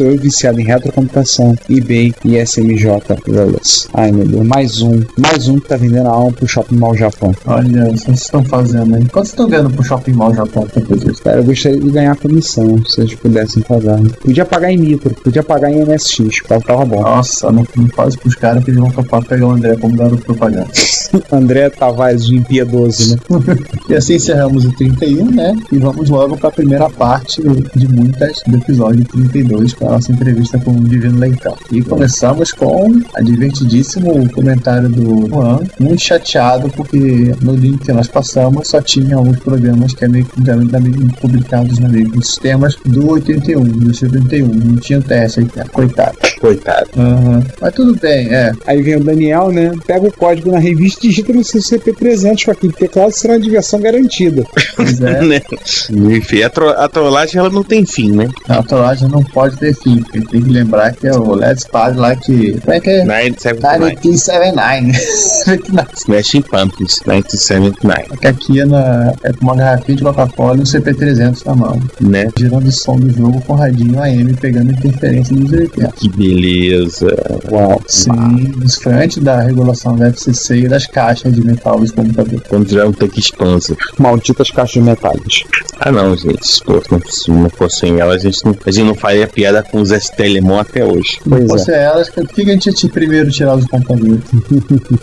eu 0.00 0.18
viciado 0.18 0.60
em 0.60 0.64
retrocomputação, 0.64 1.56
eBay 1.68 2.14
e 2.24 2.36
SMJ. 2.36 2.86
Ai 3.94 4.12
meu 4.12 4.26
Deus, 4.26 4.46
mais 4.46 4.82
um. 4.82 5.02
Mais 5.18 5.48
um 5.48 5.58
que 5.58 5.68
tá 5.68 5.76
vendendo 5.76 6.08
a 6.08 6.12
alma 6.12 6.32
pro 6.32 6.46
Shopping 6.46 6.76
Mall 6.76 6.96
Japão. 6.96 7.34
Olha, 7.46 7.84
o 7.84 7.92
que 7.92 8.00
vocês 8.00 8.20
estão 8.22 8.44
fazendo 8.44 8.94
aí? 8.94 9.04
Quanto 9.06 9.26
vocês 9.26 9.28
estão 9.28 9.48
ganhando 9.48 9.70
pro 9.70 9.84
Shopping 9.84 10.12
Mall 10.12 10.34
Japão? 10.34 10.66
Cara, 11.22 11.38
eu 11.38 11.44
gostaria 11.44 11.80
de 11.80 11.90
ganhar 11.90 12.16
comissão, 12.16 12.84
se 12.84 13.00
eles 13.00 13.14
pudessem 13.14 13.62
pagar. 13.62 14.00
Podia 14.22 14.44
pagar 14.44 14.72
em 14.72 14.78
micro, 14.78 15.14
podia 15.14 15.42
pagar 15.42 15.70
em 15.70 15.84
MSX, 15.84 16.42
tava, 16.46 16.62
tava 16.62 16.84
bom. 16.84 17.02
Nossa, 17.02 17.50
não, 17.50 17.66
não 17.76 17.88
faz 17.88 18.16
pros 18.16 18.34
caras 18.34 18.64
que 18.64 18.70
eles 18.70 18.80
vão 18.80 18.90
topar 18.90 19.24
pegar 19.24 19.46
o 19.46 19.50
André 19.50 19.76
como 19.76 19.96
garoto 19.96 20.22
propaganda. 20.24 20.68
André 21.32 21.70
Tavares, 21.70 22.28
o 22.28 22.34
impiedoso, 22.34 23.14
né? 23.14 23.20
E 23.88 23.94
assim 23.94 24.14
encerramos 24.14 24.64
o 24.64 24.72
31, 24.72 25.30
né? 25.30 25.55
E 25.72 25.78
vamos 25.78 26.08
logo 26.10 26.36
para 26.36 26.48
a 26.48 26.52
primeira 26.52 26.88
parte 26.88 27.42
de 27.74 27.88
muitas 27.88 28.40
do 28.46 28.56
episódio 28.56 29.04
32, 29.04 29.74
com 29.74 29.88
a 29.88 29.92
nossa 29.92 30.12
entrevista 30.12 30.58
com 30.58 30.72
o 30.72 30.80
Divino 30.84 31.18
Leitão. 31.18 31.56
E 31.70 31.82
começamos 31.82 32.52
com 32.52 33.00
a 33.14 33.20
divertidíssimo 33.22 34.30
comentário 34.32 34.88
do 34.88 35.28
Juan, 35.28 35.60
muito 35.80 36.02
chateado 36.02 36.68
porque 36.70 37.34
no 37.42 37.54
link 37.54 37.84
que 37.84 37.92
nós 37.92 38.08
passamos 38.08 38.68
só 38.68 38.80
tinha 38.80 39.16
alguns 39.16 39.38
programas 39.38 39.94
que 39.94 40.04
é 40.04 40.08
meio 40.08 40.26
publicados 41.20 41.78
na 41.78 41.88
meio 41.88 42.08
dos 42.08 42.28
sistemas 42.28 42.76
do 42.84 43.10
81, 43.10 43.62
do 43.62 43.94
71, 43.94 44.46
não 44.46 44.76
tinha 44.76 44.98
o 44.98 45.02
teste 45.02 45.40
aí, 45.40 45.46
cara. 45.46 45.68
coitado. 45.68 46.16
Coitado. 46.40 46.90
Aham. 46.96 47.44
Mas 47.60 47.74
tudo 47.74 47.96
bem, 47.96 48.32
é. 48.32 48.52
Aí 48.66 48.82
vem 48.82 48.96
o 48.96 49.04
Daniel, 49.04 49.50
né? 49.50 49.72
Pega 49.86 50.06
o 50.06 50.12
código 50.12 50.50
na 50.50 50.58
revista 50.58 51.06
e 51.06 51.08
digita 51.08 51.32
no 51.32 51.44
seu 51.44 51.60
CP300 51.60 52.44
com 52.44 52.50
aquele 52.50 52.72
teclado, 52.72 53.12
será 53.12 53.34
uma 53.34 53.40
diversão 53.40 53.80
garantida. 53.80 54.44
Pois 54.76 55.00
é. 55.00 55.20
né? 55.90 56.16
Enfim, 56.16 56.42
a, 56.42 56.50
tro 56.50 56.68
a 56.70 56.88
trollagem 56.88 57.38
ela 57.38 57.50
não 57.50 57.62
tem 57.62 57.84
fim, 57.84 58.12
né? 58.12 58.28
A 58.48 58.62
trollagem 58.62 59.08
não 59.08 59.22
pode 59.22 59.56
ter 59.56 59.74
fim, 59.74 60.02
porque 60.02 60.20
tem 60.20 60.42
que 60.42 60.50
lembrar 60.50 60.94
que 60.94 61.06
é 61.06 61.12
o 61.12 61.34
Let's 61.34 61.66
Party 61.66 61.98
lá 61.98 62.14
que. 62.16 62.58
Como 62.60 62.72
é 62.72 62.80
que 62.80 62.90
é? 62.90 63.04
979. 63.04 63.96
1979. 64.04 65.86
Smashing 65.96 66.42
Pumpkins, 66.42 67.00
1979. 67.06 68.18
Que 68.18 68.26
aqui 68.26 68.60
é, 68.60 68.66
na, 68.66 69.12
é 69.22 69.32
com 69.32 69.44
uma 69.44 69.56
garrafinha 69.56 69.96
de 69.96 70.02
Coca-Cola 70.02 70.56
e 70.56 70.60
um 70.60 70.64
CP300 70.64 71.46
na 71.46 71.54
mão. 71.54 71.80
Né? 72.00 72.28
Girando 72.36 72.66
o 72.66 72.72
som 72.72 72.96
do 72.96 73.10
jogo 73.10 73.40
com 73.42 73.54
radinho 73.54 74.00
AM 74.00 74.34
pegando 74.34 74.72
interferência 74.72 75.34
dos 75.34 75.52
80. 75.52 75.92
Que 75.92 76.08
beleza. 76.08 77.06
Uau. 77.50 77.80
Sim, 77.86 78.54
isso 78.64 78.82
foi 78.82 78.92
antes 78.94 79.22
da 79.22 79.40
regulação 79.40 79.96
da 79.96 80.08
FCC 80.08 80.60
e 80.60 80.68
das 80.68 80.86
caixas 80.86 81.34
de 81.34 81.44
metal 81.44 81.78
dos 81.78 81.92
computadores. 81.92 82.42
Quando 82.48 82.66
tiver 82.66 82.84
um 82.84 82.92
tanque 82.92 83.20
expanso. 83.20 83.76
Malditas 83.98 84.50
caixas 84.50 84.82
metálicas. 84.82 85.25
Elas. 85.26 85.72
Ah 85.80 85.92
não, 85.92 86.16
gente. 86.16 86.64
Pô, 86.64 86.82
não, 86.90 87.00
se 87.06 87.30
não 87.30 87.50
fossem 87.50 88.00
elas, 88.00 88.24
a 88.24 88.30
gente 88.30 88.44
não, 88.44 88.56
a 88.64 88.70
gente 88.70 88.86
não 88.86 88.94
faria 88.94 89.26
piada 89.26 89.62
com 89.62 89.80
os 89.80 89.90
STLMon 89.90 90.58
até 90.58 90.84
hoje. 90.84 91.18
Se 91.22 91.28
não 91.28 91.46
fosse 91.46 91.72
elas, 91.72 92.08
por 92.10 92.26
que 92.26 92.42
a 92.42 92.46
gente 92.46 92.72
tinha 92.72 92.92
primeiro 92.92 93.30
tirado 93.30 93.58
os 93.58 93.66
companheiros? 93.66 94.24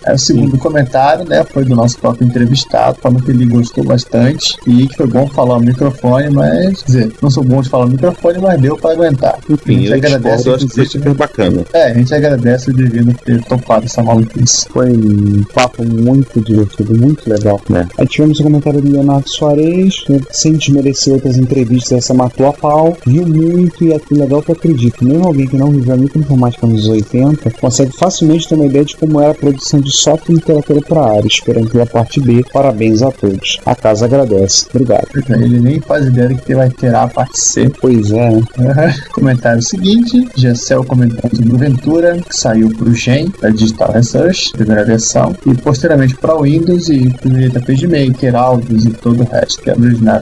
Aí 0.06 0.16
o 0.16 0.18
segundo 0.20 0.58
comentário, 0.58 1.26
né, 1.26 1.44
foi 1.44 1.66
do 1.66 1.76
nosso 1.76 2.00
próprio 2.00 2.28
entrevistado, 2.28 2.98
falando 3.02 3.24
que 3.24 3.32
ele 3.32 3.46
gostou 3.46 3.84
bastante 3.84 4.58
e 4.68 4.88
que 4.88 4.96
foi 4.96 5.08
bom 5.08 5.28
falar 5.28 5.58
o 5.58 5.62
microfone, 5.62 6.30
mas, 6.30 6.82
quer 6.82 6.86
dizer, 6.86 7.14
não 7.22 7.30
sou 7.30 7.44
bom 7.44 7.62
de 7.62 7.70
falar 7.70 7.86
o 7.86 7.90
microfone, 7.90 8.40
mas 8.40 8.62
deu 8.62 8.78
pra 8.78 8.92
aguentar. 8.92 9.38
Enfim, 9.50 9.76
a 9.76 9.80
gente 9.80 9.90
eu 9.90 9.96
agradece, 9.96 10.36
discordo, 10.38 10.56
acho 10.56 10.68
que 10.68 10.76
foi 10.76 10.86
super 10.86 11.14
bacana. 11.14 11.66
É, 11.74 11.92
a 11.92 11.94
gente 11.94 12.14
agradece 12.14 12.70
o 12.70 12.74
Divino 12.74 13.14
ter 13.14 13.44
topado 13.44 13.86
essa 13.86 14.02
maluquice. 14.04 14.68
Foi 14.70 14.92
um 14.92 15.44
papo 15.54 15.84
muito 15.84 16.42
divertido, 16.42 16.98
muito 16.98 17.30
legal. 17.30 17.62
né? 17.70 17.88
Aí 17.98 18.08
tivemos 18.08 18.40
o 18.40 18.44
comentário 18.44 18.82
do 18.82 18.92
Leonardo 18.92 19.30
Soares, 19.30 20.04
sem 20.32 20.54
desmerecer 20.54 21.14
outras 21.14 21.38
entrevistas, 21.38 21.92
essa 21.92 22.14
matou 22.14 22.48
a 22.48 22.54
pau, 22.54 22.98
viu 23.06 23.26
muito 23.28 23.84
e 23.84 23.94
é 23.94 24.00
legal 24.12 24.42
que 24.42 24.52
eu 24.52 24.56
acredito. 24.56 25.04
Mesmo 25.04 25.28
alguém 25.28 25.48
que 25.48 25.58
não 25.58 25.72
viveu 25.72 25.94
a 25.94 25.98
microinformática 25.98 26.68
nos 26.68 26.88
80 26.88 27.52
consegue 27.52 27.96
facilmente 27.98 28.48
ter 28.48 28.56
uma 28.56 28.66
ideia 28.66 28.86
de 28.86 28.96
como 28.98 29.20
era 29.20 29.32
a 29.32 29.36
produção 29.36 29.80
de 29.80 29.92
software 29.92 30.34
e 30.34 30.36
literatura 30.36 30.82
para 30.82 31.02
a 31.02 31.16
área, 31.18 31.28
esperando 31.28 31.70
pela 31.70 31.86
parte 31.86 32.20
B. 32.20 32.44
Parabéns 32.52 33.02
a 33.02 33.12
todos. 33.12 33.60
A 33.66 33.76
casa 33.76 34.06
agradece. 34.06 34.66
Obrigado. 34.70 35.08
Ele 35.30 35.60
nem 35.60 35.80
faz 35.80 36.06
ideia 36.06 36.30
de 36.30 36.36
que 36.36 36.56
vai 36.56 36.70
ter 36.70 36.94
a 36.94 37.08
parte 37.08 37.40
C. 37.40 37.70
Pois 37.82 38.12
é. 38.12 38.42
Comentário 39.14 39.62
seguinte, 39.62 40.28
Gessel 40.36 40.84
comentando 40.84 41.36
sobre 41.36 41.54
o 41.54 41.58
Ventura, 41.58 42.18
que 42.18 42.36
saiu 42.36 42.70
para 42.70 42.90
o 42.90 42.94
Gen, 42.94 43.32
da 43.42 43.50
Digital 43.50 43.92
Research, 43.92 44.52
primeira 44.54 44.86
versão, 44.86 45.36
e 45.46 45.54
posteriormente 45.56 46.16
para 46.16 46.36
o 46.36 46.44
Windows 46.44 46.90
e 46.90 47.10
primeiro 47.22 47.54
PageMaker, 47.62 48.36
áudios 48.36 48.86
e 48.86 48.92
todo 48.92 49.22
o 49.22 49.26
resto, 49.26 49.62
que 49.62 49.70
é 49.70 49.76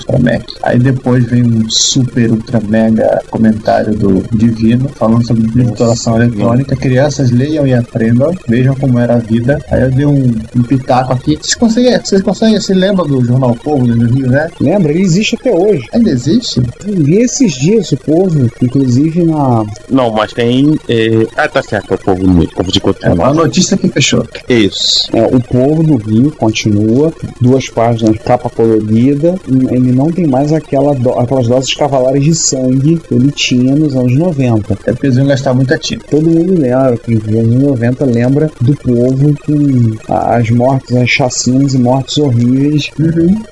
para 0.06 0.20
Mac. 0.20 0.44
Aí 0.64 0.80
depois 0.80 1.24
vem 1.26 1.44
um 1.44 1.70
super, 1.70 2.32
ultra, 2.32 2.60
mega 2.68 3.22
comentário 3.30 3.94
do 3.96 4.24
Divino, 4.36 4.90
falando 4.90 5.26
sobre 5.26 5.44
digitalização 5.48 6.22
eletrônica. 6.22 6.76
Crianças 6.76 7.32
leiam 7.32 7.66
e 7.66 7.74
aprendam, 7.74 8.34
vejam 8.48 8.76
como 8.76 9.00
era 9.00 9.16
a 9.16 9.20
vida. 9.20 9.60
Aí 9.70 9.82
eu 9.82 9.92
dei 9.92 10.06
um, 10.06 10.32
um 10.56 10.64
pitaco 10.64 11.14
aqui. 11.14 11.38
Vocês 11.42 11.56
conseguem, 11.56 12.00
vocês 12.04 12.22
conseguem, 12.22 12.60
se 12.60 12.74
lembra 12.74 13.06
do 13.06 13.24
Jornal 13.24 13.56
Povo 13.56 13.86
do 13.88 14.06
Rio, 14.08 14.28
né? 14.28 14.50
Lembra? 14.60 14.92
Ele 14.92 15.02
existe 15.02 15.36
até 15.36 15.52
hoje. 15.52 15.86
Ainda 15.94 16.10
existe? 16.10 16.62
Eu 16.86 16.96
vi 17.04 17.18
esses 17.18 17.54
dias 17.54 17.92
o 17.92 17.98
povo, 17.98 18.50
inclusive 18.62 19.24
na. 19.24 19.66
Não, 19.90 20.12
mas 20.12 20.34
tem. 20.34 20.78
é, 20.88 21.26
Ah, 21.36 21.48
tá 21.48 21.62
certo, 21.64 21.92
é 21.94 21.96
o 21.96 22.00
povo, 22.00 22.24
o 22.44 22.48
povo 22.50 22.72
de 22.72 22.80
É 22.80 22.84
uma 23.10 23.26
Cotonó. 23.26 23.34
notícia 23.34 23.78
que 23.78 23.88
fechou. 23.90 24.26
Isso. 24.48 25.10
É, 25.14 25.24
o 25.26 25.40
povo 25.42 25.84
do 25.84 25.96
Rio 25.98 26.32
continua, 26.32 27.12
duas 27.40 27.70
páginas, 27.70 28.18
capa 28.24 28.50
colorida. 28.50 29.36
Ele 29.72 29.92
não 29.92 30.12
tem 30.12 30.28
mais 30.28 30.52
aquela 30.54 30.94
do- 30.94 31.12
aquelas 31.20 31.48
doses 31.48 31.74
cavalares 31.74 32.24
de 32.24 32.36
sangue 32.36 32.98
que 33.00 33.14
ele 33.14 33.32
tinha 33.32 33.76
nos 33.76 33.96
anos 33.96 34.16
90. 34.16 34.78
É 34.86 34.92
porque 34.92 35.08
eles 35.08 35.18
iam 35.18 35.28
gastar 35.28 35.54
muita 35.54 35.78
tinta. 35.78 36.06
Todo 36.10 36.30
mundo 36.30 36.54
lembra, 36.60 36.98
que 36.98 37.16
nos 37.16 37.28
anos 37.28 37.56
90 37.62 38.06
lembra 38.06 38.52
do 38.62 38.76
povo 38.76 39.34
com 39.46 40.14
as 40.14 40.50
mortes, 40.50 40.96
as 40.96 41.10
chacinas 41.10 41.74
e 41.74 41.78
mortes 41.80 42.18
horríveis 42.18 42.90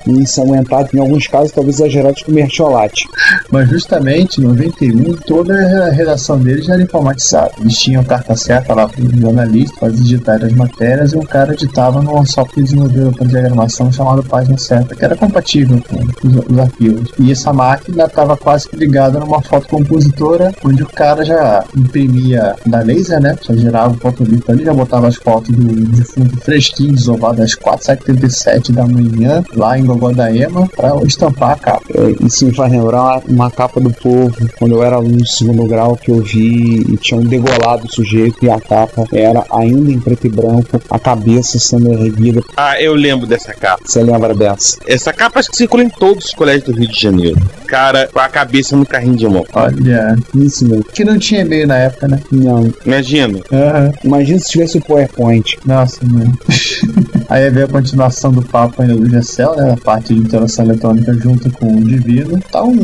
e 0.06 0.10
ensanguentados, 0.10 0.92
em 0.94 0.98
alguns 0.98 1.26
casos 1.26 1.52
talvez 1.52 1.76
exagerados 1.76 2.22
com 2.22 2.32
mercholate. 2.32 3.06
Mas 3.50 3.68
justamente 3.68 4.40
em 4.40 4.44
91, 4.44 5.14
toda 5.26 5.54
a 5.54 5.90
redação 5.90 6.38
deles 6.38 6.66
já 6.66 6.74
era 6.74 6.82
informatizada. 6.82 7.52
Eles 7.60 7.78
tinham 7.78 8.04
carta 8.04 8.36
certa 8.36 8.74
lá 8.74 8.88
para 8.88 9.02
o 9.02 9.20
jornalista, 9.20 9.76
para 9.80 9.90
digitar 9.90 10.44
as 10.44 10.52
matérias, 10.52 11.12
e 11.12 11.16
um 11.16 11.22
cara 11.22 11.52
editava 11.54 12.02
num 12.02 12.24
software 12.24 12.54
que 12.54 12.62
desenvolveu 12.62 13.12
para 13.12 13.26
diagramação 13.26 13.90
chamado 13.92 14.22
Página 14.24 14.58
Certa, 14.58 14.94
que 14.94 15.04
era 15.04 15.16
compatível 15.16 15.80
com 15.88 16.09
os, 16.24 16.36
os 16.50 16.58
arquivos. 16.58 17.10
E 17.18 17.30
essa 17.30 17.52
máquina 17.52 18.04
estava 18.04 18.36
quase 18.36 18.68
que 18.68 18.76
ligada 18.76 19.18
numa 19.18 19.42
fotocompositora, 19.42 20.52
onde 20.64 20.82
o 20.82 20.86
cara 20.86 21.24
já 21.24 21.64
imprimia 21.76 22.54
da 22.66 22.80
laser, 22.80 23.20
né? 23.20 23.36
Já 23.42 23.54
gerava 23.54 23.94
o 23.94 23.98
fotolito 23.98 24.50
ali, 24.50 24.64
já 24.64 24.74
botava 24.74 25.08
as 25.08 25.16
fotos 25.16 25.54
do 25.54 25.86
defunto 25.86 26.36
fresquinho, 26.40 26.94
desovado 26.94 27.42
às 27.42 27.54
4h77 27.54 28.72
da 28.72 28.86
manhã, 28.86 29.42
lá 29.54 29.78
em 29.78 29.84
Gogó 29.84 30.12
da 30.12 30.34
Ema, 30.34 30.68
para 30.68 30.94
estampar 31.04 31.52
a 31.52 31.56
capa. 31.56 31.84
É, 31.94 32.24
Isso 32.24 32.44
me 32.46 32.54
faz 32.54 32.72
lembrar 32.72 33.02
uma, 33.02 33.22
uma 33.28 33.50
capa 33.50 33.80
do 33.80 33.90
povo, 33.90 34.34
quando 34.58 34.74
eu 34.74 34.82
era 34.82 34.96
aluno 34.96 35.18
do 35.18 35.26
segundo 35.26 35.66
grau, 35.66 35.96
que 35.96 36.10
eu 36.10 36.22
vi 36.22 36.80
e 36.88 36.96
tinha 36.96 37.18
um 37.18 37.24
degolado 37.24 37.86
o 37.86 37.92
sujeito 37.92 38.44
e 38.44 38.50
a 38.50 38.60
capa 38.60 39.04
era 39.12 39.44
ainda 39.50 39.90
em 39.90 40.00
preto 40.00 40.26
e 40.26 40.30
branco, 40.30 40.80
a 40.90 40.98
cabeça 40.98 41.58
sendo 41.58 41.92
erguida. 41.92 42.42
Ah, 42.56 42.80
eu 42.80 42.94
lembro 42.94 43.26
dessa 43.26 43.52
capa. 43.54 43.82
Você 43.84 44.02
lembra 44.02 44.34
dessa? 44.34 44.78
Essa 44.86 45.12
capa 45.12 45.40
acho 45.40 45.50
que 45.50 45.56
circula 45.56 45.82
em 45.82 45.88
todos 46.00 46.24
os 46.24 46.34
colégios 46.34 46.64
do 46.64 46.72
Rio 46.72 46.88
de 46.88 46.98
Janeiro. 47.00 47.38
Cara, 47.66 48.08
com 48.12 48.18
a 48.18 48.28
cabeça 48.28 48.74
no 48.74 48.84
carrinho 48.86 49.16
de 49.16 49.28
mão. 49.28 49.44
Olha, 49.52 50.16
Isso 50.34 50.66
mesmo. 50.66 50.82
que 50.84 51.04
não 51.04 51.18
tinha 51.18 51.42
e-mail 51.42 51.66
na 51.68 51.76
época, 51.76 52.08
né? 52.08 52.18
Não. 52.32 52.72
Imagina. 52.84 53.38
Aham. 53.52 53.92
Imagina 54.02 54.38
se 54.40 54.48
tivesse 54.50 54.78
o 54.78 54.80
PowerPoint. 54.80 55.56
Nossa, 55.64 56.00
mano. 56.04 56.36
Aí 57.28 57.48
veio 57.50 57.66
a 57.66 57.68
continuação 57.68 58.32
do 58.32 58.42
papo 58.42 58.82
ainda 58.82 58.96
do 58.96 59.08
Gessel, 59.08 59.54
né? 59.54 59.72
A 59.72 59.76
parte 59.76 60.12
de 60.12 60.20
interação 60.20 60.64
eletrônica 60.64 61.12
junto 61.14 61.48
com 61.52 61.76
o 61.76 61.84
Divino. 61.84 62.40
Tá 62.50 62.64
um 62.64 62.76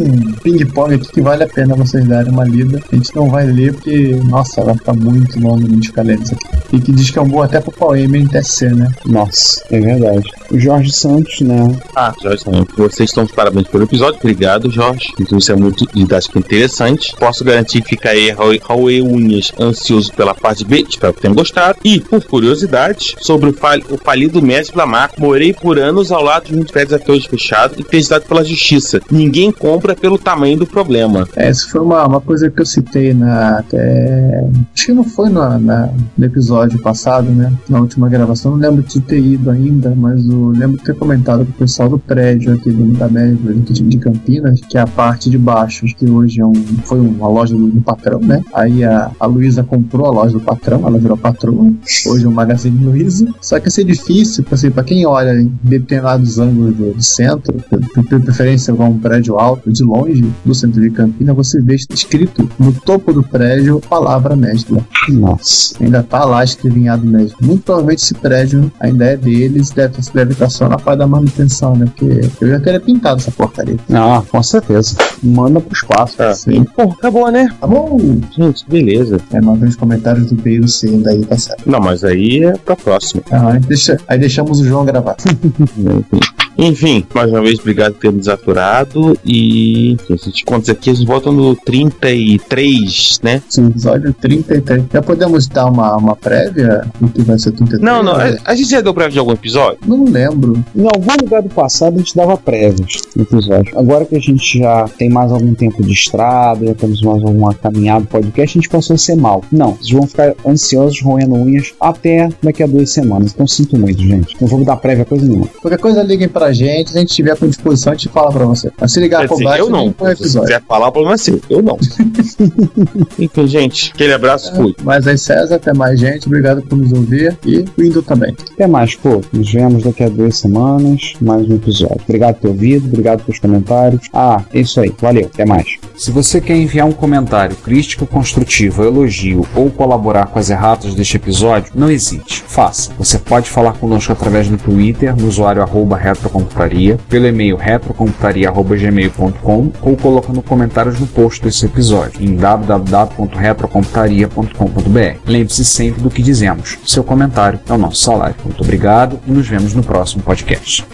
ping-pong 0.42 0.94
aqui 0.94 1.08
que 1.10 1.20
vale 1.20 1.42
a 1.42 1.48
pena 1.48 1.74
vocês 1.74 2.04
darem 2.06 2.30
uma 2.30 2.44
lida. 2.44 2.80
A 2.92 2.94
gente 2.94 3.16
não 3.16 3.28
vai 3.28 3.44
ler 3.46 3.72
porque, 3.72 4.14
nossa, 4.24 4.62
vai 4.62 4.74
ficar 4.76 4.92
muito 4.92 5.40
longo 5.40 5.66
de 5.66 5.88
ficar 5.88 6.02
lendo 6.02 6.22
isso 6.22 6.34
aqui. 6.34 6.76
E 6.76 6.80
que 6.80 6.92
diz 6.92 7.10
que 7.10 7.18
é 7.18 7.22
um 7.22 7.28
bom 7.28 7.42
até 7.42 7.60
pro 7.60 7.72
Poema 7.72 8.18
em 8.18 8.26
TC, 8.26 8.68
né? 8.68 8.88
Nossa, 9.04 9.62
é 9.70 9.80
verdade. 9.80 10.30
O 10.50 10.58
Jorge 10.60 10.92
Santos, 10.92 11.40
né? 11.40 11.76
Ah, 11.96 12.14
Jorge, 12.22 12.44
também. 12.44 12.64
Vocês 13.06 13.10
estão 13.10 13.24
de 13.24 13.32
parabéns 13.32 13.68
pelo 13.68 13.84
episódio. 13.84 14.18
Obrigado, 14.18 14.70
Jorge. 14.70 15.12
Então, 15.20 15.38
isso 15.38 15.52
é 15.52 15.56
muito 15.56 15.86
didático 15.94 16.38
e 16.38 16.40
interessante. 16.40 17.14
Posso 17.18 17.44
garantir 17.44 17.80
que 17.82 17.90
fica 17.90 18.10
aí 18.10 18.30
Raul- 18.30 18.56
Unhas 19.04 19.52
ansioso 19.60 20.12
pela 20.12 20.34
parte 20.34 20.64
B. 20.64 20.84
Espero 20.88 21.12
que 21.14 21.20
tenham 21.20 21.34
gostado. 21.34 21.78
E, 21.84 22.00
por 22.00 22.22
curiosidade, 22.24 23.14
sobre 23.20 23.50
o, 23.50 23.52
fal 23.52 23.78
o 23.90 23.96
falido 23.96 24.42
mestre 24.42 24.76
Lamar, 24.76 25.10
morei 25.18 25.52
por 25.52 25.78
anos 25.78 26.10
ao 26.10 26.22
lado 26.22 26.46
de 26.46 26.54
muitos 26.54 26.72
prédios 26.72 26.94
até 27.00 27.12
hoje 27.12 27.28
fechados 27.28 27.78
e 27.78 27.84
pesado 27.84 28.24
pela 28.26 28.44
justiça. 28.44 29.00
Ninguém 29.10 29.52
compra 29.52 29.94
pelo 29.94 30.18
tamanho 30.18 30.58
do 30.58 30.66
problema. 30.66 31.28
Essa 31.36 31.68
foi 31.68 31.80
uma, 31.80 32.04
uma 32.06 32.20
coisa 32.20 32.50
que 32.50 32.60
eu 32.60 32.66
citei 32.66 33.14
na. 33.14 33.58
Até, 33.58 34.44
acho 34.74 34.86
que 34.86 34.92
não 34.92 35.04
foi 35.04 35.28
na, 35.28 35.58
na- 35.58 35.88
no 36.16 36.24
episódio 36.24 36.78
passado, 36.80 37.28
né? 37.30 37.52
Na 37.68 37.80
última 37.80 38.08
gravação. 38.08 38.52
Não 38.52 38.58
lembro 38.58 38.82
de 38.82 39.00
ter 39.00 39.18
ido 39.20 39.50
ainda, 39.50 39.94
mas 39.96 40.26
eu 40.26 40.48
lembro 40.50 40.78
de 40.78 40.84
ter 40.84 40.94
comentado 40.94 41.44
com 41.44 41.50
o 41.50 41.54
pessoal 41.54 41.88
do 41.88 41.98
prédio 41.98 42.54
aqui 42.54 42.70
do, 42.70 42.85
da 42.92 43.08
Média 43.08 43.36
de, 43.70 43.98
Campinas, 43.98 44.60
que 44.60 44.76
é 44.76 44.80
a 44.80 44.86
parte 44.86 45.30
de 45.30 45.38
baixo, 45.38 45.86
que 45.86 46.08
hoje 46.08 46.40
é 46.40 46.46
um, 46.46 46.54
foi 46.84 47.00
uma 47.00 47.28
loja 47.28 47.54
do, 47.56 47.80
patrão, 47.80 48.20
né? 48.20 48.42
Aí 48.52 48.84
a, 48.84 49.10
a 49.18 49.26
Luísa 49.26 49.62
comprou 49.62 50.06
a 50.06 50.10
loja 50.10 50.32
do 50.32 50.40
patrão, 50.40 50.86
ela 50.86 50.98
virou 50.98 51.16
patroa. 51.16 51.72
Hoje 52.06 52.24
é 52.24 52.28
o 52.28 52.32
Magazine 52.32 52.84
Luiza. 52.84 53.26
Só 53.40 53.58
que 53.58 53.66
ia 53.66 53.70
ser 53.70 53.84
difícil, 53.84 54.44
assim, 54.50 54.70
pra 54.70 54.82
quem 54.82 55.06
olha 55.06 55.40
em 55.40 55.52
determinados 55.62 56.38
ângulos 56.38 56.74
do, 56.74 56.92
do 56.92 57.02
centro, 57.02 57.54
de 57.54 58.18
preferência 58.20 58.72
igual 58.72 58.90
um 58.90 58.98
prédio 58.98 59.38
alto, 59.38 59.72
de 59.72 59.82
longe 59.82 60.24
do 60.44 60.54
centro 60.54 60.80
de 60.80 60.90
Campinas, 60.90 61.36
você 61.36 61.60
vê 61.60 61.74
escrito 61.74 62.48
no 62.58 62.72
topo 62.72 63.12
do 63.12 63.22
prédio 63.22 63.80
a 63.84 63.88
palavra 63.88 64.36
Mesbla. 64.36 64.84
Nossa. 65.08 65.74
Ainda 65.82 66.02
tá 66.02 66.24
lá 66.24 66.42
escrevinhado 66.44 67.06
mesmo. 67.06 67.36
Muito 67.42 67.62
provavelmente 67.62 68.02
esse 68.02 68.14
prédio 68.14 68.70
ainda 68.80 69.04
é 69.04 69.16
deles, 69.16 69.70
deve, 69.70 69.96
deve 70.12 70.32
estar 70.32 70.48
só 70.48 70.68
na 70.68 70.76
parte 70.76 70.98
da 70.98 71.06
manutenção, 71.06 71.76
né? 71.76 71.86
Porque 71.86 72.28
eu 72.40 72.48
já 72.48 72.60
teria 72.60 72.75
pintado 72.78 73.20
essa 73.20 73.30
porcaria. 73.30 73.76
Ah, 73.92 74.22
com 74.30 74.42
certeza. 74.42 74.96
Manda 75.22 75.60
pro 75.60 75.72
espaço. 75.72 76.16
Sim. 76.34 76.64
Pô, 76.64 76.82
acabou, 76.82 77.30
né? 77.30 77.48
Tá 77.60 77.66
bom. 77.66 77.98
Gente, 78.36 78.64
beleza. 78.68 79.20
É, 79.32 79.40
mas 79.40 79.58
vem 79.58 79.68
os 79.68 79.76
comentários 79.76 80.26
do 80.26 80.34
B 80.34 80.56
e 80.56 80.60
do 80.60 80.68
C 80.68 80.88
ainda 80.88 81.10
aí, 81.10 81.24
tá 81.24 81.36
certo. 81.36 81.68
Não, 81.68 81.80
mas 81.80 82.04
aí 82.04 82.44
é 82.44 82.52
pra 82.52 82.76
próxima. 82.76 83.22
Ah, 83.30 83.52
aí, 83.52 83.60
deixa, 83.60 83.98
aí 84.06 84.18
deixamos 84.18 84.60
o 84.60 84.64
João 84.64 84.84
gravar. 84.84 85.16
Enfim. 86.58 87.04
Mais 87.14 87.30
uma 87.30 87.42
vez, 87.42 87.58
obrigado 87.58 87.94
por 87.94 88.00
ter 88.00 88.12
me 88.12 88.18
desaturado. 88.18 89.16
E, 89.24 89.92
enfim, 89.92 90.16
se 90.16 90.28
a 90.28 90.30
gente 90.30 90.44
conta 90.44 90.62
isso 90.62 90.72
aqui, 90.72 90.90
eles 90.90 91.04
voltam 91.04 91.32
no 91.32 91.54
33, 91.54 93.20
né? 93.22 93.42
Sim, 93.48 93.66
episódio 93.66 94.12
33. 94.14 94.84
Já 94.92 95.02
podemos 95.02 95.46
dar 95.46 95.66
uma, 95.66 95.96
uma 95.96 96.16
prévia 96.16 96.86
do 97.00 97.08
que 97.08 97.22
vai 97.22 97.38
ser 97.38 97.52
33? 97.52 97.82
Não, 97.82 98.02
não, 98.02 98.16
né? 98.16 98.38
a, 98.44 98.52
a 98.52 98.54
gente 98.54 98.70
já 98.70 98.80
deu 98.80 98.94
prévia 98.94 99.12
de 99.12 99.18
algum 99.18 99.32
episódio? 99.32 99.78
Não 99.86 100.04
lembro. 100.04 100.64
Em 100.74 100.84
algum 100.84 101.12
lugar 101.20 101.42
do 101.42 101.48
passado 101.50 101.94
a 101.94 101.98
gente 101.98 102.16
dava 102.16 102.36
prévias 102.36 103.02
no 103.14 103.22
episódio. 103.22 103.78
Agora 103.78 104.04
que 104.04 104.16
a 104.16 104.20
gente 104.20 104.58
já 104.58 104.88
tem 104.96 105.10
mais 105.10 105.30
algum 105.30 105.54
tempo 105.54 105.82
de 105.82 105.92
estrada, 105.92 106.66
já 106.66 106.74
temos 106.74 107.02
mais 107.02 107.22
alguma 107.22 107.54
caminhada 107.54 108.00
do 108.00 108.06
podcast, 108.08 108.58
a 108.58 108.60
gente 108.60 108.70
passou 108.70 108.94
a 108.94 108.98
ser 108.98 109.16
mal. 109.16 109.44
Não, 109.52 109.74
vocês 109.74 109.90
vão 109.90 110.06
ficar 110.06 110.34
ansiosos, 110.46 111.00
roendo 111.02 111.34
unhas 111.34 111.74
até 111.80 112.28
daqui 112.42 112.62
a 112.62 112.66
duas 112.66 112.90
semanas. 112.90 113.32
Então 113.32 113.46
sinto 113.46 113.78
muito, 113.78 114.00
gente. 114.02 114.36
Não 114.40 114.48
vou 114.48 114.64
dar 114.64 114.76
prévia 114.76 115.04
coisa 115.04 115.24
nenhuma. 115.24 115.48
Qualquer 115.60 115.78
coisa 115.78 116.02
liguem 116.02 116.28
pra 116.28 116.45
pra 116.46 116.52
gente, 116.52 116.90
se 116.90 116.96
a 116.96 117.00
gente 117.00 117.14
tiver 117.14 117.36
com 117.36 117.48
disposição, 117.48 117.92
a 117.92 117.96
gente 117.96 118.08
fala 118.08 118.30
pra 118.30 118.44
você. 118.44 118.70
Mas 118.80 118.92
se 118.92 119.00
ligar 119.00 119.20
Quer 119.20 119.26
pro 119.26 119.36
dizer, 119.36 119.44
baixo, 119.44 119.62
eu 119.64 119.70
não. 119.70 119.86
Se 119.86 120.12
episódio. 120.12 120.48
quiser 120.48 120.62
falar, 120.62 120.88
o 120.88 120.92
problema 120.92 121.14
é 121.14 121.18
seu. 121.18 121.40
Eu 121.50 121.62
não. 121.62 121.78
Enfim, 123.18 123.46
gente. 123.46 123.92
Aquele 123.94 124.12
abraço, 124.12 124.54
fui. 124.54 124.74
Mas 124.82 125.06
aí, 125.06 125.18
César, 125.18 125.56
até 125.56 125.72
mais, 125.72 125.98
gente. 125.98 126.26
Obrigado 126.26 126.62
por 126.62 126.76
nos 126.76 126.92
ouvir. 126.92 127.36
E 127.44 127.64
o 127.76 127.82
Indo 127.82 128.02
também. 128.02 128.34
Até 128.52 128.66
mais, 128.66 128.94
pô. 128.94 129.20
Nos 129.32 129.52
vemos 129.52 129.82
daqui 129.82 130.04
a 130.04 130.08
duas 130.08 130.38
semanas, 130.38 131.14
mais 131.20 131.48
um 131.48 131.56
episódio. 131.56 132.00
Obrigado 132.04 132.34
por 132.34 132.42
ter 132.42 132.48
ouvido, 132.48 132.86
obrigado 132.86 133.24
pelos 133.24 133.40
comentários. 133.40 134.08
Ah, 134.12 134.42
é 134.52 134.60
isso 134.60 134.80
aí. 134.80 134.94
Valeu, 135.00 135.26
até 135.26 135.44
mais. 135.44 135.78
Se 135.96 136.10
você 136.10 136.40
quer 136.40 136.56
enviar 136.56 136.86
um 136.86 136.92
comentário 136.92 137.56
crítico, 137.56 138.06
construtivo, 138.06 138.84
elogio 138.84 139.46
ou 139.54 139.70
colaborar 139.70 140.26
com 140.26 140.38
as 140.38 140.50
erratas 140.50 140.94
deste 140.94 141.16
episódio, 141.16 141.72
não 141.74 141.90
hesite. 141.90 142.44
Faça. 142.46 142.92
Você 142.98 143.18
pode 143.18 143.50
falar 143.50 143.72
conosco 143.72 144.12
através 144.12 144.48
do 144.48 144.58
Twitter, 144.58 145.16
no 145.16 145.26
usuário 145.26 145.62
arroba 145.62 145.96
retrocomputaria, 146.36 146.98
pelo 147.08 147.26
e-mail 147.26 147.56
retrocomputaria.gmail.com 147.56 149.72
ou 149.80 149.96
colocando 149.96 150.42
comentários 150.42 151.00
no 151.00 151.06
post 151.06 151.42
desse 151.42 151.64
episódio 151.66 152.22
em 152.22 152.36
www.retrocomputaria.com.br. 152.36 155.18
Lembre-se 155.26 155.64
sempre 155.64 156.02
do 156.02 156.10
que 156.10 156.22
dizemos. 156.22 156.78
Seu 156.84 157.02
comentário 157.02 157.58
é 157.68 157.72
o 157.72 157.78
nosso 157.78 158.02
salário. 158.02 158.36
Muito 158.44 158.62
obrigado 158.62 159.18
e 159.26 159.30
nos 159.30 159.48
vemos 159.48 159.72
no 159.74 159.82
próximo 159.82 160.22
podcast. 160.22 160.86